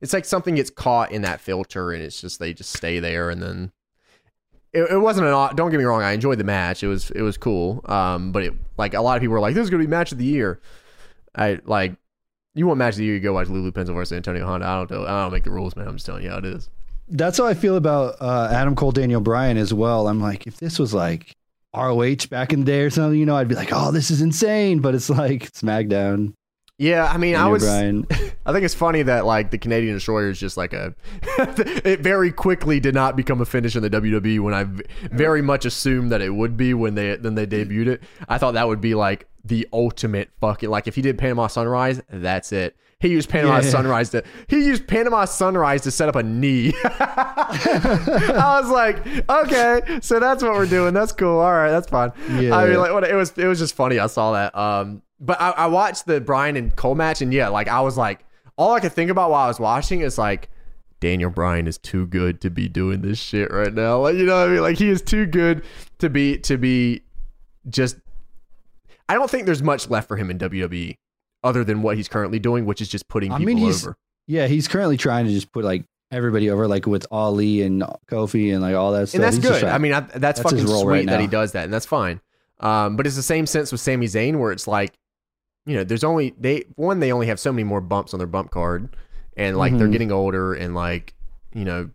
it's 0.00 0.12
like 0.12 0.24
something 0.24 0.54
gets 0.54 0.70
caught 0.70 1.10
in 1.10 1.22
that 1.22 1.40
filter, 1.40 1.90
and 1.90 2.00
it's 2.00 2.20
just 2.20 2.38
they 2.38 2.52
just 2.54 2.72
stay 2.72 3.00
there, 3.00 3.30
and 3.30 3.42
then 3.42 3.72
it, 4.72 4.90
it 4.90 4.98
wasn't 4.98 5.26
an. 5.26 5.56
Don't 5.56 5.70
get 5.70 5.78
me 5.78 5.84
wrong, 5.84 6.02
I 6.02 6.12
enjoyed 6.12 6.38
the 6.38 6.44
match. 6.44 6.82
It 6.82 6.88
was 6.88 7.10
it 7.10 7.22
was 7.22 7.36
cool. 7.36 7.80
Um, 7.86 8.32
but 8.32 8.44
it 8.44 8.54
like 8.76 8.94
a 8.94 9.00
lot 9.00 9.16
of 9.16 9.20
people 9.20 9.34
were 9.34 9.40
like, 9.40 9.54
this 9.54 9.64
is 9.64 9.70
gonna 9.70 9.82
be 9.82 9.88
match 9.88 10.12
of 10.12 10.18
the 10.18 10.24
year. 10.24 10.60
I 11.34 11.58
like. 11.64 11.94
You 12.54 12.66
want 12.66 12.78
match 12.78 12.94
of 12.94 12.98
the 12.98 13.04
year? 13.04 13.14
You 13.14 13.20
go 13.20 13.34
watch 13.34 13.48
Lulu 13.48 13.70
Pencil 13.70 13.94
versus 13.94 14.16
Antonio 14.16 14.46
Honda. 14.46 14.66
I 14.66 14.76
don't 14.76 14.90
know. 14.90 15.04
I 15.04 15.22
don't 15.22 15.32
make 15.32 15.44
the 15.44 15.50
rules, 15.50 15.76
man. 15.76 15.86
I'm 15.86 15.96
just 15.96 16.06
telling 16.06 16.24
you 16.24 16.30
how 16.30 16.38
it 16.38 16.46
is. 16.46 16.70
That's 17.08 17.36
how 17.36 17.46
I 17.46 17.52
feel 17.52 17.76
about 17.76 18.16
uh, 18.18 18.48
Adam 18.50 18.74
Cole, 18.74 18.92
Daniel 18.92 19.20
Bryan 19.20 19.58
as 19.58 19.74
well. 19.74 20.08
I'm 20.08 20.20
like, 20.22 20.46
if 20.46 20.56
this 20.56 20.78
was 20.78 20.94
like 20.94 21.36
ROH 21.74 22.28
back 22.30 22.54
in 22.54 22.60
the 22.60 22.66
day 22.66 22.80
or 22.80 22.88
something, 22.88 23.20
you 23.20 23.26
know, 23.26 23.36
I'd 23.36 23.46
be 23.46 23.54
like, 23.54 23.72
oh, 23.72 23.92
this 23.92 24.10
is 24.10 24.22
insane. 24.22 24.80
But 24.80 24.94
it's 24.94 25.10
like 25.10 25.52
SmackDown. 25.52 26.32
Yeah, 26.78 27.06
I 27.06 27.18
mean, 27.18 27.36
I 27.36 27.50
Daniel 27.50 28.04
was. 28.08 28.22
I 28.46 28.52
think 28.52 28.64
it's 28.64 28.74
funny 28.74 29.02
that 29.02 29.26
like 29.26 29.50
the 29.50 29.58
Canadian 29.58 29.94
Destroyer 29.94 30.30
is 30.30 30.38
just 30.38 30.56
like 30.56 30.72
a. 30.72 30.94
it 31.84 32.00
very 32.00 32.30
quickly 32.30 32.78
did 32.80 32.94
not 32.94 33.16
become 33.16 33.40
a 33.40 33.44
finish 33.44 33.74
in 33.74 33.82
the 33.82 33.90
WWE 33.90 34.40
when 34.40 34.54
I 34.54 34.64
very 35.10 35.42
much 35.42 35.64
assumed 35.66 36.12
that 36.12 36.22
it 36.22 36.30
would 36.30 36.56
be 36.56 36.72
when 36.72 36.94
they 36.94 37.16
then 37.16 37.34
they 37.34 37.46
debuted 37.46 37.88
it. 37.88 38.02
I 38.28 38.38
thought 38.38 38.52
that 38.54 38.68
would 38.68 38.80
be 38.80 38.94
like 38.94 39.28
the 39.44 39.68
ultimate 39.72 40.30
fucking 40.40 40.70
like 40.70 40.86
if 40.86 40.94
he 40.94 41.02
did 41.02 41.18
Panama 41.18 41.48
Sunrise, 41.48 42.00
that's 42.08 42.52
it. 42.52 42.76
He 42.98 43.08
used 43.08 43.28
Panama 43.28 43.56
Yeah. 43.56 43.62
Sunrise 43.62 44.10
to 44.10 44.22
he 44.48 44.64
used 44.64 44.86
Panama 44.86 45.24
Sunrise 45.26 45.82
to 45.82 45.90
set 45.90 46.08
up 46.08 46.14
a 46.16 46.22
knee. 46.22 46.72
I 46.84 48.58
was 48.60 48.70
like, 48.70 49.28
okay, 49.28 49.98
so 50.00 50.18
that's 50.18 50.42
what 50.42 50.52
we're 50.52 50.66
doing. 50.66 50.94
That's 50.94 51.12
cool. 51.12 51.38
All 51.40 51.52
right, 51.52 51.70
that's 51.70 51.88
fine. 51.88 52.12
Yeah. 52.40 52.56
I 52.56 52.66
mean, 52.68 52.78
like, 52.78 52.92
what 52.92 53.04
it 53.04 53.14
was, 53.14 53.36
it 53.36 53.46
was 53.46 53.58
just 53.58 53.74
funny. 53.74 53.98
I 53.98 54.06
saw 54.06 54.32
that. 54.32 54.56
Um, 54.56 55.02
but 55.20 55.40
I, 55.40 55.50
I 55.50 55.66
watched 55.66 56.06
the 56.06 56.20
Bryan 56.20 56.56
and 56.56 56.74
Cole 56.74 56.94
match, 56.94 57.22
and 57.22 57.32
yeah, 57.32 57.48
like 57.48 57.68
I 57.68 57.80
was 57.80 57.96
like, 57.96 58.24
all 58.56 58.72
I 58.74 58.80
could 58.80 58.92
think 58.92 59.10
about 59.10 59.30
while 59.30 59.44
I 59.44 59.48
was 59.48 59.60
watching 59.60 60.00
is 60.00 60.18
like, 60.18 60.48
Daniel 61.00 61.30
Bryan 61.30 61.66
is 61.66 61.76
too 61.78 62.06
good 62.06 62.40
to 62.40 62.50
be 62.50 62.68
doing 62.68 63.02
this 63.02 63.18
shit 63.18 63.50
right 63.52 63.72
now. 63.72 63.98
Like, 64.00 64.14
you 64.16 64.24
know 64.24 64.38
what 64.40 64.48
I 64.48 64.52
mean? 64.52 64.62
Like, 64.62 64.78
he 64.78 64.88
is 64.88 65.02
too 65.02 65.26
good 65.26 65.62
to 65.98 66.08
be 66.08 66.38
to 66.38 66.56
be 66.56 67.02
just. 67.68 67.96
I 69.08 69.14
don't 69.14 69.30
think 69.30 69.46
there's 69.46 69.62
much 69.62 69.88
left 69.90 70.08
for 70.08 70.16
him 70.16 70.30
in 70.30 70.38
WWE 70.38 70.96
other 71.44 71.62
than 71.64 71.82
what 71.82 71.96
he's 71.96 72.08
currently 72.08 72.38
doing, 72.38 72.64
which 72.66 72.80
is 72.80 72.88
just 72.88 73.08
putting 73.08 73.30
I 73.30 73.38
people 73.38 73.54
mean, 73.54 73.58
he's- 73.58 73.84
over. 73.84 73.96
Yeah, 74.28 74.48
he's 74.48 74.66
currently 74.66 74.96
trying 74.96 75.26
to 75.26 75.30
just 75.32 75.52
put 75.52 75.64
like 75.64 75.84
everybody 76.10 76.50
over, 76.50 76.66
like 76.66 76.86
with 76.86 77.06
Ali 77.12 77.62
and 77.62 77.84
Kofi 78.10 78.52
and 78.52 78.60
like 78.60 78.74
all 78.74 78.90
that 78.92 79.08
stuff. 79.08 79.14
and 79.16 79.24
that's 79.24 79.36
He's 79.36 79.44
good. 79.44 79.60
trying- 79.60 79.72
I 79.74 79.78
mean, 79.78 79.92
I, 79.92 80.00
that's, 80.00 80.18
that's 80.18 80.40
fucking 80.40 80.66
sweet 80.66 80.84
right 80.84 81.06
that 81.06 81.20
he 81.20 81.28
does 81.28 81.52
that, 81.52 81.64
and 81.64 81.72
that's 81.72 81.86
fine. 81.86 82.20
Um, 82.58 82.96
but 82.96 83.06
it's 83.06 83.14
the 83.14 83.22
same 83.22 83.46
sense 83.46 83.70
with 83.70 83.80
Sami 83.80 84.06
Zayn, 84.06 84.38
where 84.40 84.50
it's 84.50 84.66
like, 84.66 84.94
you 85.66 85.76
know, 85.76 85.84
there's 85.84 86.04
only 86.04 86.34
they 86.38 86.64
one 86.76 87.00
they 87.00 87.12
only 87.12 87.26
have 87.26 87.40
so 87.40 87.52
many 87.52 87.64
more 87.64 87.80
bumps 87.80 88.14
on 88.14 88.18
their 88.18 88.26
bump 88.26 88.50
card, 88.50 88.96
and 89.36 89.56
like 89.58 89.76
they're 89.76 89.88
Mhm. 89.88 89.92
getting 89.92 90.12
older, 90.12 90.54
and 90.54 90.74
like 90.74 91.14
you 91.52 91.64
know, 91.64 91.90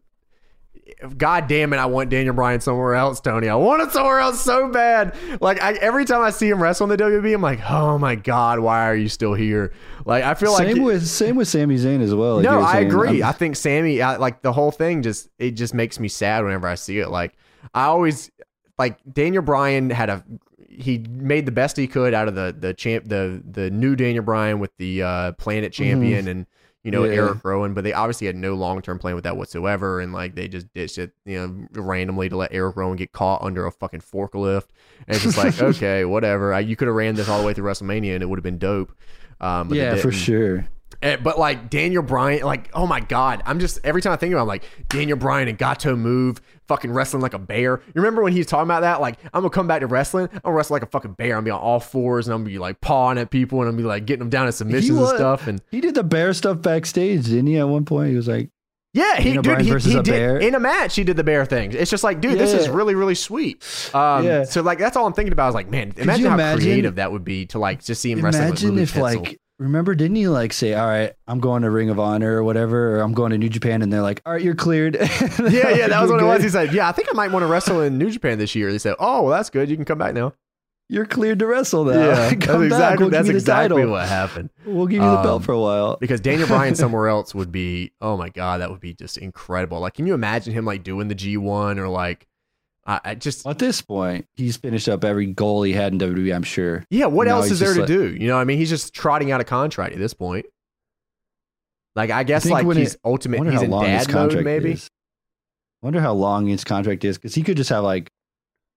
God 1.18 1.48
damn 1.48 1.72
it, 1.74 1.78
I 1.78 1.86
want 1.86 2.10
Daniel 2.10 2.34
Bryan 2.36 2.60
somewhere 2.60 2.96
else, 2.96 3.20
Tony. 3.22 3.48
I 3.48 3.56
want 3.56 3.82
it 3.82 3.92
somewhere 3.92 4.20
else 4.20 4.42
so 4.42 4.70
bad. 4.70 5.16
Like 5.40 5.62
I, 5.62 5.74
every 5.74 6.06
time 6.06 6.22
I 6.22 6.32
see 6.32 6.50
him 6.50 6.62
wrestle 6.62 6.86
in 6.92 6.98
the 6.98 6.98
WWE, 7.04 7.34
I'm 7.34 7.42
like, 7.42 7.60
oh 7.70 7.98
my 7.98 8.16
god, 8.16 8.60
why 8.60 8.88
are 8.90 8.96
you 8.96 9.08
still 9.08 9.34
here? 9.34 9.72
Like 10.06 10.24
I 10.24 10.34
feel 10.34 10.52
like 10.54 10.68
same 10.68 10.84
with 10.84 11.08
same 11.08 11.36
with 11.38 11.48
Sami 11.48 11.76
Zayn 11.78 12.02
as 12.02 12.14
well. 12.14 12.36
like 12.38 12.44
no, 12.46 12.62
I 12.62 12.74
saying. 12.74 12.88
agree. 12.88 13.22
I'm- 13.22 13.30
I 13.30 13.32
think 13.32 13.56
Sammy, 13.56 14.02
I, 14.02 14.18
like 14.18 14.42
the 14.42 14.52
whole 14.52 14.72
thing, 14.72 15.02
just 15.02 15.30
it 15.40 15.52
just 15.52 15.74
makes 15.74 16.00
me 16.00 16.08
sad 16.08 16.44
whenever 16.44 16.68
I 16.68 16.76
see 16.76 17.00
it. 17.00 17.10
Like 17.10 17.34
I 17.74 17.86
always 17.86 18.30
like 18.78 18.98
Daniel 19.12 19.44
Bryan 19.44 19.90
had 19.92 20.10
a 20.10 20.24
he 20.72 21.00
made 21.10 21.46
the 21.46 21.52
best 21.52 21.76
he 21.78 21.88
could 21.88 22.14
out 22.14 22.28
of 22.28 22.36
the 22.36 22.56
the 22.58 22.74
champ 22.74 23.06
the 23.08 23.42
the 23.50 23.70
new 23.70 23.96
Daniel 23.96 24.24
Bryan 24.24 24.60
with 24.60 24.76
the 24.78 25.04
uh, 25.04 25.32
Planet 25.34 25.74
Champion 25.74 26.28
and 26.28 26.46
you 26.84 26.90
know 26.92 27.04
Yeah. 27.04 27.14
Eric 27.14 27.44
Rowan, 27.44 27.74
but 27.74 27.84
they 27.84 27.94
obviously 27.94 28.26
had 28.28 28.36
no 28.36 28.54
long 28.56 28.82
term 28.82 28.98
plan 28.98 29.14
with 29.16 29.24
that 29.26 29.38
whatsoever, 29.38 30.00
and 30.00 30.14
like 30.14 30.34
they 30.36 30.48
just 30.48 30.74
ditched 30.74 30.98
it 30.98 31.12
you 31.26 31.38
know 31.38 31.82
randomly 31.82 32.30
to 32.30 32.38
let 32.38 32.54
Eric 32.54 32.76
Rowan 32.76 32.96
get 32.98 33.12
caught 33.12 33.44
under 33.44 33.66
a 33.66 33.72
fucking 33.72 34.02
forklift, 34.02 34.68
and 35.08 35.16
it's 35.16 35.24
just 35.24 35.38
like 35.38 35.62
okay, 35.62 36.06
whatever. 36.06 36.54
I, 36.54 36.62
you 36.62 36.76
could 36.76 36.88
have 36.88 36.96
ran 36.96 37.16
this 37.16 37.30
all 37.30 37.40
the 37.40 37.46
way 37.46 37.54
through 37.54 37.70
WrestleMania 37.70 38.14
and 38.16 38.24
it 38.24 38.26
would 38.28 38.40
have 38.40 38.44
been 38.44 38.58
dope. 38.58 38.92
Um, 39.40 39.68
but 39.70 39.78
yeah, 39.78 39.96
for 39.96 40.12
sure. 40.12 40.68
Eh, 41.02 41.16
But 41.16 41.40
like 41.40 41.70
Daniel 41.70 42.04
Bryan, 42.04 42.44
like 42.44 42.70
oh 42.74 42.86
my 42.88 43.00
god, 43.00 43.42
I'm 43.46 43.60
just 43.60 43.80
every 43.84 44.02
time 44.02 44.14
I 44.14 44.16
think 44.18 44.34
about, 44.34 44.40
it, 44.40 44.44
I'm 44.44 44.48
like 44.48 44.64
Daniel 44.90 45.18
Bryan 45.18 45.48
and 45.48 45.58
Gatoh 45.58 45.98
move, 45.98 46.42
fucking 46.72 46.92
wrestling 46.94 47.22
like 47.22 47.34
a 47.34 47.40
bear. 47.40 47.82
You 47.88 47.94
remember 47.96 48.22
when 48.24 48.32
he 48.34 48.40
was 48.40 48.48
talking 48.48 48.64
about 48.64 48.82
that? 48.82 49.02
Like 49.02 49.18
I'm 49.34 49.42
gonna 49.42 49.50
come 49.50 49.68
back 49.68 49.82
to 49.82 49.88
wrestling, 49.88 50.30
I'm 50.32 50.40
gonna 50.44 50.56
wrestle 50.56 50.76
like 50.76 50.84
a 50.84 50.88
fucking 50.88 51.14
bear. 51.14 51.36
I'm 51.36 51.44
gonna 51.44 51.46
be 51.46 51.52
on 51.52 51.60
all 51.60 51.80
fours 51.80 52.28
and 52.28 52.34
I'm 52.34 52.42
gonna 52.42 52.50
be 52.54 52.60
like 52.60 52.80
pawing 52.82 53.18
at 53.18 53.30
people 53.30 53.60
and 53.60 53.68
I'm 53.68 53.74
gonna 53.76 53.84
be 53.84 53.88
like 53.88 54.06
getting 54.06 54.20
them 54.20 54.30
down 54.30 54.46
to 54.46 54.52
submissions 54.52 54.92
and 54.92 55.00
was- 55.02 55.16
stuff. 55.16 55.48
And 55.48 55.62
He 55.72 55.82
did 55.82 55.96
the 55.96 56.04
bear 56.04 56.34
stuff 56.34 56.62
backstage, 56.62 57.26
didn't 57.26 57.48
he? 57.48 57.58
At 57.58 57.68
one 57.68 57.84
point, 57.86 58.10
he 58.12 58.16
was 58.16 58.28
like, 58.28 58.50
yeah, 58.94 59.18
he 59.18 59.38
dude, 59.38 59.62
he, 59.62 59.74
he 59.74 59.94
did 59.96 60.06
bear. 60.06 60.38
in 60.38 60.54
a 60.54 60.60
match. 60.60 60.96
He 60.96 61.04
did 61.06 61.16
the 61.18 61.24
bear 61.24 61.46
thing. 61.46 61.72
It's 61.74 61.90
just 61.90 62.04
like, 62.04 62.20
dude, 62.22 62.38
this 62.38 62.54
is 62.54 62.68
really 62.70 62.96
really 62.96 63.16
sweet. 63.16 63.64
Um, 63.94 64.26
Yeah. 64.26 64.44
So 64.44 64.62
like 64.62 64.80
that's 64.80 64.96
all 64.98 65.06
I'm 65.06 65.14
thinking 65.14 65.34
about. 65.34 65.50
is 65.50 65.56
like, 65.56 65.70
man, 65.70 65.94
imagine 65.98 66.24
you 66.26 66.30
how 66.30 66.56
creative 66.56 66.96
that 66.96 67.12
would 67.12 67.24
be 67.24 67.46
to 67.48 67.60
like 67.60 67.84
just 67.84 68.02
see 68.02 68.12
him 68.12 68.22
wrestling. 68.22 68.50
with 68.52 68.64
imagine 68.64 68.80
if 68.80 68.94
Pencil. 68.94 69.22
like. 69.24 69.41
Remember, 69.62 69.94
didn't 69.96 70.16
he 70.16 70.28
like 70.28 70.54
say, 70.54 70.74
"All 70.74 70.88
right, 70.88 71.14
I'm 71.28 71.40
going 71.40 71.62
to 71.62 71.70
Ring 71.70 71.90
of 71.90 72.00
Honor 72.00 72.38
or 72.38 72.44
whatever, 72.44 72.98
or 72.98 73.02
I'm 73.02 73.14
going 73.14 73.32
to 73.32 73.38
New 73.38 73.50
Japan," 73.50 73.82
and 73.82 73.94
they're 73.94 74.02
like, 74.02 74.22
"All 74.26 74.34
right, 74.34 74.42
you're 74.42 74.56
cleared." 74.56 74.96
Yeah, 75.00 75.70
yeah, 75.70 75.88
that 75.88 76.02
was 76.02 76.10
what 76.12 76.20
it 76.20 76.26
was. 76.26 76.42
He 76.44 76.50
said, 76.50 76.74
"Yeah, 76.74 76.90
I 76.90 76.92
think 76.92 77.08
I 77.10 77.14
might 77.14 77.32
want 77.32 77.44
to 77.44 77.48
wrestle 77.48 77.82
in 77.82 77.98
New 77.98 78.10
Japan 78.10 78.38
this 78.40 78.56
year." 78.56 78.72
They 78.72 78.78
said, 78.80 78.96
"Oh, 79.00 79.22
well, 79.24 79.32
that's 79.32 79.50
good. 79.50 79.70
You 79.70 79.76
can 79.76 79.86
come 79.86 79.98
back 80.00 80.14
now." 80.14 80.34
You're 80.90 81.06
cleared 81.06 81.40
to 81.40 81.46
wrestle 81.48 81.86
now. 81.86 81.94
that's 82.08 82.46
Come 82.46 82.62
back. 82.62 82.66
exactly 82.66 83.04
We'll 83.06 83.10
that's 83.12 83.28
you 83.30 83.36
exactly 83.36 83.78
title. 83.78 83.92
what 83.94 84.10
happened. 84.10 84.50
We'll 84.66 84.88
give 84.88 85.02
you 85.02 85.10
the 85.10 85.18
Um, 85.20 85.24
belt 85.24 85.44
for 85.44 85.54
a 85.54 85.60
while. 85.60 85.96
Because 86.02 86.20
Daniel 86.20 86.48
Bryan 86.50 86.76
somewhere 86.76 87.08
else 87.08 87.34
would 87.34 87.50
be, 87.52 87.94
oh 88.02 88.18
my 88.18 88.28
god, 88.28 88.60
that 88.60 88.70
would 88.72 88.82
be 88.82 88.94
just 88.94 89.18
incredible. 89.18 89.80
Like, 89.80 89.94
can 89.94 90.06
you 90.06 90.14
imagine 90.14 90.52
him 90.54 90.66
like 90.66 90.84
doing 90.84 91.08
the 91.08 91.16
G 91.16 91.38
one 91.38 91.80
or 91.80 91.88
like, 91.88 92.28
I, 92.86 93.00
I 93.04 93.16
just 93.16 93.46
At 93.46 93.60
this 93.60 93.82
point, 93.82 94.26
he's 94.36 94.58
finished 94.58 94.90
up 94.90 95.04
every 95.04 95.28
goal 95.28 95.62
he 95.64 95.74
had 95.74 95.94
in 95.94 96.00
WWE. 96.00 96.34
I'm 96.36 96.44
sure. 96.44 96.84
yeah. 96.90 97.06
What 97.06 97.28
Now 97.28 97.38
else 97.38 97.52
is 97.52 97.60
there 97.60 97.74
to 97.74 97.82
like- 97.82 97.88
do? 97.88 98.14
You 98.14 98.28
know, 98.28 98.36
what 98.36 98.42
I 98.42 98.46
mean, 98.46 98.58
he's 98.58 98.70
just 98.70 98.94
trotting 98.94 99.32
out 99.32 99.40
a 99.42 99.44
contract 99.44 99.94
at 99.94 100.00
this 100.00 100.14
point. 100.14 100.46
Like, 101.96 102.10
I 102.10 102.24
guess 102.24 102.44
think 102.44 102.54
like 102.54 102.66
when 102.66 102.78
he's 102.78 102.96
it- 102.96 103.02
ultimate. 103.04 103.38
wonder 103.40 103.52
He's 103.52 103.60
how 103.62 103.66
in 103.66 103.72
long 103.72 103.86
his 103.86 104.06
dad 104.08 104.14
mode, 104.14 104.30
contract 104.30 104.46
maybe. 104.46 104.72
is. 104.74 104.90
Wonder 105.82 106.00
how 106.00 106.14
long 106.14 106.48
his 106.48 106.64
contract 106.64 107.04
is 107.04 107.18
because 107.18 107.34
he 107.36 107.44
could 107.44 107.58
just 107.58 107.70
have 107.70 107.84
like 107.84 108.10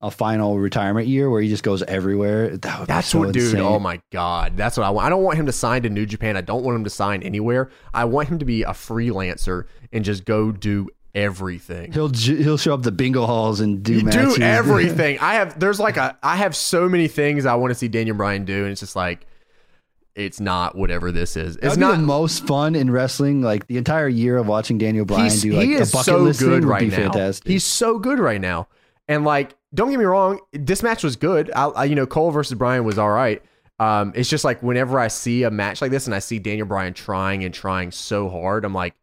a 0.01 0.11
final 0.11 0.59
retirement 0.59 1.07
year 1.07 1.31
where 1.31 1.41
he 1.41 1.49
just 1.49 1.63
goes 1.63 1.83
everywhere. 1.85 2.57
That 2.57 2.79
would 2.81 2.87
be 2.87 2.93
That's 2.93 3.09
so 3.09 3.21
what, 3.21 3.33
dude. 3.33 3.43
insane. 3.45 3.61
Oh 3.61 3.79
my 3.79 4.01
god, 4.11 4.57
that's 4.57 4.77
what 4.77 4.85
I 4.85 4.91
want. 4.91 5.07
I 5.07 5.11
don't 5.11 5.23
want 5.23 5.39
him 5.39 5.47
to 5.47 5.53
sign 5.53 5.83
to 5.83 5.91
New 5.91 6.07
Japan. 6.07 6.37
I 6.37 6.41
don't 6.41 6.65
want 6.65 6.77
him 6.77 6.85
to 6.85 6.91
sign 6.91 7.23
anywhere. 7.23 7.71
I 7.93 8.05
want 8.07 8.29
him 8.29 8.39
to 8.41 8.45
be 8.45 8.63
a 8.63 8.71
freelancer 8.71 9.67
and 9.93 10.05
just 10.05 10.25
go 10.25 10.51
do 10.51 10.89
everything. 11.15 11.93
He'll 11.93 12.09
he'll 12.09 12.57
show 12.59 12.75
up 12.75 12.83
the 12.83 12.93
bingo 12.93 13.27
halls 13.27 13.61
and 13.61 13.83
do 13.83 14.03
do 14.03 14.37
everything. 14.41 15.19
I 15.21 15.35
have. 15.35 15.59
There's 15.59 15.81
like 15.81 15.97
a. 15.97 16.19
I 16.23 16.37
have 16.37 16.57
so 16.57 16.89
many 16.89 17.09
things 17.09 17.47
I 17.47 17.55
want 17.55 17.71
to 17.71 17.75
see 17.75 17.89
Daniel 17.89 18.17
Bryan 18.17 18.45
do, 18.45 18.63
and 18.63 18.73
it's 18.73 18.81
just 18.81 18.97
like, 18.97 19.27
it's 20.15 20.41
not 20.41 20.77
whatever 20.77 21.13
this 21.13 21.37
is. 21.37 21.57
It's 21.57 21.77
not. 21.77 21.93
the 21.93 21.99
most 21.99 22.47
fun 22.47 22.75
in 22.75 22.91
wrestling. 22.91 23.43
Like 23.43 23.67
the 23.67 23.77
entire 23.77 24.09
year 24.09 24.37
of 24.37 24.47
watching 24.47 24.79
Daniel 24.79 25.05
Bryan 25.05 25.39
do 25.39 25.53
like 25.53 25.67
he 25.67 25.75
the 25.75 25.83
is 25.83 25.93
bucket 25.93 26.07
so 26.07 26.19
list 26.19 26.41
good 26.41 26.51
would 26.51 26.65
right 26.65 26.81
be 26.81 26.89
now. 26.89 26.97
fantastic. 26.97 27.47
He's 27.47 27.65
so 27.65 27.99
good 27.99 28.19
right 28.19 28.41
now, 28.41 28.69
and 29.09 29.25
like, 29.25 29.55
don't 29.73 29.91
get 29.91 29.99
me 29.99 30.05
wrong, 30.05 30.41
this 30.53 30.83
match 30.83 31.05
was 31.05 31.17
good. 31.17 31.51
I, 31.55 31.67
I 31.67 31.85
you 31.85 31.95
know, 31.95 32.07
Cole 32.07 32.31
versus 32.31 32.57
Bryan 32.59 32.85
was 32.85 32.99
all 32.99 33.11
right. 33.11 33.43
Um, 33.81 34.13
it's 34.15 34.29
just 34.29 34.45
like 34.45 34.63
whenever 34.63 35.01
I 35.01 35.09
see 35.09 35.43
a 35.43 35.51
match 35.51 35.83
like 35.83 35.91
this 35.91 36.07
and 36.07 36.15
I 36.15 36.21
see 36.21 36.39
Daniel 36.39 36.67
Bryan 36.67 36.95
trying 36.95 37.43
and 37.43 37.53
trying 37.53 37.91
so 37.91 38.29
hard, 38.29 38.65
I'm 38.65 38.73
like, 38.73 38.95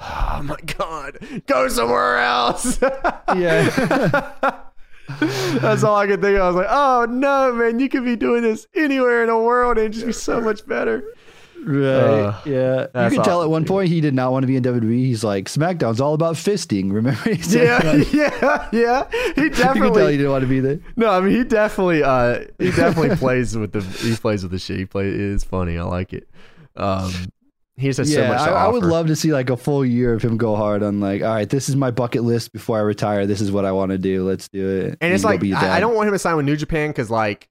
oh 0.00 0.40
my 0.44 0.56
god, 0.78 1.18
go 1.46 1.68
somewhere 1.68 2.18
else. 2.18 2.78
Yeah. 3.36 4.32
That's 5.20 5.82
all 5.84 5.96
I 5.96 6.06
could 6.06 6.20
think 6.20 6.36
of. 6.36 6.42
I 6.42 6.46
was 6.48 6.56
like, 6.56 6.66
oh 6.68 7.06
no, 7.08 7.52
man, 7.52 7.78
you 7.78 7.88
could 7.88 8.04
be 8.04 8.16
doing 8.16 8.42
this 8.42 8.66
anywhere 8.74 9.22
in 9.22 9.28
the 9.28 9.36
world 9.38 9.76
and 9.78 9.84
it'd 9.84 9.92
just 9.92 10.06
be 10.06 10.12
so 10.12 10.40
much 10.40 10.66
better. 10.66 11.02
Right. 11.64 11.84
Uh, 11.84 12.40
yeah. 12.46 12.80
You 12.82 12.88
that's 12.92 13.14
can 13.14 13.24
tell 13.24 13.42
at 13.42 13.50
one 13.50 13.62
dude. 13.62 13.68
point 13.68 13.88
he 13.88 14.00
did 14.00 14.14
not 14.14 14.32
want 14.32 14.44
to 14.44 14.46
be 14.46 14.56
in 14.56 14.62
WWE. 14.62 14.96
He's 14.98 15.24
like, 15.24 15.46
SmackDown's 15.46 16.00
all 16.00 16.14
about 16.14 16.36
fisting. 16.36 16.92
Remember? 16.92 17.20
He 17.34 17.42
said 17.42 17.66
Yeah, 17.66 17.78
that? 17.80 18.12
yeah, 18.14 18.68
yeah. 18.72 19.32
He 19.34 19.48
definitely. 19.48 19.80
You 19.80 19.84
can 19.84 19.94
tell 19.94 20.08
he 20.08 20.16
didn't 20.16 20.30
want 20.32 20.42
to 20.42 20.48
be 20.48 20.60
there. 20.60 20.78
no. 20.96 21.10
I 21.10 21.20
mean, 21.20 21.34
he 21.36 21.44
definitely, 21.44 22.02
uh, 22.02 22.44
he 22.58 22.70
definitely 22.70 23.16
plays 23.16 23.56
with 23.56 23.72
the 23.72 23.80
he 23.80 24.14
plays 24.16 24.42
with 24.42 24.52
the 24.52 24.58
shit. 24.58 24.78
He 24.78 24.84
play 24.86 25.08
it 25.08 25.14
is 25.20 25.42
funny. 25.44 25.76
I 25.78 25.82
like 25.84 26.12
it. 26.12 26.28
Um, 26.76 27.12
he 27.78 27.86
just 27.88 27.98
has 27.98 28.12
so 28.12 28.20
yeah, 28.22 28.28
much 28.28 28.40
I, 28.40 28.50
I 28.50 28.68
would 28.68 28.82
love 28.84 29.06
to 29.06 29.16
see 29.16 29.32
like 29.32 29.50
a 29.50 29.56
full 29.56 29.84
year 29.86 30.12
of 30.12 30.20
him 30.22 30.36
go 30.36 30.56
hard 30.56 30.82
on 30.82 30.98
like, 31.00 31.22
all 31.22 31.28
right, 31.34 31.48
this 31.48 31.68
is 31.68 31.76
my 31.76 31.90
bucket 31.90 32.24
list 32.24 32.52
before 32.52 32.76
I 32.78 32.80
retire. 32.80 33.24
This 33.26 33.40
is 33.40 33.52
what 33.52 33.64
I 33.64 33.72
want 33.72 33.92
to 33.92 33.98
do. 33.98 34.24
Let's 34.26 34.48
do 34.48 34.68
it. 34.68 34.98
And 35.00 35.14
it's 35.14 35.22
go 35.22 35.28
like 35.30 35.40
be 35.40 35.52
a 35.52 35.56
I, 35.56 35.58
I 35.58 35.62
dad. 35.62 35.80
don't 35.80 35.94
want 35.94 36.08
him 36.08 36.14
to 36.14 36.18
sign 36.18 36.36
with 36.36 36.44
New 36.46 36.56
Japan 36.56 36.90
because 36.90 37.08
like 37.10 37.48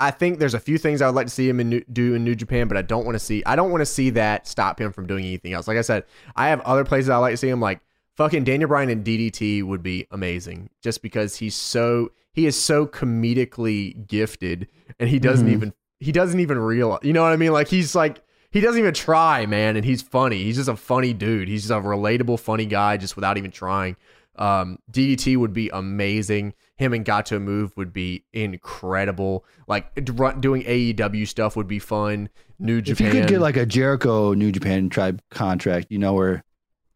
I 0.00 0.10
think 0.10 0.38
there's 0.38 0.54
a 0.54 0.60
few 0.60 0.78
things 0.78 1.02
I 1.02 1.06
would 1.06 1.14
like 1.14 1.26
to 1.26 1.32
see 1.32 1.48
him 1.48 1.60
in 1.60 1.68
New, 1.68 1.84
do 1.92 2.14
in 2.14 2.24
New 2.24 2.34
Japan, 2.34 2.68
but 2.68 2.76
I 2.76 2.82
don't 2.82 3.04
want 3.04 3.14
to 3.14 3.18
see 3.20 3.42
I 3.44 3.54
don't 3.54 3.70
want 3.70 3.82
to 3.82 3.86
see 3.86 4.10
that 4.10 4.46
stop 4.46 4.80
him 4.80 4.92
from 4.92 5.06
doing 5.06 5.24
anything 5.24 5.52
else. 5.52 5.68
Like 5.68 5.78
I 5.78 5.82
said, 5.82 6.04
I 6.34 6.48
have 6.48 6.60
other 6.62 6.84
places 6.84 7.08
I 7.10 7.16
like 7.18 7.32
to 7.34 7.36
see 7.36 7.48
him. 7.48 7.60
Like 7.60 7.80
fucking 8.16 8.44
Daniel 8.44 8.68
Bryan 8.68 8.90
and 8.90 9.04
DDT 9.04 9.62
would 9.62 9.82
be 9.82 10.06
amazing, 10.10 10.70
just 10.82 11.02
because 11.02 11.36
he's 11.36 11.54
so 11.54 12.10
he 12.32 12.46
is 12.46 12.60
so 12.60 12.86
comedically 12.86 14.06
gifted, 14.06 14.68
and 14.98 15.08
he 15.08 15.18
doesn't 15.18 15.46
Mhm. 15.48 15.52
even 15.52 15.72
he 15.98 16.12
doesn't 16.12 16.40
even 16.40 16.58
realize. 16.58 17.00
You 17.02 17.12
know 17.12 17.22
what 17.22 17.32
I 17.32 17.36
mean? 17.36 17.52
Like 17.52 17.68
he's 17.68 17.94
like. 17.94 18.22
He 18.50 18.60
doesn't 18.60 18.80
even 18.80 18.94
try, 18.94 19.46
man, 19.46 19.76
and 19.76 19.84
he's 19.84 20.02
funny. 20.02 20.42
He's 20.42 20.56
just 20.56 20.68
a 20.68 20.76
funny 20.76 21.12
dude. 21.12 21.48
He's 21.48 21.62
just 21.62 21.72
a 21.72 21.80
relatable, 21.80 22.40
funny 22.40 22.66
guy, 22.66 22.96
just 22.96 23.14
without 23.14 23.38
even 23.38 23.50
trying. 23.50 23.96
Um, 24.36 24.78
DDT 24.90 25.36
would 25.36 25.52
be 25.52 25.68
amazing. 25.68 26.54
Him 26.76 26.94
and 26.94 27.04
Gatoh 27.04 27.40
Move 27.40 27.76
would 27.76 27.92
be 27.92 28.24
incredible. 28.32 29.44
Like 29.68 29.94
doing 30.04 30.62
AEW 30.62 31.28
stuff 31.28 31.54
would 31.56 31.68
be 31.68 31.78
fun. 31.78 32.28
New 32.58 32.80
Japan. 32.80 33.06
If 33.06 33.14
you 33.14 33.20
could 33.20 33.28
get 33.28 33.40
like 33.40 33.56
a 33.56 33.66
Jericho 33.66 34.32
New 34.32 34.50
Japan 34.50 34.88
tribe 34.88 35.22
contract, 35.30 35.88
you 35.90 35.98
know, 35.98 36.14
where 36.14 36.42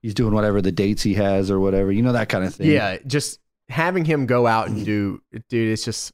he's 0.03 0.15
doing 0.15 0.35
whatever 0.35 0.61
the 0.61 0.73
dates 0.73 1.03
he 1.03 1.15
has 1.15 1.51
or 1.51 1.61
whatever, 1.61 1.93
you 1.93 2.03
know, 2.03 2.13
that 2.13 2.29
kind 2.29 2.45
of 2.45 2.55
thing. 2.55 2.71
yeah, 2.71 2.99
just 3.07 3.41
having 3.69 4.05
him 4.05 4.27
go 4.27 4.47
out 4.47 4.69
and 4.69 4.85
do, 4.85 5.23
dude, 5.49 5.71
it's 5.71 5.85
just 5.85 6.13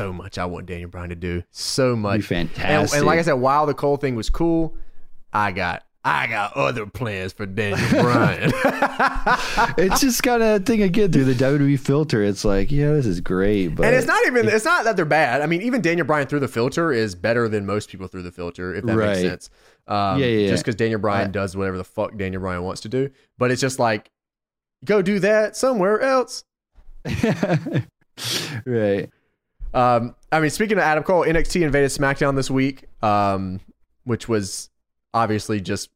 so 0.00 0.12
much 0.12 0.38
I 0.38 0.46
want 0.46 0.66
Daniel 0.66 0.88
Bryan 0.88 1.10
to 1.10 1.16
do. 1.16 1.42
So 1.50 1.94
much. 1.94 2.16
And, 2.16 2.24
fantastic. 2.24 2.96
and 2.98 3.06
like 3.06 3.18
I 3.18 3.22
said, 3.22 3.34
while 3.34 3.66
the 3.66 3.74
Cole 3.74 3.96
thing 3.96 4.14
was 4.16 4.30
cool, 4.30 4.74
I 5.32 5.52
got 5.52 5.84
I 6.02 6.26
got 6.28 6.54
other 6.54 6.86
plans 6.86 7.34
for 7.34 7.44
Daniel 7.44 7.86
Bryan. 8.02 8.50
it's 9.76 10.00
just 10.00 10.22
kind 10.22 10.42
of 10.42 10.62
a 10.62 10.64
thing 10.64 10.82
again 10.82 11.12
through 11.12 11.24
the 11.24 11.34
WWE 11.34 11.78
filter. 11.78 12.22
It's 12.22 12.42
like, 12.44 12.72
yeah, 12.72 12.92
this 12.92 13.04
is 13.04 13.20
great, 13.20 13.68
but 13.68 13.84
and 13.84 13.94
it's 13.94 14.06
not 14.06 14.26
even 14.26 14.48
it's 14.48 14.64
not 14.64 14.84
that 14.84 14.96
they're 14.96 15.04
bad. 15.04 15.42
I 15.42 15.46
mean, 15.46 15.60
even 15.60 15.82
Daniel 15.82 16.06
Bryan 16.06 16.26
through 16.26 16.40
the 16.40 16.48
filter 16.48 16.90
is 16.92 17.14
better 17.14 17.48
than 17.48 17.66
most 17.66 17.90
people 17.90 18.08
through 18.08 18.22
the 18.22 18.32
filter, 18.32 18.74
if 18.74 18.84
that 18.84 18.96
makes 18.96 19.20
sense. 19.20 19.50
Um, 19.86 20.18
Yeah, 20.18 20.26
yeah, 20.26 20.48
Just 20.48 20.64
because 20.64 20.76
Daniel 20.76 21.00
Bryan 21.00 21.28
I- 21.28 21.32
does 21.32 21.54
whatever 21.54 21.76
the 21.76 21.84
fuck 21.84 22.16
Daniel 22.16 22.40
Bryan 22.40 22.62
wants 22.62 22.80
to 22.82 22.88
do, 22.88 23.10
but 23.36 23.50
it's 23.50 23.60
just 23.60 23.78
like 23.78 24.10
go 24.86 25.02
do 25.02 25.18
that 25.18 25.56
somewhere 25.56 26.00
else. 26.00 26.44
right. 28.64 29.10
Um, 29.74 30.14
I 30.32 30.40
mean, 30.40 30.50
speaking 30.50 30.78
of 30.78 30.82
Adam 30.84 31.04
Cole, 31.04 31.24
NXT 31.24 31.62
invaded 31.62 31.90
SmackDown 31.90 32.36
this 32.36 32.50
week, 32.50 32.84
um, 33.02 33.60
which 34.04 34.28
was 34.28 34.70
obviously 35.14 35.60
just. 35.60 35.90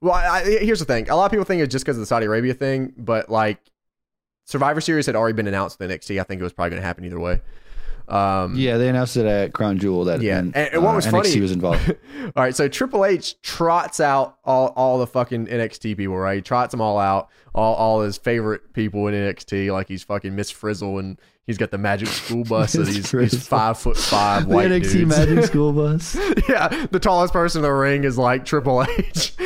Well, 0.00 0.14
I, 0.14 0.38
I, 0.40 0.44
here's 0.60 0.78
the 0.80 0.84
thing: 0.84 1.08
a 1.10 1.16
lot 1.16 1.26
of 1.26 1.30
people 1.30 1.44
think 1.44 1.62
it's 1.62 1.70
just 1.72 1.84
because 1.84 1.96
of 1.96 2.00
the 2.00 2.06
Saudi 2.06 2.26
Arabia 2.26 2.54
thing, 2.54 2.92
but 2.96 3.28
like 3.28 3.58
Survivor 4.46 4.80
Series 4.80 5.06
had 5.06 5.14
already 5.16 5.34
been 5.34 5.46
announced 5.46 5.78
with 5.78 5.90
NXT. 5.90 6.18
I 6.20 6.24
think 6.24 6.40
it 6.40 6.44
was 6.44 6.52
probably 6.52 6.70
going 6.70 6.82
to 6.82 6.86
happen 6.86 7.04
either 7.04 7.20
way. 7.20 7.40
Um, 8.08 8.56
Yeah, 8.56 8.76
they 8.78 8.88
announced 8.88 9.16
it 9.16 9.24
at 9.26 9.52
Crown 9.52 9.78
Jewel 9.78 10.04
that 10.06 10.20
Yeah, 10.20 10.38
and, 10.40 10.56
and- 10.56 10.82
what 10.82 10.96
was 10.96 11.06
NXT 11.06 11.10
funny- 11.10 11.40
was 11.40 11.52
involved. 11.52 11.88
all 12.24 12.32
right, 12.42 12.56
so 12.56 12.66
Triple 12.66 13.04
H 13.04 13.40
trots 13.42 14.00
out 14.00 14.38
all, 14.44 14.68
all 14.74 14.98
the 14.98 15.06
fucking 15.06 15.46
NXT 15.46 15.96
people, 15.96 16.16
right? 16.16 16.36
He 16.36 16.42
trots 16.42 16.72
them 16.72 16.80
all 16.80 16.98
out, 16.98 17.28
all, 17.54 17.74
all 17.74 18.00
his 18.00 18.16
favorite 18.18 18.72
people 18.72 19.06
in 19.06 19.14
NXT, 19.14 19.70
like 19.72 19.86
he's 19.86 20.02
fucking 20.02 20.34
Miss 20.34 20.50
Frizzle, 20.50 20.98
and 20.98 21.20
he's 21.50 21.58
got 21.58 21.70
the 21.70 21.78
Magic 21.78 22.08
School 22.20 22.44
Bus, 22.44 22.76
Miss 22.76 22.88
he's, 22.94 23.10
he's 23.10 23.46
five 23.46 23.76
foot 23.78 23.96
five 23.96 24.48
the 24.48 24.54
white 24.54 24.70
NXT 24.70 24.92
dudes. 24.92 25.18
Magic 25.18 25.44
School 25.46 25.72
Bus. 25.72 26.16
yeah, 26.48 26.86
the 26.90 27.00
tallest 27.00 27.32
person 27.32 27.58
in 27.58 27.62
the 27.64 27.72
ring 27.72 28.04
is 28.04 28.16
like 28.16 28.44
Triple 28.44 28.84
H. 28.84 29.36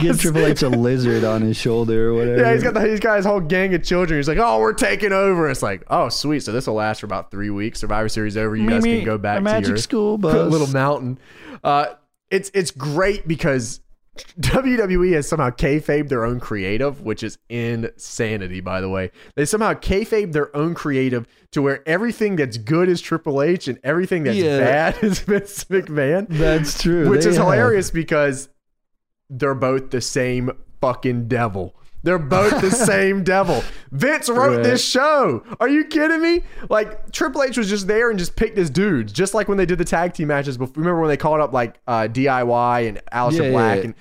Give 0.00 0.20
Triple 0.20 0.46
H 0.46 0.62
a 0.62 0.68
lizard 0.70 1.24
on 1.24 1.42
his 1.42 1.56
shoulder 1.56 2.10
or 2.10 2.14
whatever. 2.14 2.42
Yeah, 2.42 2.52
he's 2.52 2.62
got 2.62 2.74
the, 2.74 2.80
he's 2.86 3.00
got 3.00 3.16
his 3.16 3.24
whole 3.26 3.40
gang 3.40 3.72
of 3.74 3.82
children. 3.84 4.18
He's 4.18 4.28
like, 4.28 4.38
"Oh, 4.38 4.58
we're 4.58 4.72
taking 4.72 5.12
over." 5.12 5.48
It's 5.48 5.62
like, 5.62 5.84
"Oh, 5.88 6.08
sweet." 6.08 6.40
So 6.40 6.52
this 6.52 6.66
will 6.66 6.74
last 6.74 7.00
for 7.00 7.06
about 7.06 7.30
three 7.30 7.50
weeks. 7.50 7.80
Survivor 7.80 8.08
Series 8.08 8.36
over. 8.36 8.56
You 8.56 8.68
guys 8.68 8.82
Mimi, 8.82 8.98
can 8.98 9.04
go 9.06 9.18
back 9.18 9.36
to 9.38 9.42
Magic 9.42 9.68
your 9.68 9.76
School 9.78 10.18
Bus. 10.18 10.50
little 10.50 10.66
mountain. 10.66 11.18
Uh, 11.62 11.86
it's 12.30 12.50
it's 12.54 12.70
great 12.70 13.28
because 13.28 13.80
WWE 14.40 15.12
has 15.14 15.28
somehow 15.28 15.50
kayfabe 15.50 16.08
their 16.08 16.24
own 16.24 16.38
creative, 16.40 17.00
which 17.02 17.22
is 17.22 17.38
insanity. 17.48 18.60
By 18.60 18.80
the 18.80 18.88
way, 18.88 19.10
they 19.34 19.44
somehow 19.44 19.74
kayfabe 19.74 20.32
their 20.32 20.54
own 20.56 20.74
creative 20.74 21.26
to 21.52 21.62
where 21.62 21.86
everything 21.88 22.36
that's 22.36 22.56
good 22.56 22.88
is 22.88 23.00
Triple 23.00 23.42
H 23.42 23.66
and 23.68 23.78
everything 23.82 24.22
that's 24.24 24.36
Yeah. 24.36 24.58
bad 24.58 24.96
is 25.02 25.18
Vince 25.20 25.64
McMahon 25.64 26.26
That's 26.28 26.80
true. 26.82 27.08
which 27.08 27.24
They 27.24 27.30
is 27.30 27.36
have- 27.36 27.46
hilarious 27.46 27.90
because 27.90 28.48
they're 29.30 29.54
both 29.54 29.90
the 29.90 30.00
same 30.00 30.50
fucking 30.80 31.28
devil. 31.28 31.74
They're 32.04 32.18
both 32.18 32.60
the 32.60 32.70
same 32.86 33.24
devil. 33.24 33.64
Vince 33.90 34.28
wrote 34.28 34.56
Right. 34.58 34.62
this 34.62 34.84
show. 34.84 35.42
Are 35.58 35.68
you 35.68 35.84
kidding 35.86 36.22
me? 36.22 36.42
Like 36.70 37.10
Triple 37.10 37.42
H 37.42 37.56
was 37.58 37.68
just 37.68 37.86
there 37.88 38.10
and 38.10 38.18
just 38.18 38.36
picked 38.36 38.56
his 38.56 38.70
dudes, 38.70 39.12
just 39.12 39.34
like 39.34 39.48
when 39.48 39.58
they 39.58 39.66
did 39.66 39.78
the 39.78 39.84
tag 39.84 40.12
team 40.14 40.28
matches. 40.28 40.56
Before, 40.56 40.74
remember 40.76 41.00
when 41.00 41.08
they 41.08 41.16
called 41.16 41.40
up 41.40 41.52
like 41.52 41.80
uh, 41.88 42.02
DIY 42.08 42.88
and 42.88 43.00
Aleister 43.12 43.38
Yeah, 43.38 43.42
yeah, 43.42 43.50
Black? 43.50 43.76
yeah. 43.78 43.82
And 43.84 43.94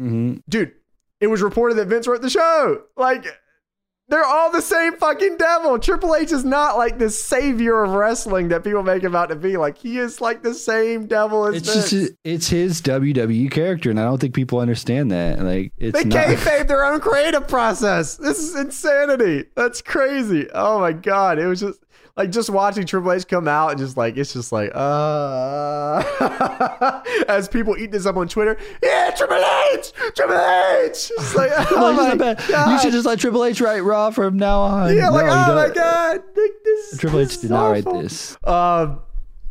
Mhm. 0.00 0.42
dude, 0.48 0.72
it 1.20 1.28
was 1.28 1.40
reported 1.40 1.76
that 1.76 1.86
Vince 1.86 2.06
wrote 2.08 2.20
the 2.20 2.28
show. 2.28 2.82
Like 2.96 3.24
they're 4.08 4.24
all 4.24 4.50
the 4.52 4.60
same 4.60 4.96
fucking 4.96 5.36
devil. 5.38 5.78
Triple 5.78 6.14
H 6.14 6.30
is 6.32 6.44
not 6.44 6.76
like 6.76 6.98
the 6.98 7.08
savior 7.10 7.82
of 7.82 7.90
wrestling 7.92 8.48
that 8.48 8.62
people 8.62 8.82
make 8.82 9.02
him 9.02 9.16
out 9.16 9.30
to 9.30 9.36
be. 9.36 9.56
Like 9.56 9.78
he 9.78 9.98
is 9.98 10.20
like 10.20 10.42
the 10.42 10.54
same 10.54 11.06
devil 11.06 11.46
as 11.46 11.56
It's 11.56 11.72
Vince. 11.72 11.90
just 11.90 12.12
it's 12.24 12.48
his 12.48 12.82
WWE 12.82 13.50
character, 13.50 13.90
and 13.90 13.98
I 13.98 14.04
don't 14.04 14.20
think 14.20 14.34
people 14.34 14.58
understand 14.58 15.10
that. 15.12 15.40
Like 15.40 15.72
it's 15.78 15.96
They 15.96 16.04
not. 16.04 16.26
kayfabe 16.26 16.68
their 16.68 16.84
own 16.84 17.00
creative 17.00 17.48
process. 17.48 18.16
This 18.16 18.38
is 18.38 18.54
insanity. 18.54 19.46
That's 19.56 19.80
crazy. 19.82 20.48
Oh 20.54 20.78
my 20.80 20.92
god! 20.92 21.38
It 21.38 21.46
was 21.46 21.60
just 21.60 21.80
like 22.16 22.30
just 22.30 22.48
watching 22.50 22.86
Triple 22.86 23.10
H 23.12 23.26
come 23.26 23.48
out 23.48 23.70
and 23.70 23.78
just 23.78 23.96
like 23.96 24.16
it's 24.16 24.32
just 24.32 24.52
like 24.52 24.70
uh 24.74 26.02
as 27.28 27.48
people 27.48 27.76
eat 27.76 27.90
this 27.90 28.06
up 28.06 28.16
on 28.16 28.28
Twitter. 28.28 28.56
Yeah, 28.82 29.10
Triple 29.16 29.42
H, 29.74 29.92
Triple 30.14 30.36
H. 30.36 31.10
It's 31.16 31.34
like 31.34 31.50
oh 31.72 31.74
Like, 31.74 31.96
my 31.96 32.10
it's 32.12 32.18
not 32.18 32.18
bad. 32.18 32.48
god. 32.48 32.70
You 32.72 32.78
should 32.80 32.92
just 32.92 33.06
let 33.06 33.18
Triple 33.18 33.44
H 33.44 33.60
write 33.60 33.80
Raw 33.80 34.10
from 34.10 34.36
now 34.36 34.60
on. 34.60 34.96
yeah, 34.96 35.08
like 35.08 35.26
No, 35.26 35.32
oh 35.32 35.54
my 35.56 35.74
god, 35.74 36.22
Like, 36.36 36.52
this, 36.64 36.98
Triple 36.98 37.18
this 37.18 37.34
H 37.34 37.40
did 37.42 37.50
not 37.50 37.68
write 37.70 37.84
this. 37.84 38.36
Um, 38.44 39.00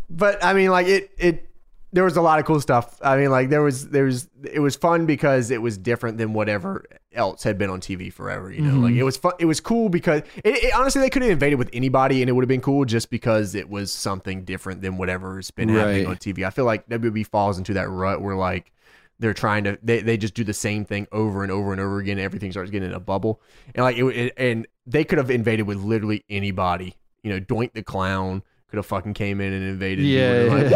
but 0.09 0.43
I 0.43 0.53
mean, 0.53 0.69
like 0.71 0.87
it, 0.87 1.11
it, 1.17 1.49
there 1.93 2.03
was 2.03 2.17
a 2.17 2.21
lot 2.21 2.39
of 2.39 2.45
cool 2.45 2.59
stuff. 2.59 2.99
I 3.01 3.15
mean, 3.17 3.29
like 3.31 3.49
there 3.49 3.61
was, 3.61 3.87
there 3.89 4.03
was, 4.03 4.27
it 4.51 4.59
was 4.59 4.75
fun 4.75 5.05
because 5.05 5.51
it 5.51 5.61
was 5.61 5.77
different 5.77 6.17
than 6.17 6.33
whatever 6.33 6.83
else 7.13 7.43
had 7.43 7.57
been 7.57 7.69
on 7.69 7.79
TV 7.79 8.11
forever. 8.11 8.51
You 8.51 8.61
know, 8.61 8.71
Mm-hmm. 8.73 8.83
like 8.83 8.93
it 8.95 9.03
was 9.03 9.15
fun. 9.15 9.33
It 9.39 9.45
was 9.45 9.59
cool 9.61 9.87
because 9.89 10.23
it, 10.43 10.55
it 10.63 10.73
honestly 10.73 10.99
they 11.01 11.09
could 11.09 11.21
have 11.21 11.31
invaded 11.31 11.55
with 11.55 11.69
anybody 11.71 12.21
and 12.21 12.29
it 12.29 12.33
would 12.33 12.43
have 12.43 12.49
been 12.49 12.61
cool 12.61 12.83
just 12.85 13.09
because 13.09 13.55
it 13.55 13.69
was 13.69 13.91
something 13.93 14.43
different 14.43 14.81
than 14.81 14.97
whatever's 14.97 15.51
been 15.51 15.69
happening 15.69 16.07
on 16.07 16.17
TV. 16.17 16.45
I 16.45 16.49
feel 16.49 16.65
like 16.65 16.89
WB 16.89 17.27
falls 17.27 17.57
into 17.57 17.73
that 17.75 17.87
rut 17.89 18.21
where 18.21 18.35
like. 18.35 18.71
They're 19.19 19.33
trying 19.33 19.63
to 19.65 19.77
they, 19.81 20.01
they 20.01 20.17
just 20.17 20.33
do 20.33 20.43
the 20.43 20.55
same 20.55 20.83
thing 20.85 21.07
over 21.11 21.43
and 21.43 21.51
over 21.51 21.71
and 21.71 21.79
over 21.79 21.99
again. 21.99 22.17
Everything 22.19 22.51
starts 22.51 22.71
getting 22.71 22.89
in 22.89 22.95
a 22.95 22.99
bubble, 22.99 23.39
and 23.73 23.83
like 23.85 23.95
it, 23.95 24.03
it 24.05 24.33
and 24.35 24.67
they 24.87 25.03
could 25.05 25.19
have 25.19 25.29
invaded 25.29 25.63
with 25.63 25.77
literally 25.77 26.25
anybody. 26.31 26.95
You 27.21 27.31
know, 27.31 27.39
Doink 27.39 27.71
the 27.73 27.83
clown 27.83 28.41
could 28.67 28.77
have 28.77 28.87
fucking 28.87 29.13
came 29.13 29.39
in 29.39 29.53
and 29.53 29.63
invaded. 29.63 30.03
Yeah, 30.03 30.67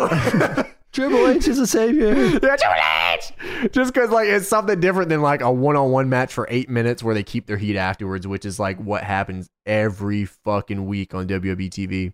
Triple 0.92 1.26
H 1.26 1.48
is 1.48 1.58
a 1.58 1.66
savior. 1.66 2.14
Yeah, 2.14 2.38
Triple 2.38 2.74
H! 3.14 3.72
Just 3.72 3.92
because 3.92 4.10
like 4.10 4.28
it's 4.28 4.46
something 4.46 4.78
different 4.78 5.08
than 5.08 5.22
like 5.22 5.40
a 5.40 5.50
one-on-one 5.50 6.08
match 6.08 6.32
for 6.32 6.46
eight 6.50 6.70
minutes 6.70 7.02
where 7.02 7.14
they 7.14 7.24
keep 7.24 7.46
their 7.46 7.56
heat 7.56 7.76
afterwards, 7.76 8.28
which 8.28 8.44
is 8.44 8.60
like 8.60 8.78
what 8.78 9.02
happens 9.02 9.50
every 9.66 10.24
fucking 10.24 10.86
week 10.86 11.12
on 11.12 11.26
WWE 11.26 11.68
TV. 11.68 12.12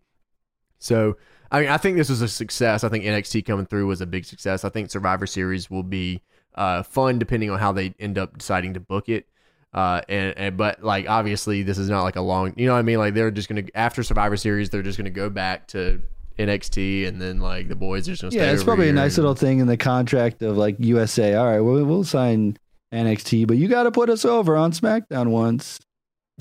So 0.79 1.17
I 1.51 1.61
mean, 1.61 1.69
I 1.69 1.77
think 1.77 1.97
this 1.97 2.09
was 2.09 2.23
a 2.23 2.29
success. 2.29 2.85
I 2.85 2.89
think 2.89 3.05
NXT 3.05 3.45
coming 3.45 3.67
through 3.67 3.87
was 3.87 4.01
a 4.01 4.07
big 4.07 4.25
success. 4.25 4.65
I 4.65 4.69
think 4.69 4.91
Survivor 4.91 5.27
Series 5.27 5.69
will 5.69 5.83
be 5.83 6.23
uh, 6.55 6.83
fun 6.83 7.19
depending 7.19 7.51
on 7.51 7.59
how 7.59 7.73
they 7.73 7.95
end 7.99 8.19
up 8.19 8.39
deciding 8.39 8.75
to 8.75 8.81
book 8.81 9.09
it. 9.09 9.27
Uh, 9.73 10.01
and, 10.09 10.37
and 10.37 10.57
but 10.57 10.83
like 10.83 11.09
obviously 11.09 11.63
this 11.63 11.79
is 11.79 11.89
not 11.89 12.03
like 12.03 12.17
a 12.17 12.21
long, 12.21 12.55
you 12.57 12.67
know 12.67 12.73
what 12.73 12.81
I 12.81 12.83
mean? 12.83 12.99
Like 12.99 13.15
they're 13.15 13.31
just 13.31 13.49
gonna 13.49 13.65
after 13.75 14.03
Survivor 14.03 14.37
Series, 14.37 14.71
they're 14.71 14.83
just 14.83 14.99
gonna 14.99 15.11
go 15.11 15.29
back 15.29 15.69
to 15.69 16.01
NXT, 16.39 17.07
and 17.07 17.21
then 17.21 17.41
like 17.41 17.69
the 17.69 17.77
boys 17.77 18.09
are 18.09 18.13
just 18.13 18.23
gonna 18.23 18.35
Yeah, 18.35 18.53
it's 18.53 18.65
probably 18.65 18.89
a 18.89 18.93
nice 18.93 19.17
and- 19.17 19.25
little 19.25 19.35
thing 19.35 19.59
in 19.59 19.67
the 19.67 19.77
contract 19.77 20.43
of 20.43 20.57
like 20.57 20.77
USA. 20.79 21.35
All 21.35 21.47
right, 21.47 21.61
we'll, 21.61 21.85
we'll 21.85 22.05
sign 22.05 22.57
NXT, 22.93 23.47
but 23.47 23.57
you 23.57 23.69
got 23.69 23.85
to 23.85 23.91
put 23.91 24.09
us 24.11 24.25
over 24.25 24.57
on 24.57 24.73
SmackDown 24.73 25.29
once. 25.29 25.79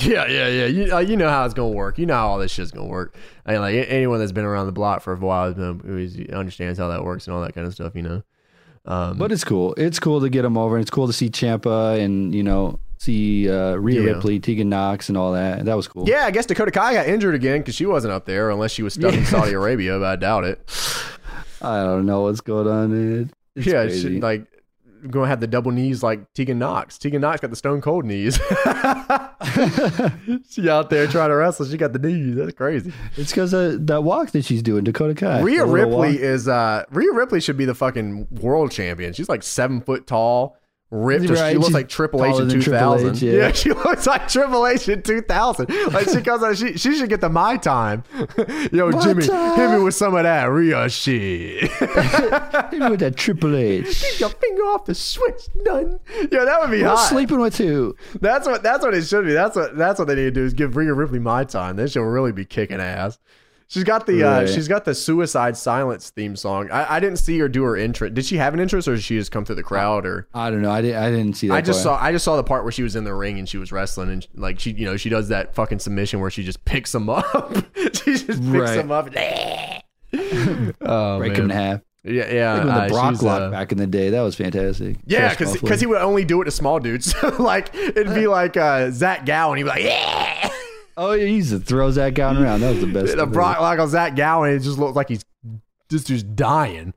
Yeah, 0.02 0.28
yeah, 0.28 0.48
yeah. 0.48 0.66
You, 0.68 0.95
uh, 0.95 0.99
you 0.99 1.18
know 1.18 1.28
how 1.30 1.44
it's 1.44 1.53
gonna 1.53 1.68
work. 1.76 1.98
You 1.99 2.06
know 2.06 2.14
how 2.14 2.30
all 2.30 2.40
this 2.40 2.53
shit's 2.53 2.72
gonna 2.72 2.88
work. 2.88 3.14
I 3.45 3.52
mean, 3.52 3.60
like 3.61 3.76
anyone 3.90 4.20
that's 4.20 4.32
been 4.32 4.45
around 4.45 4.68
the 4.68 4.72
block 4.72 5.02
for 5.02 5.11
a 5.11 5.18
while 5.18 5.48
has 5.48 5.56
been- 5.56 5.80
who 5.84 6.34
understands 6.34 6.80
how 6.80 6.88
that 6.88 7.03
works 7.03 7.28
and 7.28 7.36
all 7.36 7.41
that 7.41 7.53
kind 7.53 7.68
of 7.68 7.74
stuff. 7.74 7.94
You 7.95 8.03
know. 8.03 8.24
Um, 8.86 9.18
But 9.18 9.34
it's 9.34 9.44
cool. 9.44 9.74
It's 9.76 9.99
cool 9.99 10.22
to 10.22 10.30
get 10.30 10.44
them 10.44 10.57
over, 10.57 10.78
and 10.78 10.82
it's 10.82 10.90
cool 10.90 11.06
to 11.07 11.11
see 11.11 11.30
Champa 11.30 11.98
and 11.99 12.34
you 12.34 12.44
know 12.44 12.80
see 13.00 13.50
uh, 13.50 13.74
Rhea 13.76 14.02
Yeah. 14.02 14.12
Ripley, 14.14 14.40
Tegan 14.40 14.70
Knox, 14.70 15.10
and 15.10 15.18
all 15.18 15.34
that. 15.34 15.66
That 15.66 15.76
was 15.76 15.88
cool. 15.88 16.08
yeah, 16.08 16.26
I 16.26 16.32
guess 16.32 16.46
Dakota 16.46 16.72
Kai 16.72 16.94
got 16.94 17.08
injured 17.08 17.34
again 17.34 17.60
because 17.62 17.74
she 17.76 17.86
wasn't 17.88 18.14
up 18.14 18.26
there, 18.26 18.52
unless 18.52 18.72
she 18.72 18.84
was 18.84 18.94
stuck 18.94 19.14
in 19.14 19.26
Saudi 19.26 19.54
Arabia. 19.54 19.98
But 19.98 20.06
I 20.06 20.16
doubt 20.18 20.44
it. 20.44 20.60
I 21.62 21.84
don't 21.84 22.06
know 22.06 22.22
what's 22.22 22.42
going 22.42 22.68
on. 22.68 22.90
Dude. 22.92 23.32
It's 23.56 23.66
yeah, 23.68 23.84
crazy. 23.86 24.16
she, 24.16 24.22
like 24.22 24.46
going 25.10 25.28
to 25.28 25.30
have 25.30 25.40
the 25.40 25.48
double 25.48 25.72
knees 25.72 26.04
like 26.04 26.34
Tegan 26.34 26.60
Knox. 26.60 26.98
Tegan 26.98 27.22
Knox 27.22 27.40
got 27.40 27.50
the 27.50 27.56
stone 27.56 27.80
cold 27.80 28.04
knees. 28.04 28.36
she 30.50 30.70
out 30.70 30.90
there 30.90 31.08
trying 31.08 31.30
to 31.30 31.36
wrestle. 31.36 31.66
She 31.66 31.78
got 31.78 31.94
the 31.94 32.00
knees. 32.00 32.36
That's 32.36 32.52
crazy. 32.54 32.92
it's 33.16 33.32
because 33.32 33.54
of 33.54 33.88
that 33.88 34.04
walk 34.04 34.32
that 34.32 34.44
she's 34.44 34.62
doing, 34.62 34.84
Dakota 34.84 35.16
Kai. 35.16 35.40
Rhea 35.42 35.66
Ripley 35.66 35.92
walk. 36.14 36.20
is 36.20 36.48
uh 36.50 36.84
Rhea 36.92 37.12
Ripley 37.14 37.40
should 37.40 37.56
be 37.58 37.64
the 37.66 37.76
fucking 37.76 38.28
world 38.42 38.72
champion. 38.72 39.14
She's 39.14 39.30
like 39.30 39.42
seven 39.44 39.80
foot 39.82 40.06
tall, 40.08 40.58
ripped. 40.91 41.30
Right, 41.30 41.52
she 41.52 41.57
looks 41.57 41.74
like 41.74 41.90
Triple 41.90 42.26
H 42.26 42.34
in 42.40 42.48
than 42.48 42.49
two 42.49 42.61
Triple 42.61 42.80
thousand. 42.80 43.16
H, 43.16 43.22
yeah. 43.22 43.34
yeah. 43.34 43.52
she 43.53 43.72
looks 43.72 44.07
like 44.07 44.28
Triple 44.28 44.66
H 44.68 44.90
in 44.90 45.02
two 45.02 45.22
thousand. 45.22 45.70
Like 45.94 46.10
she 46.10 46.22
comes 46.22 46.44
out, 46.44 46.57
she 46.57 46.78
she 46.78 46.95
should 46.95 47.10
get 47.10 47.22
the 47.22 47.30
my 47.30 47.57
time. 47.57 48.03
Yo, 48.72 48.90
My 48.90 49.02
Jimmy, 49.02 49.26
time. 49.28 49.56
hit 49.57 49.72
me 49.78 49.84
with 49.84 49.95
some 49.95 50.16
of 50.16 50.24
that 50.24 50.45
Rhea 50.45 50.90
shit. 50.90 51.70
Hit 52.70 52.80
me 52.80 52.90
with 52.90 52.99
that 52.99 53.16
Triple 53.16 53.56
H. 53.56 54.03
Keep 54.03 54.20
your 54.20 54.30
finger 54.30 54.61
off 54.64 54.86
the 54.86 54.95
switch, 54.95 55.48
none. 55.56 55.99
Yeah, 56.32 56.45
that 56.45 56.60
would 56.61 56.72
be 56.72 56.80
Who's 56.80 56.88
hot. 56.90 57.10
sleeping 57.10 57.40
with 57.40 57.57
who? 57.57 57.95
That's 58.22 58.48
what 58.48 58.64
that's 58.64 58.84
what 58.84 58.94
it 58.94 59.03
should 59.03 59.26
be. 59.26 59.34
That's 59.34 59.56
what 59.56 59.78
that's 59.78 59.99
what 59.99 60.07
they 60.07 60.16
need 60.16 60.24
to 60.26 60.32
do 60.32 60.44
is 60.45 60.53
give 60.53 60.76
Rhea 60.76 60.94
Ripley 60.94 61.20
my 61.20 61.44
time. 61.44 61.76
Then 61.76 61.88
she'll 61.88 62.03
really 62.03 62.32
be 62.32 62.45
kicking 62.45 62.80
ass. 62.80 63.20
She's 63.70 63.84
got 63.84 64.08
the 64.08 64.24
uh, 64.24 64.48
she's 64.48 64.68
got 64.68 64.84
the 64.84 64.96
Suicide 64.96 65.56
Silence 65.56 66.10
theme 66.10 66.36
song. 66.36 66.72
I, 66.72 66.96
I 66.96 67.00
didn't 67.00 67.18
see 67.20 67.38
her 67.38 67.48
do 67.48 67.62
her 67.62 67.78
entrance. 67.78 68.16
Did 68.16 68.26
she 68.26 68.38
have 68.38 68.56
an 68.56 68.60
entrance 68.60 68.88
or 68.88 68.96
did 68.96 69.04
she 69.04 69.16
just 69.16 69.32
come 69.32 69.46
through 69.46 69.58
the 69.58 69.64
crowd 69.64 70.08
or? 70.08 70.28
I 70.34 70.50
don't 70.50 70.64
know. 70.64 70.72
I 70.72 70.82
didn't. 70.82 70.98
I 70.98 71.12
didn't 71.12 71.34
see 71.34 71.50
that. 71.50 71.54
I 71.54 71.62
just 71.62 71.84
part. 71.86 72.00
saw 72.00 72.04
I 72.04 72.12
just 72.12 72.26
saw 72.26 72.36
the 72.36 72.44
part 72.44 72.64
where 72.64 72.72
she 72.72 72.82
was 72.82 72.96
in 72.96 73.04
the 73.04 73.14
ring 73.14 73.38
and 73.38 73.48
she 73.48 73.60
was 73.60 73.72
wrestling 73.72 74.10
and 74.10 74.28
like 74.34 74.60
she 74.60 74.72
you 74.72 74.86
know 74.86 74.98
she 74.98 75.10
does 75.10 75.28
that 75.28 75.54
fucking 75.54 75.78
submission 75.78 76.20
where 76.20 76.32
she 76.32 76.44
just 76.44 76.66
picks 76.66 76.96
him 76.96 77.12
up. 77.12 77.24
she 77.76 78.16
just 78.16 78.28
picks 78.28 78.40
Right. 78.40 78.80
him 78.80 78.91
up. 78.91 79.06
oh, 80.82 81.18
break 81.20 81.34
man. 81.34 81.41
him 81.41 81.44
in 81.46 81.50
half. 81.52 81.82
Yeah, 82.04 82.34
yeah. 82.34 82.54
Like 82.54 82.64
with 82.64 82.74
uh, 82.74 82.84
the 82.88 82.90
Brock 82.90 83.22
lock 83.22 83.41
uh, 83.41 83.52
back 83.52 83.72
in 83.72 83.78
the 83.78 83.86
day. 83.86 84.10
That 84.10 84.22
was 84.22 84.34
fantastic. 84.34 84.98
Yeah, 85.06 85.30
because 85.36 85.80
he 85.80 85.86
would 85.86 86.02
only 86.02 86.26
do 86.26 86.41
it 86.41 86.46
to 86.46 86.52
small 86.52 86.80
dudes. 86.80 87.14
like 87.40 87.76
it'd 87.76 88.16
be 88.16 88.26
like 88.26 88.58
uh, 88.58 88.90
Zach 88.90 89.30
and 89.30 89.58
He'd 89.58 89.64
be 89.64 89.70
like, 89.70 89.84
yeah. 89.84 90.50
Oh, 91.02 91.14
yeah, 91.14 91.26
he 91.28 91.36
used 91.38 91.52
to 91.52 91.60
throw 91.60 91.90
Zach 91.92 92.14
Gowen 92.14 92.38
around. 92.38 92.60
That 92.60 92.72
was 92.72 92.82
the 92.82 92.88
best. 92.88 93.16
The 93.18 93.26
Brock 93.26 93.60
lock 93.62 93.80
on 93.80 93.88
Zach 93.90 94.16
Gowen, 94.16 94.54
it 94.54 94.60
just 94.60 94.78
looks 94.78 94.96
like 94.96 95.08
he's 95.10 95.24
just 95.90 96.08
just 96.08 96.36
dying. 96.36 96.94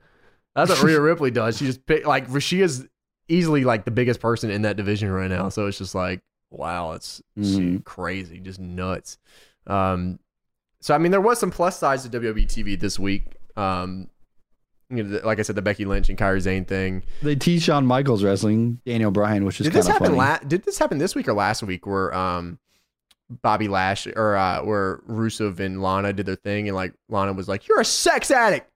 That's 0.56 0.70
what 0.70 0.82
Rhea 0.82 1.00
Ripley 1.00 1.30
does. 1.30 1.56
She 1.58 1.66
just 1.66 1.86
pick 1.86 2.06
like 2.06 2.26
she 2.40 2.62
is 2.62 2.88
easily 3.28 3.64
like 3.64 3.84
the 3.84 3.90
biggest 3.92 4.20
person 4.20 4.50
in 4.50 4.62
that 4.62 4.76
division 4.76 5.10
right 5.10 5.30
now. 5.30 5.48
So 5.48 5.66
it's 5.66 5.78
just 5.78 5.94
like 5.94 6.20
wow, 6.50 6.92
it's 6.92 7.22
Mhm. 7.38 7.82
crazy, 7.84 8.38
just 8.40 8.58
nuts. 8.60 9.18
Um, 9.66 10.18
so 10.80 10.94
I 10.94 10.98
mean, 10.98 11.12
there 11.12 11.20
was 11.20 11.38
some 11.38 11.50
plus 11.50 11.78
sides 11.78 12.02
to 12.02 12.10
WWE 12.20 12.44
TV 12.46 12.78
this 12.78 12.98
week. 12.98 13.24
Um, 13.56 14.08
you 14.90 15.02
know, 15.04 15.20
like 15.24 15.38
I 15.38 15.42
said, 15.42 15.54
the 15.56 15.62
Becky 15.62 15.84
Lynch 15.86 16.08
and 16.10 16.18
Kairi 16.18 16.42
Sane 16.42 16.64
thing. 16.66 17.04
They 17.22 17.36
teach 17.36 17.62
Shawn 17.62 17.86
Michaels 17.86 18.22
wrestling 18.22 18.80
Daniel 18.84 19.10
Bryan, 19.10 19.44
which 19.46 19.60
is 19.60 19.66
Did 19.68 19.72
kind 19.72 19.84
this 19.84 19.88
happen? 19.88 20.16
La- 20.16 20.38
did 20.38 20.64
this 20.64 20.76
happen 20.78 20.98
this 20.98 21.14
week 21.14 21.28
or 21.28 21.32
last 21.32 21.62
week? 21.62 21.86
Where 21.86 22.12
um, 22.14 22.58
Bobby 23.42 23.68
Lash 23.68 24.06
or 24.06 24.36
uh, 24.36 24.62
where 24.64 24.98
Rusev 25.08 25.60
and 25.60 25.82
Lana 25.82 26.12
did 26.12 26.26
their 26.26 26.36
thing, 26.36 26.68
and 26.68 26.74
like 26.76 26.92
Lana 27.08 27.32
was 27.32 27.48
like, 27.48 27.66
"You're 27.68 27.80
a 27.80 27.84
sex 27.84 28.30
addict." 28.30 28.68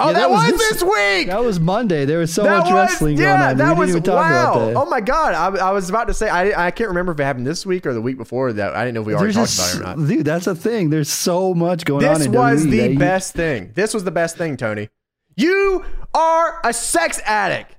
Oh, 0.00 0.06
Yeah, 0.08 0.12
that, 0.12 0.20
that 0.20 0.30
was, 0.30 0.46
this, 0.52 0.70
this- 0.74 0.82
week. 0.84 1.26
that 1.26 1.42
was 1.42 1.58
Monday. 1.58 2.04
There 2.04 2.20
was 2.20 2.32
so 2.32 2.44
That 2.44 2.58
much 2.58 2.64
was- 2.66 2.72
wrestling 2.74 3.16
yeah, 3.18 3.24
going 3.36 3.40
on. 3.50 3.56
that 3.56 3.64
we 3.64 3.68
didn't 3.70 3.78
was 3.80 3.90
even 3.90 4.02
talk 4.04 4.14
wow. 4.30 4.52
about 4.52 4.66
that. 4.66 4.76
Oh 4.76 4.84
my 4.86 5.00
god, 5.00 5.34
I, 5.34 5.68
I 5.68 5.72
was 5.72 5.90
about 5.90 6.06
to 6.06 6.14
say 6.14 6.28
I, 6.28 6.68
I 6.68 6.70
can't 6.70 6.88
remember 6.88 7.10
if 7.10 7.18
it 7.18 7.24
happened 7.24 7.46
this 7.48 7.66
week 7.66 7.84
or 7.84 7.92
the 7.92 8.00
week 8.00 8.16
before 8.16 8.52
that. 8.52 8.76
I 8.76 8.84
didn't 8.84 8.94
know 8.94 9.00
if 9.00 9.06
we 9.08 9.14
already 9.14 9.32
There's 9.34 9.56
talked 9.56 9.70
just- 9.72 9.80
about 9.80 9.90
it 9.96 9.98
or 9.98 10.00
not. 10.02 10.08
Dude, 10.08 10.24
that's 10.24 10.46
a 10.46 10.54
thing. 10.54 10.90
There's 10.90 11.08
so 11.10 11.52
much 11.52 11.84
going 11.84 12.04
on. 12.06 12.18
This 12.20 12.28
was 12.28 12.64
WWE 12.64 12.70
the 12.70 12.78
that 12.78 12.92
you- 12.92 12.98
best 13.00 13.34
thing. 13.34 13.72
This 13.74 13.92
was 13.92 14.04
the 14.04 14.12
best 14.12 14.36
thing, 14.36 14.56
Tony. 14.56 14.88
You 15.36 15.84
are 16.14 16.60
a 16.64 16.72
sex 16.72 17.20
addict. 17.24 17.74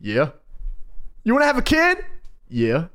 Yeah. 0.00 0.30
You 1.24 1.34
want 1.34 1.42
to 1.42 1.46
have 1.48 1.58
a 1.58 1.62
kid? 1.62 1.98
Yeah. 2.48 2.86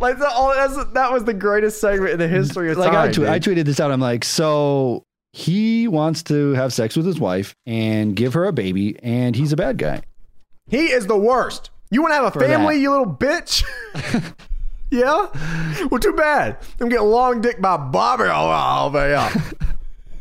Like 0.00 0.18
the, 0.18 0.28
all, 0.28 0.54
that's, 0.54 0.76
that 0.92 1.12
was 1.12 1.24
the 1.24 1.34
greatest 1.34 1.80
segment 1.80 2.12
in 2.12 2.18
the 2.18 2.28
history 2.28 2.70
of 2.70 2.78
like 2.78 2.90
time. 2.92 3.08
I, 3.08 3.12
tw- 3.12 3.18
I 3.20 3.38
tweeted 3.38 3.64
this 3.64 3.78
out. 3.80 3.90
I'm 3.90 4.00
like, 4.00 4.24
so 4.24 5.04
he 5.32 5.88
wants 5.88 6.22
to 6.24 6.52
have 6.52 6.72
sex 6.72 6.96
with 6.96 7.06
his 7.06 7.18
wife 7.20 7.54
and 7.66 8.14
give 8.16 8.34
her 8.34 8.44
a 8.46 8.52
baby, 8.52 8.96
and 9.02 9.34
he's 9.36 9.52
a 9.52 9.56
bad 9.56 9.78
guy. 9.78 10.02
he 10.68 10.86
is 10.86 11.06
the 11.06 11.16
worst. 11.16 11.70
You 11.90 12.02
want 12.02 12.10
to 12.12 12.16
have 12.16 12.24
a 12.24 12.30
For 12.32 12.40
family, 12.40 12.74
that. 12.76 12.80
you 12.80 12.90
little 12.90 13.06
bitch? 13.14 13.62
yeah. 14.90 15.28
Well, 15.90 16.00
too 16.00 16.12
bad. 16.12 16.58
I'm 16.80 16.88
getting 16.88 17.06
long 17.06 17.40
dick 17.40 17.60
by 17.60 17.76
Bobby. 17.76 18.24
Oh, 18.24 18.90
oh 18.94 19.06
yeah. 19.06 19.32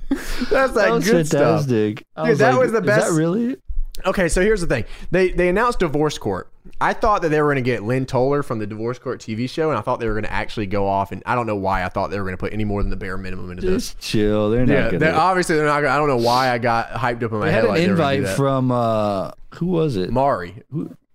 That's 0.09 0.49
that, 0.49 0.73
That 0.75 0.91
was 0.91 1.09
good 1.09 1.25
stuff. 1.27 1.63
I 1.63 1.65
Dude, 1.65 2.03
that 2.15 2.51
like, 2.51 2.59
was 2.59 2.71
the 2.71 2.79
Is 2.79 2.85
best- 2.85 3.07
that 3.09 3.13
really? 3.15 3.57
Okay, 4.05 4.27
so 4.29 4.41
here's 4.41 4.61
the 4.61 4.67
thing. 4.67 4.85
They 5.11 5.29
they 5.29 5.49
announced 5.49 5.79
divorce 5.79 6.17
court. 6.17 6.51
I 6.81 6.93
thought 6.93 7.21
that 7.21 7.29
they 7.29 7.41
were 7.41 7.47
going 7.53 7.63
to 7.63 7.69
get 7.69 7.83
Lynn 7.83 8.05
Toler 8.05 8.43
from 8.43 8.59
the 8.59 8.67
divorce 8.67 8.99
court 8.99 9.21
TV 9.21 9.49
show, 9.49 9.69
and 9.69 9.77
I 9.77 9.81
thought 9.81 9.99
they 10.01 10.07
were 10.07 10.13
going 10.13 10.25
to 10.25 10.33
actually 10.33 10.65
go 10.65 10.85
off. 10.87 11.11
And 11.13 11.23
I 11.25 11.33
don't 11.35 11.47
know 11.47 11.55
why 11.55 11.85
I 11.85 11.89
thought 11.89 12.09
they 12.11 12.17
were 12.17 12.25
going 12.25 12.35
to 12.35 12.39
put 12.39 12.51
any 12.51 12.65
more 12.65 12.81
than 12.83 12.89
the 12.89 12.95
bare 12.97 13.17
minimum 13.17 13.51
into 13.51 13.61
this. 13.65 13.93
Just 13.93 13.99
chill. 13.99 14.49
They're 14.49 14.65
not 14.65 14.73
Yeah, 14.73 14.85
gonna. 14.87 14.99
they're, 14.99 15.15
obviously 15.15 15.55
they're 15.55 15.65
not. 15.65 15.81
Gonna, 15.81 15.93
I 15.93 15.97
don't 15.97 16.09
know 16.09 16.17
why 16.17 16.49
I 16.51 16.57
got 16.57 16.89
hyped 16.89 17.23
up 17.23 17.31
in 17.31 17.39
my 17.39 17.45
they 17.45 17.51
head. 17.51 17.61
had 17.61 17.63
an 17.65 17.69
like 17.69 17.79
they 17.81 17.89
were 17.89 17.95
gonna 17.95 18.15
do 18.15 18.17
invite 18.17 18.23
that. 18.23 18.35
from 18.37 18.71
uh, 18.71 19.31
who 19.55 19.67
was 19.67 19.95
it? 19.95 20.11
Mari. 20.11 20.61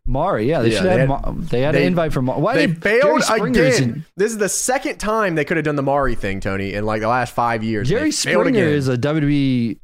Mari. 0.07 0.49
Yeah, 0.49 0.63
they 0.63 0.71
Yeah, 0.71 0.77
should 0.79 0.87
they 0.87 0.91
have. 1.01 1.01
had- 1.01 1.09
Ma- 1.09 1.33
they 1.37 1.61
had 1.61 1.75
they- 1.75 1.83
an 1.83 1.89
invite 1.89 2.13
from. 2.15 2.25
Mar- 2.27 2.41
Why 2.41 2.55
They 2.55 2.67
did 2.69 2.83
failed 2.83 3.23
again. 3.31 3.83
in- 3.83 4.05
This 4.17 4.33
is 4.33 4.39
the 4.39 4.49
second 4.49 4.97
time 4.97 5.35
they 5.35 5.45
could 5.45 5.59
have 5.59 5.65
done 5.65 5.77
the 5.77 5.83
Mari 5.83 6.15
thing, 6.15 6.41
Tony, 6.41 6.73
in 6.73 6.87
like 6.87 7.03
the 7.03 7.09
last 7.09 7.35
five 7.35 7.63
years. 7.63 7.89
Jerry 7.91 8.11
Springer 8.11 8.65
is 8.65 8.89
a 8.89 8.97
WWE 8.97 9.79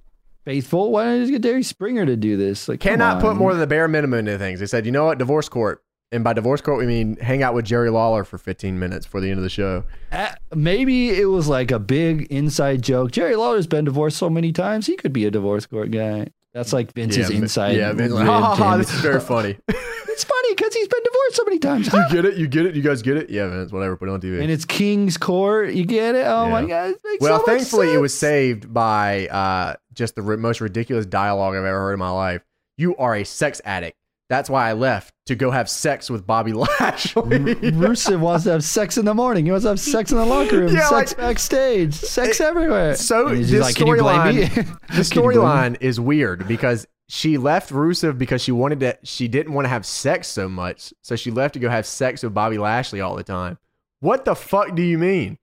faithful. 0.44 0.92
Why 0.92 1.04
don't 1.04 1.14
you 1.14 1.20
just 1.22 1.32
get 1.32 1.42
Jerry 1.42 1.62
Springer 1.62 2.06
to 2.06 2.16
do 2.16 2.36
this? 2.36 2.68
Like, 2.68 2.80
cannot 2.80 3.20
put 3.20 3.36
more 3.36 3.52
than 3.52 3.60
the 3.60 3.66
bare 3.66 3.88
minimum 3.88 4.20
into 4.20 4.38
things. 4.38 4.60
They 4.60 4.66
said, 4.66 4.86
you 4.86 4.92
know 4.92 5.06
what, 5.06 5.18
divorce 5.18 5.48
court. 5.48 5.82
And 6.12 6.22
by 6.22 6.32
divorce 6.32 6.60
court, 6.60 6.78
we 6.78 6.86
mean 6.86 7.16
hang 7.16 7.42
out 7.42 7.54
with 7.54 7.64
Jerry 7.64 7.90
Lawler 7.90 8.22
for 8.22 8.38
15 8.38 8.78
minutes 8.78 9.04
for 9.04 9.20
the 9.20 9.30
end 9.30 9.38
of 9.38 9.42
the 9.42 9.50
show. 9.50 9.84
Uh, 10.12 10.32
maybe 10.54 11.10
it 11.10 11.24
was 11.24 11.48
like 11.48 11.72
a 11.72 11.80
big 11.80 12.28
inside 12.30 12.82
joke. 12.82 13.10
Jerry 13.10 13.34
Lawler's 13.34 13.66
been 13.66 13.84
divorced 13.84 14.16
so 14.18 14.30
many 14.30 14.52
times, 14.52 14.86
he 14.86 14.96
could 14.96 15.12
be 15.12 15.24
a 15.24 15.30
divorce 15.30 15.66
court 15.66 15.90
guy. 15.90 16.28
That's 16.54 16.72
like 16.72 16.92
Vince's 16.92 17.30
yeah, 17.30 17.36
inside. 17.36 17.76
Yeah, 17.76 17.92
Vince, 17.92 18.12
like, 18.12 18.26
ha 18.26 18.40
ha 18.40 18.54
ha. 18.54 18.76
This 18.76 18.94
is 18.94 19.00
very 19.00 19.20
funny. 19.20 19.58
It's 20.14 20.22
funny 20.22 20.54
because 20.54 20.72
he's 20.72 20.86
been 20.86 21.02
divorced 21.02 21.34
so 21.34 21.44
many 21.44 21.58
times. 21.58 21.92
you 21.92 22.08
get 22.08 22.24
it? 22.24 22.36
You 22.36 22.46
get 22.46 22.66
it? 22.66 22.76
You 22.76 22.82
guys 22.82 23.02
get 23.02 23.16
it? 23.16 23.30
Yeah, 23.30 23.48
Vince. 23.48 23.72
Whatever. 23.72 23.96
Put 23.96 24.08
it 24.08 24.12
on 24.12 24.20
TV. 24.20 24.40
and 24.40 24.48
it's 24.48 24.64
King's 24.64 25.16
Court. 25.16 25.74
You 25.74 25.84
get 25.84 26.14
it? 26.14 26.24
Oh 26.24 26.48
my 26.48 26.64
god! 26.64 26.94
Well, 27.20 27.40
so 27.40 27.44
thankfully, 27.44 27.92
it 27.92 27.96
was 27.96 28.16
saved 28.16 28.72
by 28.72 29.26
uh, 29.26 29.74
just 29.92 30.14
the 30.14 30.22
most 30.22 30.60
ridiculous 30.60 31.04
dialogue 31.04 31.56
I've 31.56 31.64
ever 31.64 31.80
heard 31.80 31.94
in 31.94 31.98
my 31.98 32.10
life. 32.10 32.42
You 32.78 32.94
are 32.96 33.16
a 33.16 33.24
sex 33.24 33.60
addict. 33.64 33.98
That's 34.30 34.48
why 34.48 34.68
I 34.68 34.72
left 34.72 35.12
to 35.26 35.34
go 35.34 35.50
have 35.50 35.68
sex 35.68 36.08
with 36.08 36.26
Bobby 36.26 36.52
Lashley. 36.80 37.22
Rusev 37.22 38.20
wants 38.20 38.44
to 38.44 38.52
have 38.52 38.64
sex 38.64 38.96
in 38.96 39.04
the 39.04 39.14
morning. 39.14 39.44
He 39.44 39.50
wants 39.50 39.64
to 39.64 39.70
have 39.70 39.80
sex 39.80 40.10
in 40.12 40.18
the 40.18 40.24
locker 40.24 40.60
room, 40.60 40.74
Yeah, 40.74 40.88
sex 40.88 41.10
like- 41.12 41.18
backstage, 41.18 41.94
sex 41.94 42.40
everywhere. 42.40 42.94
so 42.96 43.28
this 43.28 43.50
just 43.50 43.76
"Can 43.76 43.86
you 43.86 43.96
blame 43.96 44.36
me?" 44.36 44.44
storyline- 44.46 44.54
the 44.54 44.54
Can 44.56 44.64
you 44.64 44.72
blame 44.72 45.28
me? 45.28 45.34
storyline 45.36 45.76
is 45.82 46.00
weird 46.00 46.48
because 46.48 46.86
she 47.08 47.36
left 47.36 47.70
Rusev 47.70 48.16
because 48.16 48.40
she 48.42 48.50
wanted 48.52 48.80
to. 48.80 48.98
She 49.02 49.28
didn't 49.28 49.52
want 49.52 49.66
to 49.66 49.68
have 49.68 49.84
sex 49.84 50.26
so 50.28 50.48
much, 50.48 50.94
so 51.02 51.16
she 51.16 51.30
left 51.30 51.52
to 51.54 51.60
go 51.60 51.68
have 51.68 51.84
sex 51.86 52.22
with 52.22 52.32
Bobby 52.32 52.56
Lashley 52.56 53.02
all 53.02 53.14
the 53.16 53.22
time. 53.24 53.58
What 54.00 54.24
the 54.24 54.34
fuck 54.34 54.74
do 54.74 54.82
you 54.82 54.96
mean? 54.98 55.38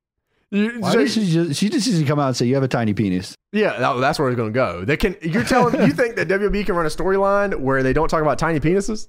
You- 0.51 0.79
Why 0.81 0.91
so- 0.91 0.97
did 0.99 1.09
she 1.11 1.31
just? 1.31 1.59
She 1.59 1.69
just 1.69 1.87
needs 1.87 1.99
to 1.99 2.05
come 2.05 2.19
out 2.19 2.27
and 2.27 2.35
say 2.37 2.45
you 2.45 2.55
have 2.55 2.63
a 2.63 2.67
tiny 2.67 2.93
penis. 2.93 3.33
Yeah, 3.53 3.77
that, 3.79 3.93
that's 4.01 4.19
where 4.19 4.29
it's 4.29 4.35
going 4.37 4.51
to 4.51 4.53
go. 4.53 4.83
They 4.85 4.97
can. 4.97 5.15
You're 5.21 5.43
telling 5.45 5.75
you 5.81 5.93
think 5.93 6.15
that 6.17 6.27
WB 6.27 6.65
can 6.65 6.75
run 6.75 6.85
a 6.85 6.89
storyline 6.89 7.55
where 7.59 7.81
they 7.83 7.93
don't 7.93 8.09
talk 8.09 8.21
about 8.21 8.37
tiny 8.37 8.59
penises? 8.59 9.07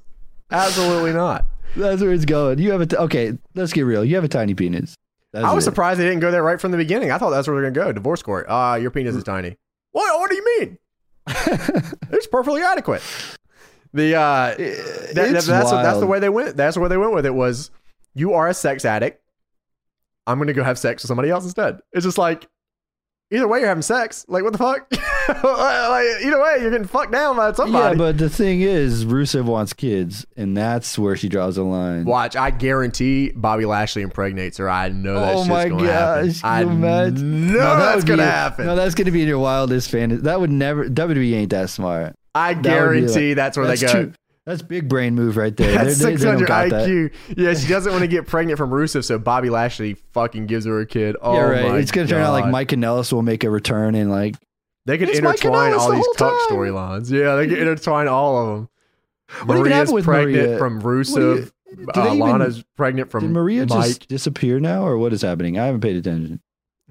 Absolutely 0.50 1.12
not. 1.12 1.46
That's 1.76 2.00
where 2.02 2.12
it's 2.12 2.24
going. 2.26 2.58
You 2.58 2.70
have 2.72 2.80
a 2.82 2.86
t- 2.86 2.96
okay. 2.96 3.36
Let's 3.54 3.72
get 3.72 3.82
real. 3.82 4.04
You 4.04 4.14
have 4.16 4.24
a 4.24 4.28
tiny 4.28 4.54
penis. 4.54 4.94
That's 5.32 5.44
I 5.44 5.52
was 5.54 5.64
it. 5.64 5.70
surprised 5.70 5.98
they 5.98 6.04
didn't 6.04 6.20
go 6.20 6.30
there 6.30 6.42
right 6.42 6.60
from 6.60 6.70
the 6.72 6.76
beginning. 6.76 7.10
I 7.10 7.18
thought 7.18 7.30
that's 7.30 7.48
where 7.48 7.54
they're 7.60 7.70
going 7.70 7.74
to 7.74 7.80
go. 7.80 7.92
Divorce 7.92 8.22
court. 8.22 8.46
Ah, 8.48 8.74
your 8.74 8.90
penis 8.90 9.16
is 9.16 9.24
tiny. 9.24 9.56
What? 9.92 10.18
What 10.20 10.28
do 10.30 10.36
you 10.36 10.58
mean? 10.60 10.78
it's 12.10 12.26
perfectly 12.26 12.62
adequate. 12.62 13.02
The 13.94 14.14
uh, 14.16 14.54
that- 14.56 14.56
that- 15.14 15.34
It's 15.34 15.46
that's 15.46 15.70
that's 15.70 16.00
the 16.00 16.06
way 16.06 16.18
they 16.18 16.28
went. 16.28 16.56
That's 16.56 16.74
the 16.74 16.80
way 16.80 16.88
they 16.88 16.96
went 16.98 17.14
with 17.14 17.24
it. 17.26 17.34
Was 17.34 17.70
you 18.14 18.34
are 18.34 18.48
a 18.48 18.54
sex 18.54 18.84
addict? 18.84 19.21
I'm 20.26 20.38
going 20.38 20.48
to 20.48 20.52
go 20.54 20.62
have 20.62 20.78
sex 20.78 21.02
with 21.02 21.08
somebody 21.08 21.30
else 21.30 21.44
instead. 21.44 21.78
It's 21.92 22.04
just 22.04 22.18
like 22.18 22.46
either 23.32 23.48
way, 23.48 23.60
you're 23.60 23.68
having 23.68 23.82
sex. 23.82 24.24
Like, 24.28 24.42
what 24.44 24.52
the 24.52 24.58
fuck? 24.58 24.86
like, 24.90 25.00
either 25.00 25.42
way, 25.42 25.42
what 25.42 25.42
the 25.42 25.48
fuck? 25.48 25.90
like, 25.90 26.24
either 26.24 26.42
way, 26.42 26.56
you're 26.60 26.70
getting 26.70 26.86
fucked 26.86 27.12
down 27.12 27.36
by 27.36 27.52
somebody. 27.52 27.96
Yeah, 27.96 27.98
but 27.98 28.18
the 28.18 28.28
thing 28.28 28.60
is, 28.60 29.04
Rusev 29.04 29.44
wants 29.44 29.72
kids, 29.72 30.26
and 30.36 30.56
that's 30.56 30.98
where 30.98 31.16
she 31.16 31.28
draws 31.28 31.56
the 31.56 31.62
line. 31.62 32.04
Watch, 32.04 32.36
I 32.36 32.50
guarantee 32.50 33.30
Bobby 33.30 33.64
Lashley 33.64 34.02
impregnates 34.02 34.58
her. 34.58 34.68
I 34.68 34.88
know 34.90 35.14
that 35.20 35.34
Oh 35.34 35.44
my 35.44 35.68
gonna 35.68 35.90
happen. 35.90 36.26
gosh! 36.28 36.44
I 36.44 36.62
imagine? 36.62 37.52
know 37.52 37.58
that 37.58 37.78
that's 37.92 38.04
gonna 38.04 38.22
be- 38.22 38.26
happen. 38.28 38.66
No, 38.66 38.76
that's 38.76 38.94
gonna 38.94 39.10
be 39.12 39.22
in 39.22 39.28
your 39.28 39.38
wildest 39.38 39.90
fantasy. 39.90 40.22
That 40.22 40.40
would 40.40 40.50
never. 40.50 40.88
WWE 40.88 41.34
ain't 41.34 41.50
that 41.50 41.70
smart. 41.70 42.14
I 42.34 42.54
guarantee 42.54 43.30
like- 43.30 43.36
that's 43.36 43.56
where 43.56 43.66
that's 43.66 43.80
they 43.80 43.86
go. 43.86 43.92
too- 44.06 44.12
that's 44.46 44.62
big 44.62 44.88
brain 44.88 45.14
move 45.14 45.36
right 45.36 45.56
there. 45.56 45.72
That's 45.84 45.98
They- 45.98 46.10
they- 46.12 46.16
they 46.16 46.24
don't 46.24 46.38
600 46.38 46.70
that. 46.70 46.88
IQ. 46.88 47.12
Yeah, 47.36 47.54
she 47.54 47.68
doesn't 47.68 47.92
want 47.92 48.02
to 48.02 48.08
get 48.08 48.26
pregnant 48.26 48.58
from 48.58 48.70
Rusev, 48.70 49.04
so 49.04 49.18
Bobby 49.18 49.50
Lashley 49.50 49.94
fucking 50.12 50.46
gives 50.46 50.64
her 50.66 50.80
a 50.80 50.86
kid. 50.86 51.16
Oh 51.22 51.34
yeah, 51.34 51.40
right. 51.42 51.80
It's 51.80 51.90
gonna 51.92 52.08
turn 52.08 52.22
out 52.22 52.32
like. 52.32 52.48
Mike 52.48 52.68
Kanellis 52.68 53.12
will 53.12 53.22
make 53.22 53.44
a 53.44 53.50
return 53.50 53.94
and 53.94 54.10
like 54.10 54.34
They 54.86 54.98
could 54.98 55.10
intertwine 55.10 55.74
all 55.74 55.90
the 55.90 55.96
these 55.96 56.08
cuck 56.16 56.34
storylines. 56.50 57.10
Yeah, 57.10 57.36
they 57.36 57.46
could 57.46 57.58
intertwine 57.66 58.08
all 58.08 58.38
of 58.38 58.48
them. 58.56 58.68
What 59.46 59.58
Maria's 59.58 59.92
with 59.92 60.04
pregnant 60.04 60.44
Maria? 60.46 60.58
from 60.58 60.82
Rusev. 60.82 61.50
they 61.74 61.84
Uh, 62.00 62.14
even- 62.14 62.64
pregnant 62.76 63.10
from 63.10 63.20
did 63.24 63.30
Maria 63.30 63.66
Mike. 63.66 63.86
just 63.86 64.08
disappear 64.08 64.60
now 64.60 64.86
or 64.86 64.98
what 64.98 65.12
is 65.12 65.22
happening? 65.22 65.58
I 65.58 65.66
haven't 65.66 65.80
paid 65.80 65.96
attention. 65.96 66.40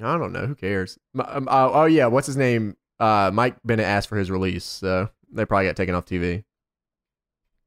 I 0.02 0.18
don't 0.18 0.32
know. 0.34 0.48
Who 0.48 0.56
cares? 0.56 0.98
Um, 1.20 1.48
oh, 1.52 1.72
oh, 1.74 1.86
yeah. 1.86 2.08
What's 2.08 2.26
his 2.26 2.38
name? 2.38 2.76
Uh, 3.00 3.30
Mike 3.32 3.58
Bennett 3.64 3.86
asked 3.86 4.10
for 4.10 4.18
his 4.18 4.32
release, 4.32 4.64
so 4.64 5.10
they 5.32 5.46
probably 5.46 5.68
got 5.68 5.76
taken 5.76 5.94
off 5.94 6.06
TV. 6.06 6.44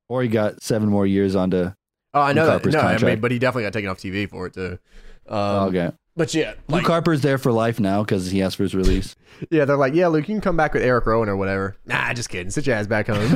Or 0.08 0.22
he 0.22 0.28
got 0.28 0.62
seven 0.62 0.88
more 0.88 1.06
years 1.06 1.34
onto. 1.34 1.72
Oh, 2.12 2.20
I 2.20 2.32
know 2.32 2.42
Luke 2.42 2.46
that. 2.46 2.50
Harper's 2.50 2.74
No, 2.74 2.80
I 2.80 2.98
mean, 2.98 3.20
but 3.20 3.30
he 3.30 3.38
definitely 3.38 3.64
got 3.64 3.72
taken 3.72 3.90
off 3.90 3.98
TV 3.98 4.28
for 4.28 4.46
it 4.46 4.54
too. 4.54 4.78
Um, 5.26 5.68
okay, 5.68 5.90
But 6.16 6.32
yeah, 6.34 6.54
like, 6.68 6.82
Luke 6.82 6.86
Harper's 6.90 7.22
there 7.22 7.38
for 7.38 7.50
life 7.50 7.80
now 7.80 8.02
because 8.02 8.30
he 8.30 8.42
asked 8.42 8.56
for 8.56 8.62
his 8.62 8.74
release. 8.74 9.16
yeah, 9.50 9.64
they're 9.64 9.76
like, 9.76 9.94
yeah, 9.94 10.06
Luke, 10.08 10.28
you 10.28 10.34
can 10.34 10.40
come 10.42 10.56
back 10.56 10.74
with 10.74 10.82
Eric 10.82 11.06
Rowan 11.06 11.28
or 11.28 11.36
whatever. 11.36 11.76
Nah, 11.86 12.12
just 12.12 12.28
kidding. 12.28 12.50
Sit 12.50 12.66
your 12.66 12.76
ass 12.76 12.86
back 12.86 13.08
home. 13.08 13.18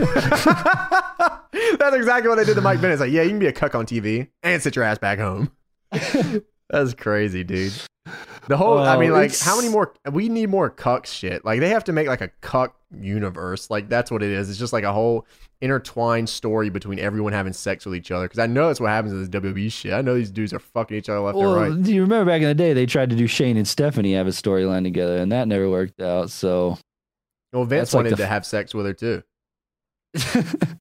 That's 1.78 1.96
exactly 1.96 2.28
what 2.28 2.36
they 2.36 2.44
did 2.44 2.54
to 2.54 2.60
Mike 2.60 2.80
Bennett. 2.80 2.94
It's 2.94 3.00
like, 3.00 3.10
yeah, 3.10 3.22
you 3.22 3.30
can 3.30 3.38
be 3.38 3.46
a 3.46 3.52
cuck 3.52 3.74
on 3.74 3.86
TV 3.86 4.28
and 4.42 4.62
sit 4.62 4.76
your 4.76 4.84
ass 4.84 4.98
back 4.98 5.18
home. 5.18 5.50
That's 6.70 6.94
crazy, 6.94 7.44
dude. 7.44 7.72
The 8.48 8.56
whole, 8.56 8.78
I 8.78 8.96
Oh, 8.96 8.98
mean, 8.98 9.12
like, 9.12 9.26
it's- 9.26 9.42
how 9.42 9.56
many 9.56 9.68
more? 9.68 9.92
We 10.10 10.28
need 10.28 10.48
more 10.48 10.70
cuck 10.70 11.06
shit. 11.06 11.44
Like, 11.44 11.60
they 11.60 11.68
have 11.68 11.84
to 11.84 11.92
make 11.92 12.08
like 12.08 12.20
a 12.22 12.28
cuck 12.40 12.74
universe. 12.98 13.68
Like, 13.70 13.88
that's 13.88 14.10
what 14.10 14.22
it 14.22 14.30
is. 14.30 14.48
It's 14.50 14.58
just 14.58 14.72
like 14.72 14.84
a 14.84 14.92
whole 14.92 15.26
intertwined 15.60 16.28
story 16.28 16.70
between 16.70 16.98
everyone 16.98 17.32
having 17.32 17.52
sex 17.52 17.84
with 17.84 17.94
each 17.94 18.10
other. 18.10 18.24
Because 18.26 18.38
I 18.38 18.46
know 18.46 18.68
that's 18.68 18.80
what 18.80 18.88
happens 18.90 19.12
in 19.12 19.20
this 19.20 19.28
WWE 19.28 19.70
shit. 19.70 19.92
I 19.92 20.00
know 20.02 20.14
these 20.14 20.30
dudes 20.30 20.52
are 20.52 20.58
fucking 20.58 20.96
each 20.96 21.08
other 21.08 21.20
left 21.20 21.36
Well, 21.36 21.58
and 21.62 21.74
right. 21.76 21.82
do 21.84 21.92
you 21.92 22.00
remember 22.02 22.30
back 22.30 22.40
in 22.42 22.48
the 22.48 22.54
day 22.54 22.72
they 22.72 22.86
tried 22.86 23.10
to 23.10 23.16
do 23.16 23.26
Shane 23.26 23.56
and 23.56 23.66
Stephanie 23.68 24.14
have 24.14 24.26
a 24.26 24.30
storyline 24.30 24.84
together 24.84 25.16
and 25.18 25.30
that 25.32 25.48
never 25.48 25.68
worked 25.68 26.00
out. 26.00 26.30
So 26.30 26.78
Well, 27.52 27.64
Vince 27.64 27.90
that's 27.90 27.94
like 27.94 27.98
wanted 28.04 28.10
the 28.12 28.16
to 28.18 28.26
have 28.26 28.46
sex 28.46 28.72
with 28.72 28.86
her 28.86 28.94
too. 28.94 29.22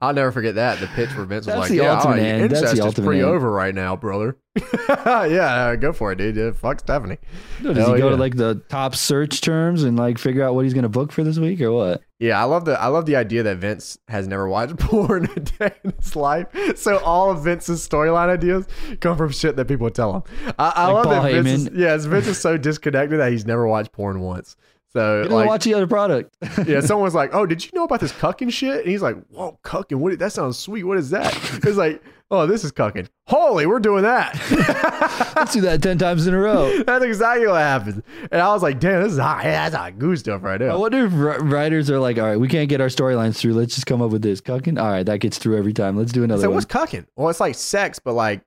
I'll 0.00 0.14
never 0.14 0.30
forget 0.30 0.54
that. 0.54 0.78
The 0.78 0.86
pitch 0.86 1.10
where 1.16 1.24
Vince 1.24 1.46
was 1.46 1.56
like, 1.56 1.68
the 1.70 1.76
"Yeah, 1.76 1.96
ultimate. 1.96 2.48
That's 2.50 2.72
incest 2.72 2.98
is 2.98 3.04
pretty 3.04 3.20
end. 3.20 3.28
over 3.28 3.50
right 3.50 3.74
now, 3.74 3.96
brother." 3.96 4.36
yeah, 4.88 5.70
uh, 5.70 5.76
go 5.76 5.92
for 5.92 6.12
it, 6.12 6.16
dude. 6.16 6.36
Yeah, 6.36 6.52
fuck 6.52 6.78
Stephanie. 6.80 7.18
does 7.62 7.76
Hell 7.76 7.94
he 7.94 8.00
go 8.00 8.06
yeah. 8.06 8.10
to 8.14 8.16
like 8.16 8.36
the 8.36 8.62
top 8.68 8.94
search 8.94 9.40
terms 9.40 9.82
and 9.82 9.96
like 9.98 10.18
figure 10.18 10.44
out 10.44 10.54
what 10.54 10.64
he's 10.64 10.74
gonna 10.74 10.88
book 10.88 11.10
for 11.10 11.24
this 11.24 11.38
week 11.38 11.60
or 11.60 11.72
what? 11.72 12.02
Yeah, 12.20 12.40
I 12.40 12.44
love 12.44 12.64
the 12.64 12.80
I 12.80 12.86
love 12.86 13.06
the 13.06 13.16
idea 13.16 13.42
that 13.42 13.56
Vince 13.58 13.98
has 14.06 14.28
never 14.28 14.48
watched 14.48 14.76
porn 14.78 15.28
a 15.34 15.40
day 15.40 15.72
in 15.82 15.92
his 15.98 16.14
life. 16.14 16.46
So 16.76 16.98
all 16.98 17.32
of 17.32 17.42
Vince's 17.42 17.86
storyline 17.86 18.28
ideas 18.28 18.66
come 19.00 19.16
from 19.16 19.32
shit 19.32 19.56
that 19.56 19.66
people 19.66 19.90
tell 19.90 20.14
him. 20.16 20.22
I, 20.58 20.72
I 20.76 20.86
Like 20.86 20.94
love 20.94 21.04
Paul 21.06 21.22
that 21.24 21.42
Vince. 21.42 21.62
Is, 21.66 21.70
yes, 21.74 22.04
Vince 22.04 22.28
is 22.28 22.38
so 22.38 22.56
disconnected 22.56 23.18
that 23.18 23.32
he's 23.32 23.46
never 23.46 23.66
watched 23.66 23.90
porn 23.92 24.20
once. 24.20 24.56
So 24.90 25.22
You 25.24 25.28
like, 25.28 25.46
watch 25.48 25.64
the 25.64 25.74
other 25.74 25.86
product. 25.86 26.34
yeah, 26.66 26.80
someone's 26.82 27.14
like, 27.14 27.34
"Oh, 27.34 27.44
did 27.44 27.62
you 27.64 27.70
know 27.74 27.84
about 27.84 28.00
this 28.00 28.12
cucking 28.12 28.50
shit?" 28.52 28.80
And 28.82 28.88
he's 28.90 29.02
like, 29.02 29.16
"Whoa, 29.28 29.58
cucking? 29.62 29.96
What? 29.96 30.18
That 30.18 30.32
sounds 30.32 30.58
sweet. 30.58 30.84
What 30.84 30.96
is 30.96 31.10
that?" 31.10 31.34
It's 31.62 31.76
like, 31.76 32.02
"Oh, 32.30 32.46
this 32.46 32.64
is 32.64 32.72
cucking. 32.72 33.06
Holy, 33.26 33.66
we're 33.66 33.80
doing 33.80 34.02
that." 34.04 34.34
Let's 35.36 35.52
do 35.52 35.60
that 35.60 35.82
ten 35.82 35.98
times 35.98 36.26
in 36.26 36.32
a 36.32 36.38
row. 36.38 36.82
That's 36.86 37.04
exactly 37.04 37.46
what 37.46 37.58
happens. 37.60 38.02
And 38.32 38.40
I 38.40 38.50
was 38.54 38.62
like, 38.62 38.80
"Damn, 38.80 39.02
this 39.02 39.12
is 39.12 39.18
hot. 39.18 39.44
Yeah, 39.44 39.68
that's 39.68 39.74
hot 39.76 39.98
goose 39.98 40.20
stuff 40.20 40.42
right 40.42 40.58
now." 40.58 40.66
I 40.66 40.68
there." 40.70 40.78
wonder 40.78 41.04
if 41.06 41.12
writers 41.52 41.90
are 41.90 41.98
like, 42.00 42.16
all 42.18 42.24
right, 42.24 42.38
we 42.40 42.48
can't 42.48 42.70
get 42.70 42.80
our 42.80 42.88
storylines 42.88 43.36
through. 43.36 43.52
Let's 43.54 43.74
just 43.74 43.86
come 43.86 44.00
up 44.00 44.10
with 44.10 44.22
this. 44.22 44.40
Cucking? 44.40 44.80
All 44.80 44.88
right, 44.90 45.04
that 45.04 45.18
gets 45.20 45.36
through 45.36 45.58
every 45.58 45.74
time. 45.74 45.96
Let's 45.98 46.12
do 46.12 46.24
another 46.24 46.40
So 46.40 46.48
one. 46.48 46.54
what's 46.54 46.66
cucking? 46.66 47.04
Well, 47.14 47.28
it's 47.28 47.40
like 47.40 47.54
sex, 47.56 47.98
but 47.98 48.14
like 48.14 48.40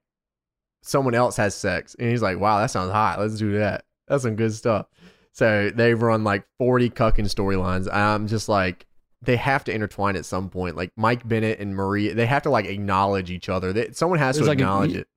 someone 0.82 1.14
else 1.14 1.38
has 1.38 1.54
sex, 1.54 1.96
and 2.00 2.10
he's 2.10 2.24
like, 2.24 2.40
"Wow, 2.40 2.60
that 2.60 2.72
sounds 2.72 2.92
hot. 2.92 3.20
Let's 3.20 3.38
do 3.38 3.60
that. 3.60 3.86
That's 4.08 4.24
some 4.24 4.36
good 4.36 4.54
stuff." 4.54 4.88
So 5.34 5.72
they've 5.74 6.00
run 6.02 6.24
like 6.24 6.46
forty 6.58 6.90
cucking 6.90 7.26
storylines. 7.34 7.92
I'm 7.92 8.28
just 8.28 8.50
like, 8.50 8.86
they 9.22 9.38
have 9.38 9.64
to 9.66 9.74
intertwine 9.74 10.16
at 10.16 10.26
some 10.26 10.50
point. 10.50 10.76
Like 10.76 10.92
Mike 10.98 11.28
Bennett 11.28 11.60
and 11.60 11.76
Maria, 11.76 12.14
they 12.14 12.26
have 12.26 12.44
to 12.44 12.50
like 12.50 12.66
acknowledge 12.66 13.32
each 13.32 13.48
other. 13.50 13.72
They, 13.74 13.92
someone 13.92 14.20
has 14.20 14.36
There's 14.36 14.46
to 14.48 14.52
like 14.52 14.60
a- 14.60 14.62
acknowledge 14.62 14.96
it. 14.96 15.08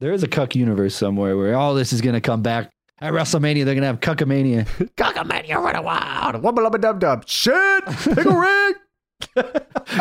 There 0.00 0.12
is 0.12 0.22
a 0.22 0.28
cuck 0.28 0.54
universe 0.56 0.94
somewhere 0.94 1.36
where 1.36 1.54
all 1.56 1.74
this 1.74 1.92
is 1.92 2.00
going 2.00 2.14
to 2.14 2.22
come 2.22 2.42
back. 2.42 2.70
At 3.02 3.12
WrestleMania, 3.12 3.64
they're 3.64 3.74
going 3.74 3.80
to 3.82 3.86
have 3.86 4.00
Cuckamania. 4.00 4.66
Cockamania 4.96 5.56
running 5.56 5.82
wild. 5.84 6.36
Wubba 6.36 6.58
lubba 6.70 6.80
dub 6.80 7.00
dub. 7.00 7.26
Shit. 7.28 7.84
Pickle 7.86 8.34
rig. 8.36 8.76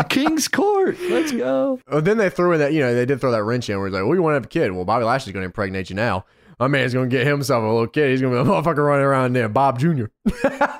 King's 0.09 0.47
Court. 0.47 0.97
Let's 1.09 1.31
go. 1.31 1.79
Well, 1.89 2.01
then 2.01 2.17
they 2.17 2.29
threw 2.29 2.53
in 2.53 2.59
that, 2.59 2.73
you 2.73 2.79
know, 2.81 2.93
they 2.93 3.05
did 3.05 3.19
throw 3.21 3.31
that 3.31 3.43
wrench 3.43 3.69
in 3.69 3.77
where 3.77 3.87
it's 3.87 3.93
like, 3.93 4.03
well, 4.03 4.15
you 4.15 4.21
want 4.21 4.31
to 4.33 4.35
have 4.35 4.45
a 4.45 4.49
kid. 4.49 4.71
Well, 4.71 4.85
Bobby 4.85 5.05
Lashley's 5.05 5.33
going 5.33 5.43
to 5.43 5.45
impregnate 5.47 5.89
you 5.89 5.95
now. 5.95 6.25
My 6.59 6.67
man's 6.67 6.93
to 7.09 7.15
get 7.15 7.25
himself 7.25 7.63
a 7.63 7.67
little 7.67 7.87
kid. 7.87 8.09
He's 8.11 8.21
to 8.33 8.43
be 8.43 8.49
a 8.49 8.53
motherfucker 8.53 8.85
running 8.85 9.05
around 9.05 9.33
there, 9.33 9.47
Bob 9.47 9.79
Jr. 9.79 10.05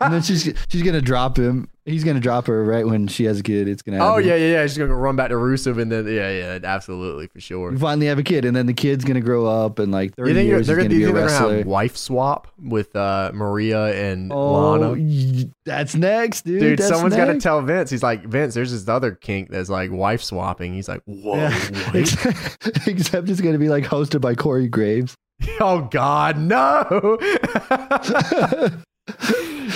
And 0.02 0.14
then 0.14 0.22
she's 0.22 0.44
she's 0.68 0.84
to 0.96 1.02
drop 1.02 1.38
him. 1.38 1.70
He's 1.86 2.04
to 2.18 2.22
drop 2.22 2.46
her 2.48 2.64
right 2.66 2.86
when 2.86 3.08
she 3.08 3.24
has 3.24 3.40
a 3.40 3.44
kid. 3.44 3.68
It's 3.68 3.82
going 3.82 3.98
to 3.98 4.06
oh, 4.06 4.18
yeah, 4.18 4.36
yeah, 4.36 4.52
yeah. 4.52 4.68
She's 4.68 4.78
to 4.90 4.96
run 4.96 5.16
back 5.16 5.30
to 5.30 5.36
Rusev 5.36 5.82
and 5.82 5.92
then, 5.92 6.06
yeah, 6.06 6.30
yeah, 6.30 6.60
absolutely, 6.64 7.26
for 7.28 7.40
sure. 7.40 7.72
You 7.72 7.80
finally 7.80 8.06
have 8.06 8.20
a 8.20 8.24
kid, 8.24 8.46
and 8.46 8.56
then 8.56 8.68
the 8.68 8.74
kid's 8.74 9.04
to 9.16 9.22
grow 9.22 9.48
up, 9.48 9.80
and 9.80 9.92
like 9.92 10.14
30 10.16 10.30
You 10.30 10.36
think 10.36 10.48
years, 10.50 10.68
they're 10.68 10.76
going 10.76 10.90
going 10.90 11.00
to 11.02 11.06
be 11.08 11.12
a 11.12 11.24
wrestler. 11.24 11.58
have 11.60 11.66
wife 11.66 11.98
swap 11.98 12.48
with 12.62 12.96
uh, 12.96 13.32
Maria 13.34 13.86
and 14.12 14.32
Oh, 14.32 14.52
Lana? 14.78 15.46
that's 15.66 15.96
next, 15.96 16.44
dude. 16.46 16.60
Dude, 16.60 16.80
That's 16.80 16.90
someone's 16.90 17.16
got 17.16 17.26
to 17.26 17.40
tell 17.40 17.62
Vince. 17.64 17.90
He's 17.90 18.04
like, 18.04 18.24
Vince, 18.24 18.54
there's 18.54 18.72
this 18.72 18.88
other 18.88 19.14
kink 19.16 19.50
that's 19.50 19.70
like 19.70 19.90
wife 19.92 20.22
swapping. 20.22 20.74
He's 20.74 20.88
like, 20.90 21.02
whoa, 21.06 21.38
Yeah. 21.38 21.58
Except, 21.96 23.30
it's 23.30 23.42
to 23.54 23.60
be 23.60 23.70
like 23.70 23.86
hosted 23.86 24.22
by 24.22 24.36
Corey 24.36 24.68
Graves. 24.68 25.16
oh, 25.60 25.88
God, 25.92 26.38
no. 26.38 27.18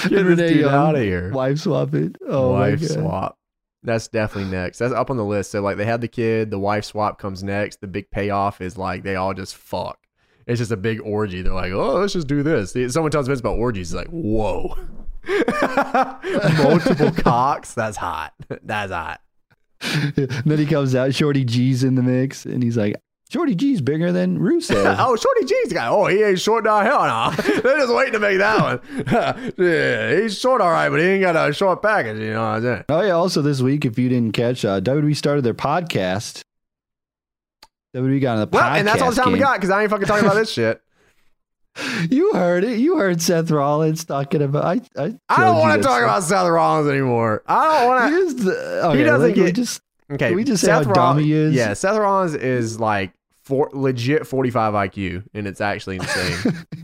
Get 0.03 0.09
this 0.09 0.23
Renee 0.23 0.47
dude 0.49 0.57
Young, 0.61 0.73
out 0.73 0.95
of 0.95 1.01
here. 1.01 1.31
Wife 1.31 1.59
swapping. 1.59 2.15
Oh 2.27 2.51
wife 2.51 2.81
my 2.81 2.87
God. 2.87 2.93
swap. 2.93 3.37
That's 3.83 4.07
definitely 4.07 4.51
next. 4.51 4.79
That's 4.79 4.93
up 4.93 5.09
on 5.09 5.17
the 5.17 5.25
list. 5.25 5.51
So 5.51 5.61
like 5.61 5.77
they 5.77 5.85
had 5.85 6.01
the 6.01 6.07
kid, 6.07 6.51
the 6.51 6.59
wife 6.59 6.85
swap 6.85 7.19
comes 7.19 7.43
next. 7.43 7.81
The 7.81 7.87
big 7.87 8.09
payoff 8.11 8.61
is 8.61 8.77
like 8.77 9.03
they 9.03 9.15
all 9.15 9.33
just 9.33 9.55
fuck. 9.55 9.99
It's 10.45 10.59
just 10.59 10.71
a 10.71 10.77
big 10.77 10.99
orgy. 11.01 11.41
They're 11.41 11.53
like, 11.53 11.71
oh, 11.71 11.99
let's 11.99 12.13
just 12.13 12.27
do 12.27 12.43
this. 12.43 12.75
Someone 12.93 13.11
tells 13.11 13.27
Vince 13.27 13.39
about 13.39 13.57
orgies. 13.57 13.89
He's 13.89 13.95
like, 13.95 14.09
whoa. 14.09 14.75
Multiple 16.63 17.11
cocks. 17.11 17.73
That's 17.73 17.95
hot. 17.95 18.33
That's 18.61 18.91
hot. 18.91 19.21
And 19.81 20.43
then 20.45 20.57
he 20.57 20.65
comes 20.65 20.95
out, 20.95 21.13
Shorty 21.13 21.45
G's 21.45 21.83
in 21.83 21.95
the 21.95 22.03
mix, 22.03 22.45
and 22.45 22.61
he's 22.61 22.77
like, 22.77 22.95
Shorty 23.33 23.55
G's 23.55 23.81
bigger 23.81 24.11
than 24.11 24.37
Rusev. 24.37 24.95
oh, 24.99 25.15
Shorty 25.15 25.45
G's 25.45 25.73
guy. 25.73 25.87
Oh, 25.87 26.05
he 26.05 26.21
ain't 26.21 26.39
short 26.39 26.65
down 26.65 26.85
hell 26.85 27.01
no. 27.03 27.31
They're 27.61 27.79
just 27.79 27.91
waiting 27.91 28.13
to 28.13 28.19
make 28.19 28.37
that 28.37 28.61
one. 28.61 29.53
yeah, 29.57 30.21
he's 30.21 30.37
short 30.37 30.61
all 30.61 30.69
right, 30.69 30.89
but 30.89 30.99
he 30.99 31.05
ain't 31.07 31.21
got 31.21 31.49
a 31.49 31.51
short 31.51 31.81
package. 31.81 32.19
You 32.19 32.33
know 32.33 32.41
what 32.41 32.47
I'm 32.47 32.61
saying? 32.61 32.83
Oh 32.89 33.01
yeah. 33.01 33.13
Also 33.13 33.41
this 33.41 33.59
week, 33.59 33.85
if 33.85 33.97
you 33.97 34.07
didn't 34.07 34.33
catch, 34.33 34.63
uh, 34.63 34.79
WWE 34.81 35.15
started 35.15 35.43
their 35.43 35.55
podcast. 35.55 36.43
WWE 37.95 38.21
got 38.21 38.33
on 38.37 38.39
the 38.41 38.49
Well, 38.55 38.63
podcast. 38.63 38.77
and 38.77 38.87
that's 38.87 39.01
all 39.01 39.09
the 39.09 39.19
time 39.19 39.31
we 39.31 39.39
got 39.39 39.55
because 39.55 39.71
I 39.71 39.81
ain't 39.81 39.89
fucking 39.89 40.05
talking 40.05 40.25
about 40.25 40.35
this 40.35 40.51
shit. 40.51 40.79
You 42.11 42.33
heard 42.33 42.63
it. 42.63 42.77
You 42.77 42.97
heard 42.97 43.19
Seth 43.19 43.49
Rollins 43.49 44.05
talking 44.05 44.43
about. 44.43 44.63
I. 44.63 44.81
I, 44.95 45.17
I 45.27 45.43
don't 45.43 45.57
want 45.57 45.81
to 45.81 45.87
talk 45.87 46.03
about 46.03 46.21
Seth 46.21 46.47
Rollins 46.47 46.87
anymore. 46.87 47.41
I 47.47 47.79
don't 47.79 47.87
want 47.87 48.37
to. 48.37 48.43
He, 48.43 48.49
okay, 48.51 49.03
doesn't 49.03 49.27
like, 49.27 49.35
get- 49.35 49.55
just. 49.55 49.81
Okay, 50.11 50.27
Can 50.27 50.35
we 50.35 50.43
just 50.43 50.63
say 50.63 50.69
how 50.69 50.83
dumb 50.83 51.17
he 51.17 51.33
is? 51.33 51.55
Yeah, 51.55 51.73
Seth 51.73 51.97
Rollins 51.97 52.35
is 52.35 52.79
like 52.79 53.11
for 53.43 53.69
legit 53.73 54.25
45 54.27 54.73
IQ, 54.73 55.23
and 55.33 55.47
it's 55.47 55.61
actually 55.61 55.97
insane. 55.97 56.65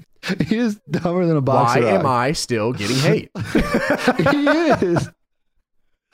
He 0.48 0.58
is 0.58 0.76
dumber 0.92 1.26
than 1.26 1.38
a 1.38 1.42
box 1.42 1.80
Why 1.80 1.88
am. 1.92 2.06
I 2.06 2.34
still 2.34 2.74
getting 2.74 2.98
hate? 3.00 3.32
he 3.36 4.48
is. 4.86 5.10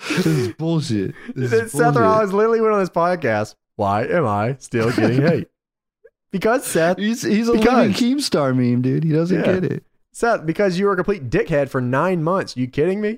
This 0.10 0.26
is 0.28 0.54
bullshit. 0.54 1.16
This 1.36 1.52
is 1.52 1.72
Seth 1.72 1.82
bullshit. 1.96 2.02
Rollins 2.02 2.32
literally 2.34 2.62
went 2.62 2.74
on 2.74 2.80
this 2.80 2.90
podcast. 2.92 3.56
Why 3.78 4.06
am 4.06 4.26
I 4.28 4.58
still 4.60 4.92
getting 4.92 5.22
hate? 5.28 5.48
Because 6.32 6.66
Seth, 6.66 6.98
He's 7.00 7.24
he's 7.24 7.50
a 7.50 7.54
Because- 7.54 7.74
living 7.74 7.94
Keemstar 7.94 8.56
meme, 8.56 8.82
dude. 8.84 9.04
He 9.04 9.12
doesn't 9.12 9.38
Yeah. 9.40 9.54
get 9.60 9.64
it. 9.66 9.84
Seth, 10.14 10.46
because 10.46 10.78
you 10.78 10.86
were 10.86 10.94
a 10.94 10.96
complete 10.96 11.30
dickhead 11.30 11.70
for 11.70 11.82
nine 11.82 12.24
months. 12.24 12.56
You 12.56 12.68
kidding 12.68 13.02
me? 13.02 13.18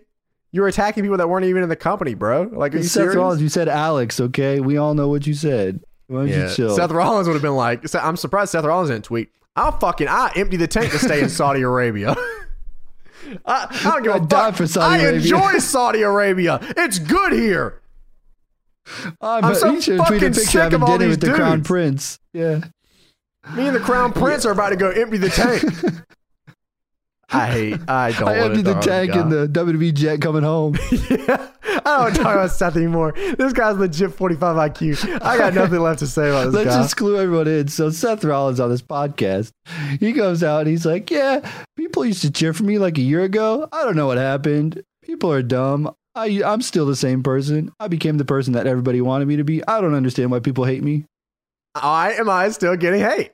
You 0.53 0.61
were 0.61 0.67
attacking 0.69 1.03
people 1.03 1.17
that 1.17 1.27
weren't 1.29 1.45
even 1.45 1.61
in 1.63 1.69
the 1.69 1.75
company, 1.75 2.13
bro. 2.13 2.43
Like, 2.53 2.73
are 2.73 2.77
you 2.77 2.83
Seth 2.83 2.91
serious? 2.93 3.15
Rollins, 3.17 3.41
you 3.41 3.49
said 3.49 3.67
Alex, 3.67 4.19
okay? 4.19 4.61
We 4.61 4.77
all 4.77 4.93
know 4.95 5.09
what 5.09 5.27
you 5.27 5.33
said. 5.33 5.83
Why 6.07 6.19
don't 6.19 6.27
Yeah. 6.29 6.49
you 6.49 6.55
chill? 6.55 6.75
Seth 6.75 6.91
Rollins 6.91 7.27
would 7.27 7.33
have 7.33 7.41
been 7.41 7.55
like, 7.55 7.83
I'm 7.95 8.17
surprised 8.17 8.51
Seth 8.51 8.63
Rollins 8.65 8.89
didn't 8.89 9.05
tweet. 9.05 9.29
I'll 9.55 9.71
fucking, 9.77 10.07
I 10.07 10.31
empty 10.35 10.57
the 10.57 10.67
tank 10.67 10.91
to 10.91 10.99
stay 10.99 11.21
in 11.21 11.29
Saudi 11.29 11.61
Arabia. 11.61 12.15
I, 13.45 13.67
I 13.69 13.83
don't 13.83 14.03
give 14.03 14.13
I'd 14.13 14.23
a 14.23 14.27
die 14.27 14.45
fuck. 14.47 14.55
for 14.55 14.67
Saudi 14.67 14.95
I 14.95 14.97
Arabia. 14.99 15.19
enjoy 15.19 15.59
Saudi 15.59 16.01
Arabia. 16.03 16.59
It's 16.77 16.99
good 16.99 17.33
here. 17.33 17.81
Ah, 19.19 19.37
I'm, 19.37 19.45
I'm 19.45 19.55
so 19.55 19.71
you 19.71 19.81
should 19.81 19.97
fucking 19.97 20.19
tweet 20.19 20.31
a 20.31 20.35
picture 20.35 20.45
sick 20.45 20.61
having 20.61 20.75
of 20.75 20.83
all 20.83 20.97
dinner 20.97 21.09
these 21.09 21.17
with 21.17 21.29
the 21.29 21.33
crown 21.35 21.57
dudes. 21.57 21.67
prince. 21.67 22.19
Yeah. 22.33 22.61
Me 23.55 23.67
and 23.67 23.75
the 23.75 23.79
crown 23.81 24.13
prince 24.13 24.45
are 24.45 24.51
about 24.51 24.69
to 24.69 24.75
go 24.77 24.89
empty 24.91 25.17
the 25.17 25.29
tank. 25.29 25.63
I 27.29 27.47
hate. 27.47 27.79
I 27.89 28.11
don't. 28.13 28.27
I 28.29 28.37
emptied 28.39 28.65
the 28.65 28.75
tank 28.75 29.13
in 29.15 29.29
the 29.29 29.47
WWE 29.47 29.93
jet 29.93 30.21
coming 30.21 30.43
home. 30.43 30.77
yeah. 31.09 31.49
I 31.63 31.81
don't 31.83 32.01
want 32.03 32.15
to 32.15 32.21
talk 32.23 32.33
about 32.35 32.51
Seth 32.51 32.75
anymore. 32.77 33.13
This 33.37 33.51
guy's 33.53 33.75
legit 33.77 34.13
45 34.13 34.55
IQ. 34.71 35.21
I 35.21 35.37
got 35.37 35.53
nothing 35.53 35.79
left 35.79 35.99
to 35.99 36.07
say 36.07 36.29
about 36.29 36.45
this 36.45 36.53
Let's 36.53 36.69
guy. 36.75 36.81
just 36.81 36.95
clue 36.97 37.17
everyone 37.17 37.47
in. 37.47 37.67
So 37.67 37.89
Seth 37.89 38.23
Rollins 38.23 38.59
on 38.59 38.69
this 38.69 38.81
podcast, 38.81 39.51
he 39.99 40.13
goes 40.13 40.41
out 40.43 40.61
and 40.61 40.69
he's 40.69 40.85
like, 40.85 41.11
"Yeah, 41.11 41.49
people 41.75 42.05
used 42.05 42.21
to 42.21 42.31
cheer 42.31 42.53
for 42.53 42.63
me 42.63 42.77
like 42.79 42.97
a 42.97 43.01
year 43.01 43.23
ago. 43.23 43.67
I 43.71 43.83
don't 43.83 43.95
know 43.97 44.07
what 44.07 44.17
happened. 44.17 44.81
People 45.03 45.31
are 45.31 45.43
dumb. 45.43 45.93
I 46.15 46.41
I'm 46.45 46.61
still 46.61 46.85
the 46.85 46.95
same 46.95 47.23
person. 47.23 47.71
I 47.79 47.89
became 47.89 48.17
the 48.17 48.25
person 48.25 48.53
that 48.53 48.67
everybody 48.67 49.01
wanted 49.01 49.27
me 49.27 49.35
to 49.35 49.43
be. 49.43 49.65
I 49.67 49.81
don't 49.81 49.93
understand 49.93 50.31
why 50.31 50.39
people 50.39 50.63
hate 50.63 50.83
me. 50.83 51.03
I 51.75 52.13
am 52.13 52.29
I 52.29 52.49
still 52.49 52.75
getting 52.75 53.01
hate. 53.01 53.33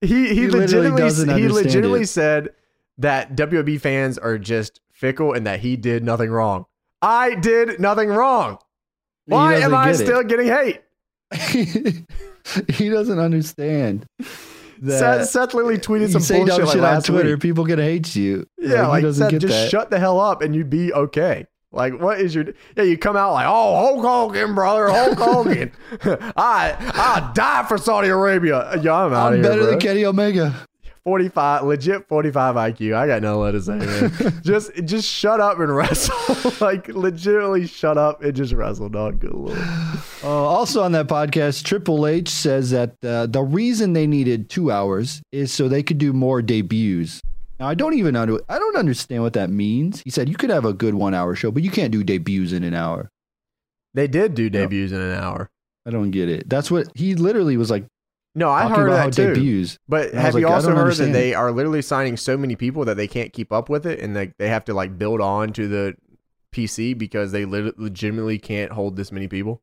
He 0.00 0.28
he, 0.28 0.34
He 0.34 0.48
legitimately 0.50 1.40
he 1.40 1.48
legitimately 1.48 2.02
it. 2.02 2.06
said 2.08 2.50
that 3.00 3.34
WB 3.36 3.80
fans 3.80 4.18
are 4.18 4.38
just 4.38 4.80
fickle 4.92 5.32
and 5.32 5.46
that 5.46 5.60
he 5.60 5.76
did 5.76 6.04
nothing 6.04 6.30
wrong. 6.30 6.66
I 7.02 7.34
did 7.34 7.80
nothing 7.80 8.08
wrong. 8.08 8.58
Why 9.26 9.56
am 9.56 9.74
I 9.74 9.86
get 9.92 10.00
it. 10.00 10.04
still 10.04 10.22
getting 10.22 10.48
hate? 10.48 10.80
he 12.68 12.88
doesn't 12.88 13.18
understand 13.18 14.06
that." 14.80 14.98
Seth, 14.98 15.28
Seth 15.28 15.54
literally 15.54 15.78
tweeted 15.78 16.10
some 16.10 16.20
bullshit 16.20 16.46
dumb 16.46 16.64
like 16.66 16.74
shit 16.74 16.84
on 16.84 17.02
Twitter, 17.02 17.30
week. 17.32 17.40
people 17.40 17.64
gonna 17.64 17.82
hate 17.82 18.14
you. 18.16 18.46
Yeah, 18.58 18.82
he 18.84 18.88
like 18.88 19.02
doesn't 19.02 19.24
Seth, 19.24 19.30
get 19.30 19.40
just 19.40 19.54
that. 19.54 19.70
shut 19.70 19.90
the 19.90 19.98
hell 19.98 20.20
up 20.20 20.42
and 20.42 20.54
you'd 20.54 20.70
be 20.70 20.92
okay. 20.92 21.46
Like, 21.72 22.00
what 22.00 22.20
is 22.20 22.34
your? 22.34 22.46
Yeah, 22.76 22.82
you 22.82 22.98
come 22.98 23.16
out 23.16 23.32
like, 23.32 23.46
oh, 23.48 23.76
Hulk 23.76 24.04
Hogan, 24.04 24.56
brother, 24.56 24.88
Hulk 24.90 25.18
Hogan. 25.18 25.70
I 26.36 26.74
I 26.78 27.30
die 27.32 27.64
for 27.68 27.78
Saudi 27.78 28.08
Arabia. 28.08 28.76
Yeah, 28.82 28.92
I'm 28.92 29.12
out 29.12 29.28
I'm 29.28 29.34
here, 29.34 29.42
better 29.44 29.62
bro. 29.62 29.70
than 29.70 29.78
Kenny 29.80 30.04
Omega. 30.04 30.66
45 31.04 31.64
legit 31.64 32.08
45 32.08 32.54
IQ. 32.56 32.94
I 32.94 33.06
got 33.06 33.22
no 33.22 33.50
to 33.50 33.60
say, 33.60 33.76
man. 33.76 34.40
just 34.42 34.72
just 34.84 35.08
shut 35.08 35.40
up 35.40 35.58
and 35.58 35.74
wrestle. 35.74 36.52
like 36.60 36.88
legitimately 36.88 37.66
shut 37.66 37.96
up 37.96 38.22
and 38.22 38.34
just 38.34 38.52
wrestle, 38.52 38.88
dog. 38.88 39.20
Good 39.20 39.32
lord. 39.32 39.58
Uh, 40.22 40.28
also 40.28 40.82
on 40.82 40.92
that 40.92 41.06
podcast, 41.06 41.64
Triple 41.64 42.06
H 42.06 42.28
says 42.28 42.70
that 42.70 42.94
uh, 43.04 43.26
the 43.26 43.42
reason 43.42 43.92
they 43.94 44.06
needed 44.06 44.50
two 44.50 44.70
hours 44.70 45.22
is 45.32 45.52
so 45.52 45.68
they 45.68 45.82
could 45.82 45.98
do 45.98 46.12
more 46.12 46.42
debuts. 46.42 47.20
Now 47.58 47.68
I 47.68 47.74
don't 47.74 47.94
even 47.94 48.16
under, 48.16 48.40
I 48.48 48.58
don't 48.58 48.76
understand 48.76 49.22
what 49.22 49.34
that 49.34 49.50
means. 49.50 50.02
He 50.02 50.10
said 50.10 50.28
you 50.28 50.36
could 50.36 50.50
have 50.50 50.64
a 50.64 50.72
good 50.72 50.94
one 50.94 51.14
hour 51.14 51.34
show, 51.34 51.50
but 51.50 51.62
you 51.62 51.70
can't 51.70 51.92
do 51.92 52.02
debuts 52.04 52.52
in 52.52 52.64
an 52.64 52.74
hour. 52.74 53.10
They 53.94 54.06
did 54.06 54.34
do 54.34 54.48
debuts 54.50 54.92
in 54.92 55.00
an 55.00 55.18
hour. 55.18 55.50
I 55.86 55.90
don't 55.90 56.10
get 56.10 56.28
it. 56.28 56.48
That's 56.48 56.70
what 56.70 56.88
he 56.94 57.14
literally 57.14 57.56
was 57.56 57.70
like 57.70 57.86
No, 58.34 58.48
I 58.50 58.68
heard 58.68 58.88
about 58.88 59.12
that 59.12 59.14
too. 59.14 59.34
debuts. 59.34 59.78
But 59.88 60.14
have 60.14 60.34
was 60.34 60.40
you 60.40 60.46
like, 60.46 60.54
also 60.54 60.68
heard 60.70 60.78
understand 60.78 61.14
that 61.14 61.18
they 61.18 61.34
are 61.34 61.50
literally 61.50 61.82
signing 61.82 62.16
so 62.16 62.36
many 62.36 62.54
people 62.56 62.84
that 62.84 62.96
they 62.96 63.08
can't 63.08 63.32
keep 63.32 63.52
up 63.52 63.68
with 63.68 63.86
it, 63.86 63.98
and 64.00 64.14
they 64.14 64.32
they 64.38 64.48
have 64.48 64.64
to 64.66 64.74
like 64.74 64.98
build 64.98 65.20
on 65.20 65.52
to 65.54 65.66
the 65.66 65.94
PC 66.54 66.96
because 66.96 67.32
they 67.32 67.44
legitimately 67.44 68.38
can't 68.38 68.72
hold 68.72 68.96
this 68.96 69.10
many 69.12 69.28
people. 69.28 69.62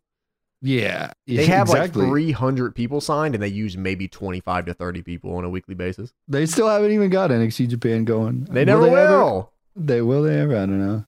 Yeah, 0.62 1.12
They 1.28 1.46
have 1.46 1.68
exactly. 1.68 2.02
like 2.02 2.10
300 2.12 2.74
people 2.74 3.00
signed, 3.00 3.36
and 3.36 3.44
they 3.44 3.48
use 3.48 3.78
maybe 3.78 4.08
25 4.08 4.66
to 4.66 4.74
30 4.74 5.04
people 5.04 5.36
on 5.36 5.44
a 5.44 5.50
weekly 5.50 5.76
basis. 5.76 6.14
They 6.28 6.48
still 6.48 6.68
haven't 6.68 6.92
even 6.92 7.12
got 7.12 7.30
NXT 7.30 7.70
Japan 7.70 8.06
going. 8.06 8.46
They 8.46 8.66
never 8.66 8.82
will. 8.82 8.96
ever- 8.98 9.46
they 9.76 10.02
will. 10.02 10.24
They 10.24 10.40
ever? 10.40 10.56
I 10.56 10.66
don't 10.66 10.80
know. 10.80 11.06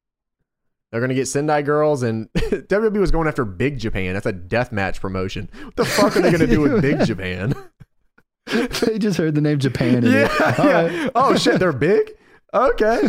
They're 0.92 1.02
gonna 1.02 1.14
get 1.14 1.28
Sendai 1.28 1.62
girls, 1.62 2.02
and 2.04 2.32
WWE 2.36 3.00
was 3.00 3.12
going 3.12 3.28
after 3.28 3.46
Big 3.46 3.78
Japan. 3.78 4.14
That's 4.14 4.26
a 4.26 4.32
death 4.32 4.72
match 4.72 5.00
promotion. 5.00 5.50
What 5.64 5.76
the 5.76 5.86
fuck 5.86 6.16
are 6.18 6.22
they 6.22 6.32
gonna 6.32 6.48
do 6.48 6.62
with 6.62 6.82
Big 6.82 7.06
Japan? 7.06 7.54
they 8.46 8.98
just 8.98 9.18
heard 9.18 9.36
the 9.36 9.42
name 9.42 9.60
Japan. 9.60 9.98
And 9.98 10.06
yeah, 10.12 10.30
yeah, 10.40 10.90
yeah. 10.90 11.10
Oh 11.14 11.36
shit, 11.36 11.60
they're 11.60 11.72
big. 11.74 12.12
Okay. 12.54 13.08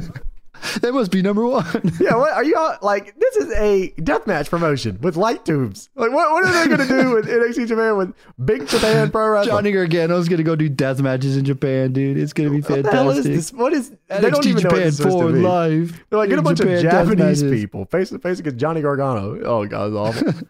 that 0.80 0.92
must 0.92 1.10
be 1.10 1.22
number 1.22 1.46
one. 1.46 1.64
Yeah. 2.00 2.16
What 2.16 2.32
are 2.32 2.44
you 2.44 2.56
all, 2.56 2.76
like? 2.82 3.18
This 3.18 3.36
is 3.36 3.52
a 3.52 3.88
death 4.02 4.26
match 4.26 4.48
promotion 4.48 4.98
with 5.02 5.16
light 5.16 5.44
tubes. 5.44 5.90
Like, 5.94 6.12
what? 6.12 6.30
What 6.30 6.44
are 6.44 6.52
they 6.52 6.68
gonna 6.68 6.88
do 6.88 7.10
with 7.14 7.26
NXT 7.26 7.66
Japan 7.66 7.96
with 7.96 8.14
Big 8.42 8.66
Japan 8.68 9.10
Pro 9.10 9.28
Wrestling? 9.28 9.54
Johnny 9.56 9.72
Gargano's 9.72 10.28
gonna 10.28 10.42
go 10.42 10.56
do 10.56 10.68
death 10.68 11.00
matches 11.00 11.36
in 11.36 11.44
Japan, 11.44 11.92
dude. 11.92 12.16
It's 12.16 12.32
gonna 12.32 12.50
be 12.50 12.60
what 12.60 12.82
the 12.82 12.90
hell 12.90 13.10
is 13.10 13.24
fantastic. 13.24 13.34
this? 13.34 13.52
What 13.52 13.72
is? 13.72 13.90
They 13.90 14.16
NXT 14.16 14.30
don't 14.30 14.46
even 14.46 14.62
know 14.62 14.70
Japan 14.70 14.86
it's 14.86 14.96
supposed 14.96 15.18
for 15.18 15.32
to 15.32 15.38
live. 15.38 16.04
They're 16.08 16.18
like, 16.18 16.28
get 16.30 16.38
a 16.38 16.42
bunch 16.42 16.58
Japan 16.58 16.74
of 16.76 16.82
Japanese 16.82 17.42
people 17.42 17.84
face 17.86 18.08
to 18.10 18.18
face 18.18 18.38
against 18.38 18.58
Johnny 18.58 18.80
Gargano. 18.80 19.40
Oh 19.42 19.66
god, 19.66 19.88
it's 19.88 20.24
awful. 20.24 20.48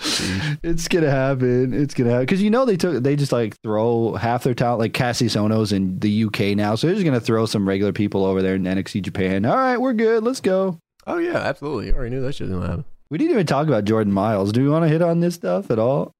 It's 0.62 0.88
gonna 0.88 1.10
happen. 1.10 1.72
It's 1.74 1.94
gonna 1.94 2.10
happen 2.10 2.26
because 2.26 2.42
you 2.42 2.50
know 2.50 2.64
they 2.64 2.76
took 2.76 3.02
they 3.02 3.16
just 3.16 3.32
like 3.32 3.56
throw 3.62 4.14
half 4.14 4.44
their 4.44 4.54
talent 4.54 4.80
like 4.80 4.92
Kassius 4.92 5.36
Ohno's 5.36 5.72
in 5.72 5.98
the 5.98 6.24
UK 6.24 6.56
now, 6.56 6.74
so 6.74 6.86
they're 6.86 6.94
just 6.94 7.04
gonna 7.04 7.20
throw 7.20 7.46
some 7.46 7.66
regular 7.68 7.92
people 7.92 8.24
over 8.24 8.42
there 8.42 8.54
in 8.54 8.64
NXT 8.64 9.02
Japan. 9.02 9.44
All 9.44 9.56
right, 9.56 9.76
we're 9.76 9.92
good. 9.92 10.22
Let's 10.24 10.40
go. 10.40 10.78
oh 11.06 11.18
yeah, 11.18 11.36
absolutely. 11.36 11.88
You 11.88 11.94
already 11.94 12.14
knew 12.14 12.22
that 12.22 12.34
shit 12.34 12.48
was 12.48 12.56
gonna 12.56 12.66
happen. 12.66 12.84
We 13.10 13.18
didn't 13.18 13.32
even 13.32 13.46
talk 13.46 13.66
about 13.66 13.84
Jordan 13.84 14.12
Myles. 14.12 14.52
Do 14.52 14.62
we 14.62 14.68
want 14.68 14.84
to 14.84 14.88
hit 14.88 15.02
on 15.02 15.20
this 15.20 15.34
stuff 15.34 15.70
at 15.70 15.78
all? 15.78 16.12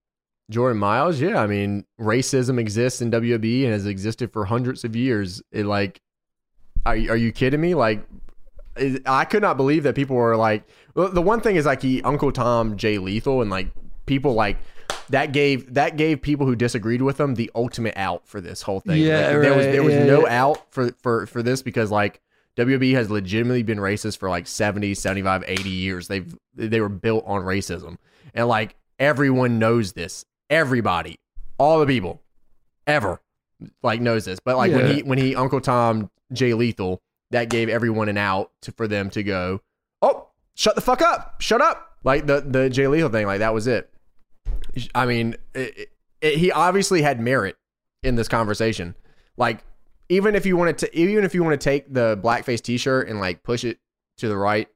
Jordan 0.51 0.79
Myles, 0.79 1.21
yeah, 1.21 1.41
I 1.41 1.47
mean, 1.47 1.85
racism 1.99 2.59
exists 2.59 3.01
in 3.01 3.11
WWE 3.11 3.65
and 3.65 3.73
has 3.73 3.87
existed 3.87 4.33
for 4.33 4.45
hundreds 4.45 4.85
of 4.85 4.95
years. 4.95 5.43
It 5.51 5.65
like, 5.65 5.99
are 6.85 6.93
are 6.93 7.17
you 7.17 7.33
kidding 7.33 7.61
me? 7.61 7.75
Like, 7.75 8.05
I 9.07 9.25
could 9.25 9.43
not 9.43 9.57
believe 9.57 9.85
that 9.85 9.95
people 9.95 10.17
were 10.17 10.37
like, 10.37 10.65
the 10.95 11.23
one 11.23 11.41
thing 11.41 11.57
is 11.57 11.67
like 11.67 11.83
he 11.83 12.03
Uncle 12.03 12.33
Tom 12.33 12.77
Jay 12.77 12.99
Lethal 12.99 13.43
and 13.43 13.51
like 13.51 13.69
people 14.07 14.35
like 14.35 14.57
that 15.11 15.33
gave 15.33 15.75
that 15.75 15.97
gave 15.97 16.23
people 16.23 16.47
who 16.47 16.57
disagreed 16.57 17.03
with 17.03 17.21
him 17.21 17.35
the 17.35 17.51
ultimate 17.55 17.97
out 17.97 18.27
for 18.27 18.41
this 18.41 18.63
whole 18.63 18.81
thing. 18.81 19.03
Yeah, 19.03 19.29
Like, 19.29 19.43
there 19.43 19.55
was 19.55 19.67
right, 19.67 19.73
there 19.73 19.83
was 19.83 19.95
yeah, 19.95 20.05
no 20.05 20.27
yeah. 20.27 20.43
out 20.43 20.73
for 20.73 20.93
for 21.03 21.27
for 21.27 21.43
this 21.43 21.63
because 21.63 21.91
like 21.91 22.21
WWE 22.57 22.95
has 22.95 23.11
legitimately 23.11 23.63
been 23.63 23.79
racist 23.79 24.19
for 24.19 24.29
like 24.31 24.47
70, 24.47 24.95
75, 24.95 25.45
80 25.47 25.69
years. 25.69 26.09
They've 26.09 26.35
they 26.55 26.81
were 26.81 26.89
built 26.89 27.25
on 27.27 27.43
racism. 27.43 27.99
And 28.33 28.49
like 28.49 28.77
everyone 28.99 29.59
knows 29.59 29.93
this. 29.93 30.25
Everybody, 30.51 31.19
all 31.59 31.81
the 31.81 31.87
people 31.87 32.23
ever 32.87 33.21
like 33.83 34.01
knows 34.01 34.25
this. 34.25 34.39
But 34.41 34.57
like 34.57 34.73
when 34.73 34.95
he 34.95 35.03
when 35.03 35.19
he 35.19 35.35
Uncle 35.35 35.61
Tom 35.61 36.11
Jay 36.33 36.55
Lethal, 36.55 37.03
that 37.35 37.51
gave 37.51 37.69
everyone 37.69 38.09
an 38.09 38.17
out 38.17 38.51
to, 38.63 38.73
for 38.73 38.89
them 38.89 39.11
to 39.11 39.23
go, 39.23 39.61
"Oh, 40.03 40.29
shut 40.55 40.75
the 40.75 40.81
fuck 40.81 41.03
up. 41.03 41.41
Shut 41.41 41.61
up." 41.61 41.91
Like 42.03 42.27
the 42.27 42.41
the 42.41 42.71
Jay 42.71 42.89
Lethal 42.89 43.11
thing, 43.11 43.27
like 43.27 43.39
that 43.41 43.55
was 43.55 43.67
it. 43.67 43.93
I 44.95 45.07
mean, 45.07 45.37
it, 45.55 45.91
it- 46.21 46.39
he 46.39 46.51
obviously 46.51 47.03
had 47.03 47.21
merit 47.21 47.57
in 48.03 48.15
this 48.17 48.29
conversation. 48.29 48.95
Like 49.37 49.63
even 50.09 50.35
if 50.35 50.47
you 50.47 50.57
wanted 50.57 50.79
to 50.79 50.99
even 50.99 51.25
if 51.25 51.35
you 51.35 51.43
want 51.45 51.59
to 51.61 51.63
take 51.63 51.93
the 51.93 52.19
blackface 52.23 52.61
t-shirt 52.63 53.09
and 53.09 53.21
like 53.21 53.43
push 53.43 53.65
it 53.65 53.79
to 54.19 54.29
the 54.29 54.37
right 54.37 54.69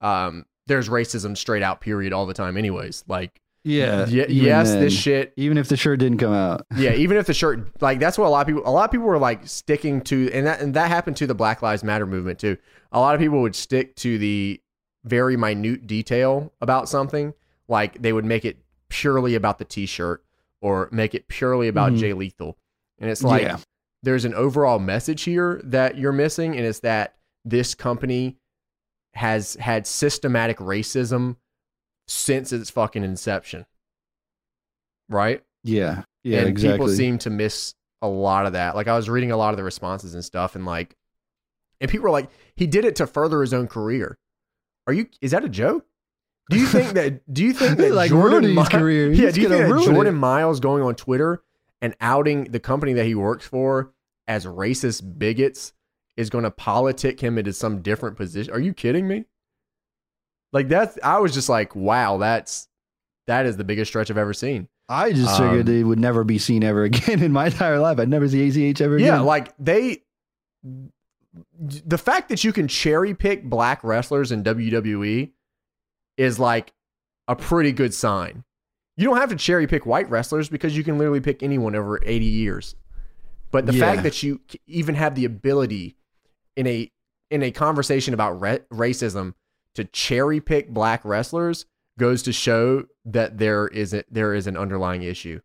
um 0.00 0.46
there's 0.66 0.88
racism 0.88 1.36
straight 1.36 1.62
out 1.62 1.80
period 1.80 2.12
all 2.12 2.24
the 2.26 2.32
time 2.34 2.56
anyways 2.56 3.04
like 3.08 3.40
Yeah. 3.64 4.06
ye- 4.06 4.24
yes 4.28 4.70
then. 4.70 4.80
this 4.80 4.92
shit 4.94 5.32
Even 5.36 5.58
if 5.58 5.68
the 5.68 5.76
shirt 5.76 5.98
didn't 6.00 6.18
come 6.18 6.32
out. 6.32 6.66
yeah 6.76 6.92
even 6.94 7.16
if 7.18 7.26
the 7.26 7.34
shirt 7.34 7.70
like 7.82 7.98
that's 8.00 8.16
what 8.16 8.26
a 8.26 8.30
lot 8.30 8.40
of 8.40 8.46
people 8.46 8.62
a 8.64 8.70
lot 8.72 8.84
of 8.84 8.90
people 8.90 9.06
were 9.06 9.18
like 9.18 9.46
sticking 9.46 10.00
to 10.02 10.30
and 10.32 10.46
that 10.46 10.60
and 10.60 10.74
that 10.74 10.88
happened 10.88 11.16
to 11.18 11.26
the 11.26 11.34
black 11.34 11.60
lives 11.62 11.84
matter 11.84 12.06
movement 12.06 12.38
too 12.38 12.56
a 12.92 12.98
lot 13.00 13.14
of 13.14 13.20
people 13.20 13.42
would 13.42 13.54
stick 13.54 13.94
to 13.96 14.16
the 14.18 14.60
very 15.04 15.36
minute 15.36 15.86
detail 15.86 16.52
about 16.60 16.88
something 16.88 17.34
like 17.68 18.00
they 18.00 18.12
would 18.12 18.24
make 18.24 18.44
it 18.44 18.56
purely 18.88 19.34
about 19.34 19.58
the 19.58 19.64
t-shirt 19.64 20.24
or 20.62 20.88
make 20.90 21.14
it 21.14 21.28
purely 21.28 21.68
about 21.68 21.92
Mhm. 21.92 21.98
jay 21.98 22.12
lethal 22.14 22.56
and 22.98 23.10
it's 23.10 23.22
like 23.22 23.42
yeah. 23.42 23.58
there's 24.02 24.24
an 24.24 24.34
overall 24.34 24.78
message 24.78 25.22
here 25.22 25.60
that 25.64 25.96
you're 25.98 26.12
missing, 26.12 26.56
and 26.56 26.66
it's 26.66 26.80
that 26.80 27.14
this 27.46 27.74
company 27.74 28.36
has 29.14 29.54
had 29.54 29.86
systematic 29.86 30.58
racism 30.58 31.36
since 32.10 32.52
its 32.52 32.70
fucking 32.70 33.04
inception. 33.04 33.64
Right? 35.08 35.42
Yeah. 35.62 36.02
Yeah, 36.24 36.40
and 36.40 36.48
exactly. 36.48 36.72
people 36.72 36.88
seem 36.88 37.18
to 37.18 37.30
miss 37.30 37.74
a 38.02 38.08
lot 38.08 38.46
of 38.46 38.54
that. 38.54 38.74
Like 38.74 38.88
I 38.88 38.96
was 38.96 39.08
reading 39.08 39.30
a 39.30 39.36
lot 39.36 39.50
of 39.50 39.56
the 39.56 39.62
responses 39.64 40.14
and 40.14 40.24
stuff, 40.24 40.54
and 40.56 40.66
like, 40.66 40.96
and 41.80 41.90
people 41.90 42.04
were 42.04 42.10
like, 42.10 42.28
he 42.56 42.66
did 42.66 42.84
it 42.84 42.96
to 42.96 43.06
further 43.06 43.40
his 43.40 43.54
own 43.54 43.68
career. 43.68 44.18
Are 44.86 44.92
you? 44.92 45.06
Is 45.22 45.30
that 45.30 45.44
a 45.44 45.48
joke? 45.48 45.86
Do 46.50 46.58
you 46.58 46.66
think 46.66 46.90
that? 46.90 47.22
Do 47.32 47.44
you 47.44 47.52
think 47.52 47.78
that 47.78 47.92
like 47.94 48.10
Jordan 48.10 48.54
Mi- 48.54 48.64
career. 48.66 49.12
Yeah. 49.12 49.26
He's 49.26 49.34
Do 49.34 49.40
you 49.42 49.48
think 49.48 49.68
that 49.68 49.84
Jordan 49.84 50.14
it. 50.14 50.18
Miles 50.18 50.60
going 50.60 50.82
on 50.82 50.96
Twitter 50.96 51.42
and 51.80 51.94
outing 52.00 52.44
the 52.44 52.60
company 52.60 52.92
that 52.94 53.06
he 53.06 53.14
works 53.14 53.46
for 53.46 53.92
as 54.26 54.44
racist 54.46 55.18
bigots 55.18 55.72
is 56.16 56.28
going 56.28 56.44
to 56.44 56.50
politic 56.50 57.20
him 57.20 57.38
into 57.38 57.52
some 57.52 57.82
different 57.82 58.16
position? 58.16 58.52
Are 58.52 58.60
you 58.60 58.74
kidding 58.74 59.06
me? 59.08 59.24
Like 60.52 60.68
that's. 60.68 60.98
I 61.02 61.18
was 61.18 61.32
just 61.34 61.48
like, 61.48 61.74
wow, 61.76 62.16
that's 62.18 62.68
that 63.26 63.46
is 63.46 63.56
the 63.56 63.64
biggest 63.64 63.90
stretch 63.90 64.10
I've 64.10 64.18
ever 64.18 64.34
seen. 64.34 64.68
I 64.88 65.12
just 65.12 65.36
figured 65.38 65.68
Um, 65.68 65.74
they 65.74 65.84
would 65.84 66.00
never 66.00 66.24
be 66.24 66.38
seen 66.38 66.64
ever 66.64 66.82
again 66.84 67.22
in 67.22 67.30
my 67.32 67.46
entire 67.46 67.78
life. 67.78 67.98
I'd 68.00 68.08
never 68.08 68.28
see 68.28 68.68
ACH 68.68 68.80
ever 68.80 68.96
again. 68.96 69.06
Yeah, 69.06 69.20
like 69.20 69.52
they 69.58 70.02
the 71.60 71.98
fact 71.98 72.28
that 72.28 72.42
you 72.42 72.52
can 72.52 72.66
cherry 72.66 73.14
pick 73.14 73.44
black 73.44 73.84
wrestlers 73.84 74.32
in 74.32 74.42
WWE 74.42 75.30
is 76.16 76.38
like 76.40 76.72
a 77.28 77.36
pretty 77.36 77.70
good 77.72 77.94
sign. 77.94 78.42
You 78.96 79.04
don't 79.06 79.16
have 79.16 79.30
to 79.30 79.36
cherry 79.36 79.66
pick 79.66 79.86
white 79.86 80.10
wrestlers 80.10 80.48
because 80.48 80.76
you 80.76 80.82
can 80.82 80.98
literally 80.98 81.20
pick 81.20 81.42
anyone 81.42 81.74
over 81.76 82.00
80 82.04 82.24
years. 82.24 82.74
But 83.52 83.66
the 83.66 83.72
Yeah. 83.72 83.80
fact 83.80 84.02
that 84.02 84.22
you 84.22 84.40
even 84.66 84.96
have 84.96 85.14
the 85.14 85.24
ability 85.24 85.96
in 86.56 86.66
a 86.66 86.90
in 87.30 87.42
a 87.44 87.52
conversation 87.52 88.12
about 88.12 88.40
ra- 88.40 88.58
racism 88.72 89.34
to 89.74 89.84
cherry 89.84 90.40
pick 90.40 90.68
black 90.68 91.04
wrestlers 91.04 91.66
goes 91.98 92.22
to 92.22 92.32
show 92.32 92.84
that 93.04 93.38
there 93.38 93.68
is 93.68 93.92
a, 93.94 94.04
there 94.10 94.34
is 94.34 94.46
an 94.46 94.56
underlying 94.56 95.02
issue. 95.02 95.40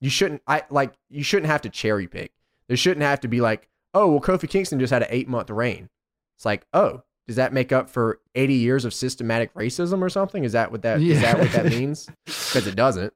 You 0.00 0.10
shouldn't 0.10 0.42
I 0.46 0.62
like 0.70 0.92
you 1.10 1.22
shouldn't 1.22 1.50
have 1.50 1.62
to 1.62 1.70
cherry 1.70 2.06
pick. 2.06 2.32
There 2.68 2.76
shouldn't 2.76 3.02
have 3.02 3.20
to 3.20 3.28
be 3.28 3.40
like, 3.40 3.68
oh 3.94 4.08
well, 4.08 4.20
Kofi 4.20 4.48
Kingston 4.48 4.78
just 4.78 4.92
had 4.92 5.02
an 5.02 5.08
eight 5.10 5.28
month 5.28 5.50
reign. 5.50 5.88
It's 6.36 6.44
like, 6.44 6.66
oh, 6.72 7.02
does 7.26 7.36
that 7.36 7.52
make 7.52 7.72
up 7.72 7.90
for 7.90 8.20
eighty 8.34 8.54
years 8.54 8.84
of 8.84 8.94
systematic 8.94 9.52
racism 9.54 10.00
or 10.00 10.08
something? 10.08 10.44
Is 10.44 10.52
that 10.52 10.70
what 10.70 10.82
that 10.82 11.00
is 11.00 11.20
that 11.20 11.38
what 11.38 11.52
that 11.52 11.66
means? 11.66 12.08
Because 12.24 12.66
it 12.66 12.76
doesn't. 12.76 13.12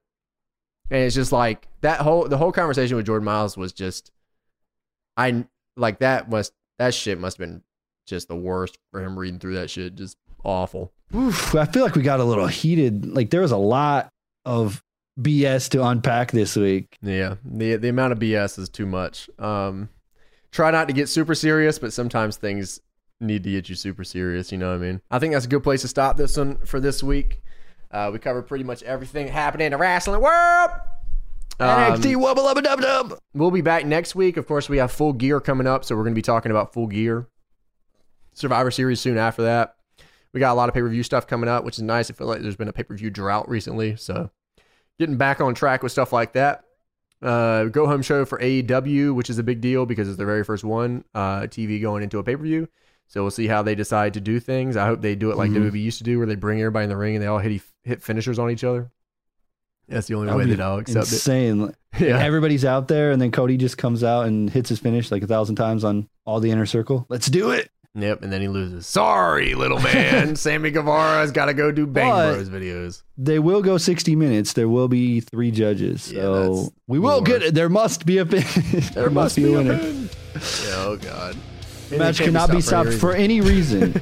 And 0.91 1.01
it's 1.01 1.15
just 1.15 1.31
like 1.31 1.67
that 1.81 2.01
whole 2.01 2.27
the 2.27 2.37
whole 2.37 2.51
conversation 2.51 2.97
with 2.97 3.05
Jordan 3.05 3.25
Myles 3.25 3.55
was 3.55 3.71
just, 3.71 4.11
I 5.15 5.45
like 5.77 5.99
that 5.99 6.29
must 6.29 6.53
that 6.79 6.93
shit 6.93 7.19
must 7.19 7.37
have 7.37 7.47
been 7.47 7.63
just 8.05 8.27
the 8.27 8.35
worst 8.35 8.77
for 8.91 9.01
him 9.01 9.17
reading 9.17 9.39
through 9.39 9.55
that 9.55 9.69
shit. 9.69 9.95
Just 9.95 10.17
awful. 10.43 10.91
Oof, 11.15 11.55
I 11.55 11.65
feel 11.65 11.83
like 11.83 11.95
we 11.95 12.01
got 12.01 12.19
a 12.19 12.23
little 12.23 12.47
heated. 12.47 13.05
Like 13.05 13.29
there 13.29 13.41
was 13.41 13.51
a 13.51 13.57
lot 13.57 14.09
of 14.45 14.83
BS 15.19 15.69
to 15.69 15.85
unpack 15.85 16.31
this 16.31 16.55
week. 16.55 16.97
Yeah, 17.01 17.35
the 17.45 17.75
the 17.75 17.89
amount 17.89 18.13
of 18.13 18.19
BS 18.19 18.57
is 18.57 18.69
too 18.69 18.85
much. 18.85 19.29
Um, 19.39 19.89
try 20.51 20.71
not 20.71 20.87
to 20.87 20.93
get 20.93 21.09
super 21.09 21.35
serious, 21.35 21.77
but 21.79 21.93
sometimes 21.93 22.37
things 22.37 22.79
need 23.19 23.43
to 23.43 23.51
get 23.51 23.69
you 23.69 23.75
super 23.75 24.03
serious. 24.03 24.51
You 24.51 24.57
know 24.57 24.69
what 24.69 24.75
I 24.75 24.85
mean? 24.85 25.01
I 25.11 25.19
think 25.19 25.33
that's 25.33 25.45
a 25.45 25.49
good 25.49 25.63
place 25.63 25.81
to 25.81 25.87
stop 25.87 26.17
this 26.17 26.35
one 26.37 26.57
for 26.65 26.79
this 26.79 27.03
week. 27.03 27.41
Uh, 27.91 28.09
we 28.11 28.17
covered 28.17 28.43
pretty 28.43 28.63
much 28.63 28.81
everything 28.83 29.27
happening 29.27 29.67
in 29.67 29.71
the 29.71 29.77
wrestling 29.77 30.21
world. 30.21 30.71
Um, 31.59 31.69
NXT 31.69 32.15
wubba 32.15 32.37
lubba 32.37 32.63
dub 32.63 32.81
dub. 32.81 33.19
We'll 33.35 33.51
be 33.51 33.61
back 33.61 33.85
next 33.85 34.15
week. 34.15 34.37
Of 34.37 34.47
course, 34.47 34.67
we 34.67 34.77
have 34.77 34.91
Full 34.91 35.13
Gear 35.13 35.39
coming 35.39 35.67
up, 35.67 35.85
so 35.85 35.95
we're 35.95 36.03
going 36.03 36.15
to 36.15 36.17
be 36.17 36.23
talking 36.23 36.49
about 36.49 36.73
Full 36.73 36.87
Gear. 36.87 37.27
Survivor 38.33 38.71
Series 38.71 38.99
soon 38.99 39.17
after 39.17 39.43
that. 39.43 39.75
We 40.33 40.39
got 40.39 40.51
a 40.51 40.55
lot 40.55 40.67
of 40.69 40.73
pay 40.75 40.81
per 40.81 40.89
view 40.89 41.03
stuff 41.03 41.27
coming 41.27 41.49
up, 41.49 41.63
which 41.63 41.77
is 41.77 41.83
nice. 41.83 42.09
I 42.09 42.13
feel 42.13 42.27
like 42.27 42.41
there's 42.41 42.55
been 42.55 42.67
a 42.67 42.73
pay 42.73 42.83
per 42.83 42.95
view 42.95 43.09
drought 43.09 43.47
recently, 43.49 43.95
so 43.95 44.31
getting 44.99 45.17
back 45.17 45.39
on 45.41 45.53
track 45.53 45.83
with 45.83 45.91
stuff 45.91 46.11
like 46.13 46.33
that. 46.33 46.63
Uh, 47.21 47.65
go 47.65 47.87
home 47.87 48.01
show 48.01 48.25
for 48.25 48.37
AEW, 48.39 49.15
which 49.15 49.29
is 49.29 49.37
a 49.39 49.43
big 49.43 49.61
deal 49.61 49.85
because 49.85 50.09
it's 50.09 50.17
the 50.17 50.25
very 50.25 50.43
first 50.43 50.63
one 50.65 51.05
uh, 51.15 51.41
TV 51.41 51.81
going 51.81 52.03
into 52.03 52.19
a 52.19 52.23
pay 52.23 52.35
per 52.35 52.43
view. 52.43 52.67
So 53.07 53.21
we'll 53.21 53.31
see 53.31 53.47
how 53.47 53.61
they 53.61 53.75
decide 53.75 54.15
to 54.15 54.21
do 54.21 54.39
things. 54.39 54.75
I 54.75 54.85
hope 54.87 55.01
they 55.01 55.15
do 55.15 55.29
it 55.31 55.37
like 55.37 55.51
Mhm. 55.51 55.55
WWE 55.69 55.81
used 55.83 55.99
to 55.99 56.03
do, 56.03 56.17
where 56.17 56.25
they 56.27 56.35
bring 56.35 56.59
everybody 56.59 56.83
in 56.85 56.89
the 56.89 56.97
ring 56.97 57.15
and 57.15 57.23
they 57.23 57.27
all 57.27 57.37
hit 57.39 57.61
hit 57.83 58.01
finishers 58.01 58.39
on 58.39 58.49
each 58.49 58.63
other. 58.63 58.91
That's 59.87 60.07
the 60.07 60.15
only 60.15 60.27
That 60.27 60.37
way 60.37 60.45
that 60.45 60.61
I'll 60.61 60.79
accept 60.79 61.11
Insane. 61.11 61.61
it. 61.69 61.75
Yeah. 61.99 62.17
Everybody's 62.17 62.65
out 62.65 62.87
there, 62.87 63.11
and 63.11 63.21
then 63.21 63.29
Cody 63.29 63.55
just 63.55 63.77
comes 63.77 64.03
out 64.03 64.25
and 64.25 64.49
hits 64.49 64.69
his 64.69 64.79
finish 64.79 65.11
like 65.11 65.21
a 65.21 65.27
thousand 65.27 65.57
times 65.57 65.83
on 65.83 66.09
all 66.25 66.39
the 66.39 66.49
inner 66.49 66.65
circle. 66.65 67.05
Let's 67.07 67.27
do 67.27 67.51
it. 67.51 67.69
Yep, 67.95 68.23
and 68.23 68.33
then 68.33 68.41
he 68.41 68.47
loses. 68.47 68.87
Sorry, 68.87 69.53
little 69.53 69.79
man. 69.79 70.35
Sammy 70.37 70.71
Guevara's 70.71 71.31
got 71.31 71.45
to 71.45 71.53
go 71.53 71.71
do 71.71 71.85
Bang 71.85 72.09
But- 72.09 72.33
Bros 72.33 72.49
videos. 72.49 73.03
They 73.17 73.37
will 73.37 73.61
go 73.61 73.77
60 73.77 74.15
minutes. 74.15 74.53
There 74.53 74.67
will 74.67 74.87
be 74.87 75.19
three 75.19 75.51
judges. 75.51 76.11
Yeah, 76.11 76.21
So 76.21 76.73
we 76.87 76.97
will 76.97 77.21
get 77.21 77.43
it. 77.43 77.53
There 77.53 77.69
must 77.69 78.05
be 78.07 78.17
a 78.17 78.25
finish. 78.25 78.89
there, 78.95 79.11
must 79.11 79.35
be 79.35 79.45
a 79.53 79.57
winner. 79.57 79.77
win. 79.77 80.09
Yeah, 80.33 80.39
oh 80.77 80.97
god. 80.99 81.35
The 81.89 81.97
match 81.99 82.17
cannot 82.17 82.49
be 82.49 82.61
stopped 82.61 82.93
for 82.93 83.13
any 83.13 83.41
reason. 83.41 84.01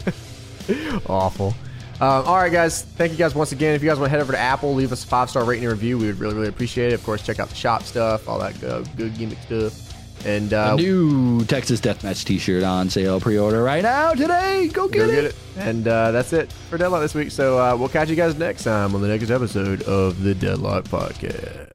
Awful. 1.08 1.54
Um, 2.00 2.26
all 2.26 2.38
right, 2.38 2.52
guys. 2.52 2.84
Thank 2.84 3.12
you 3.12 3.18
guys 3.18 3.36
once 3.36 3.52
again. 3.52 3.76
If 3.76 3.84
you 3.84 3.90
guys 3.90 4.00
want 4.00 4.08
to 4.08 4.12
head 4.12 4.22
over 4.22 4.32
to 4.32 4.40
Apple, 4.40 4.74
leave 4.74 4.92
us 4.94 5.04
a 5.04 5.08
five 5.08 5.30
star 5.30 5.44
rating 5.44 5.66
and 5.66 5.74
review. 5.74 5.98
We 5.98 6.08
would 6.08 6.20
really, 6.20 6.34
really 6.36 6.48
appreciate 6.48 6.92
it. 6.92 6.96
Of 6.96 7.04
course, 7.04 7.22
check 7.24 7.40
out 7.40 7.50
the 7.50 7.56
shop 7.56 7.84
stuff, 7.84 8.30
all 8.30 8.40
that 8.40 8.60
good, 8.62 8.88
good 8.96 9.16
gimmick 9.18 9.40
stuff. 9.40 9.91
And 10.26 10.54
uh, 10.54 10.72
a 10.74 10.76
new 10.76 11.44
Texas 11.46 11.82
Deathmatch 11.82 12.26
T-shirt 12.26 12.64
on 12.64 12.90
sale. 12.90 13.20
Pre-order 13.20 13.64
right 13.64 13.84
now 13.84 14.14
today. 14.14 14.68
Go 14.68 14.88
get 14.88 15.00
go 15.00 15.06
it. 15.06 15.16
get 15.16 15.24
it. 15.26 15.36
And 15.58 15.88
uh, 15.88 16.12
that's 16.12 16.34
it 16.34 16.52
for 16.52 16.78
Deadlock 16.78 17.02
this 17.02 17.16
week. 17.16 17.32
So 17.32 17.60
uh, 17.60 17.76
we'll 17.76 17.90
catch 17.90 18.10
you 18.10 18.16
guys 18.16 18.36
next 18.36 18.64
time 18.64 18.94
on 18.96 19.02
the 19.02 19.08
next 19.08 19.30
episode 19.30 19.84
of 19.84 20.22
the 20.22 20.36
Deadlock 20.36 20.86
Podcast. 20.86 21.71